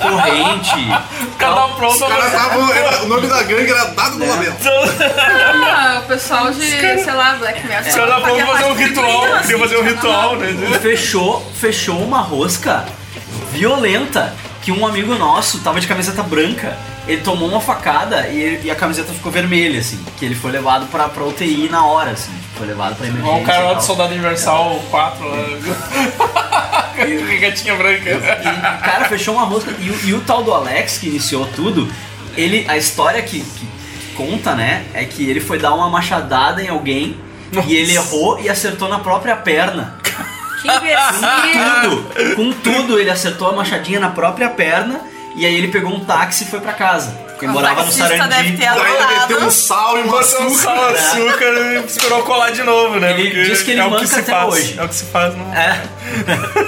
corrente. 0.00 0.88
Cada 1.38 1.68
pronto. 1.68 1.94
Os 2.04 2.08
caras 2.08 2.26
estavam. 2.26 2.72
era- 2.72 3.02
O 3.02 3.08
nome 3.08 3.26
da 3.26 3.42
gangue 3.42 3.70
era 3.70 3.84
Dado 3.86 4.18
do 4.18 4.26
Lamento. 4.26 4.56
Ah, 5.66 6.00
o 6.04 6.08
pessoal 6.08 6.50
de, 6.50 6.60
sei 6.70 7.12
lá, 7.12 7.34
Black 7.36 7.66
Metal. 7.66 7.88
Os 7.88 7.94
caras 7.94 8.22
pra 8.22 8.46
fazer 8.46 8.64
um 8.64 8.74
ritual. 8.74 9.40
Queria 9.42 9.58
fazer 9.58 9.76
um 9.78 9.82
ritual, 9.84 10.36
E 10.36 10.52
né? 10.52 10.78
fechou, 10.80 11.52
fechou 11.60 11.98
uma 12.02 12.20
rosca 12.20 12.84
violenta 13.52 14.32
que 14.62 14.72
um 14.72 14.86
amigo 14.86 15.14
nosso 15.14 15.58
tava 15.60 15.78
de 15.80 15.86
camiseta 15.86 16.22
branca 16.22 16.76
ele 17.06 17.20
tomou 17.22 17.48
uma 17.48 17.60
facada 17.60 18.28
e, 18.28 18.40
ele- 18.40 18.60
e 18.66 18.70
a 18.70 18.74
camiseta 18.74 19.12
ficou 19.12 19.30
vermelha, 19.30 19.80
assim. 19.80 20.02
Que 20.18 20.24
ele 20.24 20.34
foi 20.34 20.50
levado 20.50 20.86
pra, 20.86 21.08
pra 21.08 21.24
UTI 21.24 21.68
na 21.70 21.84
hora, 21.84 22.12
assim. 22.12 22.32
Foi 22.56 22.66
levado 22.66 22.96
pra 22.96 23.06
emergência. 23.06 23.32
Ó, 23.32 23.40
o 23.40 23.44
cara 23.44 23.62
e 23.62 23.66
lá 23.66 23.74
do 23.74 23.82
Soldado 23.84 24.12
Universal 24.12 24.82
4 24.90 25.28
lá. 25.28 25.36
Com 26.94 27.02
a 27.02 27.36
gatinha 27.40 27.74
branca. 27.74 28.10
E, 28.10 28.82
cara, 28.84 29.04
fechou 29.08 29.34
uma 29.34 29.44
rosca. 29.44 29.72
E, 29.80 29.90
o- 29.90 30.00
e 30.08 30.14
o 30.14 30.20
tal 30.20 30.42
do 30.42 30.52
Alex, 30.54 30.98
que 30.98 31.08
iniciou 31.08 31.46
tudo, 31.54 31.90
ele. 32.36 32.64
A 32.68 32.76
história 32.76 33.20
que, 33.22 33.40
que 33.40 33.68
conta, 34.16 34.54
né, 34.54 34.84
é 34.94 35.04
que 35.04 35.28
ele 35.28 35.40
foi 35.40 35.58
dar 35.58 35.74
uma 35.74 35.90
machadada 35.90 36.62
em 36.62 36.68
alguém 36.68 37.16
e 37.66 37.74
ele 37.74 37.94
errou 37.94 38.40
e 38.40 38.48
acertou 38.48 38.88
na 38.88 38.98
própria 39.00 39.36
perna. 39.36 39.96
Que 40.62 40.68
imbecil. 40.68 42.04
Tudo! 42.22 42.34
Com 42.36 42.52
tudo, 42.52 42.98
ele 42.98 43.10
acertou 43.10 43.48
a 43.48 43.52
machadinha 43.52 43.98
na 44.00 44.10
própria 44.10 44.48
perna 44.48 45.00
e 45.34 45.44
aí 45.46 45.54
ele 45.54 45.68
pegou 45.68 45.94
um 45.94 46.04
táxi 46.04 46.44
e 46.44 46.46
foi 46.46 46.60
pra 46.60 46.72
casa. 46.72 47.10
Porque 47.34 47.46
O 47.46 47.50
morava 47.50 47.82
no 47.84 47.90
Sarandi. 47.90 48.28
deve 48.28 48.52
ter 48.56 48.66
Daí 48.72 48.92
ele 48.94 49.18
meteu 49.18 49.40
um 49.44 49.50
sal 49.50 49.98
e 49.98 50.02
um 50.02 50.12
um 50.12 50.16
açúcar. 50.16 50.50
sal, 50.50 50.84
açúcar 50.90 51.44
e 51.44 51.84
esperou 51.84 52.22
colar 52.22 52.50
de 52.52 52.62
novo, 52.62 53.00
né? 53.00 53.10
Ele 53.12 53.24
Porque 53.30 53.42
diz 53.44 53.62
que 53.62 53.72
ele 53.72 53.80
é 53.80 53.88
manca 53.88 54.06
se 54.06 54.20
até 54.20 54.30
faz. 54.32 54.54
hoje. 54.54 54.74
É 54.78 54.84
o 54.84 54.88
que 54.88 54.94
se 54.94 55.04
faz, 55.06 55.36
não. 55.36 55.52
É. 55.52 55.82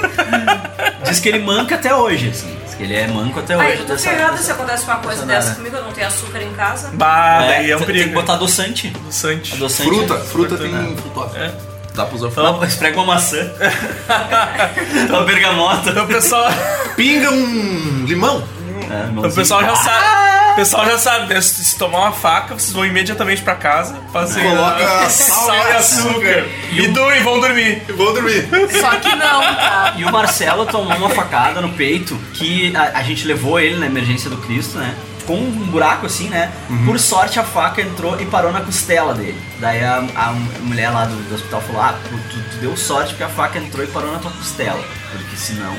Diz 1.08 1.20
que 1.20 1.28
ele 1.28 1.38
manca 1.38 1.76
até 1.76 1.94
hoje, 1.94 2.30
assim. 2.30 2.56
Diz 2.64 2.74
que 2.74 2.82
ele 2.82 2.94
é 2.96 3.06
manco 3.06 3.38
até 3.38 3.56
hoje. 3.56 3.66
Ai, 3.66 3.72
eu 3.74 3.86
tô 3.86 3.92
dessa- 3.94 4.36
se 4.42 4.50
acontece 4.50 4.84
uma 4.84 4.96
coisa 4.96 5.24
dessa 5.24 5.54
comigo, 5.54 5.76
eu 5.76 5.84
não 5.84 5.92
tenho 5.92 6.06
açúcar 6.08 6.42
em 6.42 6.52
casa. 6.52 6.90
Bah, 6.94 7.44
É, 7.44 7.48
daí 7.48 7.70
é 7.70 7.74
um 7.76 7.78
tem 7.78 7.86
perigo. 7.86 8.08
que 8.08 8.14
botar 8.14 8.32
adoçante. 8.34 8.88
do 8.88 9.12
Sante. 9.12 9.54
Adoçante. 9.54 9.88
Fruta, 9.88 10.14
é- 10.14 10.18
fruta 10.18 10.56
tem 10.58 10.68
né? 10.72 10.96
frutófilo. 11.00 11.44
É. 11.44 11.52
Dá 11.94 12.04
pra 12.04 12.14
usar 12.16 12.30
fruta. 12.30 12.52
Não, 12.52 12.64
esprega 12.64 12.98
uma 13.00 13.14
maçã. 13.14 13.38
uma 15.08 15.22
bergamota. 15.24 15.90
Então 15.90 16.04
o 16.04 16.08
pessoal, 16.08 16.50
Pinga 16.96 17.30
um 17.30 18.04
limão. 18.06 18.42
É, 18.90 19.26
o 19.26 19.32
pessoal 19.32 19.62
já 19.62 19.76
sabe. 19.76 20.36
O 20.52 20.56
pessoal 20.56 20.86
já 20.86 20.98
sabe, 20.98 21.34
né? 21.34 21.40
Se 21.40 21.76
tomar 21.76 21.98
uma 22.00 22.12
faca, 22.12 22.54
vocês 22.54 22.72
vão 22.72 22.84
imediatamente 22.86 23.42
pra 23.42 23.54
casa, 23.54 24.00
fazem 24.12 24.42
Coloca 24.42 25.08
sal 25.10 25.54
e 25.54 25.72
açúcar. 25.72 26.46
E, 26.72 26.88
dormem, 26.88 27.22
vão 27.22 27.40
dormir. 27.40 27.82
Vou 27.94 28.14
dormir. 28.14 28.48
Só 28.80 28.90
que 28.96 29.14
não, 29.14 29.40
tá? 29.42 29.94
E 29.96 30.04
o 30.04 30.10
Marcelo 30.12 30.64
tomou 30.66 30.96
uma 30.96 31.10
facada 31.10 31.60
no 31.60 31.68
peito 31.70 32.16
que 32.32 32.74
a, 32.74 32.98
a 32.98 33.02
gente 33.02 33.26
levou 33.26 33.60
ele 33.60 33.76
na 33.78 33.86
emergência 33.86 34.30
do 34.30 34.38
Cristo, 34.38 34.78
né? 34.78 34.94
Com 35.26 35.34
um 35.34 35.50
buraco 35.50 36.06
assim, 36.06 36.28
né? 36.28 36.50
Por 36.86 36.98
sorte 37.00 37.38
a 37.40 37.44
faca 37.44 37.82
entrou 37.82 38.18
e 38.20 38.24
parou 38.24 38.52
na 38.52 38.60
costela 38.60 39.12
dele. 39.12 39.38
Daí 39.58 39.84
a, 39.84 39.96
a 40.14 40.32
mulher 40.62 40.88
lá 40.90 41.04
do, 41.04 41.16
do 41.28 41.34
hospital 41.34 41.60
falou: 41.60 41.82
Ah, 41.82 41.94
tu, 42.02 42.10
tu- 42.30 42.50
tu 42.50 42.56
deu 42.60 42.76
sorte 42.76 43.08
porque 43.10 43.24
a 43.24 43.28
faca 43.28 43.58
entrou 43.58 43.84
e 43.84 43.88
parou 43.88 44.12
na 44.12 44.20
tua 44.20 44.30
costela. 44.30 44.80
Porque 45.10 45.36
senão, 45.36 45.74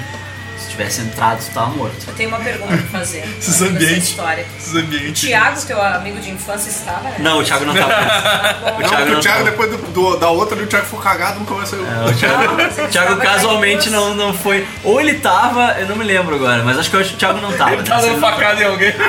se 0.59 0.69
tivesse 0.69 1.01
entrado, 1.01 1.39
tu 1.43 1.51
tava 1.53 1.67
morto. 1.67 1.95
Eu 2.07 2.13
tenho 2.13 2.29
uma 2.29 2.39
pergunta 2.39 2.75
pra 2.75 2.99
fazer. 2.99 3.23
Esses 3.39 3.61
ambientes. 3.61 4.09
história. 4.09 4.45
Esses 4.57 4.75
ambientes. 4.75 5.21
Tiago, 5.21 5.61
teu 5.65 5.81
amigo 5.81 6.19
de 6.19 6.31
infância, 6.31 6.69
estava, 6.69 7.01
né? 7.09 7.15
Não, 7.19 7.39
o 7.39 7.43
Thiago 7.43 7.65
não 7.65 7.73
tava. 7.73 7.93
Bom. 8.71 8.77
O 8.85 8.88
Thiago 8.89 9.05
não 9.11 9.17
o 9.17 9.21
Thiago, 9.21 9.38
tava. 9.39 9.51
depois 9.51 9.71
do- 9.71 9.77
do- 9.91 10.17
da 10.17 10.29
outra, 10.29 10.57
o 10.57 10.67
Thiago 10.67 10.85
foi 10.85 10.99
cagado, 11.01 11.39
nunca 11.39 11.53
mais 11.53 11.69
saiu. 11.69 11.84
O 11.84 12.13
Thiago, 12.13 12.43
Não, 12.57 12.85
o 12.85 12.88
Thiago 12.89 13.17
casualmente 13.21 13.89
não, 13.89 14.13
não 14.13 14.34
foi. 14.34 14.67
Ou 14.84 14.99
ele 14.99 15.15
tava, 15.15 15.75
eu 15.79 15.88
não 15.88 15.95
me 15.95 16.03
lembro 16.03 16.35
agora, 16.35 16.63
mas 16.63 16.77
acho 16.77 16.89
que 16.89 16.97
o 16.97 17.03
Thiago 17.03 17.39
não 17.41 17.51
tava. 17.53 17.73
Ele 17.73 17.84
tá 17.84 17.99
dando 18.01 18.19
facada 18.19 18.61
em 18.61 18.65
alguém. 18.65 18.93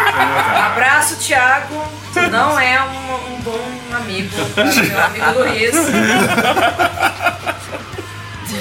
Abraço, 0.67 1.17
Thiago. 1.17 1.83
Tu 2.13 2.21
não 2.31 2.59
é 2.59 2.81
um, 2.83 3.35
um 3.35 3.41
bom 3.43 3.61
amigo. 3.95 4.31
o 4.41 4.87
Meu 4.87 5.05
amigo 5.05 5.41
Luiz. 5.41 5.75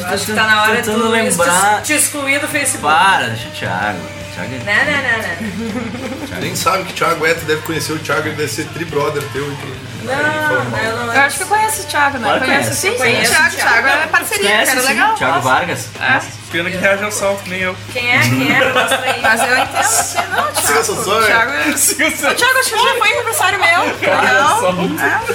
Acho 0.05 0.25
que 0.25 0.33
tá 0.33 0.47
na 0.47 0.63
hora 0.63 0.81
de 0.81 0.89
tu 0.89 0.97
lembrar. 1.09 1.81
te, 1.81 1.87
te 1.87 1.93
excluir 1.93 2.39
do 2.39 2.47
Facebook. 2.47 2.81
Para, 2.81 3.27
deixa 3.29 3.47
o 3.47 3.51
Thiago. 3.51 4.16
Thiago 4.37 4.53
é- 4.53 4.57
Não, 4.59 4.85
não, 4.85 5.01
não, 5.03 6.29
não. 6.31 6.39
Nem 6.41 6.55
sabe 6.55 6.83
que 6.83 6.91
o 6.91 6.95
Thiago 6.95 7.25
é, 7.25 7.33
tu 7.33 7.45
deve 7.45 7.61
conhecer 7.61 7.93
o 7.93 7.99
Thiago, 7.99 8.27
ele 8.27 8.35
deve 8.35 8.51
ser 8.51 8.65
tri-brother 8.67 9.23
teu. 9.33 9.43
e 9.43 10.05
Não, 10.05 10.15
não, 10.15 11.05
não. 11.07 11.13
Eu 11.13 11.21
acho 11.21 11.37
que 11.37 11.43
eu 11.43 11.47
conheço 11.47 11.81
o 11.81 11.85
Thiago, 11.85 12.17
né? 12.19 12.27
Claro 12.27 12.39
conheço 12.45 12.61
conhece. 12.63 12.81
sim, 12.81 12.91
sim, 12.91 12.97
Conheço 12.97 13.31
o 13.31 13.35
Thiago. 13.35 13.53
o 13.53 13.57
Thiago 13.57 13.87
é 13.87 14.07
parceria, 14.07 14.49
Conhece, 14.49 14.65
cara 14.71 14.81
sim, 14.81 14.87
legal. 14.87 15.15
Thiago 15.15 15.35
nossa. 15.35 15.47
Vargas. 15.49 15.89
É. 15.99 16.21
Pena 16.51 16.71
que 16.71 16.77
reage 16.77 17.03
ao 17.03 17.11
salto, 17.11 17.41
nem 17.49 17.59
eu. 17.59 17.75
Quem 17.91 18.09
é? 18.09 18.19
Quem 18.21 18.55
é? 18.55 18.71
Mostra 18.73 19.01
aí. 19.01 19.21
Mas 19.21 19.41
eu 19.41 19.57
entendo, 19.57 19.75
assim, 19.79 20.17
não, 20.31 20.51
Thiago. 20.51 20.61
Siga 20.67 20.83
seu 20.83 20.95
sonho. 21.03 21.23
O 21.23 21.25
Thiago 21.25 21.51
é... 21.51 21.77
Siga 21.77 22.07
O 22.07 22.35
Thiago 22.35 22.59
acho 22.59 22.69
que 22.69 22.83
já 22.83 22.95
foi 22.99 23.11
aniversário 23.13 23.59
meu. 23.59 23.93
que 23.99 24.05
legal. 24.05 24.63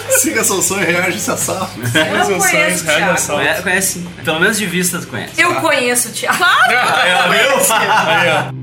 É. 0.08 0.18
Siga 0.18 0.44
seu 0.44 0.62
sonho 0.62 0.82
e 0.88 0.92
reage 0.92 1.20
se 1.20 1.30
assar. 1.30 1.68
Eu 1.76 2.16
não 2.16 2.24
seus 2.24 2.42
sonhos, 2.42 2.50
conheço 2.50 2.84
o 2.84 2.86
reage 2.86 3.02
ao 3.02 3.14
Thiago. 3.16 3.18
salto. 3.18 3.62
Conhece. 3.62 3.98
Pelo 4.24 4.40
menos 4.40 4.56
de 4.56 4.66
vista 4.66 4.98
tu 5.00 5.06
conhece. 5.08 5.32
Eu 5.40 5.54
conheço 5.56 6.08
o 6.08 6.12
Thiago. 6.12 6.42
Aí, 6.42 7.12
ó. 7.12 7.34
Eu 7.34 8.52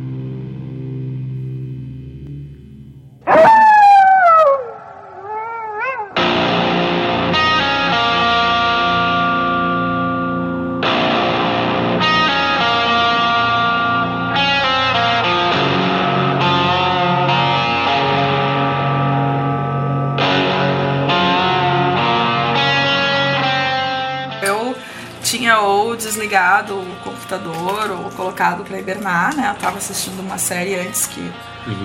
computador 27.29 27.91
ou 27.91 28.09
colocado 28.11 28.63
pra 28.63 28.79
hibernar, 28.79 29.35
né? 29.35 29.49
Eu 29.55 29.61
tava 29.61 29.77
assistindo 29.77 30.19
uma 30.21 30.37
série 30.37 30.75
antes 30.75 31.05
que 31.05 31.31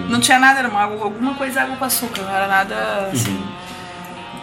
não 0.09 0.19
tinha 0.21 0.39
nada, 0.39 0.61
era 0.61 0.69
uma, 0.69 0.83
alguma 0.83 1.35
coisa 1.35 1.62
água 1.62 1.77
com 1.77 1.85
açúcar, 1.85 2.23
não 2.23 2.35
era 2.35 2.47
nada 2.47 3.11
assim. 3.12 3.45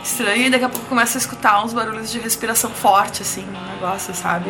Estranho, 0.03 0.47
e 0.47 0.49
daqui 0.49 0.63
a 0.65 0.69
pouco 0.69 0.87
começa 0.87 1.17
a 1.17 1.19
escutar 1.19 1.63
uns 1.63 1.73
barulhos 1.73 2.11
de 2.11 2.17
respiração 2.19 2.71
forte, 2.71 3.21
assim, 3.21 3.45
um 3.47 3.71
negócio, 3.73 4.15
sabe? 4.15 4.49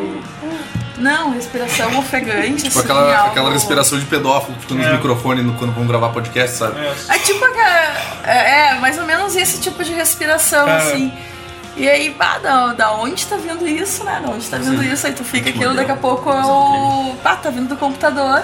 Não, 0.96 1.30
respiração 1.30 1.98
ofegante, 1.98 2.64
Tipo 2.64 2.68
assim. 2.68 2.80
aquela, 2.80 3.16
algo- 3.18 3.30
aquela 3.30 3.52
respiração 3.52 3.98
de 3.98 4.06
pedófilo 4.06 4.54
que 4.56 4.62
fica 4.62 4.74
nos 4.74 4.86
É. 4.86 4.92
microfones 4.94 5.44
no- 5.44 5.52
quando 5.54 5.74
vão 5.74 5.86
gravar 5.86 6.08
podcast, 6.08 6.56
sabe? 6.56 6.80
É 7.08 7.18
tipo 7.18 7.44
aquela- 7.44 8.22
é, 8.24 8.68
é, 8.70 8.74
mais 8.80 8.98
ou 8.98 9.04
menos 9.04 9.36
esse 9.36 9.60
tipo 9.60 9.84
de 9.84 9.92
respiração, 9.92 10.66
É. 10.66 10.76
assim. 10.76 11.12
E 11.76 11.88
aí, 11.88 12.10
bah, 12.10 12.38
da, 12.38 12.72
da 12.74 12.92
onde 12.92 13.26
tá 13.26 13.36
vindo 13.36 13.66
isso, 13.66 14.04
né? 14.04 14.20
Da 14.22 14.30
onde 14.30 14.48
tá 14.48 14.58
vindo 14.58 14.82
isso? 14.82 15.06
Aí 15.06 15.12
tu 15.12 15.24
fica 15.24 15.50
aquilo, 15.50 15.74
daqui 15.74 15.92
a 15.92 15.96
pouco 15.96 16.28
eu. 16.30 17.16
Pá, 17.22 17.36
tá 17.36 17.50
vindo 17.50 17.68
do 17.68 17.76
computador. 17.76 18.42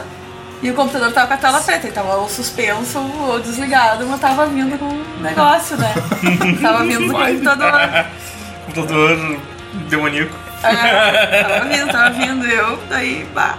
E 0.62 0.70
o 0.70 0.74
computador 0.74 1.12
tava 1.12 1.28
com 1.28 1.34
a 1.34 1.36
tela 1.36 1.60
preta, 1.60 1.86
ele 1.86 1.94
tava 1.94 2.16
ou 2.16 2.28
suspenso 2.28 2.98
ou 2.98 3.38
desligado, 3.38 4.04
mas 4.06 4.20
tava 4.20 4.46
vindo 4.46 4.76
com 4.76 4.86
um 4.86 5.20
negócio, 5.20 5.76
né? 5.76 5.94
tava 6.60 6.84
vindo 6.84 7.06
do 7.06 7.12
computador. 7.12 8.06
Computador 8.66 9.40
demoníaco. 9.88 10.34
É, 10.62 11.42
tava 11.42 11.64
vindo, 11.68 11.92
tava 11.92 12.10
vindo. 12.10 12.46
Eu, 12.46 12.78
daí, 12.88 13.26
bah. 13.34 13.56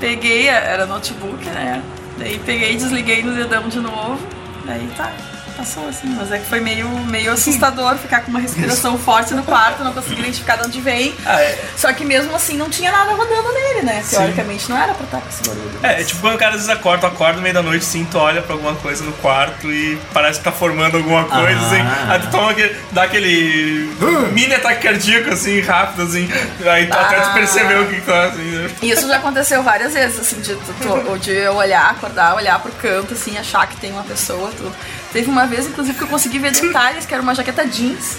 Peguei, 0.00 0.48
era 0.48 0.84
notebook, 0.84 1.44
né? 1.46 1.80
Daí 2.18 2.38
peguei 2.44 2.76
desliguei 2.76 3.22
no 3.22 3.32
dedão 3.32 3.68
de 3.68 3.80
novo. 3.80 4.18
Daí 4.66 4.88
tá, 4.96 5.12
passou 5.56 5.88
assim. 5.88 6.08
Mas 6.16 6.30
é 6.32 6.38
que 6.38 6.46
foi 6.46 6.60
meio, 6.60 6.88
meio 6.88 7.32
assustador 7.32 7.96
ficar 7.96 8.20
com 8.22 8.30
uma 8.30 8.40
respiração 8.40 8.98
forte 8.98 9.34
no 9.34 9.42
quarto, 9.42 9.82
não 9.84 9.92
conseguir 9.92 10.20
identificar 10.20 10.56
de 10.56 10.66
onde 10.66 10.80
vem. 10.80 11.14
Ah, 11.24 11.40
é. 11.40 11.58
Só 11.76 11.92
que 11.92 12.04
mesmo 12.04 12.34
assim 12.34 12.56
não 12.56 12.68
tinha 12.70 12.90
nada 12.92 13.12
rodando 13.12 13.52
nele, 13.52 13.82
né? 13.82 14.04
Teoricamente 14.08 14.68
não 14.68 14.76
era 14.76 14.94
pra 14.94 15.04
estar 15.04 15.20
com 15.20 15.28
esse 15.28 15.42
barulho. 15.42 15.78
É, 15.82 16.00
é 16.00 16.04
tipo 16.04 16.20
quando 16.20 16.34
o 16.34 16.38
cara 16.38 16.50
às 16.54 16.62
vezes 16.62 16.70
acorda, 16.70 17.00
tu 17.08 17.14
acorda 17.14 17.36
no 17.36 17.42
meio 17.42 17.54
da 17.54 17.62
noite, 17.62 17.84
sim, 17.84 18.06
tu 18.10 18.18
olha 18.18 18.42
pra 18.42 18.54
alguma 18.54 18.74
coisa 18.76 19.04
no 19.04 19.12
quarto 19.14 19.70
e 19.70 19.98
parece 20.12 20.38
que 20.38 20.44
tá 20.44 20.52
formando 20.52 20.96
alguma 20.96 21.24
coisa, 21.24 21.60
Ah. 21.60 21.66
assim. 21.66 22.10
Aí 22.10 22.18
tu 22.20 22.30
toma 22.30 22.50
aquele, 22.50 22.76
dá 22.92 23.02
aquele 23.04 23.90
mini 24.32 24.54
ataque 24.54 24.82
cardíaco, 24.82 25.30
assim, 25.30 25.60
rápido, 25.60 26.02
assim. 26.02 26.28
Aí 26.66 26.86
tu 26.86 26.94
até 26.98 27.20
tu 27.20 27.28
Ah. 27.28 27.32
percebeu 27.34 27.82
o 27.82 27.86
que 27.88 28.00
tá, 28.00 28.24
assim, 28.24 28.42
né? 28.42 28.70
E 28.82 28.90
Isso 28.90 29.06
já 29.08 29.16
aconteceu 29.16 29.62
várias 29.62 29.92
vezes, 29.94 30.18
assim, 30.20 30.40
de, 30.40 30.54
tu- 30.54 30.74
tu- 30.80 31.18
de 31.18 31.30
eu 31.32 31.54
olhar, 31.54 31.90
acordar, 31.90 32.34
olhar 32.34 32.58
pro 32.58 32.72
canto, 32.72 33.14
assim, 33.14 33.36
achar 33.38 33.66
que 33.66 33.76
tem 33.76 33.90
uma 33.92 34.02
pessoa. 34.04 34.50
Tu... 34.56 34.72
Teve 35.14 35.30
uma 35.30 35.46
vez, 35.46 35.64
inclusive, 35.68 35.96
que 35.96 36.02
eu 36.02 36.08
consegui 36.08 36.40
ver 36.40 36.50
detalhes, 36.50 37.06
que 37.06 37.14
era 37.14 37.22
uma 37.22 37.36
jaqueta 37.36 37.64
jeans. 37.64 38.16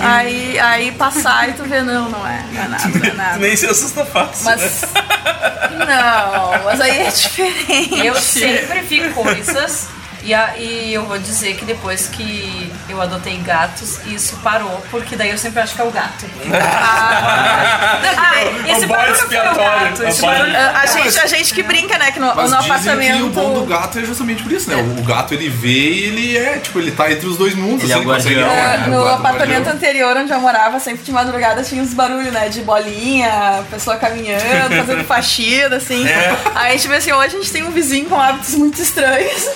Aí, 0.00 0.58
aí 0.58 0.90
passar 0.92 1.50
e 1.50 1.52
tu 1.52 1.64
vê, 1.64 1.82
não, 1.82 2.08
não 2.08 2.26
é, 2.26 2.42
não 2.50 2.62
é 2.62 2.68
nada, 2.68 2.88
não 2.88 2.96
é 3.06 3.10
Tu 3.12 3.16
nada. 3.16 3.36
nem 3.38 3.54
se 3.54 3.66
assusta 3.66 4.04
fácil. 4.06 4.46
né? 4.46 4.56
Mas. 4.56 4.82
Não, 5.86 6.64
mas 6.64 6.80
aí 6.80 6.98
é 7.00 7.10
diferente. 7.10 8.06
Eu 8.06 8.14
sempre 8.16 8.80
vi 8.80 9.10
coisas. 9.10 9.88
E, 10.24 10.32
a- 10.32 10.54
e 10.56 10.92
eu 10.94 11.04
vou 11.04 11.18
dizer 11.18 11.56
que 11.56 11.64
depois 11.64 12.06
que 12.08 12.72
eu 12.88 13.00
adotei 13.02 13.36
gatos, 13.38 13.98
isso 14.06 14.36
parou, 14.42 14.80
porque 14.90 15.16
daí 15.16 15.30
eu 15.30 15.38
sempre 15.38 15.60
acho 15.60 15.74
que 15.74 15.80
é 15.80 15.84
o 15.84 15.90
gato. 15.90 16.24
Ah, 16.52 17.54
Ah, 18.16 18.70
esse 18.70 18.84
o 18.84 18.88
boy 18.88 18.96
barulho 18.96 19.14
foi 19.16 19.36
o 19.38 19.54
gato. 19.54 20.02
É 20.04 20.08
Esse 20.08 20.20
barulho- 20.22 20.56
A, 20.56 20.80
a 20.80 20.86
gente, 20.86 21.18
a 21.20 21.26
gente 21.26 21.54
que 21.54 21.62
brinca, 21.62 21.98
né? 21.98 22.10
Que 22.12 22.20
no, 22.20 22.34
Mas 22.34 22.50
no 22.50 22.56
apartamento. 22.58 23.16
que 23.16 23.22
o 23.22 23.28
bom 23.30 23.54
do 23.54 23.66
gato 23.66 23.98
é 23.98 24.04
justamente 24.04 24.42
por 24.42 24.52
isso, 24.52 24.70
né? 24.70 24.76
O 24.76 25.02
gato 25.02 25.34
ele 25.34 25.48
vê 25.48 25.68
e 25.68 26.04
ele 26.04 26.36
é, 26.36 26.58
tipo, 26.58 26.78
ele 26.78 26.90
tá 26.92 27.10
entre 27.10 27.26
os 27.26 27.36
dois 27.36 27.54
mundos. 27.54 27.82
Ele 27.84 27.92
é 27.92 27.96
assim, 27.96 28.04
o 28.04 28.08
guardião. 28.08 28.50
É, 28.50 28.74
é, 28.76 28.78
o 28.86 28.90
no 28.90 29.08
apartamento 29.08 29.56
guardião. 29.58 29.74
anterior 29.74 30.16
onde 30.16 30.32
eu 30.32 30.40
morava, 30.40 30.78
sempre 30.80 31.02
de 31.04 31.12
madrugada 31.12 31.62
tinha 31.62 31.82
uns 31.82 31.92
barulhos, 31.94 32.32
né? 32.32 32.48
De 32.48 32.60
bolinha, 32.62 33.64
pessoa 33.70 33.96
caminhando, 33.96 34.42
fazendo 34.76 35.04
faxina, 35.06 35.76
assim. 35.76 36.06
É. 36.06 36.36
Aí 36.54 36.68
a 36.72 36.76
gente 36.76 36.88
vê 36.88 36.96
assim, 36.96 37.12
hoje 37.12 37.36
a 37.36 37.38
gente 37.40 37.52
tem 37.52 37.62
um 37.64 37.70
vizinho 37.70 38.06
com 38.08 38.20
hábitos 38.20 38.54
muito 38.54 38.80
estranhos. 38.80 39.48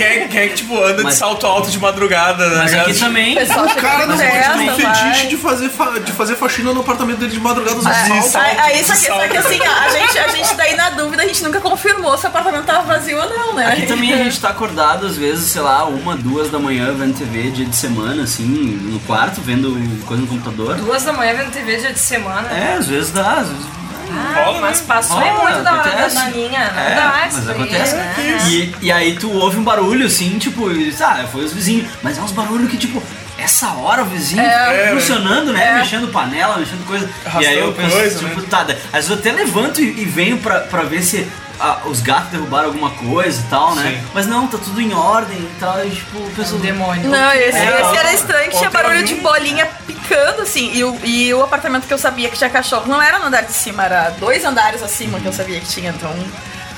Quem, 0.00 0.18
quem, 0.20 0.28
quem 0.28 0.40
é 0.40 0.48
que, 0.48 0.54
tipo, 0.54 0.82
anda 0.82 1.02
Mas- 1.02 1.14
de 1.14 1.18
salto 1.18 1.46
alto 1.46 1.70
de 1.70 1.78
madrugada, 1.78 2.48
né? 2.48 2.56
Mas 2.56 2.74
aqui 2.74 2.94
também. 2.94 3.34
O 3.36 3.74
cara 3.76 4.06
não 4.06 4.16
tem 4.16 4.70
um 4.70 4.74
fetiche 4.76 5.26
de 5.28 5.36
fazer, 5.36 5.68
fa- 5.68 5.98
de 5.98 6.12
fazer 6.12 6.36
faxina 6.36 6.72
no 6.72 6.80
apartamento 6.80 7.18
dele 7.18 7.32
de 7.32 7.40
madrugada 7.40 7.76
usando 7.76 7.92
Aí, 7.92 8.22
salto. 8.22 8.46
aí, 8.58 8.84
só, 8.84 8.92
que, 8.94 8.98
só 9.00 9.28
que 9.28 9.36
assim, 9.36 9.60
a 9.62 9.88
gente, 9.90 10.18
a 10.18 10.28
gente 10.28 10.54
daí 10.54 10.74
na 10.74 10.90
dúvida, 10.90 11.22
a 11.22 11.26
gente 11.26 11.42
nunca 11.42 11.60
confirmou 11.60 12.16
se 12.16 12.24
o 12.24 12.28
apartamento 12.28 12.64
tava 12.64 12.82
vazio 12.82 13.18
ou 13.20 13.28
não, 13.28 13.54
né? 13.54 13.66
Aqui 13.66 13.86
também 13.86 14.12
a 14.14 14.16
gente 14.24 14.40
tá 14.40 14.48
acordado, 14.48 15.06
às 15.06 15.16
vezes, 15.16 15.50
sei 15.50 15.60
lá, 15.60 15.84
uma, 15.84 16.16
duas 16.16 16.50
da 16.50 16.58
manhã 16.58 16.94
vendo 16.94 17.18
TV 17.18 17.50
dia 17.50 17.66
de 17.66 17.76
semana, 17.76 18.22
assim, 18.22 18.44
no 18.44 18.98
quarto, 19.00 19.40
vendo 19.42 19.70
coisa 20.06 20.22
no 20.22 20.28
computador. 20.28 20.76
Duas 20.76 21.02
da 21.04 21.12
manhã 21.12 21.34
vendo 21.34 21.52
TV 21.52 21.76
dia 21.76 21.92
de 21.92 21.98
semana. 21.98 22.48
É, 22.50 22.74
às 22.78 22.86
vezes 22.86 23.10
dá, 23.10 23.32
às 23.34 23.48
vezes. 23.48 23.79
Ah, 24.12 24.42
Rola, 24.44 24.60
mas 24.60 24.80
né? 24.80 24.86
passou 24.86 25.20
é 25.22 25.30
Rola, 25.30 25.50
muito 25.50 25.62
da 25.64 25.72
hora 25.72 25.82
da 25.82 25.90
acontece. 25.90 26.14
Não 26.16 26.58
É, 26.58 26.94
dá 26.94 27.08
mas 27.20 27.38
isso 27.38 27.50
aí, 27.50 27.54
acontece. 27.56 27.94
né? 27.94 28.14
E, 28.48 28.74
e 28.82 28.92
aí 28.92 29.16
tu 29.16 29.30
ouve 29.32 29.56
um 29.58 29.64
barulho 29.64 30.06
assim, 30.06 30.38
tipo, 30.38 30.70
e 30.70 30.94
ah, 31.00 31.26
foi 31.30 31.44
os 31.44 31.52
vizinhos. 31.52 31.86
Mas 32.02 32.18
é 32.18 32.20
uns 32.20 32.32
barulhos 32.32 32.70
que, 32.70 32.76
tipo, 32.76 33.02
essa 33.38 33.68
hora 33.72 34.02
o 34.02 34.06
vizinho 34.06 34.42
É. 34.42 34.78
fica 34.84 34.94
funcionando, 35.00 35.52
né? 35.52 35.74
Mexendo 35.78 36.08
panela, 36.08 36.58
mexendo 36.58 36.86
coisa. 36.86 37.08
e 37.40 37.46
aí 37.46 37.58
eu 37.58 37.72
penso, 37.72 37.96
coisa, 37.96 38.18
tipo, 38.18 38.40
né? 38.40 38.46
tá. 38.50 38.60
Às 38.92 38.92
vezes 39.08 39.10
eu 39.10 39.16
até 39.16 39.32
levanto 39.32 39.80
e, 39.80 40.00
e 40.02 40.04
venho 40.04 40.38
pra, 40.38 40.60
pra 40.60 40.82
ver 40.82 41.02
se 41.02 41.26
ah, 41.60 41.80
os 41.86 42.00
gatos 42.00 42.30
derrubaram 42.30 42.66
alguma 42.68 42.90
coisa 42.90 43.40
e 43.40 43.44
tal, 43.50 43.74
né? 43.74 44.00
Sim. 44.00 44.08
Mas 44.14 44.26
não, 44.26 44.46
tá 44.46 44.58
tudo 44.58 44.80
em 44.80 44.92
ordem 44.94 45.36
e 45.38 45.50
tal. 45.60 45.84
E 45.84 45.90
tipo, 45.90 46.18
o 46.18 46.30
pessoal. 46.34 46.60
Demônio. 46.60 47.08
Não, 47.10 47.32
esse, 47.32 47.58
É, 47.58 47.80
esse 47.82 47.96
era 47.96 48.12
estranho, 48.12 48.50
que 48.50 48.56
tinha 48.58 48.70
barulho 48.70 49.02
de 49.04 49.14
um- 49.14 49.22
bolinha 49.22 49.66
picando, 49.86 50.42
assim. 50.42 50.72
E 50.74 50.82
o, 50.84 50.98
e 51.04 51.32
o 51.34 51.42
apartamento 51.42 51.86
que 51.86 51.92
eu 51.94 51.98
sabia 51.98 52.28
que 52.28 52.36
tinha 52.36 52.50
cachorro 52.50 52.86
não 52.88 53.00
era 53.00 53.18
no 53.18 53.26
andar 53.26 53.42
de 53.42 53.52
cima, 53.52 53.84
era 53.84 54.10
dois 54.18 54.44
andares 54.44 54.82
acima 54.82 55.20
que 55.20 55.26
eu 55.26 55.32
sabia 55.32 55.60
que 55.60 55.66
tinha, 55.66 55.90
então. 55.90 56.14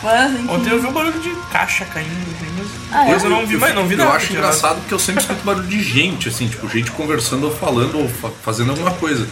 Mas, 0.03 0.33
enfim. 0.33 0.49
Ontem 0.51 0.71
eu 0.71 0.81
vi 0.81 0.87
um 0.89 0.93
barulho 0.93 1.19
de 1.21 1.31
caixa 1.53 1.85
caindo. 1.85 2.11
Mas 2.59 2.69
Ah, 2.93 3.09
é? 3.09 3.15
eu 3.15 3.31
não 3.31 3.47
vi 3.47 3.57
mais, 3.57 3.75
não 3.75 3.87
vi 3.87 3.95
Eu 3.95 4.05
nada. 4.05 4.17
acho 4.17 4.33
engraçado 4.33 4.77
porque 4.81 4.93
eu 4.93 4.99
sempre 4.99 5.23
escuto 5.23 5.43
barulho 5.45 5.67
de 5.67 5.83
gente, 5.83 6.29
assim, 6.29 6.47
tipo, 6.49 6.69
gente 6.69 6.91
conversando 6.91 7.45
ou 7.47 7.55
falando 7.57 7.99
ou 7.99 8.09
fa- 8.09 8.31
fazendo 8.43 8.71
alguma 8.71 8.91
coisa. 8.93 9.27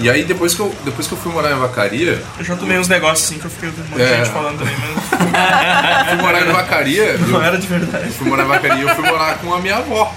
E 0.00 0.10
aí 0.10 0.24
depois 0.24 0.54
que 0.54 0.60
eu, 0.60 0.74
depois 0.84 1.06
que 1.06 1.12
eu 1.14 1.18
fui 1.18 1.32
morar 1.32 1.52
em 1.52 1.58
Vacaria. 1.58 2.22
Eu 2.38 2.44
já 2.44 2.56
tomei 2.56 2.78
uns 2.78 2.88
negócios 2.88 3.26
assim 3.28 3.38
que 3.38 3.44
eu 3.46 3.50
fiquei 3.50 3.68
um 3.68 3.72
monte 3.72 3.94
de 3.96 4.02
É. 4.02 4.16
gente 4.18 4.30
falando 4.30 4.58
também, 4.58 4.74
mas 4.78 6.08
fui 6.08 6.16
morar 6.18 6.42
em 6.42 6.52
Vacaria, 6.52 7.18
não 7.26 7.38
eu 7.38 7.42
era 7.42 7.58
de 7.58 7.66
verdade. 7.66 8.10
fui 8.10 8.28
morar 8.28 8.44
em 8.44 8.48
Vacaria, 8.48 8.82
eu 8.82 8.94
fui 8.94 9.04
morar 9.08 9.38
com 9.38 9.54
a 9.54 9.58
minha 9.60 9.76
avó. 9.76 10.14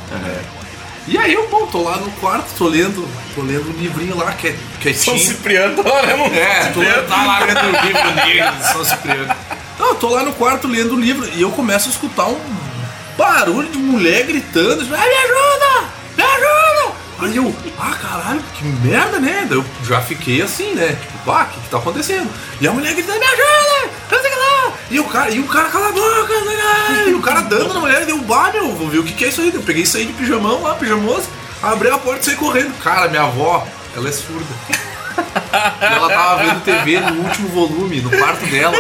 E 1.09 1.17
aí 1.17 1.33
eu, 1.33 1.47
bom, 1.47 1.65
tô 1.67 1.83
lá 1.83 1.95
no 1.97 2.11
quarto, 2.13 2.47
tô 2.57 2.67
lendo, 2.67 3.07
tô 3.33 3.41
lendo 3.41 3.69
um 3.69 3.81
livrinho 3.81 4.17
lá 4.17 4.33
que 4.33 4.47
é 4.49 4.51
São 4.51 4.59
quietinho. 4.81 5.19
Cipriano, 5.19 5.81
tá 5.81 5.89
lá 5.89 6.05
mesmo. 6.05 6.25
É, 6.25 6.65
tô 6.73 6.81
Cipriano. 6.81 7.07
tá 7.07 7.23
lá 7.25 7.39
lendo 7.39 7.59
o 7.59 7.85
livro 7.85 8.11
dele, 8.25 8.51
de 8.51 8.67
São 8.73 8.83
Cipriano. 8.83 9.35
Não, 9.79 9.87
eu 9.89 9.95
tô 9.95 10.09
lá 10.09 10.23
no 10.23 10.33
quarto 10.33 10.67
lendo 10.67 10.95
o 10.95 10.99
livro 10.99 11.25
e 11.33 11.41
eu 11.41 11.49
começo 11.51 11.87
a 11.87 11.91
escutar 11.91 12.25
um 12.27 12.37
barulho 13.17 13.69
de 13.69 13.77
mulher 13.77 14.23
gritando, 14.25 14.83
tipo, 14.83 14.93
"Ai, 14.95 15.07
me 15.07 15.15
ajuda! 15.15 15.47
Aí 17.19 17.35
eu, 17.35 17.56
ah, 17.80 17.95
caralho, 17.99 18.44
que 18.53 18.64
merda, 18.64 19.19
né? 19.19 19.48
Eu 19.49 19.65
já 19.84 19.99
fiquei 20.02 20.41
assim, 20.41 20.73
né? 20.73 20.95
Tipo, 21.02 21.31
ah, 21.31 21.48
o 21.49 21.53
que 21.53 21.61
que 21.61 21.69
tá 21.69 21.77
acontecendo? 21.77 22.30
E 22.61 22.68
a 22.68 22.72
mulher 22.72 22.94
gritando, 22.94 23.19
me 23.19 23.26
ajuda! 23.26 23.91
Não 24.11 24.39
lá! 24.39 24.73
E 24.91 24.99
o 24.99 25.03
cara, 25.06 25.31
e 25.31 25.39
o 25.39 25.48
cara 25.48 25.69
cala 25.69 25.89
a 25.89 25.91
boca, 25.91 26.34
lá. 26.34 27.03
E 27.07 27.14
o 27.14 27.22
cara 27.22 27.41
dando 27.41 27.73
na 27.73 27.80
mulher, 27.80 28.06
deu, 28.06 28.19
bah, 28.19 28.52
meu, 28.53 28.72
vou 28.76 28.88
ver 28.88 28.99
o 28.99 29.03
que 29.03 29.14
que 29.14 29.26
é 29.26 29.30
isso 29.30 29.41
aí. 29.41 29.52
Eu 29.52 29.64
peguei 29.64 29.81
isso 29.84 29.98
aí 29.98 30.06
de 30.06 30.14
pijamão 30.14 30.61
lá, 30.61 30.76
pijamoso, 30.76 31.27
abri 31.61 31.89
a 31.89 31.98
porta 31.98 32.22
e 32.22 32.26
saí 32.26 32.35
correndo. 32.35 32.77
Cara, 32.84 33.07
minha 33.07 33.23
avó, 33.23 33.68
ela 33.95 34.07
é 34.07 34.11
surda. 34.11 34.45
E 35.81 35.85
ela 35.85 36.10
tava 36.10 36.44
vendo 36.44 36.64
TV 36.64 36.99
no 36.99 37.23
último 37.23 37.49
volume, 37.49 38.02
no 38.02 38.11
quarto 38.11 38.45
dela. 38.45 38.77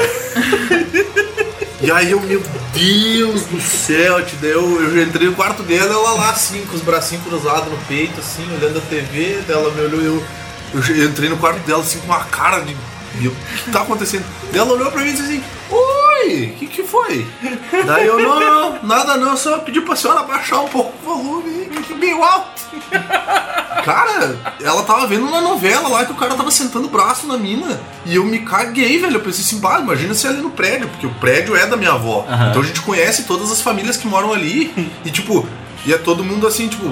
E 1.79 1.91
aí 1.91 2.11
eu, 2.11 2.19
meu 2.19 2.41
Deus 2.73 3.43
do 3.43 3.61
céu, 3.61 4.25
tio, 4.25 4.37
daí 4.41 4.49
eu, 4.49 5.03
entrei 5.03 5.27
no 5.27 5.35
quarto 5.35 5.61
dela, 5.61 5.93
ela 5.93 6.13
lá 6.13 6.31
assim, 6.31 6.65
com 6.65 6.75
os 6.75 6.81
bracinhos 6.81 7.23
cruzados 7.23 7.71
no 7.71 7.77
peito, 7.85 8.19
assim, 8.19 8.43
olhando 8.55 8.79
a 8.79 8.81
TV, 8.81 9.41
dela 9.47 9.71
me 9.71 9.81
olhou, 9.81 10.01
eu, 10.01 10.23
eu, 10.73 11.05
entrei 11.05 11.29
no 11.29 11.37
quarto 11.37 11.59
dela 11.67 11.81
assim 11.81 11.99
com 11.99 12.07
uma 12.07 12.23
cara 12.23 12.61
de. 12.61 12.75
meu, 13.15 13.31
O 13.31 13.35
que 13.35 13.71
tá 13.71 13.81
acontecendo? 13.81 14.25
Ela 14.51 14.73
olhou 14.73 14.91
pra 14.91 15.01
mim 15.01 15.09
e 15.09 15.11
disse 15.11 15.23
assim, 15.23 15.43
Oi, 16.27 16.51
o 16.53 16.59
que, 16.59 16.67
que 16.67 16.83
foi? 16.83 17.25
Daí 17.85 18.05
eu, 18.05 18.19
não, 18.19 18.39
não, 18.39 18.83
nada 18.83 19.15
não, 19.15 19.37
só 19.37 19.59
pedi 19.59 19.79
pra 19.79 19.95
senhora 19.95 20.23
baixar 20.23 20.59
um 20.59 20.67
pouco 20.67 20.93
o 21.01 21.05
volume, 21.05 21.69
meio 21.97 22.21
alto. 22.21 22.61
Cara, 23.85 24.37
ela 24.61 24.83
tava 24.83 25.07
vendo 25.07 25.25
uma 25.25 25.39
novela 25.39 25.87
lá 25.87 26.05
que 26.05 26.11
o 26.11 26.15
cara 26.15 26.35
tava 26.35 26.51
sentando 26.51 26.87
o 26.87 26.89
braço 26.89 27.25
na 27.25 27.37
mina. 27.37 27.79
E 28.05 28.15
eu 28.15 28.25
me 28.25 28.39
caguei, 28.39 28.99
velho. 28.99 29.15
Eu 29.15 29.21
pensei 29.21 29.43
assim, 29.45 29.59
bah, 29.59 29.79
imagina 29.79 30.13
se 30.13 30.27
é 30.27 30.29
ali 30.29 30.41
no 30.41 30.49
prédio, 30.49 30.89
porque 30.89 31.07
o 31.07 31.13
prédio 31.15 31.55
é 31.55 31.65
da 31.65 31.77
minha 31.77 31.93
avó. 31.93 32.25
Aham. 32.27 32.49
Então 32.49 32.61
a 32.61 32.65
gente 32.65 32.81
conhece 32.81 33.23
todas 33.23 33.49
as 33.49 33.61
famílias 33.61 33.95
que 33.95 34.05
moram 34.07 34.33
ali. 34.33 34.73
E 35.05 35.09
tipo, 35.09 35.47
e 35.85 35.93
é 35.93 35.97
todo 35.97 36.23
mundo 36.23 36.45
assim, 36.45 36.67
tipo. 36.67 36.85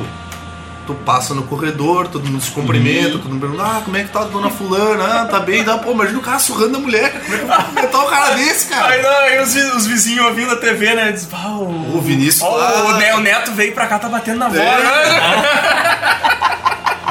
Tu 0.85 0.93
passa 0.93 1.33
no 1.33 1.41
corredor, 1.43 2.07
todo 2.07 2.27
mundo 2.29 2.39
se 2.43 2.51
cumprimenta, 2.51 3.13
todo 3.13 3.29
mundo 3.29 3.39
pergunta, 3.41 3.63
ah, 3.63 3.81
como 3.83 3.97
é 3.97 4.03
que 4.03 4.09
tá 4.09 4.21
a 4.21 4.25
dona 4.25 4.51
fulana? 4.51 5.03
Ah, 5.21 5.25
tá 5.25 5.39
bem, 5.39 5.63
dá, 5.63 5.79
pô, 5.79 5.93
imagina 5.93 6.19
o 6.19 6.21
cara 6.21 6.37
surrando 6.37 6.77
a 6.77 6.79
mulher. 6.79 7.11
Como 7.23 7.33
é 7.33 7.37
que 7.39 7.43
eu 7.43 7.47
vou 7.47 7.57
cumprimentar 7.57 8.01
um 8.01 8.07
cara 8.07 8.35
desse, 8.35 8.67
cara? 8.67 8.87
Aí, 8.93 9.01
não, 9.01 9.09
aí 9.09 9.41
os, 9.41 9.55
os 9.75 9.87
vizinhos 9.87 10.23
ouvindo 10.27 10.51
a 10.51 10.57
TV, 10.57 10.93
né? 10.93 11.11
Diz, 11.11 11.25
"Bah, 11.25 11.47
o, 11.57 11.97
O 11.97 12.01
Vinícius 12.01 12.43
ó, 12.43 12.55
lá- 12.55 12.85
o, 12.85 12.97
Ne- 12.97 13.13
o 13.15 13.19
Neto 13.19 13.51
veio 13.53 13.73
pra 13.73 13.87
cá, 13.87 13.97
tá 13.97 14.07
batendo 14.07 14.37
na. 14.37 14.45
É. 14.47 14.51
né? 14.51 16.35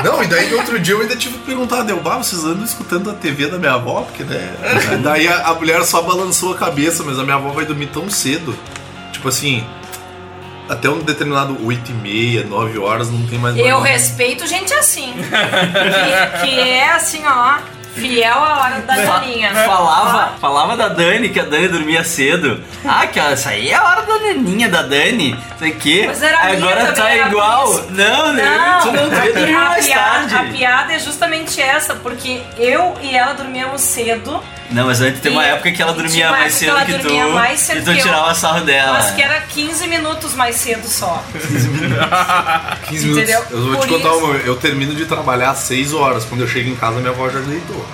Não, 0.04 0.22
e 0.22 0.26
daí 0.26 0.50
no 0.50 0.58
outro 0.58 0.78
dia 0.78 0.94
eu 0.94 1.00
ainda 1.00 1.16
tive 1.16 1.38
que 1.38 1.44
perguntar, 1.46 1.82
deu, 1.82 1.98
bah, 1.98 2.18
vocês 2.18 2.44
andam 2.44 2.62
escutando 2.64 3.10
a 3.10 3.14
TV 3.14 3.46
da 3.48 3.56
minha 3.58 3.72
avó? 3.72 4.02
Porque, 4.02 4.22
né? 4.22 4.54
daí 5.02 5.26
a, 5.26 5.46
a 5.48 5.54
mulher 5.54 5.82
só 5.84 6.02
balançou 6.02 6.52
a 6.52 6.56
cabeça, 6.58 7.02
mas 7.02 7.18
a 7.18 7.22
minha 7.22 7.36
avó 7.36 7.48
vai 7.50 7.64
dormir 7.64 7.86
tão 7.86 8.10
cedo. 8.10 8.54
Tipo 9.12 9.28
assim, 9.28 9.64
até 10.68 10.88
um 10.88 10.98
determinado 11.00 11.58
8 11.64 11.90
e 11.90 11.94
meia, 11.94 12.44
9 12.44 12.78
horas, 12.78 13.10
não 13.10 13.26
tem 13.26 13.38
mais 13.38 13.56
Eu 13.56 13.64
barulho. 13.64 13.82
respeito 13.82 14.46
gente 14.46 14.72
assim. 14.74 15.12
que, 16.40 16.46
que 16.46 16.60
é 16.60 16.90
assim, 16.92 17.22
ó, 17.26 17.58
fiel 17.94 18.32
à 18.34 18.60
hora 18.62 18.80
da 18.80 18.96
naninha. 18.96 19.50
Falava, 19.54 20.32
falava 20.40 20.76
da 20.76 20.88
Dani, 20.88 21.28
que 21.28 21.38
a 21.38 21.44
Dani 21.44 21.68
dormia 21.68 22.02
cedo. 22.02 22.60
Ah, 22.84 23.06
que 23.06 23.20
essa 23.20 23.50
aí 23.50 23.70
é 23.70 23.74
a 23.74 23.84
hora 23.84 24.02
da 24.02 24.18
naninha 24.18 24.68
da 24.68 24.82
Dani. 24.82 25.38
Sei 25.58 25.72
que. 25.72 26.06
Mas 26.06 26.22
era 26.22 26.44
minha 26.44 26.56
Agora 26.56 26.80
também, 26.92 26.94
tá 26.94 27.10
era 27.10 27.28
igual. 27.28 27.66
por 27.66 27.80
isso. 27.80 27.86
Não, 27.92 28.32
não, 28.32 28.80
tu 28.80 28.92
não 28.92 29.08
dormir 29.10 29.54
a, 29.54 29.60
mais 29.68 29.86
piada, 29.86 30.28
tarde. 30.28 30.34
a 30.34 30.44
piada 30.52 30.92
é 30.92 30.98
justamente 30.98 31.60
essa, 31.60 31.94
porque 31.94 32.40
eu 32.58 32.96
e 33.00 33.14
ela 33.14 33.34
dormíamos 33.34 33.80
cedo. 33.80 34.42
Não, 34.70 34.86
mas 34.86 35.00
antes 35.00 35.20
tem 35.20 35.30
uma 35.32 35.44
época 35.44 35.70
que 35.72 35.80
ela 35.82 35.92
dormia 35.92 36.30
mais 36.30 36.54
cedo 36.54 36.64
que 36.64 36.70
ela 36.70 36.84
que 36.86 36.92
tu. 36.94 37.02
dormia 37.02 37.26
mais 37.28 37.60
cedo 37.60 37.78
e 37.78 37.82
tu 37.84 37.92
que 37.92 37.98
eu. 37.98 38.02
tirava 38.02 38.34
sarro 38.34 38.60
dela. 38.64 38.92
Mas 38.94 39.10
que 39.12 39.22
era 39.22 39.40
15 39.42 39.86
minutos 39.88 40.34
mais 40.34 40.56
cedo 40.56 40.86
só. 40.88 41.22
15 42.88 43.06
minutos. 43.06 43.22
Entendeu? 43.22 43.44
Eu 43.50 43.62
vou 43.66 43.76
Por 43.76 43.82
te 43.86 43.88
contar 43.88 44.08
isso- 44.08 44.24
uma. 44.24 44.34
Eu 44.38 44.56
termino 44.56 44.94
de 44.94 45.06
trabalhar 45.06 45.50
às 45.50 45.58
6 45.58 45.92
horas. 45.92 46.24
Quando 46.24 46.40
eu 46.42 46.48
chego 46.48 46.70
em 46.70 46.76
casa, 46.76 46.98
minha 46.98 47.10
avó 47.10 47.28
já 47.28 47.40
deitou. 47.40 47.86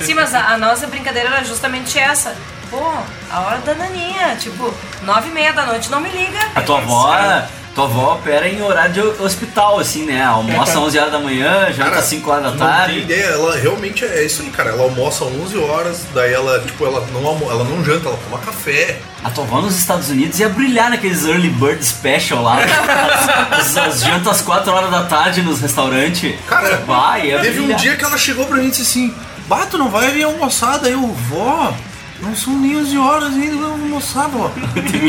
Sim, 0.00 0.14
mas 0.14 0.34
a, 0.34 0.48
a 0.54 0.58
nossa 0.58 0.86
brincadeira 0.86 1.28
era 1.30 1.44
justamente 1.44 1.98
essa. 1.98 2.34
Pô, 2.70 2.92
a 3.30 3.40
hora 3.40 3.58
da 3.58 3.74
naninha, 3.74 4.36
tipo, 4.38 4.72
nove 5.02 5.28
e 5.28 5.32
meia 5.32 5.52
da 5.52 5.64
noite, 5.64 5.90
não 5.90 6.00
me 6.00 6.10
liga. 6.10 6.38
A 6.54 6.60
tua 6.62 6.78
avó. 6.78 7.16
Tua 7.78 7.84
avó 7.86 8.14
opera 8.14 8.48
em 8.48 8.60
horário 8.60 8.92
de 8.92 9.22
hospital, 9.22 9.78
assim, 9.78 10.04
né? 10.04 10.20
Almoça 10.24 10.72
às 10.72 10.76
11 10.78 10.98
horas 10.98 11.12
da 11.12 11.20
manhã, 11.20 11.68
janta 11.72 11.98
às 12.00 12.06
5 12.06 12.28
horas 12.28 12.42
da 12.42 12.50
tu 12.50 12.56
Não 12.58 12.66
tem 12.66 12.76
tarde. 12.76 12.98
ideia, 12.98 13.24
ela 13.26 13.56
realmente 13.56 14.04
é 14.04 14.24
isso 14.26 14.42
aí, 14.42 14.50
cara. 14.50 14.70
Ela 14.70 14.82
almoça 14.82 15.24
às 15.24 15.30
11 15.30 15.56
horas, 15.58 16.04
daí 16.12 16.32
ela, 16.32 16.58
tipo, 16.58 16.84
ela 16.84 17.06
não, 17.12 17.24
almo- 17.24 17.48
ela 17.48 17.62
não 17.62 17.84
janta, 17.84 18.08
ela 18.08 18.18
toma 18.28 18.38
café. 18.42 18.98
A 19.22 19.30
tua 19.30 19.44
avó 19.44 19.60
nos 19.60 19.76
Estados 19.78 20.10
Unidos 20.10 20.40
ia 20.40 20.48
brilhar 20.48 20.90
naqueles 20.90 21.24
early 21.24 21.50
bird 21.50 21.80
special 21.84 22.42
lá. 22.42 22.56
as, 23.52 23.76
as 23.76 24.00
jantas 24.02 24.26
às 24.26 24.40
4 24.42 24.72
horas 24.72 24.90
da 24.90 25.04
tarde 25.04 25.40
nos 25.42 25.60
restaurantes. 25.60 26.34
Cara, 26.48 26.78
vai, 26.84 27.30
Teve 27.40 27.60
um 27.60 27.62
brilhar. 27.66 27.78
dia 27.78 27.94
que 27.96 28.04
ela 28.04 28.18
chegou 28.18 28.44
pra 28.46 28.56
mim 28.56 28.66
e 28.66 28.70
disse 28.70 28.82
assim: 28.82 29.14
Bato, 29.46 29.78
não 29.78 29.88
vai 29.88 30.10
vir 30.10 30.24
almoçar? 30.24 30.78
Daí 30.78 30.94
eu, 30.94 31.00
vó, 31.30 31.72
não 32.20 32.34
são 32.34 32.58
nem 32.58 32.76
11 32.76 32.98
horas 32.98 33.34
ainda, 33.34 33.56
vou 33.56 33.70
almoçar, 33.72 34.28
vó. 34.28 34.50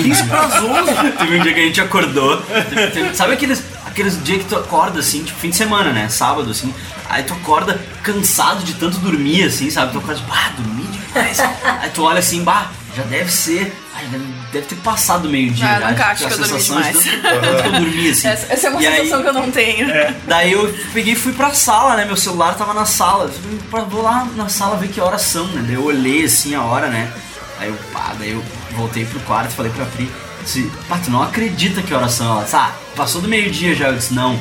15 0.02 0.24
pras 0.26 0.54
11. 0.56 1.12
Teve 1.18 1.40
um 1.40 1.42
dia 1.44 1.54
que 1.54 1.60
a 1.60 1.64
gente 1.64 1.82
acordou. 1.82 2.38
teve- 2.42 2.88
teve- 2.92 3.16
sabe 3.16 3.34
aqueles, 3.34 3.64
aqueles 3.86 4.24
dias 4.24 4.40
que 4.44 4.50
tu 4.50 4.56
acorda 4.56 5.00
assim, 5.00 5.24
tipo 5.24 5.40
fim 5.40 5.50
de 5.50 5.56
semana, 5.56 5.92
né? 5.92 6.08
Sábado, 6.10 6.50
assim. 6.52 6.74
Aí 7.10 7.24
tu 7.24 7.34
acorda 7.34 7.80
cansado 8.04 8.64
de 8.64 8.74
tanto 8.76 8.98
dormir, 9.00 9.44
assim, 9.44 9.70
sabe? 9.70 9.92
Tu 9.92 9.98
acorda, 9.98 10.22
bah, 10.30 10.52
dormi 10.58 10.84
demais. 10.84 11.40
Aí 11.82 11.90
tu 11.94 12.04
olha 12.04 12.20
assim, 12.20 12.44
bah, 12.44 12.70
já 13.00 13.04
deve 13.10 13.32
ser. 13.32 13.74
ai, 13.96 14.06
deve, 14.08 14.26
deve 14.52 14.66
ter 14.68 14.76
passado 14.76 15.30
meio-dia. 15.30 15.66
Ah, 15.66 15.80
já, 15.80 15.90
nunca 15.92 16.06
acho 16.08 16.28
que 16.28 16.34
eu 16.34 16.38
dormi 16.38 16.60
sensação 16.62 16.82
de 16.82 16.88
demais. 16.92 17.06
tanto- 17.06 17.42
tanto 17.42 17.62
que 17.62 17.68
eu 17.68 17.72
dormi, 17.72 18.10
assim. 18.10 18.28
Essa, 18.28 18.54
essa 18.54 18.68
é 18.68 18.70
uma 18.70 18.82
E 18.82 18.88
aí- 18.88 18.96
sensação 18.98 19.22
que 19.22 19.28
eu 19.30 19.34
não 19.34 19.52
tenho. 19.52 19.88
Daí 20.28 20.52
eu 20.52 20.74
peguei 20.94 21.14
e 21.14 21.16
fui 21.16 21.34
pra 21.34 21.54
sala, 21.54 21.96
né? 21.96 22.06
Meu 22.06 22.18
celular 22.18 22.56
tava 22.56 22.74
na 22.74 22.86
sala. 22.86 23.26
Eu 23.26 23.32
falei, 23.32 23.60
"Pá, 23.72 23.80
Vou 23.82 24.02
lá 24.02 24.26
na 24.36 24.50
sala 24.50 24.78
ver 24.78 24.88
que 24.90 25.00
horas 25.02 25.22
são, 25.22 25.46
né? 25.48 25.64
Daí 25.66 25.76
eu 25.76 25.84
olhei 25.84 26.26
assim 26.26 26.54
a 26.56 26.62
hora, 26.64 26.88
né? 26.88 27.12
Aí 27.60 27.68
eu, 27.70 27.76
pá, 27.92 28.14
daí 28.18 28.32
eu 28.32 28.44
voltei 28.72 29.04
pro 29.06 29.20
quarto 29.22 29.52
e 29.52 29.56
falei 29.56 29.72
pra 29.72 29.86
Pri, 29.86 30.10
disse, 30.44 30.72
pá, 30.88 30.98
tu 31.04 31.12
não 31.12 31.22
acredita 31.22 31.82
que 31.82 31.94
horas 31.94 32.12
são? 32.14 32.32
Ela 32.36 32.44
disse, 32.44 32.56
ah, 32.56 32.72
passou 32.96 33.22
do 33.22 33.28
meio-dia 33.28 33.76
já. 33.76 33.88
Eu 33.90 33.96
disse, 33.98 34.14
não, 34.14 34.40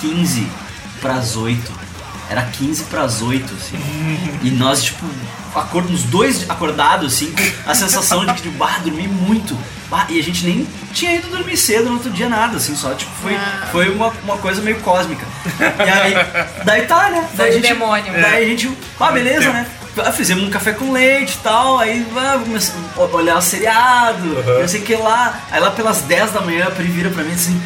15 0.00 0.46
pras 1.00 1.36
8. 1.36 1.72
Era 2.30 2.42
15 2.42 2.84
pras 2.84 3.22
8, 3.22 3.54
assim. 3.54 3.78
E 4.42 4.50
nós, 4.50 4.82
tipo, 4.84 5.06
acord- 5.54 5.90
os 5.90 6.02
dois 6.04 6.48
acordados, 6.48 7.14
assim, 7.14 7.32
com 7.32 7.70
a 7.70 7.74
sensação 7.74 8.24
de 8.26 8.32
que, 8.34 8.42
tipo, 8.42 8.56
bah, 8.58 8.78
dormi 8.82 9.06
muito. 9.08 9.56
Bah, 9.90 10.04
e 10.10 10.18
a 10.18 10.22
gente 10.22 10.44
nem 10.44 10.68
tinha 10.92 11.14
ido 11.14 11.28
dormir 11.28 11.56
cedo 11.56 11.86
no 11.86 11.94
outro 11.94 12.10
dia, 12.10 12.28
nada, 12.28 12.56
assim, 12.58 12.76
só, 12.76 12.92
tipo, 12.94 13.10
foi, 13.22 13.38
foi 13.72 13.88
uma, 13.90 14.12
uma 14.24 14.36
coisa 14.36 14.60
meio 14.60 14.78
cósmica. 14.80 15.24
E 15.58 15.90
aí, 15.90 16.14
daí 16.64 16.82
tá, 16.86 17.08
né? 17.08 17.26
Foi 17.34 17.36
Daí 17.36 17.46
a 17.46 17.50
o 17.50 17.52
gente, 17.54 17.68
demônio. 17.72 18.12
Daí 18.12 18.44
a 18.44 18.48
gente, 18.48 18.70
ah, 19.00 19.10
beleza, 19.12 19.50
né? 19.52 19.66
Ah, 20.04 20.12
Fizemos 20.12 20.44
um 20.44 20.50
café 20.50 20.72
com 20.72 20.92
leite 20.92 21.34
e 21.34 21.38
tal, 21.42 21.78
aí 21.78 22.06
ah, 22.16 22.38
a 22.96 23.00
olhar 23.16 23.36
o 23.38 23.42
seriado, 23.42 24.44
não 24.60 24.68
sei 24.68 24.80
o 24.80 24.84
que 24.84 24.94
lá. 24.94 25.40
Aí 25.50 25.58
lá 25.58 25.70
pelas 25.70 26.02
10 26.02 26.32
da 26.32 26.40
manhã 26.42 26.66
a 26.66 26.70
Pri 26.70 26.84
vira 26.84 27.10
pra 27.10 27.24
mim 27.24 27.32
assim, 27.32 27.60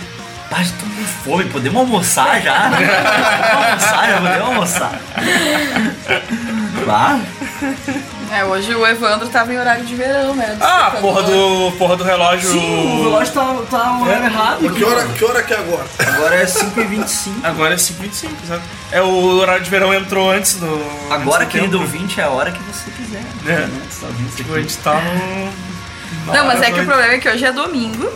pá, 0.48 0.58
tô 0.58 0.86
com 0.86 1.04
fome, 1.24 1.44
podemos 1.50 1.78
almoçar 1.80 2.40
já? 2.40 2.70
podemos 2.70 3.66
almoçar, 3.66 4.08
já 4.08 4.20
podemos 4.20 4.48
almoçar. 4.48 5.00
Lá? 6.86 7.20
É, 8.32 8.44
hoje 8.44 8.74
o 8.74 8.86
Evandro 8.86 9.28
tava 9.28 9.52
em 9.52 9.58
horário 9.58 9.84
de 9.84 9.94
verão, 9.94 10.34
né? 10.34 10.56
Ah, 10.58 10.96
porra 11.00 11.22
do, 11.22 11.72
porra 11.72 11.96
do 11.96 12.04
relógio. 12.04 12.50
Sim, 12.50 13.00
o 13.00 13.02
relógio 13.04 13.34
tá, 13.34 13.56
tá 13.70 13.92
um 13.92 14.02
horário 14.04 14.24
errado. 14.24 14.70
Que 14.70 14.84
hora, 14.84 15.04
que 15.06 15.24
hora 15.24 15.42
que 15.42 15.52
é 15.52 15.58
agora? 15.58 15.84
Agora 15.98 16.34
é 16.36 16.44
5h25. 16.46 17.32
Agora 17.42 17.74
é 17.74 17.76
5h25, 17.76 18.30
sabe? 18.48 18.62
É 18.90 19.02
o 19.02 19.36
horário 19.36 19.62
de 19.62 19.68
verão 19.68 19.92
entrou 19.92 20.30
antes 20.30 20.54
do. 20.54 20.66
Agora, 21.10 21.44
antes 21.44 21.48
do 21.48 21.50
querido 21.50 21.78
tempo. 21.78 21.82
ouvinte, 21.82 22.20
é 22.20 22.24
a 22.24 22.30
hora 22.30 22.50
que 22.50 22.62
você 22.62 22.90
quiser. 22.90 23.22
É. 23.46 23.66
Né? 23.66 23.82
Você 23.90 24.36
Tipo, 24.36 24.54
a 24.54 24.60
gente 24.60 24.78
tá 24.78 24.94
no. 24.94 26.32
Não, 26.32 26.46
mas 26.46 26.62
é 26.62 26.70
que 26.70 26.80
o 26.80 26.86
problema 26.86 27.12
é 27.12 27.18
que 27.18 27.28
hoje 27.28 27.44
é 27.44 27.52
domingo, 27.52 28.10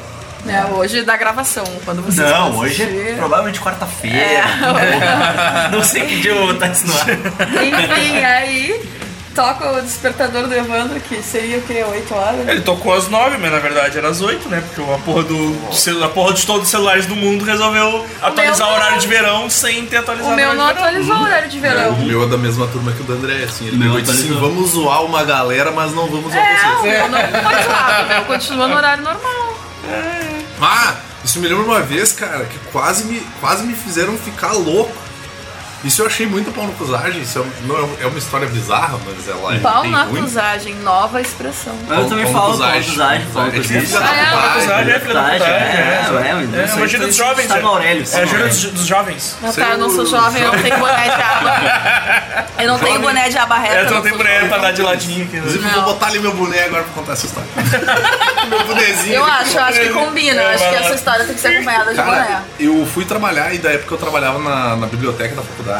né? 0.44 0.64
Hoje 0.72 1.02
da 1.02 1.16
gravação, 1.16 1.64
quando 1.84 2.02
vocês 2.02 2.30
Não, 2.30 2.56
hoje 2.56 2.82
é 2.82 3.14
provavelmente 3.16 3.60
quarta-feira. 3.60 4.16
É. 4.16 5.68
Não 5.70 5.82
sei 5.82 6.06
que 6.06 6.20
dia 6.20 6.30
eu 6.30 6.38
vou 6.38 6.54
botar 6.54 6.68
isso 6.68 6.86
no 6.86 6.94
ar. 6.96 7.10
Enfim, 7.10 8.24
aí 8.24 8.95
toca 9.36 9.70
o 9.72 9.82
despertador 9.82 10.48
do 10.48 10.54
Evandro, 10.54 10.98
que 10.98 11.22
seria 11.22 11.58
o 11.58 11.62
quê? 11.62 11.84
8 11.88 12.14
horas? 12.14 12.48
Ele 12.48 12.62
tocou 12.62 12.94
às 12.94 13.06
9, 13.08 13.36
mas 13.38 13.52
na 13.52 13.58
verdade 13.58 13.98
era 13.98 14.08
às 14.08 14.20
8, 14.20 14.48
né? 14.48 14.60
Porque 14.66 14.90
a 14.90 14.98
porra, 14.98 15.22
do, 15.22 16.04
a 16.04 16.08
porra 16.08 16.32
de 16.34 16.46
todos 16.46 16.62
os 16.62 16.68
celulares 16.68 17.06
do 17.06 17.14
mundo 17.14 17.44
resolveu 17.44 18.04
atualizar 18.22 18.66
o, 18.66 18.70
meu 18.70 18.70
não. 18.70 18.74
horário 18.74 18.98
de 18.98 19.06
verão 19.06 19.50
sem 19.50 19.86
ter 19.86 19.98
atualizado 19.98 20.32
O 20.32 20.36
meu 20.36 20.54
não 20.54 20.64
horário 20.64 20.74
de 20.74 20.80
verão. 20.80 20.88
atualizou 20.88 21.16
o 21.16 21.22
horário 21.22 21.48
de 21.50 21.58
verão. 21.60 21.90
O 21.92 22.04
meu 22.06 22.22
é 22.24 22.26
da 22.28 22.38
mesma 22.38 22.66
turma 22.68 22.92
que 22.92 23.02
o 23.02 23.04
do 23.04 23.12
André, 23.12 23.44
assim. 23.44 23.66
Ele 23.68 23.78
pegou 23.78 23.98
e 23.98 24.02
disse 24.02 24.14
assim, 24.16 24.24
atualizou. 24.32 24.50
vamos 24.54 24.70
zoar 24.70 25.04
uma 25.04 25.22
galera, 25.24 25.70
mas 25.70 25.92
não 25.92 26.06
vamos 26.08 26.32
zoar 26.32 26.44
É, 26.44 26.54
o 26.54 26.80
vocês. 26.80 26.92
meu 26.98 27.08
não 27.10 27.18
pode 27.42 27.64
zoar, 27.64 28.04
o 28.04 28.08
meu 28.08 28.22
continua 28.24 28.66
no 28.68 28.76
horário 28.76 29.02
normal. 29.04 29.56
Ah, 30.60 30.94
isso 31.24 31.38
me 31.40 31.48
lembra 31.48 31.64
uma 31.64 31.80
vez, 31.80 32.12
cara, 32.12 32.44
que 32.44 32.58
quase 32.72 33.04
me, 33.04 33.20
quase 33.40 33.64
me 33.64 33.74
fizeram 33.74 34.16
ficar 34.16 34.52
louco. 34.52 35.05
Isso 35.86 36.02
eu 36.02 36.06
achei 36.06 36.26
muito 36.26 36.50
pau 36.52 36.66
no 36.66 36.72
cusagem, 36.72 37.22
isso 37.22 37.38
é, 37.38 37.44
não 37.66 37.76
é- 37.76 38.02
é 38.02 38.06
uma 38.06 38.18
história 38.18 38.48
bizarra, 38.48 38.98
mas 39.06 39.28
ela 39.28 39.54
é 39.54 39.58
Pau 39.60 39.84
na 39.84 40.02
acusagem, 40.02 40.74
nova 40.76 41.20
expressão. 41.20 41.74
Mas 41.88 41.98
eu 42.00 42.08
também 42.08 42.24
Pau 42.24 42.32
falo 42.34 42.52
cusagem. 42.52 42.82
pausagem, 42.88 43.26
falo 43.32 43.46
É 43.46 43.50
que 43.52 43.58
cusagem. 43.58 43.86
filha 43.86 44.00
da 44.00 44.06
Ah, 44.06 44.16
é? 44.16 44.46
Acusagem 44.50 44.92
é 44.92 45.00
filha 45.00 45.14
da 45.14 45.20
é, 45.32 45.36
é, 45.36 45.38
é. 45.38 45.46
é, 45.46 46.30
É 46.30 46.74
uma 46.74 46.86
gíria 46.86 46.98
foi- 46.98 47.06
dos 47.06 47.16
jovens. 47.16 47.46
Tá 47.46 47.58
é. 47.58 47.62
Aurélio. 47.62 48.04
É 48.12 48.16
a 48.20 48.24
gíria 48.26 48.46
dos, 48.48 48.86
jovens. 48.86 49.36
Tá, 49.54 49.62
eu 49.70 49.78
não 49.78 49.90
sou 49.90 50.06
jovem, 50.06 50.42
eu 50.42 50.52
não 50.52 50.62
tenho 50.62 50.78
boné 50.78 51.04
de 51.04 51.22
aba. 51.22 52.46
Eu 52.58 52.68
não 52.68 52.78
tenho 52.78 53.00
boné 53.00 53.28
de 53.28 53.36
aba 53.36 53.58
reta. 53.58 53.74
É, 53.74 53.84
não 53.84 53.96
eu 53.96 54.00
tem 54.02 54.12
sou 54.12 54.18
boné 54.18 54.48
pra 54.48 54.56
dar 54.58 54.72
de 54.72 54.80
ladinho 54.80 55.24
aqui. 55.26 55.34
né? 55.36 55.38
Inclusive, 55.40 55.68
vou 55.74 55.82
botar 55.82 56.06
ali 56.06 56.18
meu 56.20 56.32
boné 56.32 56.64
agora 56.64 56.84
pra 56.84 56.92
contar 56.94 57.12
essa 57.12 57.26
história. 57.26 57.46
meu 58.48 58.64
bonezinho. 58.66 59.14
Eu 59.16 59.24
acho, 59.24 59.58
eu 59.58 59.62
acho 59.62 59.80
que 59.80 59.88
combina. 59.90 60.40
Eu 60.42 60.48
acho 60.48 60.68
que 60.70 60.74
essa 60.74 60.94
história 60.94 61.24
tem 61.26 61.34
que 61.34 61.40
ser 61.40 61.48
acompanhada 61.48 61.92
de 61.94 62.00
boné. 62.00 62.42
Eu 62.58 62.86
fui 62.86 63.04
trabalhar 63.04 63.52
e 63.54 63.58
da 63.58 63.70
época 63.72 63.94
eu 63.94 63.98
trabalhava 63.98 64.38
na, 64.38 64.74
na 64.76 64.86
biblioteca 64.86 65.34
da 65.34 65.42
faculdade. 65.42 65.75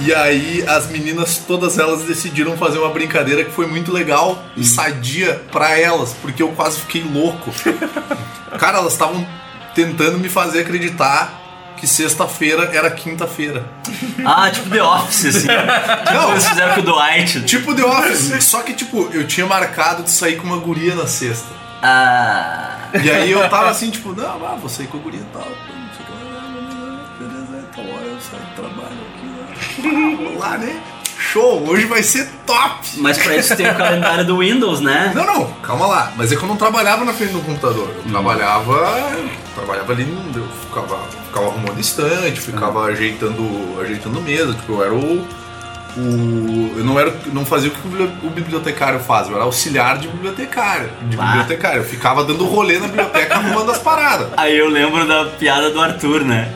E 0.00 0.14
aí 0.14 0.64
as 0.66 0.86
meninas, 0.86 1.38
todas 1.38 1.78
elas 1.78 2.02
decidiram 2.02 2.56
fazer 2.56 2.78
uma 2.78 2.90
brincadeira 2.90 3.44
que 3.44 3.50
foi 3.50 3.66
muito 3.66 3.92
legal 3.92 4.42
e 4.56 4.64
sadia 4.64 5.42
pra 5.50 5.76
elas, 5.78 6.14
porque 6.22 6.42
eu 6.42 6.50
quase 6.50 6.80
fiquei 6.80 7.02
louco. 7.02 7.50
Cara, 8.58 8.78
elas 8.78 8.92
estavam 8.92 9.26
tentando 9.74 10.18
me 10.18 10.28
fazer 10.28 10.60
acreditar 10.60 11.38
que 11.76 11.86
sexta-feira 11.86 12.70
era 12.72 12.90
quinta-feira. 12.90 13.64
Ah, 14.24 14.50
tipo 14.50 14.68
The 14.70 14.82
Office, 14.82 15.24
assim. 15.26 15.46
Não. 16.12 16.32
Eles 16.32 16.48
fizeram 16.48 16.74
com 16.74 16.80
o 16.80 16.84
Dwight. 16.84 17.42
Tipo 17.42 17.74
The 17.74 17.84
Office. 17.84 18.44
Só 18.44 18.62
que, 18.62 18.74
tipo, 18.74 19.08
eu 19.12 19.26
tinha 19.26 19.46
marcado 19.46 20.02
de 20.02 20.10
sair 20.10 20.36
com 20.36 20.46
uma 20.46 20.58
guria 20.58 20.94
na 20.94 21.06
sexta. 21.06 21.48
Ah. 21.82 22.88
E 23.00 23.10
aí 23.10 23.30
eu 23.30 23.48
tava 23.48 23.70
assim, 23.70 23.90
tipo, 23.90 24.12
não, 24.12 24.44
ah, 24.44 24.56
vou 24.56 24.68
sair 24.68 24.88
com 24.88 24.98
a 24.98 25.00
guria 25.00 25.20
e 25.20 25.32
tal. 25.32 25.46
Beleza, 27.18 27.64
então 27.70 27.84
hora 27.94 28.04
eu 28.04 28.18
saio 28.20 28.42
do 28.42 28.54
trabalho 28.56 29.07
Vou 29.82 30.38
lá, 30.38 30.58
né? 30.58 30.80
Show, 31.18 31.68
hoje 31.68 31.84
vai 31.84 32.02
ser 32.02 32.28
top! 32.46 32.88
Mas 32.98 33.18
pra 33.18 33.36
isso 33.36 33.54
tem 33.56 33.68
o 33.68 33.74
calendário 33.74 34.24
do 34.24 34.38
Windows, 34.38 34.80
né? 34.80 35.12
Não, 35.14 35.26
não, 35.26 35.52
calma 35.62 35.86
lá. 35.86 36.12
Mas 36.16 36.30
é 36.30 36.36
que 36.36 36.42
eu 36.42 36.48
não 36.48 36.56
trabalhava 36.56 37.04
na 37.04 37.12
frente 37.12 37.32
do 37.32 37.40
computador. 37.40 37.90
Eu 37.96 38.10
trabalhava. 38.10 38.72
eu 39.16 39.28
trabalhava 39.54 39.92
ali, 39.92 40.08
eu 40.34 40.46
ficava, 40.68 40.98
ficava 41.26 41.46
arrumando 41.48 41.78
estante, 41.80 42.40
ficava 42.40 42.84
ajeitando, 42.84 43.80
ajeitando 43.80 44.20
mesa. 44.20 44.54
Tipo, 44.54 44.74
eu 44.74 44.84
era 44.84 44.94
o. 44.94 45.26
o 45.98 46.58
eu 46.78 46.84
não, 46.84 46.98
era, 46.98 47.12
não 47.32 47.44
fazia 47.44 47.68
o 47.70 47.72
que 47.72 47.80
o 47.86 47.90
bibli- 47.90 48.12
o 48.22 48.30
bibliotecário 48.30 49.00
faz, 49.00 49.28
eu 49.28 49.34
era 49.34 49.44
auxiliar 49.44 49.98
de 49.98 50.06
bibliotecário. 50.08 50.88
De 51.08 51.16
Bah. 51.16 51.24
bibliotecário. 51.26 51.78
Eu 51.78 51.84
ficava 51.84 52.24
dando 52.24 52.44
rolê 52.46 52.78
na 52.78 52.86
biblioteca 52.86 53.34
arrumando 53.34 53.70
as 53.72 53.78
paradas. 53.78 54.28
Aí 54.36 54.56
eu 54.56 54.68
lembro 54.68 55.06
da 55.06 55.24
piada 55.24 55.70
do 55.70 55.80
Arthur, 55.80 56.20
né? 56.24 56.48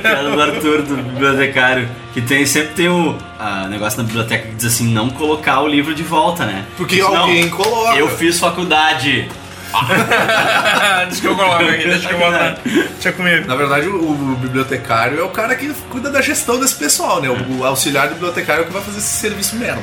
piada 0.00 0.30
do 0.30 0.40
Arthur, 0.40 0.82
do 0.82 0.96
bibliotecário. 0.96 1.88
Que 2.12 2.20
tem, 2.22 2.46
sempre 2.46 2.74
tem 2.74 2.88
o 2.88 3.16
ah, 3.38 3.66
negócio 3.68 3.98
na 4.00 4.04
biblioteca 4.04 4.46
que 4.46 4.54
diz 4.54 4.66
assim, 4.66 4.92
não 4.92 5.10
colocar 5.10 5.60
o 5.62 5.66
livro 5.66 5.92
de 5.92 6.04
volta, 6.04 6.44
né? 6.46 6.64
Porque 6.76 7.00
alguém 7.00 7.48
coloca. 7.50 7.96
Eu 7.98 8.08
fiz 8.08 8.38
faculdade. 8.38 9.28
deixa 11.08 11.20
que 11.20 11.26
eu 11.26 11.36
coloco 11.36 11.64
aqui, 11.64 11.84
deixa 11.84 12.08
que 12.08 12.14
eu 12.14 12.18
boto. 12.18 12.60
Deixa 12.64 13.12
comigo. 13.12 13.46
Na 13.46 13.56
verdade, 13.56 13.88
o, 13.88 14.10
o 14.10 14.36
bibliotecário 14.36 15.18
é 15.18 15.22
o 15.22 15.28
cara 15.30 15.54
que 15.54 15.72
cuida 15.90 16.10
da 16.10 16.20
gestão 16.20 16.58
desse 16.58 16.74
pessoal, 16.76 17.20
né? 17.20 17.28
O, 17.28 17.58
o 17.58 17.64
auxiliar 17.66 18.08
do 18.08 18.14
bibliotecário 18.14 18.60
é 18.60 18.64
o 18.64 18.66
que 18.66 18.72
vai 18.72 18.82
fazer 18.82 18.98
esse 18.98 19.16
serviço 19.20 19.56
merda. 19.56 19.82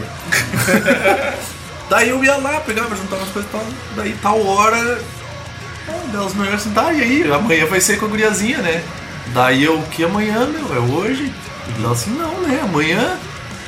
daí 1.90 2.10
eu 2.10 2.24
ia 2.24 2.38
lá, 2.38 2.60
pegava, 2.62 2.96
juntava 2.96 3.24
as 3.24 3.30
coisas 3.30 3.50
e 3.50 3.54
tal. 3.54 3.66
Daí 3.96 4.16
tal 4.22 4.46
hora. 4.46 5.00
ah, 5.88 6.12
Delas 6.12 6.34
assim, 6.54 6.72
tá, 6.72 6.94
e 6.94 7.02
aí? 7.02 7.32
Amanhã 7.32 7.66
vai 7.66 7.82
ser 7.82 7.98
com 7.98 8.06
a 8.06 8.10
guriazinha, 8.10 8.60
né? 8.60 8.84
Daí 9.28 9.64
eu, 9.64 9.82
que 9.92 10.04
amanhã, 10.04 10.46
meu? 10.48 10.76
É 10.76 10.80
hoje? 10.80 11.32
E 11.78 11.84
ela 11.84 11.94
assim, 11.94 12.12
não, 12.12 12.42
né? 12.42 12.60
Amanhã. 12.64 13.18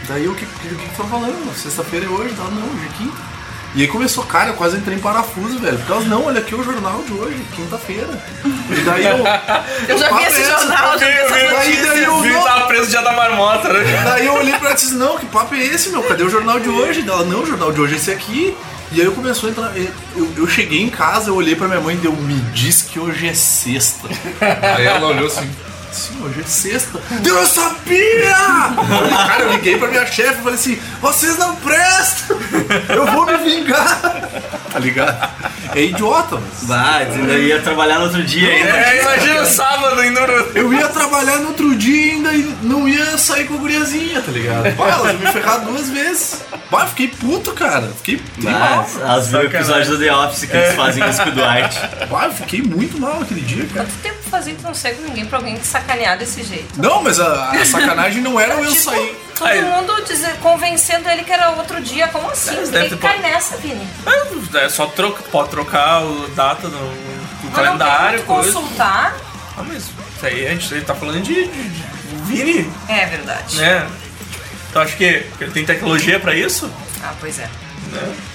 Daí 0.08 0.26
eu, 0.26 0.32
o 0.32 0.36
que, 0.36 0.44
o 0.44 0.48
que 0.48 0.76
que 0.76 0.98
tá 0.98 1.04
falando? 1.06 1.56
Sexta-feira 1.56 2.06
é 2.06 2.10
hoje? 2.10 2.34
Ela, 2.38 2.50
não, 2.50 2.64
hoje 2.64 2.86
é 2.86 2.98
quinta. 2.98 3.33
E 3.76 3.82
aí 3.82 3.88
começou, 3.88 4.24
cara, 4.24 4.52
eu 4.52 4.54
quase 4.54 4.78
entrei 4.78 4.98
em 4.98 5.00
parafuso, 5.00 5.58
velho. 5.58 5.78
Porque 5.78 5.92
elas, 5.92 6.06
não, 6.06 6.26
olha 6.26 6.40
aqui 6.40 6.54
o 6.54 6.64
jornal 6.64 7.02
de 7.04 7.14
hoje, 7.14 7.44
quinta-feira. 7.56 8.24
E 8.70 8.82
daí 8.82 9.06
eu. 9.06 9.18
Eu 9.90 9.98
já 9.98 10.16
vi 10.16 10.24
esse 10.24 10.44
jornal, 10.46 10.98
já 10.98 11.08
vi 11.08 11.14
essa 11.14 11.34
Daí, 11.34 11.82
daí 11.82 12.04
eu, 12.04 12.24
não, 12.24 12.44
tava 12.44 12.68
preso 12.68 12.90
dia 12.90 13.02
da 13.02 13.12
marmota, 13.12 13.74
né? 13.74 14.02
Daí 14.04 14.26
eu 14.26 14.34
olhei 14.36 14.54
pra 14.54 14.70
ela 14.70 14.72
e 14.72 14.76
disse, 14.76 14.94
não, 14.94 15.18
que 15.18 15.26
papo 15.26 15.56
é 15.56 15.60
esse, 15.60 15.90
meu? 15.90 16.04
Cadê 16.04 16.24
o 16.24 16.30
jornal 16.30 16.60
de 16.60 16.70
hoje? 16.70 17.04
Ela, 17.08 17.26
não, 17.26 17.42
o 17.42 17.46
jornal 17.46 17.72
de 17.72 17.82
hoje 17.82 17.96
é 17.96 17.98
esse 17.98 18.12
aqui. 18.12 18.56
E 18.92 19.02
aí 19.02 19.08
eu 19.08 19.14
começou 19.14 19.50
a 19.50 19.52
entrar. 19.52 19.74
Eu, 19.76 20.32
eu 20.38 20.48
cheguei 20.48 20.82
em 20.82 20.90
casa, 20.90 21.30
eu 21.30 21.36
olhei 21.36 21.56
pra 21.56 21.68
minha 21.68 21.82
mãe 21.82 21.96
e 21.96 21.98
deu, 21.98 22.14
me 22.14 22.36
diz 22.54 22.84
que 22.84 23.00
hoje 23.00 23.28
é 23.28 23.34
sexta. 23.34 24.08
aí 24.40 24.86
ela 24.86 25.08
olhou 25.08 25.28
assim. 25.28 25.50
Sim, 25.94 26.24
hoje 26.24 26.42
é 26.42 26.44
sexta. 26.44 27.00
Deus, 27.22 27.38
eu 27.38 27.46
sabia! 27.46 28.36
Cara, 29.28 29.44
eu 29.44 29.52
liguei 29.52 29.78
pra 29.78 29.90
minha 29.90 30.06
chefe 30.08 30.40
e 30.40 30.42
falei 30.42 30.56
assim: 30.56 30.82
vocês 31.00 31.38
não 31.38 31.56
prestam! 31.58 32.36
Eu 32.90 33.06
vou 33.06 33.28
me 33.28 33.38
vingar! 33.38 34.02
Tá 34.72 34.80
ligado? 34.80 35.30
É 35.76 35.84
idiota, 35.84 36.38
mas. 36.38 36.68
Vai, 36.68 37.06
ainda 37.06 37.34
ia 37.34 37.62
trabalhar 37.62 38.00
no 38.00 38.06
outro 38.06 38.24
dia 38.24 38.50
ainda. 38.50 38.70
É, 38.70 39.02
imagina 39.02 39.42
o 39.42 39.46
sábado 39.46 40.04
indo 40.04 40.20
no... 40.20 40.34
Eu 40.58 40.74
ia 40.74 40.88
trabalhar 40.88 41.38
no 41.38 41.50
outro 41.50 41.76
dia 41.76 42.08
e 42.08 42.12
ainda 42.12 42.56
não 42.64 42.88
ia 42.88 43.16
sair 43.20 43.46
com 43.46 43.54
a 43.54 43.58
guriazinha, 43.58 44.20
tá 44.20 44.32
ligado? 44.32 44.76
Pá, 44.76 44.90
elas 44.90 45.20
me 45.20 45.28
ferrar 45.28 45.60
duas 45.60 45.90
vezes. 45.90 46.42
Pá, 46.72 46.88
fiquei 46.88 47.08
puto, 47.10 47.52
cara. 47.52 47.88
Fiquei 47.98 48.20
mal. 48.40 48.78
Mas, 48.78 49.00
elas 49.00 49.28
viram 49.28 49.44
o 49.44 49.46
episódio 49.46 49.92
do 49.92 50.00
The 50.00 50.16
Office 50.16 50.50
que 50.50 50.58
eles 50.58 50.76
fazem 50.76 51.08
isso 51.08 51.22
com 51.22 51.30
o 51.30 51.34
Dwight. 51.34 51.80
Pá, 52.10 52.26
eu 52.26 52.32
fiquei 52.32 52.64
muito 52.64 53.00
mal 53.00 53.22
aquele 53.22 53.42
dia, 53.42 53.66
cara. 53.72 53.86
Quanto 53.86 54.02
tempo 54.02 54.23
fazer 54.34 54.56
que 54.56 54.64
não 54.64 54.74
sei 54.74 54.94
com 54.96 55.04
ninguém 55.04 55.26
pra 55.26 55.38
alguém 55.38 55.56
te 55.58 55.68
sacanear 55.68 56.18
desse 56.18 56.44
jeito. 56.44 56.74
Não, 56.82 57.04
mas 57.04 57.20
a, 57.20 57.52
a 57.52 57.66
sacanagem 57.66 58.22
não 58.22 58.40
era 58.40 58.56
eu 58.56 58.68
Tipo, 58.72 58.82
sair. 58.82 59.16
Todo 59.38 59.48
Aí- 59.48 59.62
mundo 59.62 60.04
dizer, 60.06 60.36
convencendo 60.42 61.08
ele 61.10 61.24
que 61.24 61.32
era 61.32 61.52
outro 61.52 61.80
dia. 61.82 62.08
Como 62.08 62.30
assim? 62.30 62.56
Mas 62.56 62.70
Tem 62.70 62.82
deve 62.82 62.90
que 62.90 62.96
ter 62.96 63.08
cair 63.08 63.22
nessa, 63.22 63.58
Vini. 63.58 63.88
É 64.56 64.70
só 64.70 64.88
troca, 64.88 65.22
pode 65.32 65.50
trocar 65.50 66.02
o 66.04 66.28
data 66.30 66.68
no, 66.68 66.80
no 66.80 66.96
Mas 67.44 67.44
não 67.44 67.52
calendário, 67.52 68.18
tem 68.20 68.26
como 68.28 68.40
coisa. 68.42 68.60
consultar. 68.60 69.16
Ah, 69.58 69.64
mas 69.68 69.84
isso 69.84 70.26
aí 70.26 70.48
a 70.48 70.50
gente 70.52 70.74
ele 70.74 70.84
tá 70.86 70.96
falando 70.96 71.22
de, 71.22 71.34
de, 71.48 71.70
de 71.70 71.84
Vini, 72.26 72.74
É 72.90 73.06
verdade. 73.06 73.58
né? 73.58 73.88
Tu 74.72 74.80
acha 74.80 74.96
que, 74.96 75.20
que 75.38 75.44
ele 75.44 75.52
tem 75.52 75.64
tecnologia 75.66 76.20
pra 76.20 76.34
isso? 76.34 76.72
Ah, 77.04 77.14
pois 77.20 77.38
é. 77.38 77.48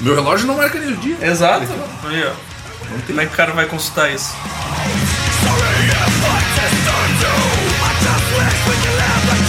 Meu 0.00 0.14
relógio 0.14 0.46
não 0.46 0.56
marca 0.56 0.78
nem 0.78 0.92
o 0.92 0.96
dia. 0.96 1.16
Exato. 1.20 1.66
Aí, 2.08 2.24
ó. 2.24 2.32
Como 3.06 3.20
é 3.20 3.26
que 3.26 3.32
o 3.32 3.36
cara 3.36 3.52
vai 3.52 3.66
consultar 3.66 4.10
isso? 4.10 4.32
Sorry 5.48 5.88
if 5.88 6.24
I 6.28 6.38
disturbed 6.56 7.20
you 7.24 7.36
I 7.88 7.90
just 8.04 8.26
wish 8.36 8.58
we 8.68 8.74
could 8.84 8.96
live 9.00 9.24
like 9.32 9.47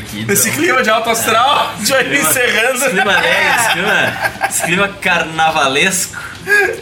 por 0.00 0.06
aqui. 0.06 0.20
então. 0.22 0.32
Esse 0.34 0.50
clima 0.50 0.82
de 0.82 0.90
alto 0.90 1.10
astral, 1.10 1.72
gente 1.78 1.90
vai 1.90 2.04
Clima- 2.04 2.30
encerrando. 2.30 2.76
Esse 2.78 2.90
clima 2.90 3.12
alegre, 3.12 3.56
esse 3.58 3.72
clima, 3.72 4.14
esse 4.48 4.62
clima 4.64 4.88
carnavalesco. 5.00 6.16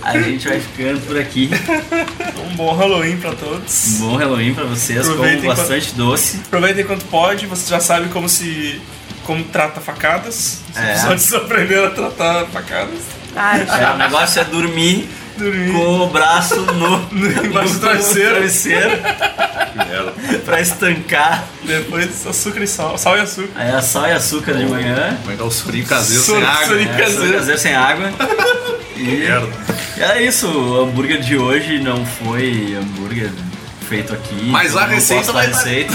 A 0.02 0.18
gente 0.20 0.46
vai 0.48 0.60
ficando 0.60 1.00
por 1.06 1.18
aqui. 1.18 1.50
Um 2.50 2.54
bom 2.54 2.74
Halloween 2.76 3.16
pra 3.16 3.32
todos. 3.32 3.94
Um 4.00 4.10
bom 4.10 4.16
Halloween 4.16 4.52
pra 4.54 4.64
vocês, 4.64 5.00
Aproveitem 5.08 5.40
com 5.40 5.46
bastante 5.56 5.94
doce. 5.94 6.40
Aproveita 6.46 6.80
enquanto 6.82 7.04
pode, 7.06 7.46
você 7.46 7.70
já 7.70 7.80
sabe 7.80 8.08
como 8.10 8.28
se. 8.28 8.80
como 9.24 9.42
trata 9.44 9.80
facadas. 9.80 10.58
É. 10.76 10.90
episódios 10.92 11.32
aprenderam 11.32 11.86
a 11.86 11.90
tratar 11.90 12.44
facadas. 12.46 13.00
Ai, 13.34 13.62
É, 13.62 13.90
o 13.94 13.96
negócio 13.96 14.40
é 14.40 14.44
dormir, 14.44 15.08
Dormir. 15.36 15.72
com 15.72 16.00
o 16.00 16.08
braço 16.10 16.56
no, 16.60 16.96
Embaixo 17.44 17.74
do 17.74 17.74
no 17.74 17.80
travesseiro. 17.80 18.30
travesseiro 18.34 19.00
pra 20.44 20.60
estancar. 20.60 21.44
Depois 21.64 22.26
açúcar 22.26 22.62
e 22.62 22.66
sal. 22.66 22.96
Sal 22.98 23.16
e 23.16 23.20
açúcar. 23.20 23.48
Aí 23.56 23.74
é 23.74 23.80
sal 23.80 24.06
e 24.06 24.12
açúcar 24.12 24.54
de 24.54 24.66
manhã. 24.66 25.16
Vai 25.24 25.36
dar 25.36 25.44
o 25.44 25.50
sorinho 25.50 25.86
caseiro 25.86 26.22
Sor- 26.22 26.36
sem 26.38 26.44
água. 26.46 26.66
sorinho 26.66 26.88
né? 26.88 26.94
É, 26.94 27.02
caseiro. 27.04 27.32
caseiro 27.34 27.58
sem 27.60 27.74
água. 27.74 28.10
E, 28.96 29.02
Merda. 29.02 29.48
e 29.96 30.02
é 30.02 30.22
isso, 30.22 30.46
o 30.48 30.82
hambúrguer 30.82 31.20
de 31.20 31.36
hoje 31.36 31.78
não 31.80 32.04
foi 32.06 32.76
hambúrguer 32.80 33.30
feito 33.84 34.12
aqui. 34.12 34.50
Mas 34.50 34.70
então 34.70 34.82
a 34.82 34.86
não 34.86 34.94
receita 34.94 35.22
posso 35.22 35.32
dar 35.32 35.38
vai 35.40 35.50
dar. 35.50 35.56
receita. 35.56 35.94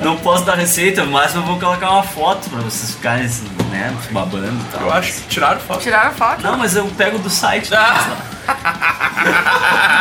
não 0.04 0.16
posso 0.18 0.44
dar 0.44 0.54
receita, 0.54 1.04
mas 1.04 1.34
eu 1.34 1.42
vou 1.42 1.58
colocar 1.58 1.90
uma 1.90 2.02
foto 2.02 2.48
pra 2.48 2.60
vocês 2.60 2.92
ficarem 2.92 3.28
né, 3.70 3.96
babando 4.10 4.60
e 4.60 4.72
tal. 4.72 4.82
Eu 4.82 4.92
acho 4.92 5.12
que 5.12 5.20
tiraram 5.28 5.60
foto. 5.60 5.80
Tiraram 5.80 6.12
foto? 6.12 6.42
Não, 6.42 6.56
mas 6.56 6.76
eu 6.76 6.86
pego 6.96 7.18
do 7.18 7.30
site. 7.30 7.74
Ah. 7.74 8.16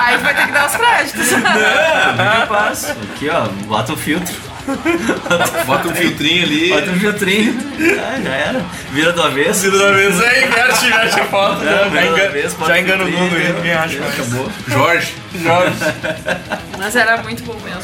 Aí 0.05 0.17
vai 0.17 0.33
ter 0.35 0.45
que 0.47 0.51
dar 0.51 0.65
os 0.67 0.75
créditos. 0.75 1.31
Não, 1.31 2.39
capaz. 2.39 2.89
Aqui, 2.89 3.29
ó, 3.29 3.47
bota 3.67 3.93
o 3.93 3.97
filtro. 3.97 4.48
Bota 5.65 5.87
um 5.89 5.95
filtrinho 5.95 6.43
ali. 6.43 6.69
Bota 6.69 6.91
o 6.91 6.99
filtrinho. 6.99 7.69
Ah, 7.99 8.19
já 8.21 8.33
era. 8.33 8.65
Vira 8.91 9.11
do 9.13 9.21
avesso. 9.23 9.71
Vira 9.71 9.77
da 9.85 9.91
vez 9.91 10.19
aí, 10.21 10.43
inverte, 10.45 10.85
inverte 10.85 11.19
a 11.19 11.25
foto. 11.25 11.63
É, 11.63 12.15
já 12.15 12.29
vez, 12.29 12.53
bota 12.53 12.71
já 12.73 12.77
o 12.77 12.81
engana 12.81 13.03
o 13.03 13.07
filtrinho, 13.07 13.29
Google, 13.29 13.55
ninguém 13.55 13.73
acha. 13.73 13.99
Acabou. 14.05 14.51
Jorge. 14.67 15.13
Jorge. 15.41 15.75
Mas 16.77 16.95
era 16.95 17.17
muito 17.23 17.43
bom 17.43 17.55
mesmo. 17.63 17.83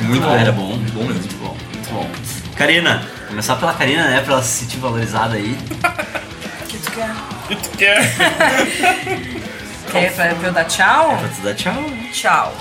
Muito 0.00 0.24
Ah, 0.24 0.28
bom. 0.28 0.36
Era 0.36 0.52
bom, 0.52 0.78
bom 0.92 1.04
mesmo. 1.04 1.14
Muito 1.20 1.36
bom, 1.36 1.56
muito 1.74 1.90
bom. 1.92 2.10
Karina, 2.56 3.06
começar 3.28 3.56
pela 3.56 3.74
Karina, 3.74 4.08
né? 4.08 4.20
Pra 4.22 4.34
ela 4.34 4.42
se 4.42 4.60
sentir 4.64 4.78
valorizada 4.78 5.34
aí. 5.34 5.56
que 6.68 6.78
tu 6.78 6.90
quer? 6.92 7.10
E 7.50 7.56
tu 7.56 7.68
quer? 7.76 8.14
Quer 9.92 10.12
pra, 10.14 10.32
eu 10.32 10.52
dar 10.52 10.64
tchau? 10.64 11.16
Pra 11.16 11.28
tu 11.28 11.40
dar 11.42 11.54
tchau. 11.54 11.72
né? 11.74 12.10
Tchau. 12.12 12.54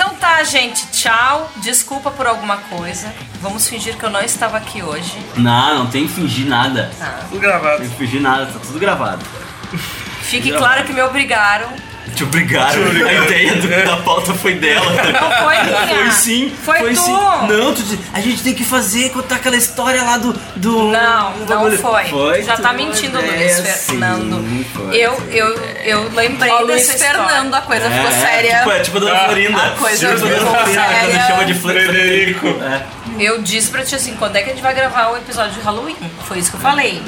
Então 0.00 0.14
tá, 0.14 0.42
gente, 0.44 0.86
tchau. 0.92 1.52
Desculpa 1.56 2.10
por 2.10 2.26
alguma 2.26 2.56
coisa. 2.56 3.12
Vamos 3.42 3.68
fingir 3.68 3.98
que 3.98 4.02
eu 4.02 4.08
não 4.08 4.22
estava 4.22 4.56
aqui 4.56 4.82
hoje. 4.82 5.18
Não, 5.36 5.80
não 5.80 5.90
tem 5.90 6.06
que 6.06 6.14
fingir 6.14 6.46
nada. 6.46 6.90
Tá. 6.98 7.26
Tudo 7.28 7.38
gravado. 7.38 7.72
Não 7.72 7.80
tem 7.80 7.90
que 7.90 7.96
fingir 7.96 8.22
nada, 8.22 8.46
tá 8.46 8.58
tudo 8.60 8.78
gravado. 8.78 9.22
Fique 10.22 10.52
claro 10.52 10.84
que 10.84 10.94
me 10.94 11.02
obrigaram. 11.02 11.68
Te 12.14 12.24
obrigaram. 12.24 12.82
A 12.84 13.12
ideia 13.24 13.54
do- 13.54 13.68
da 13.68 13.96
pauta 13.98 14.34
foi 14.34 14.54
dela. 14.54 14.84
Não 14.90 15.30
foi 15.44 15.62
minha. 15.62 15.86
Foi 16.02 16.10
sim. 16.10 16.52
Foi 16.64 16.94
tu. 16.94 17.00
sim. 17.00 17.12
Não, 17.12 17.72
tu 17.74 17.82
disse, 17.82 17.98
a 18.12 18.20
gente 18.20 18.42
tem 18.42 18.52
que 18.54 18.64
fazer, 18.64 19.10
contar 19.10 19.36
aquela 19.36 19.56
história 19.56 20.02
lá 20.02 20.18
do. 20.18 20.32
do 20.56 20.90
Não, 20.90 21.32
do 21.32 21.38
não 21.40 21.46
bagulho." 21.46 21.78
foi. 21.78 22.04
Foi. 22.06 22.42
Já 22.42 22.56
tá 22.56 22.72
mentindo, 22.72 23.18
é, 23.18 23.22
Luiz 23.22 23.52
sim, 23.52 23.92
Fernando. 23.92 24.64
foi. 24.74 24.96
Eu, 24.96 25.22
eu, 25.30 25.54
eu 25.84 26.10
lembrei 26.12 26.50
Ó, 26.50 26.60
Luiz. 26.62 26.90
Fernando, 26.90 27.54
a 27.54 27.60
coisa 27.60 27.88
ficou 27.90 28.08
É, 28.08 28.12
séria. 28.12 28.58
Tipo, 28.58 28.70
é 28.72 28.80
tipo 28.80 28.96
a 28.96 29.00
Dona 29.00 29.18
Florinda. 29.20 29.62
a 29.62 29.70
coisa 29.70 29.96
tipo 29.96 30.10
a 30.10 30.28
Dona 30.28 30.34
ficou 30.40 30.54
Florinda, 30.56 30.80
quando 30.82 31.02
séria. 31.12 31.26
chama 31.26 31.44
de 31.44 31.54
Frederico. 31.54 32.46
É. 32.48 32.82
Eu 33.18 33.42
disse 33.42 33.70
pra 33.70 33.82
ti 33.84 33.94
assim, 33.94 34.16
quando 34.16 34.36
é 34.36 34.42
que 34.42 34.50
a 34.50 34.52
gente 34.54 34.62
vai 34.62 34.74
gravar 34.74 35.08
o 35.12 35.16
episódio 35.16 35.52
de 35.52 35.60
Halloween? 35.60 35.96
Foi 36.26 36.38
isso 36.38 36.50
que 36.50 36.56
eu 36.56 36.60
falei. 36.60 37.02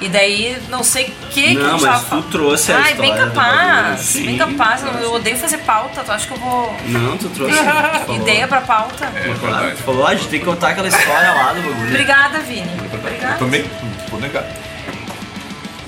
E 0.00 0.08
daí, 0.08 0.60
não 0.68 0.82
sei 0.82 1.04
o 1.04 1.28
que 1.28 1.54
que 1.54 1.56
a 1.56 1.62
Não, 1.62 1.78
gente 1.78 1.88
mas 1.88 2.04
tu 2.08 2.22
trouxe 2.24 2.72
a 2.72 2.76
Ai, 2.78 2.92
história. 2.92 3.14
bem 3.14 3.24
capaz. 3.24 4.00
Sim, 4.00 4.26
bem 4.26 4.36
capaz. 4.38 4.82
eu 4.82 4.92
Eu 5.00 5.14
odeio 5.14 5.36
fazer 5.36 5.58
pauta. 5.58 6.02
Tu 6.04 6.12
acha 6.12 6.26
que 6.26 6.32
eu 6.32 6.38
vou... 6.38 6.76
Não, 6.86 7.16
tu 7.16 7.28
trouxe. 7.30 7.56
tu 7.56 7.64
falou. 8.04 8.16
Ideia 8.16 8.46
pra 8.48 8.60
pauta? 8.60 9.06
Claro, 9.40 9.70
tu 9.70 9.82
falou, 9.82 10.06
ah, 10.06 10.10
a 10.10 10.14
gente 10.14 10.28
tem 10.28 10.40
que 10.40 10.44
contar 10.46 10.70
aquela 10.70 10.88
história 10.88 11.32
lá 11.32 11.52
do 11.52 11.62
bagulho. 11.62 11.88
Obrigada, 11.88 12.38
Vini. 12.40 12.70
Obrigada. 12.92 13.38
Também? 13.38 13.62
Não 13.82 14.06
vou 14.08 14.20
negar. 14.20 14.44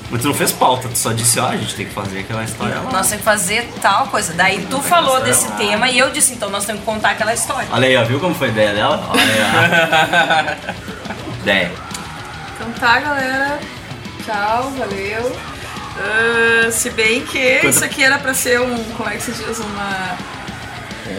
Mas 0.08 0.22
tu 0.22 0.28
não 0.28 0.34
fez 0.34 0.52
pauta, 0.52 0.88
tu 0.88 0.96
só 0.96 1.10
disse, 1.12 1.40
ó, 1.40 1.48
a 1.48 1.56
gente 1.56 1.74
tem 1.74 1.84
que 1.84 1.92
fazer 1.92 2.20
aquela 2.20 2.44
história 2.44 2.76
lá. 2.76 2.82
Nós 2.92 3.08
temos 3.08 3.10
que 3.10 3.22
fazer 3.24 3.68
tal 3.82 4.06
coisa. 4.06 4.32
Daí 4.34 4.64
tu 4.70 4.80
falou 4.80 5.20
desse 5.20 5.50
tema 5.54 5.90
e 5.90 5.98
eu 5.98 6.10
disse, 6.12 6.32
então 6.32 6.48
nós 6.48 6.64
temos 6.64 6.80
que 6.80 6.86
contar 6.86 7.10
aquela 7.10 7.34
história. 7.34 7.68
Olha 7.72 7.88
aí, 7.88 7.96
ó, 7.96 8.04
viu 8.04 8.20
como 8.20 8.32
foi 8.32 8.46
a 8.48 8.50
ideia 8.52 8.72
dela? 8.72 9.04
Olha 9.10 9.20
aí, 9.20 10.56
ó. 10.62 11.42
Ideia. 11.42 11.72
Então 12.54 12.70
tá, 12.78 13.00
galera. 13.00 13.58
Tchau, 14.26 14.72
valeu. 14.76 15.36
Ah, 15.98 16.70
se 16.70 16.90
bem 16.90 17.24
que 17.24 17.54
Quanto- 17.60 17.68
isso 17.68 17.84
aqui 17.84 18.04
era 18.04 18.18
pra 18.18 18.34
ser 18.34 18.60
um, 18.60 18.84
como 18.96 19.08
é 19.08 19.14
que 19.16 19.22
se 19.22 19.30
diz, 19.32 19.58
uma 19.58 20.36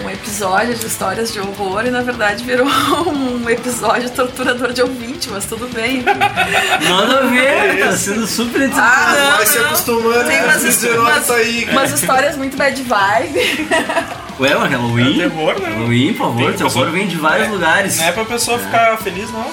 um 0.04 0.10
episódio 0.10 0.76
de 0.76 0.86
histórias 0.86 1.32
de 1.32 1.40
horror 1.40 1.86
e 1.86 1.90
na 1.90 2.02
verdade 2.02 2.44
virou 2.44 2.68
um 3.08 3.50
episódio 3.50 4.10
torturador 4.10 4.74
de 4.74 4.82
ouvinte, 4.82 5.30
mas 5.32 5.46
tudo 5.46 5.68
bem. 5.74 6.04
Nada 6.04 7.20
a 7.20 7.28
ver, 7.28 7.80
tá 7.86 7.96
sendo 7.96 8.28
super 8.28 8.70
Ah, 8.74 9.16
não, 9.18 9.38
Vai 9.38 9.46
se 9.46 9.58
acostumando, 9.60 10.26
Tem 10.28 10.44
umas, 10.44 10.62
19 10.62 10.98
umas, 11.00 11.26
tá 11.28 11.34
aí. 11.36 11.68
umas 11.72 11.92
histórias 11.94 12.36
muito 12.36 12.58
bad 12.58 12.84
vibe. 12.84 13.68
Ué, 14.40 14.54
mas 14.56 14.72
Halloween? 14.72 15.22
É 15.22 15.30
terror, 15.30 15.60
né? 15.60 15.70
Halloween, 15.70 16.14
por 16.14 16.28
favor, 16.28 16.54
Tem 16.54 16.68
terror 16.68 16.92
vem 16.92 17.08
de 17.08 17.16
vários 17.16 17.48
lugares. 17.50 17.98
Não 17.98 18.06
é 18.06 18.12
pra 18.12 18.26
pessoa 18.26 18.60
ficar 18.60 18.98
feliz, 18.98 19.32
não. 19.32 19.52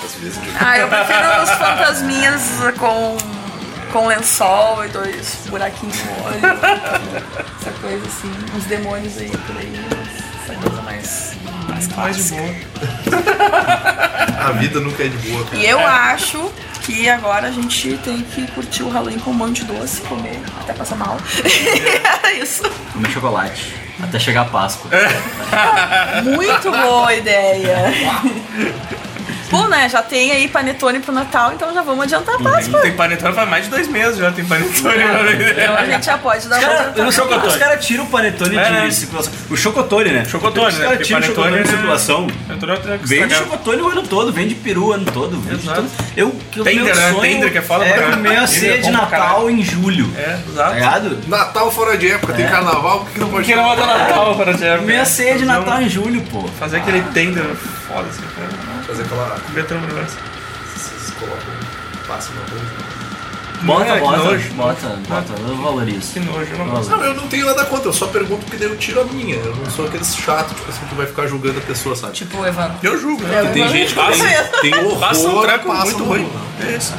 Ah, 0.61 0.79
eu 0.79 0.89
prefiro 0.89 1.43
os 1.43 1.51
fantasminhas 1.57 2.43
com, 2.77 3.17
com 3.95 4.09
lençol 4.09 4.85
e 4.85 4.89
dois 4.89 5.37
buraquinhos 5.47 5.97
no 6.05 6.25
olho. 6.25 6.41
Essa 7.61 7.71
coisa 7.81 8.05
assim, 8.05 8.33
uns 8.57 8.65
demônios 8.65 9.17
aí 9.19 9.31
por 9.31 9.57
aí. 9.57 9.73
Essa 10.43 10.55
coisa 10.61 10.83
mais, 10.83 11.33
mais 11.69 11.89
Mais 11.95 12.17
de 12.17 12.25
clássica. 12.25 12.43
boa. 13.07 14.49
A 14.49 14.51
vida 14.51 14.81
nunca 14.81 15.05
é 15.05 15.07
de 15.09 15.17
boa, 15.29 15.45
cara. 15.45 15.57
E 15.57 15.65
eu 15.65 15.79
acho 15.79 16.53
que 16.83 17.09
agora 17.09 17.47
a 17.47 17.53
gente 17.53 17.97
tem 17.99 18.21
que 18.23 18.49
curtir 18.49 18.83
o 18.83 18.89
Halloween 18.89 19.21
com 19.21 19.31
um 19.31 19.35
monte 19.35 19.65
de 19.65 19.73
doce, 19.73 20.01
comer 20.03 20.43
até 20.61 20.73
passar 20.73 20.97
mal. 20.97 21.17
Era 22.21 22.33
isso. 22.43 22.65
Comer 22.93 23.11
chocolate. 23.11 23.77
Até 24.03 24.19
chegar 24.19 24.41
a 24.43 24.47
Páscoa. 24.47 24.91
Muito 26.25 26.69
boa 26.69 27.15
ideia. 27.15 27.77
Bom, 29.55 29.69
né? 29.69 29.89
Já 29.89 30.03
tem 30.03 30.33
aí 30.33 30.49
panetone 30.49 31.01
pro 31.01 31.13
Natal, 31.13 31.53
então 31.53 31.73
já 31.73 31.83
vamos 31.83 32.05
adiantar 32.05 32.35
a 32.35 32.39
Páscoa. 32.39 32.81
Tem 32.81 32.93
panetone 32.93 33.35
faz 33.35 33.49
mais 33.49 33.65
de 33.65 33.71
dois 33.71 33.89
meses 33.89 34.17
já, 34.19 34.31
tem 34.33 34.45
panetone 34.45 34.75
pra 35.05 35.23
vender. 35.23 35.59
Então 35.63 35.75
a 35.77 35.85
gente 35.85 36.05
já 36.07 36.19
pode 36.19 36.49
dar 36.49 36.57
uma 36.57 36.61
Cara, 36.63 36.73
adiantada. 36.75 36.99
eu 37.01 37.05
não 37.05 37.13
sei 37.13 37.25
como 37.25 37.47
os 37.47 37.57
caras 37.57 37.87
tiram 37.87 38.05
o 38.05 38.07
panetone 38.09 38.57
É, 38.57 38.65
de 38.65 38.71
né? 38.73 38.91
circulação. 38.91 39.33
O 39.51 39.57
chocotone, 39.57 40.11
né? 40.11 40.25
Chocotone, 40.25 40.67
Os 40.69 40.75
né? 40.75 40.81
caras 40.85 40.91
Porque 40.99 41.05
tiram 41.05 41.21
o 41.21 41.23
chocotone 41.23 41.51
panetone 41.51 41.69
de 41.69 41.75
é- 41.75 41.77
circulação. 41.77 42.27
Que 43.01 43.07
Vende 43.07 43.35
chocotone 43.35 43.83
o 43.83 43.89
ano 43.89 44.03
todo, 44.03 44.33
vende 44.33 44.55
peru 44.55 44.87
o 44.87 44.93
ano 44.93 45.05
todo. 45.13 45.41
Exato. 45.53 45.85
Eu, 46.17 46.31
que 46.51 46.61
o 46.61 46.65
meu 46.65 46.85
né? 46.85 46.95
sonho 46.95 47.21
Tender 47.21 47.53
que 47.53 47.59
é 47.59 47.63
foda 47.63 47.85
é 47.85 48.11
comer 48.11 48.37
a 48.37 48.47
ceia 48.47 48.75
é 48.75 48.79
de 48.79 48.91
Natal 48.91 49.51
em 49.51 49.63
julho. 49.63 50.11
É, 50.17 50.23
Tá 50.23 50.39
exato. 50.51 50.75
ligado? 50.75 51.19
Natal 51.29 51.71
fora 51.71 51.97
de 51.97 52.11
época, 52.11 52.33
tem 52.33 52.47
carnaval, 52.47 53.01
por 53.01 53.11
que 53.11 53.21
não 53.21 53.29
pode 53.29 53.45
Por 53.45 53.53
que 53.53 53.57
não 53.57 53.65
bota 53.65 53.87
Natal 53.87 54.35
para 54.37 54.53
gente? 54.53 54.79
Comer 54.79 54.97
a 55.01 55.05
ceia 55.05 55.37
de 55.39 55.45
Natal 55.45 55.81
em 55.83 55.89
julho, 55.89 56.23
pô. 56.31 56.43
Fazer 56.59 56.79
aquele 56.79 57.03
tender 57.13 57.45
foda 57.87 58.09
assim, 58.09 58.23
cara. 58.35 58.74
Fazer 58.87 59.03
aquela 59.03 59.35
até 59.35 59.75
um 59.75 59.81
negócio. 59.81 60.19
colocam, 61.19 61.39
passam 62.07 62.35
no 62.35 62.43
arroz. 62.43 62.85
Bota, 63.63 63.85
É, 63.93 63.99
bota, 64.01 64.19
nojo. 64.19 64.49
bota, 64.55 64.89
bota, 65.09 65.33
eu 65.49 65.57
valorizo. 65.57 66.13
Que 66.13 66.21
nojo, 66.21 66.51
eu 66.53 66.59
não 66.59 66.69
gosto. 66.69 66.91
Não, 66.91 67.03
eu 67.03 67.15
não 67.15 67.27
tenho 67.29 67.47
nada 67.47 67.65
contra, 67.65 67.89
eu 67.89 67.93
só 67.95 68.07
pergunto 68.09 68.45
porque 68.45 68.59
daí 68.59 68.69
eu 68.69 68.77
tiro 68.77 69.01
a 69.01 69.05
minha. 69.05 69.37
Eu 69.37 69.57
não 69.57 69.71
sou 69.71 69.87
aquele 69.87 70.05
chato, 70.05 70.55
tipo 70.55 70.69
assim, 70.69 70.85
que 70.87 70.95
vai 70.95 71.07
ficar 71.07 71.27
julgando 71.27 71.59
a 71.61 71.63
pessoa, 71.63 71.97
sabe? 71.97 72.13
Tipo 72.13 72.39
o 72.39 72.47
Evandro. 72.47 72.77
Eu 72.83 73.01
julgo, 73.01 73.23
né? 73.23 73.41
Porque 73.41 73.53
tem 73.61 73.69
gente 73.71 73.95
que 73.95 74.61
tem, 74.61 74.71
tem 74.73 74.85
horror, 74.85 74.99
Passa 75.01 75.29
um 75.29 75.41
treco 75.41 75.67
passa 75.69 75.85
muito 75.85 76.05
ruim. 76.05 76.31
É 76.61 76.77
isso. 76.77 76.93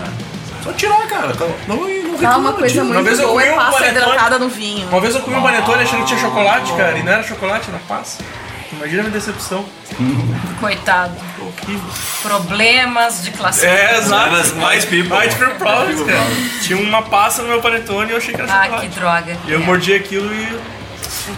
Só 0.64 0.74
tirar, 0.74 1.06
cara. 1.08 1.36
Não, 1.68 1.76
não 1.78 1.86
reclama, 1.86 2.34
Ah, 2.34 2.38
uma 2.40 2.54
coisa 2.54 2.70
tira. 2.70 2.84
Uma 2.84 2.94
muito 2.96 3.06
vez 3.06 3.20
eu 3.20 3.28
boa 3.28 3.40
comi 3.42 3.52
é 3.52 3.54
um 3.54 3.58
passa 3.58 3.88
hidratada 3.88 4.40
no 4.40 4.50
vinho. 4.50 4.88
Uma 4.88 5.02
vez 5.02 5.14
eu 5.14 5.22
comi 5.22 5.36
um 5.38 5.44
panetone 5.44 5.84
achando 5.84 6.00
que 6.00 6.08
tinha 6.08 6.20
chocolate, 6.20 6.74
cara, 6.74 6.98
e 6.98 7.04
não 7.04 7.12
era 7.12 7.22
chocolate, 7.22 7.70
era 7.70 7.80
passa. 7.88 8.18
Imagina 8.74 9.02
a 9.02 9.04
minha 9.04 9.14
decepção. 9.20 9.66
Coitado. 10.60 11.14
Horrível. 11.40 11.90
Problemas 12.22 13.24
de 13.24 13.32
classe. 13.32 13.66
É, 13.66 13.98
exato. 13.98 14.36
White 14.58 14.88
people. 14.88 15.14
White 15.18 15.36
people 15.36 15.56
problems, 15.56 16.02
cara. 16.06 16.26
Tinha 16.62 16.78
uma 16.80 17.02
passa 17.04 17.42
no 17.44 17.50
meu 17.50 17.62
panetone 17.62 18.10
e 18.10 18.12
eu 18.14 18.18
achei 18.18 18.34
que 18.34 18.42
era 18.42 18.52
Ah, 18.52 18.64
chocolate. 18.64 18.88
que 18.90 18.96
droga. 19.00 19.38
E 19.48 19.52
eu 19.52 19.62
É. 19.62 19.64
mordi 19.64 19.94
aquilo 19.94 20.34
e... 20.34 20.60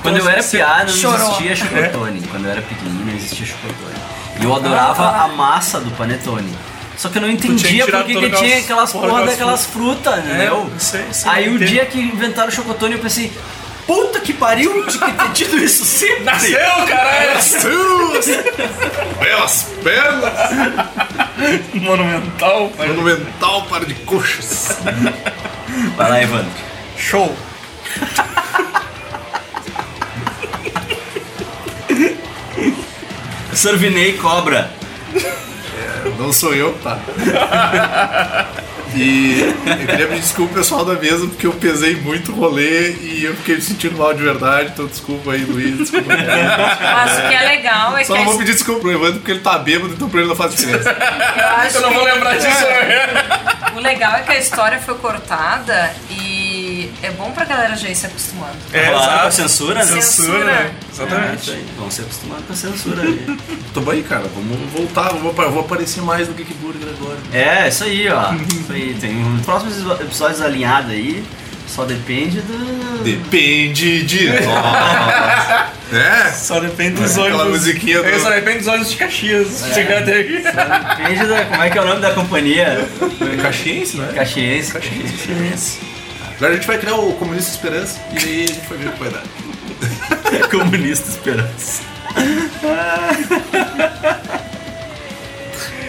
Quando 0.01 0.17
eu 0.17 0.27
era 0.29 0.43
piada, 0.43 0.83
não 0.85 0.97
Chorou. 0.97 1.27
existia 1.27 1.55
chocotone. 1.55 2.21
Quando 2.29 2.45
eu 2.45 2.51
era 2.51 2.61
pequenininho, 2.61 3.05
não 3.05 3.13
existia 3.15 3.45
chocotone. 3.45 3.95
E 4.39 4.43
eu 4.43 4.55
adorava 4.55 5.23
a 5.23 5.27
massa 5.29 5.79
do 5.79 5.91
panetone. 5.91 6.53
Só 6.97 7.09
que 7.09 7.17
eu 7.19 7.21
não 7.21 7.27
que 7.29 7.47
entendia 7.47 7.85
porque 7.85 8.13
todas 8.13 8.31
que 8.31 8.37
tinha 8.37 8.57
aquelas- 8.57 8.63
aquelas 8.63 8.91
porra 8.91 9.07
porra 9.07 9.25
daquelas 9.27 9.65
frutas, 9.65 10.17
entendeu? 10.25 10.67
eu 10.73 10.79
sei, 10.79 11.05
sei, 11.11 11.31
Aí 11.31 11.47
o 11.49 11.55
entendo. 11.55 11.67
dia 11.67 11.85
que 11.85 11.99
inventaram 11.99 12.47
o 12.49 12.51
chocotone, 12.51 12.93
eu 12.93 12.99
pensei, 12.99 13.31
puta 13.87 14.19
que 14.19 14.33
pariu, 14.33 14.83
que 14.85 14.99
ter 14.99 15.31
tido 15.33 15.57
isso 15.57 15.83
sempre. 15.85 16.23
Nasceu, 16.25 16.59
caralho! 16.87 17.39
Belas 19.19 19.67
pernas! 19.83 20.33
Monumental. 21.73 22.71
mas- 22.77 22.87
Monumental 22.89 23.63
par 23.63 23.85
de 23.85 23.93
coxas. 23.95 24.77
Vai 25.95 26.09
lá, 26.09 26.21
Evandro. 26.21 26.51
Show. 26.97 27.35
Sorvinei 33.53 34.13
cobra. 34.17 34.71
Não 36.17 36.31
sou 36.31 36.53
eu, 36.53 36.73
tá? 36.79 36.99
E 38.95 39.41
eu 39.65 39.87
queria 39.87 40.07
pedir 40.07 40.21
desculpa 40.21 40.53
pro 40.53 40.61
pessoal 40.61 40.85
da 40.85 40.93
mesa 40.93 41.27
porque 41.27 41.45
eu 41.47 41.53
pesei 41.53 41.95
muito 41.95 42.31
o 42.31 42.35
rolê 42.35 42.93
e 42.93 43.23
eu 43.23 43.35
fiquei 43.35 43.55
me 43.55 43.61
sentindo 43.61 43.97
mal 43.97 44.13
de 44.13 44.23
verdade, 44.23 44.71
então 44.73 44.87
desculpa 44.87 45.31
aí, 45.31 45.43
Luiz. 45.43 45.77
Desculpa. 45.77 46.07
Mas 46.09 47.17
o 47.17 47.27
que 47.27 47.33
é 47.35 47.41
legal 47.41 47.97
é 47.97 48.03
Só 48.03 48.13
que 48.13 48.19
não 48.19 48.25
vou 48.25 48.37
pedir 48.37 48.53
desculpa 48.53 48.81
pro 48.81 48.91
Evandro 48.91 49.19
porque 49.19 49.31
ele 49.31 49.41
tá 49.41 49.57
bêbado, 49.59 49.93
então 49.93 50.09
pra 50.09 50.19
ele 50.19 50.29
não 50.29 50.35
faz 50.35 50.55
diferença. 50.55 50.89
Eu 50.89 51.47
acho 51.47 51.77
Eu 51.77 51.81
não 51.81 51.93
vou 51.93 52.05
que 52.05 52.11
lembrar 52.11 52.37
disso. 52.37 52.65
o 53.75 53.79
legal 53.79 54.15
é 54.15 54.21
que 54.21 54.31
a 54.31 54.37
história 54.37 54.79
foi 54.79 54.95
cortada 54.95 55.93
e 56.09 56.46
é 57.03 57.11
bom 57.11 57.31
pra 57.31 57.45
galera 57.45 57.75
já 57.75 57.89
ir 57.89 57.95
se 57.95 58.05
acostumando. 58.05 58.55
É, 58.73 58.85
Falaram 58.91 59.21
com 59.21 59.27
a 59.27 59.31
censura, 59.31 59.85
né? 59.85 60.01
Censura, 60.01 60.43
né? 60.45 60.71
É, 60.71 60.91
Exatamente. 60.93 61.51
aí. 61.51 61.65
Vamos 61.77 61.93
se 61.93 62.01
acostumar 62.01 62.39
com 62.41 62.53
a 62.53 62.55
censura 62.55 63.01
aí. 63.03 63.37
Tô 63.73 63.81
bem, 63.81 64.01
cara. 64.03 64.25
Vamos 64.35 64.57
voltar. 64.71 65.13
Vou, 65.13 65.33
vou 65.33 65.59
aparecer 65.61 66.01
mais 66.01 66.27
no 66.27 66.33
Geek 66.33 66.53
Burger 66.55 66.87
agora. 66.99 67.17
É, 67.33 67.67
isso 67.67 67.83
aí, 67.83 68.07
ó. 68.09 68.33
Isso 68.33 68.71
aí. 68.71 68.95
Tem 68.99 69.15
um 69.23 69.39
próximos 69.39 69.77
episódios 70.01 70.41
alinhados 70.41 70.91
aí. 70.91 71.23
Só 71.67 71.83
depende 71.83 72.39
do. 72.41 73.03
Depende 73.03 74.03
de. 74.03 74.29
é? 75.91 76.31
Só 76.31 76.59
depende 76.61 77.01
dos 77.01 77.17
Aquela 77.17 77.43
olhos. 77.43 77.57
musiquinha 77.59 78.01
do- 78.01 78.07
É, 78.07 78.19
Só 78.19 78.29
depende 78.29 78.59
dos 78.59 78.67
olhos 78.67 78.89
de 78.89 78.95
Caxias. 78.95 79.65
Chegar 79.73 80.01
até 80.01 80.19
aqui. 80.21 80.37
Depende 80.41 81.25
da. 81.27 81.45
Como 81.45 81.61
é 81.61 81.69
que 81.69 81.77
é 81.77 81.81
o 81.81 81.85
nome 81.85 81.99
da 82.01 82.11
companhia? 82.11 82.87
Caxiense, 83.41 83.97
né? 83.97 84.13
Caxiense. 84.15 84.71
Agora 86.37 86.53
a 86.53 86.55
gente 86.55 86.67
vai 86.67 86.77
criar 86.77 86.95
o 86.95 87.13
Comunista 87.13 87.51
Esperança 87.51 87.99
e 88.13 88.17
aí 88.17 88.43
a 88.43 88.47
gente 88.47 88.67
vai 88.67 88.77
ver 88.77 88.87
o 88.89 88.91
que 88.91 88.99
vai 88.99 89.09
dar. 89.09 89.23
Comunista 90.49 91.09
Esperança. 91.09 91.81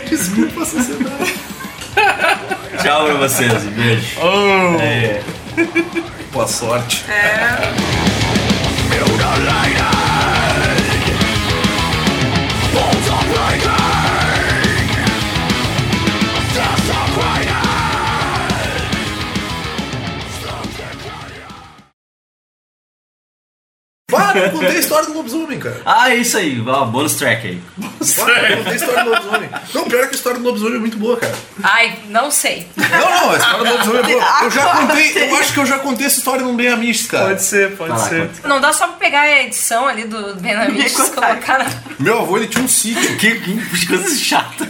Desculpa 0.09 0.63
a 0.63 0.67
sociedade. 0.67 1.35
Tchau 2.83 3.05
pra 3.05 3.15
vocês. 3.15 3.53
um 3.53 3.71
Beijo. 3.73 4.21
Oh. 4.21 4.81
É. 4.81 5.23
Boa 6.33 6.49
sorte. 6.49 7.05
Why 24.19 24.28
Não 24.35 24.51
contei 24.51 24.77
a 24.77 24.81
história 24.81 25.07
do 25.07 25.15
lobisomem, 25.15 25.59
cara. 25.59 25.81
Ah, 25.85 26.11
é 26.11 26.17
isso 26.17 26.37
aí. 26.37 26.63
Ó, 26.67 26.85
bônus 26.87 27.15
track 27.15 27.47
aí. 27.47 27.61
Bah, 27.77 27.87
não 28.51 28.57
contei 28.59 28.73
a 28.73 28.77
história 28.77 29.05
do 29.05 29.11
lobisomem. 29.11 29.51
Não, 29.75 29.85
pior 29.85 30.03
é 30.05 30.07
que 30.07 30.15
a 30.15 30.17
história 30.17 30.39
do 30.39 30.45
lobisomem 30.45 30.77
é 30.77 30.81
muito 30.81 30.97
boa, 30.99 31.17
cara. 31.17 31.35
Ai, 31.63 31.99
não 32.09 32.31
sei. 32.31 32.67
Não, 32.77 32.89
não, 32.89 33.31
a 33.33 33.37
história 33.37 33.59
do 33.59 33.73
lobisomem 33.73 34.01
é 34.01 34.15
boa. 34.15 34.29
Eu 34.49 34.51
já 34.51 34.67
contei, 34.77 35.29
eu 35.31 35.37
acho 35.37 35.53
que 35.53 35.59
eu 35.61 35.67
já 35.67 35.79
contei 35.79 36.07
essa 36.07 36.19
história 36.19 36.43
num 36.43 36.57
Bem 36.57 36.69
Amish, 36.69 37.07
cara. 37.07 37.29
Pode 37.29 37.43
ser, 37.43 37.77
pode 37.77 37.91
Vai 37.91 37.99
lá, 37.99 38.09
ser. 38.09 38.29
conta. 38.29 38.49
Não 38.49 38.61
dá 38.61 38.73
só 38.73 38.87
pra 38.87 38.97
pegar 38.97 39.21
a 39.23 39.43
edição 39.43 39.87
ali 39.87 40.05
do 40.05 40.35
Benamiches 40.37 40.97
e 41.09 41.11
colocar 41.11 41.59
na. 41.59 41.67
Meu 41.99 42.21
avô, 42.21 42.37
ele 42.37 42.47
tinha 42.47 42.65
um 42.65 42.69
sítio. 42.69 43.17
Que, 43.17 43.41
que 43.41 43.87
coisa 43.87 44.15
chata. 44.17 44.69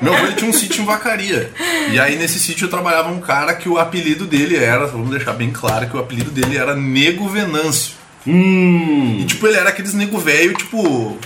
Meu 0.00 0.14
avô 0.14 0.26
ele 0.26 0.34
tinha 0.34 0.50
um 0.50 0.52
sítio 0.52 0.82
em 0.82 0.86
Vacaria. 0.86 1.50
E 1.90 1.98
aí 1.98 2.16
nesse 2.16 2.38
sítio 2.38 2.68
trabalhava 2.68 3.10
um 3.10 3.20
cara 3.20 3.54
que 3.54 3.68
o 3.68 3.78
apelido 3.78 4.26
dele 4.26 4.56
era, 4.56 4.86
vamos 4.86 5.10
deixar 5.10 5.32
bem 5.32 5.50
claro 5.50 5.88
que 5.88 5.96
o 5.96 6.00
apelido 6.00 6.30
dele 6.30 6.56
era 6.56 6.74
Nego 6.74 7.28
Venâncio. 7.52 7.94
Hum. 8.26 9.18
E 9.20 9.24
tipo, 9.24 9.46
ele 9.46 9.56
era 9.56 9.70
aqueles 9.70 9.94
nego 9.94 10.18
velho, 10.18 10.54
tipo, 10.54 11.18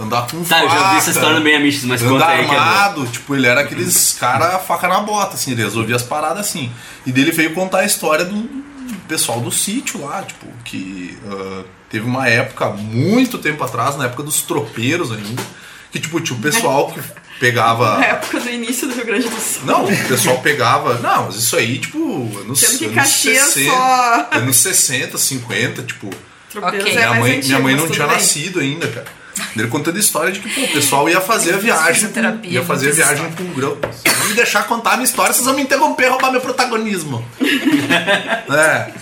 andar 0.00 0.26
com 0.28 0.42
Tá, 0.44 0.62
eu 0.62 0.68
já 0.68 0.90
vi 0.92 0.96
essa 0.98 1.10
história 1.10 1.38
no 1.38 1.44
Bem 1.44 1.56
Amiches, 1.56 1.84
mas 1.84 2.02
conta 2.02 2.26
aí 2.26 2.46
que 2.46 2.54
é 2.54 2.58
armado, 2.58 3.06
tipo, 3.06 3.34
ele 3.34 3.46
era 3.46 3.62
aqueles 3.62 4.16
cara 4.18 4.58
faca 4.58 4.86
na 4.86 5.00
bota, 5.00 5.34
assim, 5.34 5.52
ele 5.52 5.62
resolvia 5.62 5.96
as 5.96 6.02
paradas 6.02 6.46
assim. 6.46 6.70
E 7.04 7.12
dele 7.12 7.32
veio 7.32 7.54
contar 7.54 7.80
a 7.80 7.84
história 7.84 8.24
do 8.24 8.48
pessoal 9.08 9.40
do 9.40 9.50
sítio 9.50 10.04
lá, 10.04 10.22
tipo, 10.22 10.46
que 10.64 11.18
ah, 11.26 11.64
teve 11.90 12.06
uma 12.06 12.28
época, 12.28 12.70
muito 12.70 13.38
tempo 13.38 13.62
atrás, 13.64 13.96
na 13.96 14.04
época 14.04 14.22
dos 14.22 14.42
tropeiros 14.42 15.10
ainda, 15.10 15.42
que 15.90 15.98
tipo, 15.98 16.20
tinha 16.20 16.38
o 16.38 16.42
pessoal 16.42 16.92
que 16.92 17.00
pegava. 17.38 17.98
Na 17.98 18.04
época 18.06 18.40
do 18.40 18.48
início 18.50 18.88
do 18.88 18.94
Rio 18.94 19.06
Grande 19.06 19.28
do 19.28 19.40
Sul. 19.40 19.62
Não, 19.64 19.84
o 19.84 20.08
pessoal 20.08 20.38
pegava. 20.40 20.94
Não, 20.98 21.26
mas 21.26 21.36
isso 21.36 21.56
aí, 21.56 21.78
tipo, 21.78 21.98
anos, 22.40 22.58
Sendo 22.60 22.78
que 22.78 22.84
anos 22.86 22.96
Caxias 22.96 23.46
60, 23.48 23.70
só- 23.72 24.28
anos 24.32 24.56
60, 24.56 25.18
50, 25.18 25.82
tipo. 25.82 26.10
Tropeiros 26.50 26.80
Ok. 26.88 26.92
é 26.92 27.06
Minha 27.06 27.20
mãe, 27.20 27.32
antigo, 27.32 27.46
minha 27.48 27.58
mãe 27.60 27.76
não 27.76 27.88
tinha 27.88 28.06
bem. 28.06 28.16
nascido 28.16 28.60
ainda, 28.60 28.88
cara. 28.88 29.06
Ele 29.56 29.68
contando 29.68 29.96
a 29.96 30.00
história 30.00 30.32
de 30.32 30.40
que 30.40 30.48
pô, 30.48 30.62
o 30.62 30.68
pessoal 30.68 31.08
ia 31.08 31.20
fazer 31.20 31.54
a 31.54 31.58
viagem. 31.58 31.94
Fisioterapia, 31.94 32.50
Ia 32.50 32.64
fazer 32.64 32.88
a 32.88 32.92
viagem 32.92 33.30
com 33.32 33.44
o 33.44 33.46
grão. 33.48 33.78
Se 34.04 34.18
não 34.18 34.26
me 34.28 34.34
deixar 34.34 34.66
contar 34.66 34.92
a 34.92 34.96
minha 34.96 35.04
história, 35.04 35.32
vocês 35.32 35.44
vão 35.46 35.54
me 35.54 35.62
interromper 35.62 36.06
e 36.06 36.08
roubar 36.08 36.32
meu 36.32 36.40
protagonismo. 36.40 37.24
é. 37.40 38.92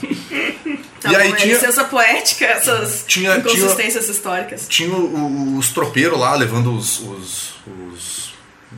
Tá 1.00 1.12
e 1.12 1.16
aí 1.16 1.28
bom, 1.28 1.34
é 1.34 1.38
tinha, 1.38 1.54
licença 1.54 1.84
poética, 1.84 2.44
essas 2.46 3.04
Tinha- 3.06 3.36
inconsistências 3.36 4.08
históricas. 4.08 4.66
tinha 4.68 4.90
o- 4.90 5.54
o- 5.54 5.58
os 5.58 5.68
tropeiros 5.70 6.18
lá 6.18 6.34
levando 6.34 6.74
os, 6.76 6.98
os, 7.00 7.54
os 7.94 8.25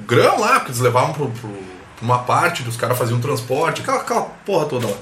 grão 0.07 0.41
lá, 0.41 0.55
porque 0.55 0.71
eles 0.71 0.81
levavam 0.81 1.13
pro, 1.13 1.29
pro- 1.31 1.51
pra 1.97 2.05
uma 2.05 2.19
parte, 2.21 2.63
os 2.69 2.77
caras 2.77 2.97
faziam 2.99 3.21
transporte, 3.21 3.81
aquela, 3.83 3.99
aquela 3.99 4.23
porra 4.23 4.67
toda 4.67 4.87
lá. 4.87 4.97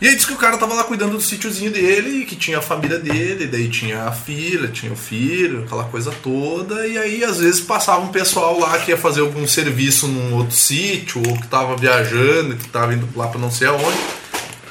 E 0.00 0.08
aí 0.08 0.16
disse 0.16 0.26
que 0.26 0.32
o 0.32 0.36
cara 0.36 0.58
tava 0.58 0.74
lá 0.74 0.82
cuidando 0.82 1.12
do 1.12 1.20
sítiozinho 1.20 1.70
dele, 1.70 2.24
que 2.24 2.34
tinha 2.34 2.58
a 2.58 2.62
família 2.62 2.98
dele, 2.98 3.46
daí 3.46 3.68
tinha 3.68 4.02
a 4.04 4.10
filha, 4.10 4.66
tinha 4.66 4.92
o 4.92 4.96
filho, 4.96 5.62
aquela 5.62 5.84
coisa 5.84 6.10
toda, 6.22 6.84
e 6.88 6.98
aí 6.98 7.22
às 7.22 7.38
vezes 7.38 7.60
passava 7.60 8.00
um 8.00 8.08
pessoal 8.08 8.58
lá 8.58 8.76
que 8.80 8.90
ia 8.90 8.96
fazer 8.96 9.20
algum 9.20 9.46
serviço 9.46 10.08
num 10.08 10.34
outro 10.34 10.56
sítio, 10.56 11.22
ou 11.24 11.38
que 11.38 11.46
tava 11.46 11.76
viajando, 11.76 12.56
que 12.56 12.68
tava 12.68 12.92
indo 12.94 13.08
lá 13.14 13.28
pra 13.28 13.38
não 13.38 13.48
sei 13.50 13.68
aonde. 13.68 13.98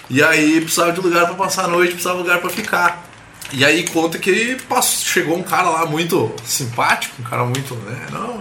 E 0.09 0.21
aí 0.21 0.59
precisava 0.59 0.91
de 0.91 0.99
lugar 0.99 1.25
pra 1.27 1.35
passar 1.35 1.63
a 1.63 1.67
noite, 1.69 1.91
precisava 1.93 2.17
de 2.17 2.23
lugar 2.23 2.41
pra 2.41 2.49
ficar. 2.49 3.07
E 3.53 3.63
aí 3.63 3.87
conta 3.87 4.17
que 4.19 4.57
passou, 4.67 5.05
chegou 5.05 5.37
um 5.37 5.43
cara 5.43 5.69
lá 5.69 5.85
muito 5.85 6.29
simpático, 6.43 7.15
um 7.21 7.23
cara 7.23 7.45
muito, 7.45 7.73
né? 7.75 8.07
Não, 8.11 8.37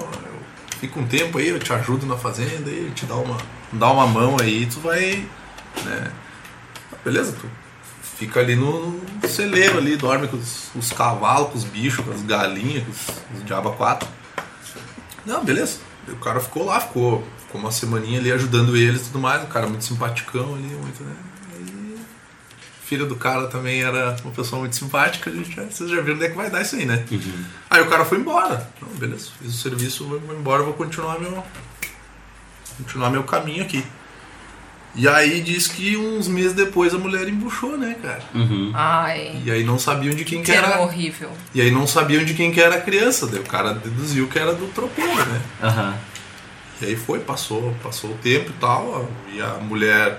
eu 0.80 0.88
fico 0.88 0.98
um 0.98 1.06
tempo 1.06 1.36
aí, 1.36 1.48
eu 1.48 1.58
te 1.58 1.72
ajudo 1.72 2.06
na 2.06 2.16
fazenda 2.16 2.70
aí, 2.70 2.90
te 2.94 3.04
dá 3.04 3.14
uma, 3.14 3.36
dá 3.70 3.90
uma 3.90 4.06
mão 4.06 4.36
aí, 4.40 4.64
tu 4.64 4.80
vai, 4.80 5.26
né? 5.84 6.10
Beleza, 7.04 7.32
tu 7.32 7.46
fica 8.16 8.40
ali 8.40 8.56
no, 8.56 8.92
no 8.92 9.28
celeiro 9.28 9.76
ali, 9.76 9.96
dorme 9.96 10.26
com 10.26 10.38
os, 10.38 10.70
os 10.74 10.90
cavalos, 10.90 11.50
com 11.50 11.58
os 11.58 11.64
bichos, 11.64 12.04
com 12.04 12.12
as 12.12 12.22
galinhas, 12.22 12.84
com 12.84 12.90
os, 12.90 13.38
os 13.38 13.44
diaba 13.44 13.72
quatro. 13.72 14.08
Não, 15.26 15.44
beleza. 15.44 15.78
O 16.08 16.16
cara 16.16 16.40
ficou 16.40 16.64
lá, 16.64 16.80
ficou, 16.80 17.22
ficou 17.38 17.60
uma 17.60 17.70
semaninha 17.70 18.18
ali 18.18 18.32
ajudando 18.32 18.74
eles 18.74 19.02
e 19.02 19.04
tudo 19.04 19.20
mais, 19.20 19.42
um 19.42 19.48
cara 19.48 19.66
muito 19.66 19.84
simpaticão 19.84 20.54
ali, 20.54 20.66
muito, 20.66 21.02
né? 21.04 21.14
Aí, 22.90 22.96
filho 22.96 23.06
do 23.06 23.14
cara 23.14 23.46
também 23.46 23.82
era 23.82 24.16
uma 24.24 24.32
pessoa 24.32 24.58
muito 24.60 24.74
simpática, 24.74 25.30
a 25.30 25.32
gente 25.32 25.54
já, 25.54 25.62
vocês 25.62 25.88
já 25.88 26.00
viram 26.00 26.16
onde 26.16 26.24
é 26.24 26.28
que 26.28 26.36
vai 26.36 26.50
dar 26.50 26.60
isso 26.60 26.74
aí, 26.74 26.84
né? 26.84 27.04
Aí 27.08 27.20
Aí 27.70 27.82
o 27.82 27.88
cara 27.88 28.04
foi 28.04 28.18
embora. 28.18 28.68
Não, 28.82 28.88
beleza, 28.88 29.30
fiz 29.40 29.54
o 29.54 29.58
serviço, 29.58 30.04
vou 30.06 30.18
vou 30.18 30.36
embora, 30.36 30.62
vou 30.64 30.74
continuar 30.74 31.18
meu. 31.20 31.44
Continuar 32.78 33.10
meu 33.10 33.22
caminho 33.22 33.62
aqui. 33.62 33.84
E 34.96 35.06
aí 35.06 35.40
diz 35.40 35.68
que 35.68 35.96
uns 35.96 36.26
meses 36.26 36.52
depois 36.52 36.92
a 36.92 36.98
mulher 36.98 37.28
embuchou, 37.28 37.78
né, 37.78 37.94
cara? 38.02 38.24
Ai, 38.74 39.40
E 39.44 39.50
aí 39.50 39.62
não 39.62 39.78
sabiam 39.78 40.12
de 40.12 40.24
quem 40.24 40.42
que 40.42 40.50
era. 40.50 40.80
horrível. 40.80 41.30
E 41.54 41.60
aí 41.60 41.70
não 41.70 41.86
sabiam 41.86 42.24
de 42.24 42.34
quem 42.34 42.50
que 42.50 42.60
era 42.60 42.74
a 42.74 42.80
criança. 42.80 43.28
Daí 43.28 43.38
o 43.38 43.44
cara 43.44 43.72
deduziu 43.72 44.26
que 44.26 44.36
era 44.36 44.52
do 44.52 44.66
tropeiro, 44.68 45.14
né? 45.26 45.40
Aham. 45.62 45.96
E 46.82 46.86
aí 46.86 46.96
foi, 46.96 47.20
passou, 47.20 47.72
passou 47.82 48.10
o 48.10 48.14
tempo 48.14 48.50
e 48.50 48.54
tal, 48.54 49.08
e 49.32 49.40
a 49.40 49.54
mulher 49.58 50.18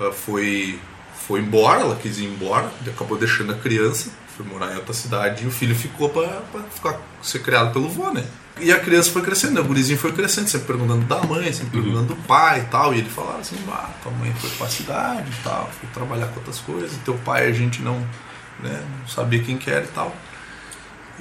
ah, 0.00 0.10
foi, 0.10 0.78
foi 1.26 1.40
embora, 1.40 1.80
ela 1.80 1.96
quis 1.96 2.18
ir 2.18 2.24
embora, 2.24 2.70
acabou 2.86 3.16
deixando 3.18 3.52
a 3.52 3.56
criança, 3.56 4.10
foi 4.36 4.46
morar 4.46 4.72
em 4.72 4.76
outra 4.76 4.92
cidade, 4.94 5.44
e 5.44 5.46
o 5.46 5.50
filho 5.50 5.74
ficou 5.74 6.08
pra 6.08 6.40
ficar, 6.74 6.98
ser 7.22 7.40
criado 7.40 7.72
pelo 7.72 7.88
vô, 7.88 8.10
né? 8.12 8.24
E 8.58 8.70
a 8.72 8.78
criança 8.78 9.10
foi 9.10 9.22
crescendo, 9.22 9.54
né? 9.54 9.60
o 9.60 9.64
gurizinho 9.64 9.98
foi 9.98 10.12
crescendo, 10.12 10.48
sempre 10.48 10.66
perguntando 10.66 11.04
da 11.06 11.22
mãe, 11.22 11.52
sempre 11.52 11.80
perguntando 11.80 12.08
do 12.08 12.16
pai 12.16 12.60
e 12.60 12.64
tal, 12.64 12.92
e 12.94 12.98
ele 12.98 13.08
falava 13.08 13.38
assim, 13.38 13.56
ah, 13.68 13.88
tua 14.02 14.12
mãe 14.12 14.32
foi 14.34 14.50
pra 14.50 14.68
cidade 14.68 15.30
e 15.30 15.42
tal, 15.42 15.70
foi 15.80 15.88
trabalhar 15.94 16.26
com 16.28 16.40
outras 16.40 16.58
coisas, 16.58 16.92
teu 17.04 17.14
pai 17.14 17.46
a 17.46 17.52
gente 17.52 17.80
não, 17.80 17.98
né, 18.62 18.84
não 19.00 19.08
sabia 19.08 19.42
quem 19.42 19.56
que 19.56 19.70
era 19.70 19.84
e 19.84 19.88
tal. 19.88 20.14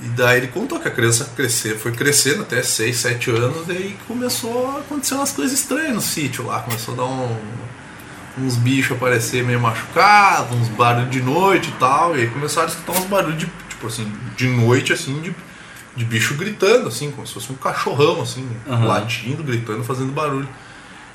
E 0.02 0.08
daí 0.10 0.38
ele 0.38 0.48
contou 0.48 0.80
que 0.80 0.88
a 0.88 0.92
criança 0.92 1.26
crescer, 1.36 1.78
foi 1.78 1.92
crescendo 1.92 2.42
até 2.42 2.64
6, 2.64 2.96
7 2.98 3.32
anos, 3.32 3.68
daí 3.68 3.98
começou 4.08 4.76
a 4.76 4.80
acontecer 4.80 5.14
umas 5.16 5.32
coisas 5.32 5.60
estranhas 5.60 5.94
no 5.94 6.02
sítio 6.02 6.46
lá. 6.46 6.62
Começou 6.62 6.94
a 6.94 6.98
dar 6.98 7.04
um- 7.06 7.38
uns 8.42 8.56
bichos 8.56 8.96
aparecer 8.98 9.44
meio 9.44 9.60
machucados, 9.60 10.56
uns 10.58 10.68
barulhos 10.70 11.10
de 11.12 11.22
noite 11.22 11.70
e 11.70 11.74
tal. 11.74 12.16
E 12.18 12.22
aí 12.22 12.28
começaram 12.28 12.68
a 12.68 12.72
escutar 12.72 12.94
uns 12.94 13.06
barulhos 13.06 13.38
de, 13.40 13.46
tipo 13.70 13.88
assim, 13.88 14.12
de 14.36 14.48
noite, 14.48 14.94
assim, 14.94 15.20
de, 15.22 15.36
de 15.96 16.06
bicho 16.06 16.34
gritando, 16.36 16.88
assim, 16.88 17.12
como 17.12 17.26
se 17.28 17.34
fosse 17.34 17.52
um 17.52 17.56
cachorrão, 17.56 18.22
assim, 18.22 18.48
Aham. 18.70 18.86
latindo, 18.86 19.44
gritando, 19.44 19.84
fazendo 19.84 20.12
barulho. 20.12 20.48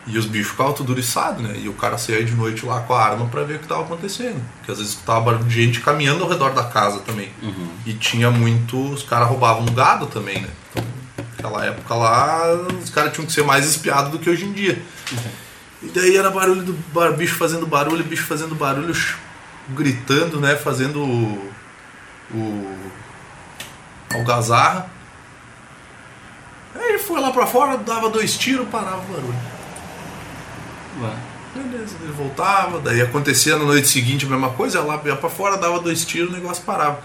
E 0.07 0.19
os 0.19 0.27
bichos 0.27 0.51
ficavam 0.51 0.75
tudo 0.75 0.93
oriçados, 0.93 1.43
né? 1.43 1.55
E 1.63 1.67
o 1.67 1.73
cara 1.73 1.97
saía 1.97 2.23
de 2.23 2.35
noite 2.35 2.67
lá 2.67 2.81
com 2.81 2.93
a 2.93 3.03
arma 3.03 3.27
pra 3.27 3.43
ver 3.43 3.55
o 3.57 3.59
que 3.59 3.67
tava 3.67 3.85
acontecendo. 3.85 4.39
Porque 4.59 4.71
às 4.71 4.77
vezes 4.77 4.93
escutava 4.93 5.21
barulho 5.23 5.45
de 5.45 5.55
gente 5.65 5.81
caminhando 5.81 6.23
ao 6.23 6.29
redor 6.29 6.51
da 6.53 6.65
casa 6.65 6.99
também. 7.01 7.31
E 7.87 7.95
tinha 7.95 8.31
muito. 8.31 8.79
Os 8.93 9.03
caras 9.03 9.29
roubavam 9.29 9.65
gado 9.75 10.05
também, 10.07 10.43
né? 10.43 10.49
Então, 10.71 10.85
naquela 11.31 11.65
época 11.65 11.95
lá, 11.95 12.53
os 12.83 12.91
caras 12.91 13.15
tinham 13.15 13.27
que 13.27 13.33
ser 13.33 13.45
mais 13.45 13.67
espiados 13.67 14.11
do 14.13 14.19
que 14.19 14.29
hoje 14.29 14.45
em 14.45 14.53
dia. 14.53 14.83
E 15.85 15.89
daí 15.89 16.17
era 16.17 16.31
barulho 16.31 16.63
do 16.63 16.73
bar- 16.93 17.13
bicho 17.13 17.37
fazendo 17.37 17.67
barulho, 17.67 18.03
bicho 18.05 18.25
fazendo 18.27 18.55
barulho, 18.55 18.95
gritando, 19.71 20.41
né? 20.41 20.57
Fazendo 20.57 21.01
o. 21.03 21.51
o 22.33 22.79
algazarra. 24.15 24.89
Aí 26.75 26.89
ele 26.91 26.99
foi 26.99 27.21
lá 27.21 27.31
pra 27.31 27.47
fora, 27.47 27.77
dava 27.79 28.09
dois 28.11 28.37
tiros, 28.37 28.69
parava 28.69 28.99
o 28.99 29.13
barulho. 29.13 29.35
Ué. 31.03 31.17
Beleza, 31.55 31.97
ele 32.03 32.11
voltava, 32.13 32.81
daí 32.81 33.01
acontecia 33.01 33.57
na 33.57 33.65
noite 33.65 33.87
seguinte 33.87 34.27
a 34.27 34.29
mesma 34.29 34.51
coisa, 34.51 34.79
ia 34.79 34.85
lá 34.85 35.01
ia 35.05 35.15
pra 35.15 35.31
fora, 35.31 35.57
dava 35.57 35.79
dois 35.79 36.05
tiros, 36.05 36.31
o 36.31 36.33
negócio 36.33 36.65
parava. 36.65 37.01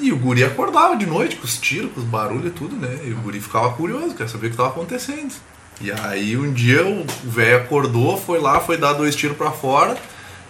E 0.00 0.10
o 0.10 0.16
guri 0.16 0.42
acordava 0.42 0.96
de 0.96 1.06
noite 1.06 1.36
com 1.36 1.44
os 1.44 1.56
tiros, 1.56 1.92
com 1.92 2.00
os 2.00 2.06
barulhos 2.06 2.46
e 2.46 2.50
tudo, 2.50 2.74
né? 2.74 2.98
E 3.04 3.12
o 3.12 3.16
guri 3.18 3.40
ficava 3.40 3.70
curioso, 3.74 4.14
quer 4.14 4.28
saber 4.28 4.46
o 4.46 4.50
que 4.50 4.54
estava 4.54 4.70
acontecendo. 4.70 5.32
E 5.80 5.92
aí 5.92 6.36
um 6.36 6.52
dia 6.52 6.84
o 6.86 7.06
velho 7.24 7.58
acordou, 7.58 8.16
foi 8.16 8.40
lá, 8.40 8.60
foi 8.60 8.76
dar 8.76 8.94
dois 8.94 9.14
tiros 9.14 9.36
pra 9.36 9.50
fora, 9.50 9.96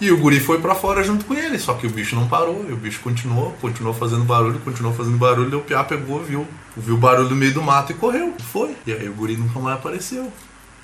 e 0.00 0.10
o 0.10 0.16
guri 0.16 0.40
foi 0.40 0.60
pra 0.60 0.74
fora 0.74 1.02
junto 1.02 1.24
com 1.24 1.34
ele, 1.34 1.58
só 1.58 1.74
que 1.74 1.86
o 1.86 1.90
bicho 1.90 2.14
não 2.14 2.28
parou, 2.28 2.64
e 2.68 2.72
o 2.72 2.76
bicho 2.76 3.00
continuou, 3.00 3.52
continuou 3.60 3.92
fazendo 3.92 4.24
barulho, 4.24 4.58
continuou 4.60 4.94
fazendo 4.94 5.18
barulho, 5.18 5.52
e 5.52 5.56
o 5.56 5.60
piá 5.60 5.84
pegou, 5.84 6.22
viu, 6.22 6.46
viu 6.76 6.94
o 6.94 6.98
barulho 6.98 7.28
no 7.28 7.36
meio 7.36 7.52
do 7.52 7.62
mato 7.62 7.92
e 7.92 7.94
correu, 7.94 8.34
foi. 8.52 8.74
E 8.86 8.92
aí 8.92 9.08
o 9.08 9.12
guri 9.12 9.36
nunca 9.36 9.58
mais 9.58 9.76
apareceu. 9.76 10.32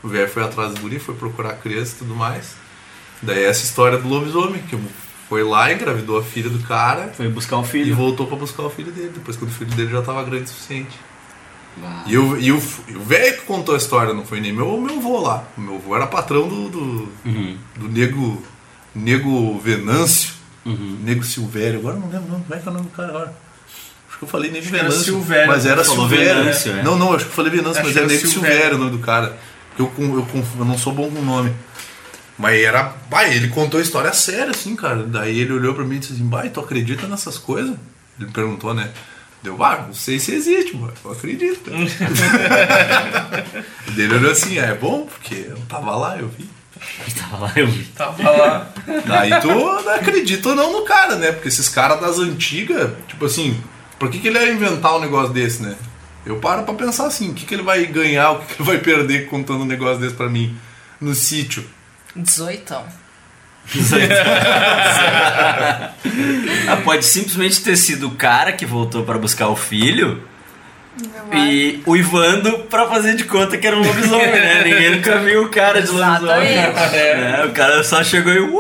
O 0.03 0.09
velho 0.09 0.29
foi 0.29 0.43
atrás 0.43 0.75
do 0.75 0.81
guri, 0.81 0.99
foi 0.99 1.15
procurar 1.15 1.51
a 1.51 1.57
criança 1.57 1.95
e 1.95 1.99
tudo 1.99 2.15
mais. 2.15 2.57
Daí 3.23 3.45
essa 3.45 3.65
história 3.65 3.97
do 3.97 4.07
lobisomem, 4.07 4.61
que 4.63 4.79
foi 5.29 5.43
lá, 5.43 5.73
engravidou 5.73 6.19
a 6.19 6.23
filha 6.23 6.51
do 6.51 6.59
cara 6.59 7.11
Foi 7.17 7.29
buscar 7.29 7.57
o 7.57 7.63
e 7.63 7.67
filho. 7.67 7.97
voltou 7.97 8.27
pra 8.27 8.37
buscar 8.37 8.65
o 8.65 8.71
filho 8.71 8.93
dele, 8.93 9.13
depois 9.15 9.37
quando 9.37 9.51
o 9.51 9.55
filho 9.55 9.71
dele 9.71 9.91
já 9.91 10.03
tava 10.03 10.23
grande 10.25 10.45
o 10.45 10.49
suficiente. 10.49 10.99
E 12.07 12.17
o 12.17 12.39
e 12.39 12.53
o 12.53 12.63
e 12.89 12.97
o 12.97 13.01
velho 13.03 13.35
que 13.39 13.47
contou 13.47 13.75
a 13.75 13.79
história, 13.79 14.13
não 14.15 14.25
foi 14.25 14.41
nem 14.41 14.53
meu, 14.53 14.81
meu 14.81 14.97
avô 14.99 15.21
lá. 15.21 15.45
O 15.57 15.61
meu 15.61 15.77
avô 15.77 15.97
era 15.97 16.07
patrão 16.07 16.47
do, 16.49 16.69
do, 16.69 17.09
Uhum. 17.25 17.57
do 17.77 17.89
nego, 17.89 18.43
nego 18.95 19.59
Venâncio, 19.59 20.33
Uhum. 20.65 20.99
nego 21.03 21.25
Silvério. 21.25 21.81
Agora 21.81 21.97
eu 21.97 22.01
não 22.01 22.09
lembro 22.09 22.27
o 22.29 22.31
nome, 22.33 22.45
como 22.45 22.59
é 22.59 22.63
que 22.63 22.69
é 22.69 22.71
o 22.71 22.75
nome 22.75 22.87
do 22.87 22.93
cara 22.93 23.09
agora? 23.09 23.35
Acho 24.09 24.19
que 24.19 24.25
eu 24.25 24.29
falei 24.29 24.51
nego 24.51 24.67
Venâncio. 24.67 25.03
Silvério. 25.05 25.49
Mas 25.49 25.67
era 25.67 25.83
Silvério. 25.83 26.43
Venâncio, 26.45 26.73
é. 26.73 26.83
Não, 26.83 26.97
não, 26.97 27.13
acho 27.13 27.25
que 27.25 27.31
eu 27.31 27.35
falei 27.35 27.51
Venâncio, 27.51 27.81
Acho 27.81 27.89
mas 27.89 27.97
é 27.97 27.99
era 28.01 28.09
nego 28.09 28.27
Silvério. 28.27 28.51
Silvério 28.57 28.77
o 28.77 28.81
nome 28.81 28.91
do 28.93 28.99
cara. 29.01 29.37
Eu, 29.79 29.93
eu, 29.99 30.27
com- 30.31 30.45
eu 30.59 30.65
não 30.65 30.79
sou 30.79 30.93
bom 30.93 31.11
com 31.11 31.19
o 31.19 31.25
nome. 31.25 31.53
Mas 32.39 32.61
era. 32.63 32.95
Vai, 33.11 33.35
ele 33.35 33.49
contou 33.49 33.79
a 33.81 33.83
história 33.83 34.13
séria, 34.13 34.51
assim, 34.51 34.75
cara. 34.77 35.03
Daí 35.05 35.39
ele 35.39 35.53
olhou 35.53 35.75
pra 35.75 35.85
mim 35.85 35.97
e 35.97 35.99
disse 35.99 36.13
assim: 36.15 36.29
Vai, 36.29 36.49
tu 36.51 36.61
acredita 36.61 37.07
nessas 37.09 37.39
coisas? 37.39 37.77
Ele 38.21 38.31
perguntou, 38.31 38.73
né? 38.75 38.91
Deu, 39.45 39.63
ah, 39.63 39.85
não 39.87 39.93
sei 39.93 40.19
se 40.19 40.35
existe, 40.35 40.75
mano. 40.75 40.95
Eu 41.05 41.13
acredito. 41.13 41.71
Daí 41.71 41.85
ele 44.03 44.15
olhou 44.15 44.33
assim: 44.33 44.59
é 44.59 44.75
bom, 44.75 45.05
porque 45.05 45.35
eu 45.35 45.59
tava 45.69 45.95
lá, 45.95 46.17
eu 46.17 46.29
vi. 46.29 46.49
Tava 47.21 47.45
lá, 47.45 47.53
eu 47.55 47.67
vi. 47.67 47.85
Tava 47.85 48.31
lá. 48.31 48.73
Daí 49.05 49.39
tu 49.43 49.49
não 49.49 49.87
acredita 49.91 50.49
ou 50.49 50.55
não 50.55 50.73
no 50.73 50.83
cara, 50.87 51.17
né? 51.17 51.31
Porque 51.31 51.49
esses 51.49 51.69
caras 51.69 52.01
das 52.01 52.19
antigas, 52.19 52.91
tipo 53.07 53.27
assim, 53.27 53.63
por 53.99 54.11
que, 54.11 54.19
que 54.19 54.29
ele 54.29 54.39
ia 54.39 54.51
inventar 54.51 54.97
um 54.97 55.01
negócio 55.01 55.35
desse, 55.35 55.63
né? 55.63 55.77
Eu 56.25 56.41
paro 56.41 56.63
pra 56.63 56.73
pensar 56.73 57.07
assim, 57.07 57.31
o 57.31 57.35
que, 57.35 57.45
que 57.45 57.55
ele 57.55 57.63
vai 57.63 57.85
ganhar, 57.85 58.31
o 58.31 58.39
que, 58.39 58.47
que 58.47 58.63
ele 58.63 58.67
vai 58.71 58.79
perder 58.79 59.29
contando 59.29 59.61
um 59.61 59.67
negócio 59.67 60.01
desse 60.01 60.15
pra 60.15 60.31
mim 60.31 60.57
no 60.99 61.15
sítio? 61.15 61.69
18. 62.17 62.75
Ah, 66.69 66.77
pode 66.85 67.05
simplesmente 67.05 67.63
ter 67.63 67.77
sido 67.77 68.09
o 68.09 68.11
cara 68.13 68.53
que 68.53 68.65
voltou 68.67 69.03
pra 69.05 69.19
buscar 69.19 69.49
o 69.49 69.57
filho 69.57 70.23
e 71.33 71.83
uivando 71.87 72.61
pra 72.71 72.87
fazer 72.87 73.17
de 73.17 73.25
conta 73.25 73.57
que 73.59 73.67
era 73.67 73.77
um 73.77 73.83
lobisomem, 73.83 74.27
né? 74.31 74.63
Ninguém 74.65 74.91
nunca 74.97 75.19
viu 75.19 75.45
o 75.45 75.49
cara 75.49 75.83
de 75.83 75.89
lobisomem. 75.91 76.57
É, 76.57 77.45
o 77.47 77.53
cara 77.53 77.83
só 77.83 78.03
chegou 78.05 78.33
e. 78.33 78.39
Uh! 78.39 78.59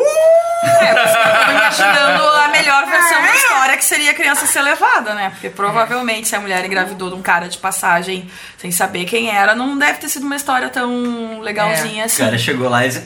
Tô 0.64 1.50
imaginando 1.52 2.24
a 2.24 2.48
melhor 2.48 2.86
versão 2.86 3.20
da 3.20 3.34
história, 3.34 3.76
que 3.76 3.84
seria 3.84 4.10
a 4.12 4.14
criança 4.14 4.46
ser 4.46 4.62
levada, 4.62 5.14
né? 5.14 5.28
Porque 5.30 5.50
provavelmente 5.50 6.26
se 6.26 6.34
a 6.34 6.40
mulher 6.40 6.64
engravidou 6.64 7.10
de 7.10 7.16
um 7.16 7.22
cara 7.22 7.48
de 7.48 7.58
passagem 7.58 8.28
sem 8.56 8.70
saber 8.72 9.04
quem 9.04 9.30
era, 9.30 9.54
não 9.54 9.76
deve 9.78 9.98
ter 9.98 10.08
sido 10.08 10.24
uma 10.24 10.36
história 10.36 10.70
tão 10.70 11.40
legalzinha 11.40 12.02
O 12.04 12.06
assim. 12.06 12.24
cara 12.24 12.38
chegou 12.38 12.68
lá 12.70 12.84
e 12.86 12.88
disse. 12.88 13.04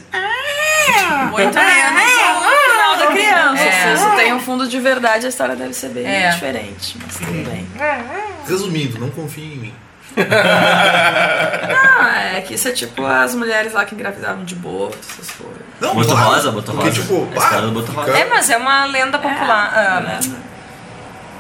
Muito 1.31 1.55
menos 1.55 2.03
o 2.03 2.71
final 2.71 2.97
da 2.97 3.07
criança. 3.09 3.63
É. 3.63 3.73
Se 3.73 3.95
isso 4.03 4.17
tem 4.17 4.33
um 4.33 4.41
fundo 4.41 4.67
de 4.69 4.79
verdade, 4.81 5.27
a 5.27 5.29
história 5.29 5.55
deve 5.57 5.73
ser 5.75 5.89
bem 5.91 6.07
É. 6.07 6.31
diferente. 6.31 6.97
Mas 7.05 7.17
tudo 7.17 7.51
bem. 7.51 7.67
Resumindo, 8.47 8.99
não 8.99 9.11
confie 9.11 9.55
em 9.55 9.57
mim. 9.57 9.75
Ah, 12.01 12.37
é 12.37 12.41
que 12.41 12.55
isso 12.55 12.69
é 12.69 12.73
tipo 12.73 13.05
as 13.05 13.35
mulheres 13.35 13.73
lá 13.73 13.85
que 13.85 13.95
engravidavam 13.95 14.45
de 14.45 14.55
boto, 14.55 14.97
essas 15.13 15.31
coisas. 15.33 15.59
Não, 15.81 15.95
Boto 15.95 16.09
claro, 16.09 16.31
rosa, 16.31 16.51
boto 16.53 16.73
porque, 16.73 16.89
rosa. 16.89 17.01
tipo, 17.03 17.29
A 17.33 17.37
história 17.39 17.61
do 17.67 17.73
boto 17.73 17.87
fica- 17.89 18.01
rosa. 18.03 18.19
É, 18.19 18.25
mas 18.29 18.51
é 18.51 18.57
uma 18.57 18.85
lenda 18.87 19.19
popular. 19.19 19.73
ah, 19.75 20.21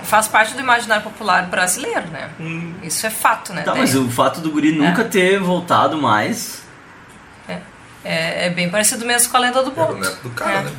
faz 0.04 0.28
parte 0.28 0.54
do 0.54 0.60
imaginário 0.60 1.02
popular 1.02 1.46
brasileiro, 1.46 2.06
né? 2.08 2.30
Isso 2.82 3.06
é 3.06 3.10
fato, 3.10 3.52
né? 3.52 3.62
Tá, 3.62 3.74
mas 3.74 3.94
o 3.94 4.08
fato 4.10 4.40
do 4.40 4.50
guri 4.50 4.72
nunca 4.72 5.04
ter 5.04 5.38
voltado 5.40 6.00
mais. 6.00 6.62
É, 8.04 8.46
é 8.46 8.50
bem 8.50 8.68
parecido 8.70 9.04
mesmo 9.04 9.30
com 9.30 9.36
a 9.36 9.40
lenda 9.40 9.62
do 9.62 9.70
Era 9.72 9.82
o 9.82 9.86
Boto. 9.94 9.98
neto 10.00 10.22
do 10.22 10.30
cara, 10.30 10.52
É. 10.52 10.62
né? 10.62 10.72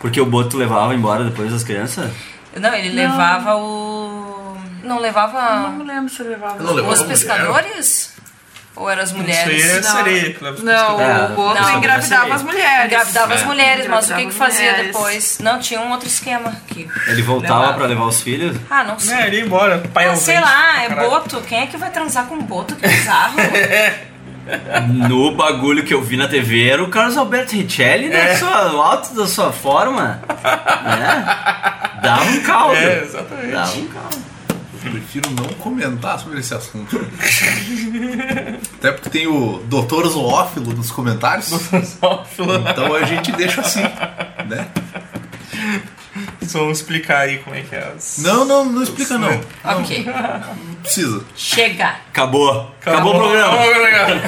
Porque 0.00 0.20
o 0.20 0.26
Boto 0.26 0.56
levava 0.56 0.94
embora 0.94 1.24
depois 1.24 1.52
as 1.52 1.62
crianças? 1.62 2.10
Não, 2.56 2.74
ele 2.74 2.90
levava 2.90 3.54
o. 3.56 4.56
Não 4.82 4.98
levava 4.98 5.68
Não 5.70 5.84
lembro 5.84 6.12
se 6.12 6.22
levava. 6.22 6.62
Não 6.62 6.72
levava 6.74 6.94
os 6.94 7.02
pescadores? 7.04 8.12
Ou 8.74 8.88
eram 8.90 9.02
as 9.02 9.10
Isso 9.10 9.18
mulheres? 9.18 9.46
aí 9.46 9.60
é 9.62 10.36
Não. 10.40 10.52
os 10.54 10.62
Não, 10.62 10.96
pescadores. 10.96 11.30
o 11.30 11.34
Boto 11.34 11.60
Não, 11.62 11.76
engravidava 11.78 12.20
seria. 12.22 12.34
as 12.34 12.42
mulheres. 12.42 12.84
Engravidava 12.86 13.34
as 13.34 13.42
É. 13.42 13.44
mulheres, 13.44 13.86
mas 13.86 14.10
o 14.10 14.14
que 14.14 14.26
que 14.26 14.32
fazia 14.32 14.70
mulheres. 14.70 14.86
depois? 14.86 15.38
Não, 15.40 15.58
tinha 15.60 15.80
um 15.80 15.90
outro 15.92 16.08
esquema 16.08 16.48
aqui. 16.48 16.88
Ele 17.06 17.22
voltava 17.22 17.60
Levava. 17.60 17.78
pra 17.78 17.86
levar 17.86 18.04
os 18.06 18.20
filhos? 18.22 18.56
Ah, 18.70 18.82
não 18.82 18.98
sei. 18.98 19.14
É, 19.14 19.26
ele 19.26 19.36
ia 19.36 19.44
embora. 19.44 19.78
Pai 19.92 20.08
Ah, 20.08 20.16
sei 20.16 20.40
lá, 20.40 20.82
é 20.82 20.88
boto. 20.88 21.40
Quem 21.42 21.60
é 21.60 21.66
que 21.66 21.76
vai 21.76 21.90
transar 21.90 22.24
com 22.26 22.38
boto? 22.38 22.74
Que 22.76 22.88
bizarro. 22.88 23.34
No 25.08 25.34
bagulho 25.34 25.84
que 25.84 25.94
eu 25.94 26.02
vi 26.02 26.16
na 26.16 26.28
TV 26.28 26.68
era 26.68 26.82
o 26.82 26.88
Carlos 26.88 27.16
Alberto 27.16 27.54
Richelli, 27.54 28.08
né? 28.08 28.36
Sua, 28.36 28.68
no 28.70 28.80
alto 28.80 29.14
da 29.14 29.26
sua 29.26 29.52
forma. 29.52 30.20
Né? 30.28 31.24
Dava 32.02 32.24
um 32.24 32.40
caldo. 32.42 32.76
É, 32.76 33.02
exatamente. 33.02 33.52
Dava 33.52 33.78
um 33.78 33.86
caldo. 33.86 34.32
Eu 34.84 34.90
prefiro 34.90 35.30
não 35.30 35.44
comentar 35.54 36.18
sobre 36.18 36.40
esse 36.40 36.52
assunto. 36.52 37.06
Até 38.78 38.90
porque 38.90 39.10
tem 39.10 39.28
o 39.28 39.62
doutor 39.66 40.08
zoófilo 40.08 40.72
nos 40.72 40.90
comentários. 40.90 41.46
Zoófilo. 42.00 42.68
Então 42.68 42.92
a 42.94 43.04
gente 43.04 43.30
deixa 43.32 43.60
assim, 43.60 43.82
né? 43.82 44.66
Vamos 46.42 46.78
explicar 46.78 47.20
aí 47.20 47.38
como 47.38 47.56
é 47.56 47.62
que 47.62 47.74
é 47.74 47.92
as... 47.96 48.18
Não, 48.18 48.44
não, 48.44 48.64
não 48.64 48.82
explica 48.82 49.16
não. 49.18 49.40
Ok. 49.64 50.04
Não 50.04 50.74
precisa. 50.82 51.24
Chega. 51.34 51.96
Acabou. 52.08 52.70
Acabou, 52.80 53.14
o 53.14 53.18
programa. 53.18 53.54
Acabou 53.54 53.70
o 53.70 53.74
programa. 53.74 54.20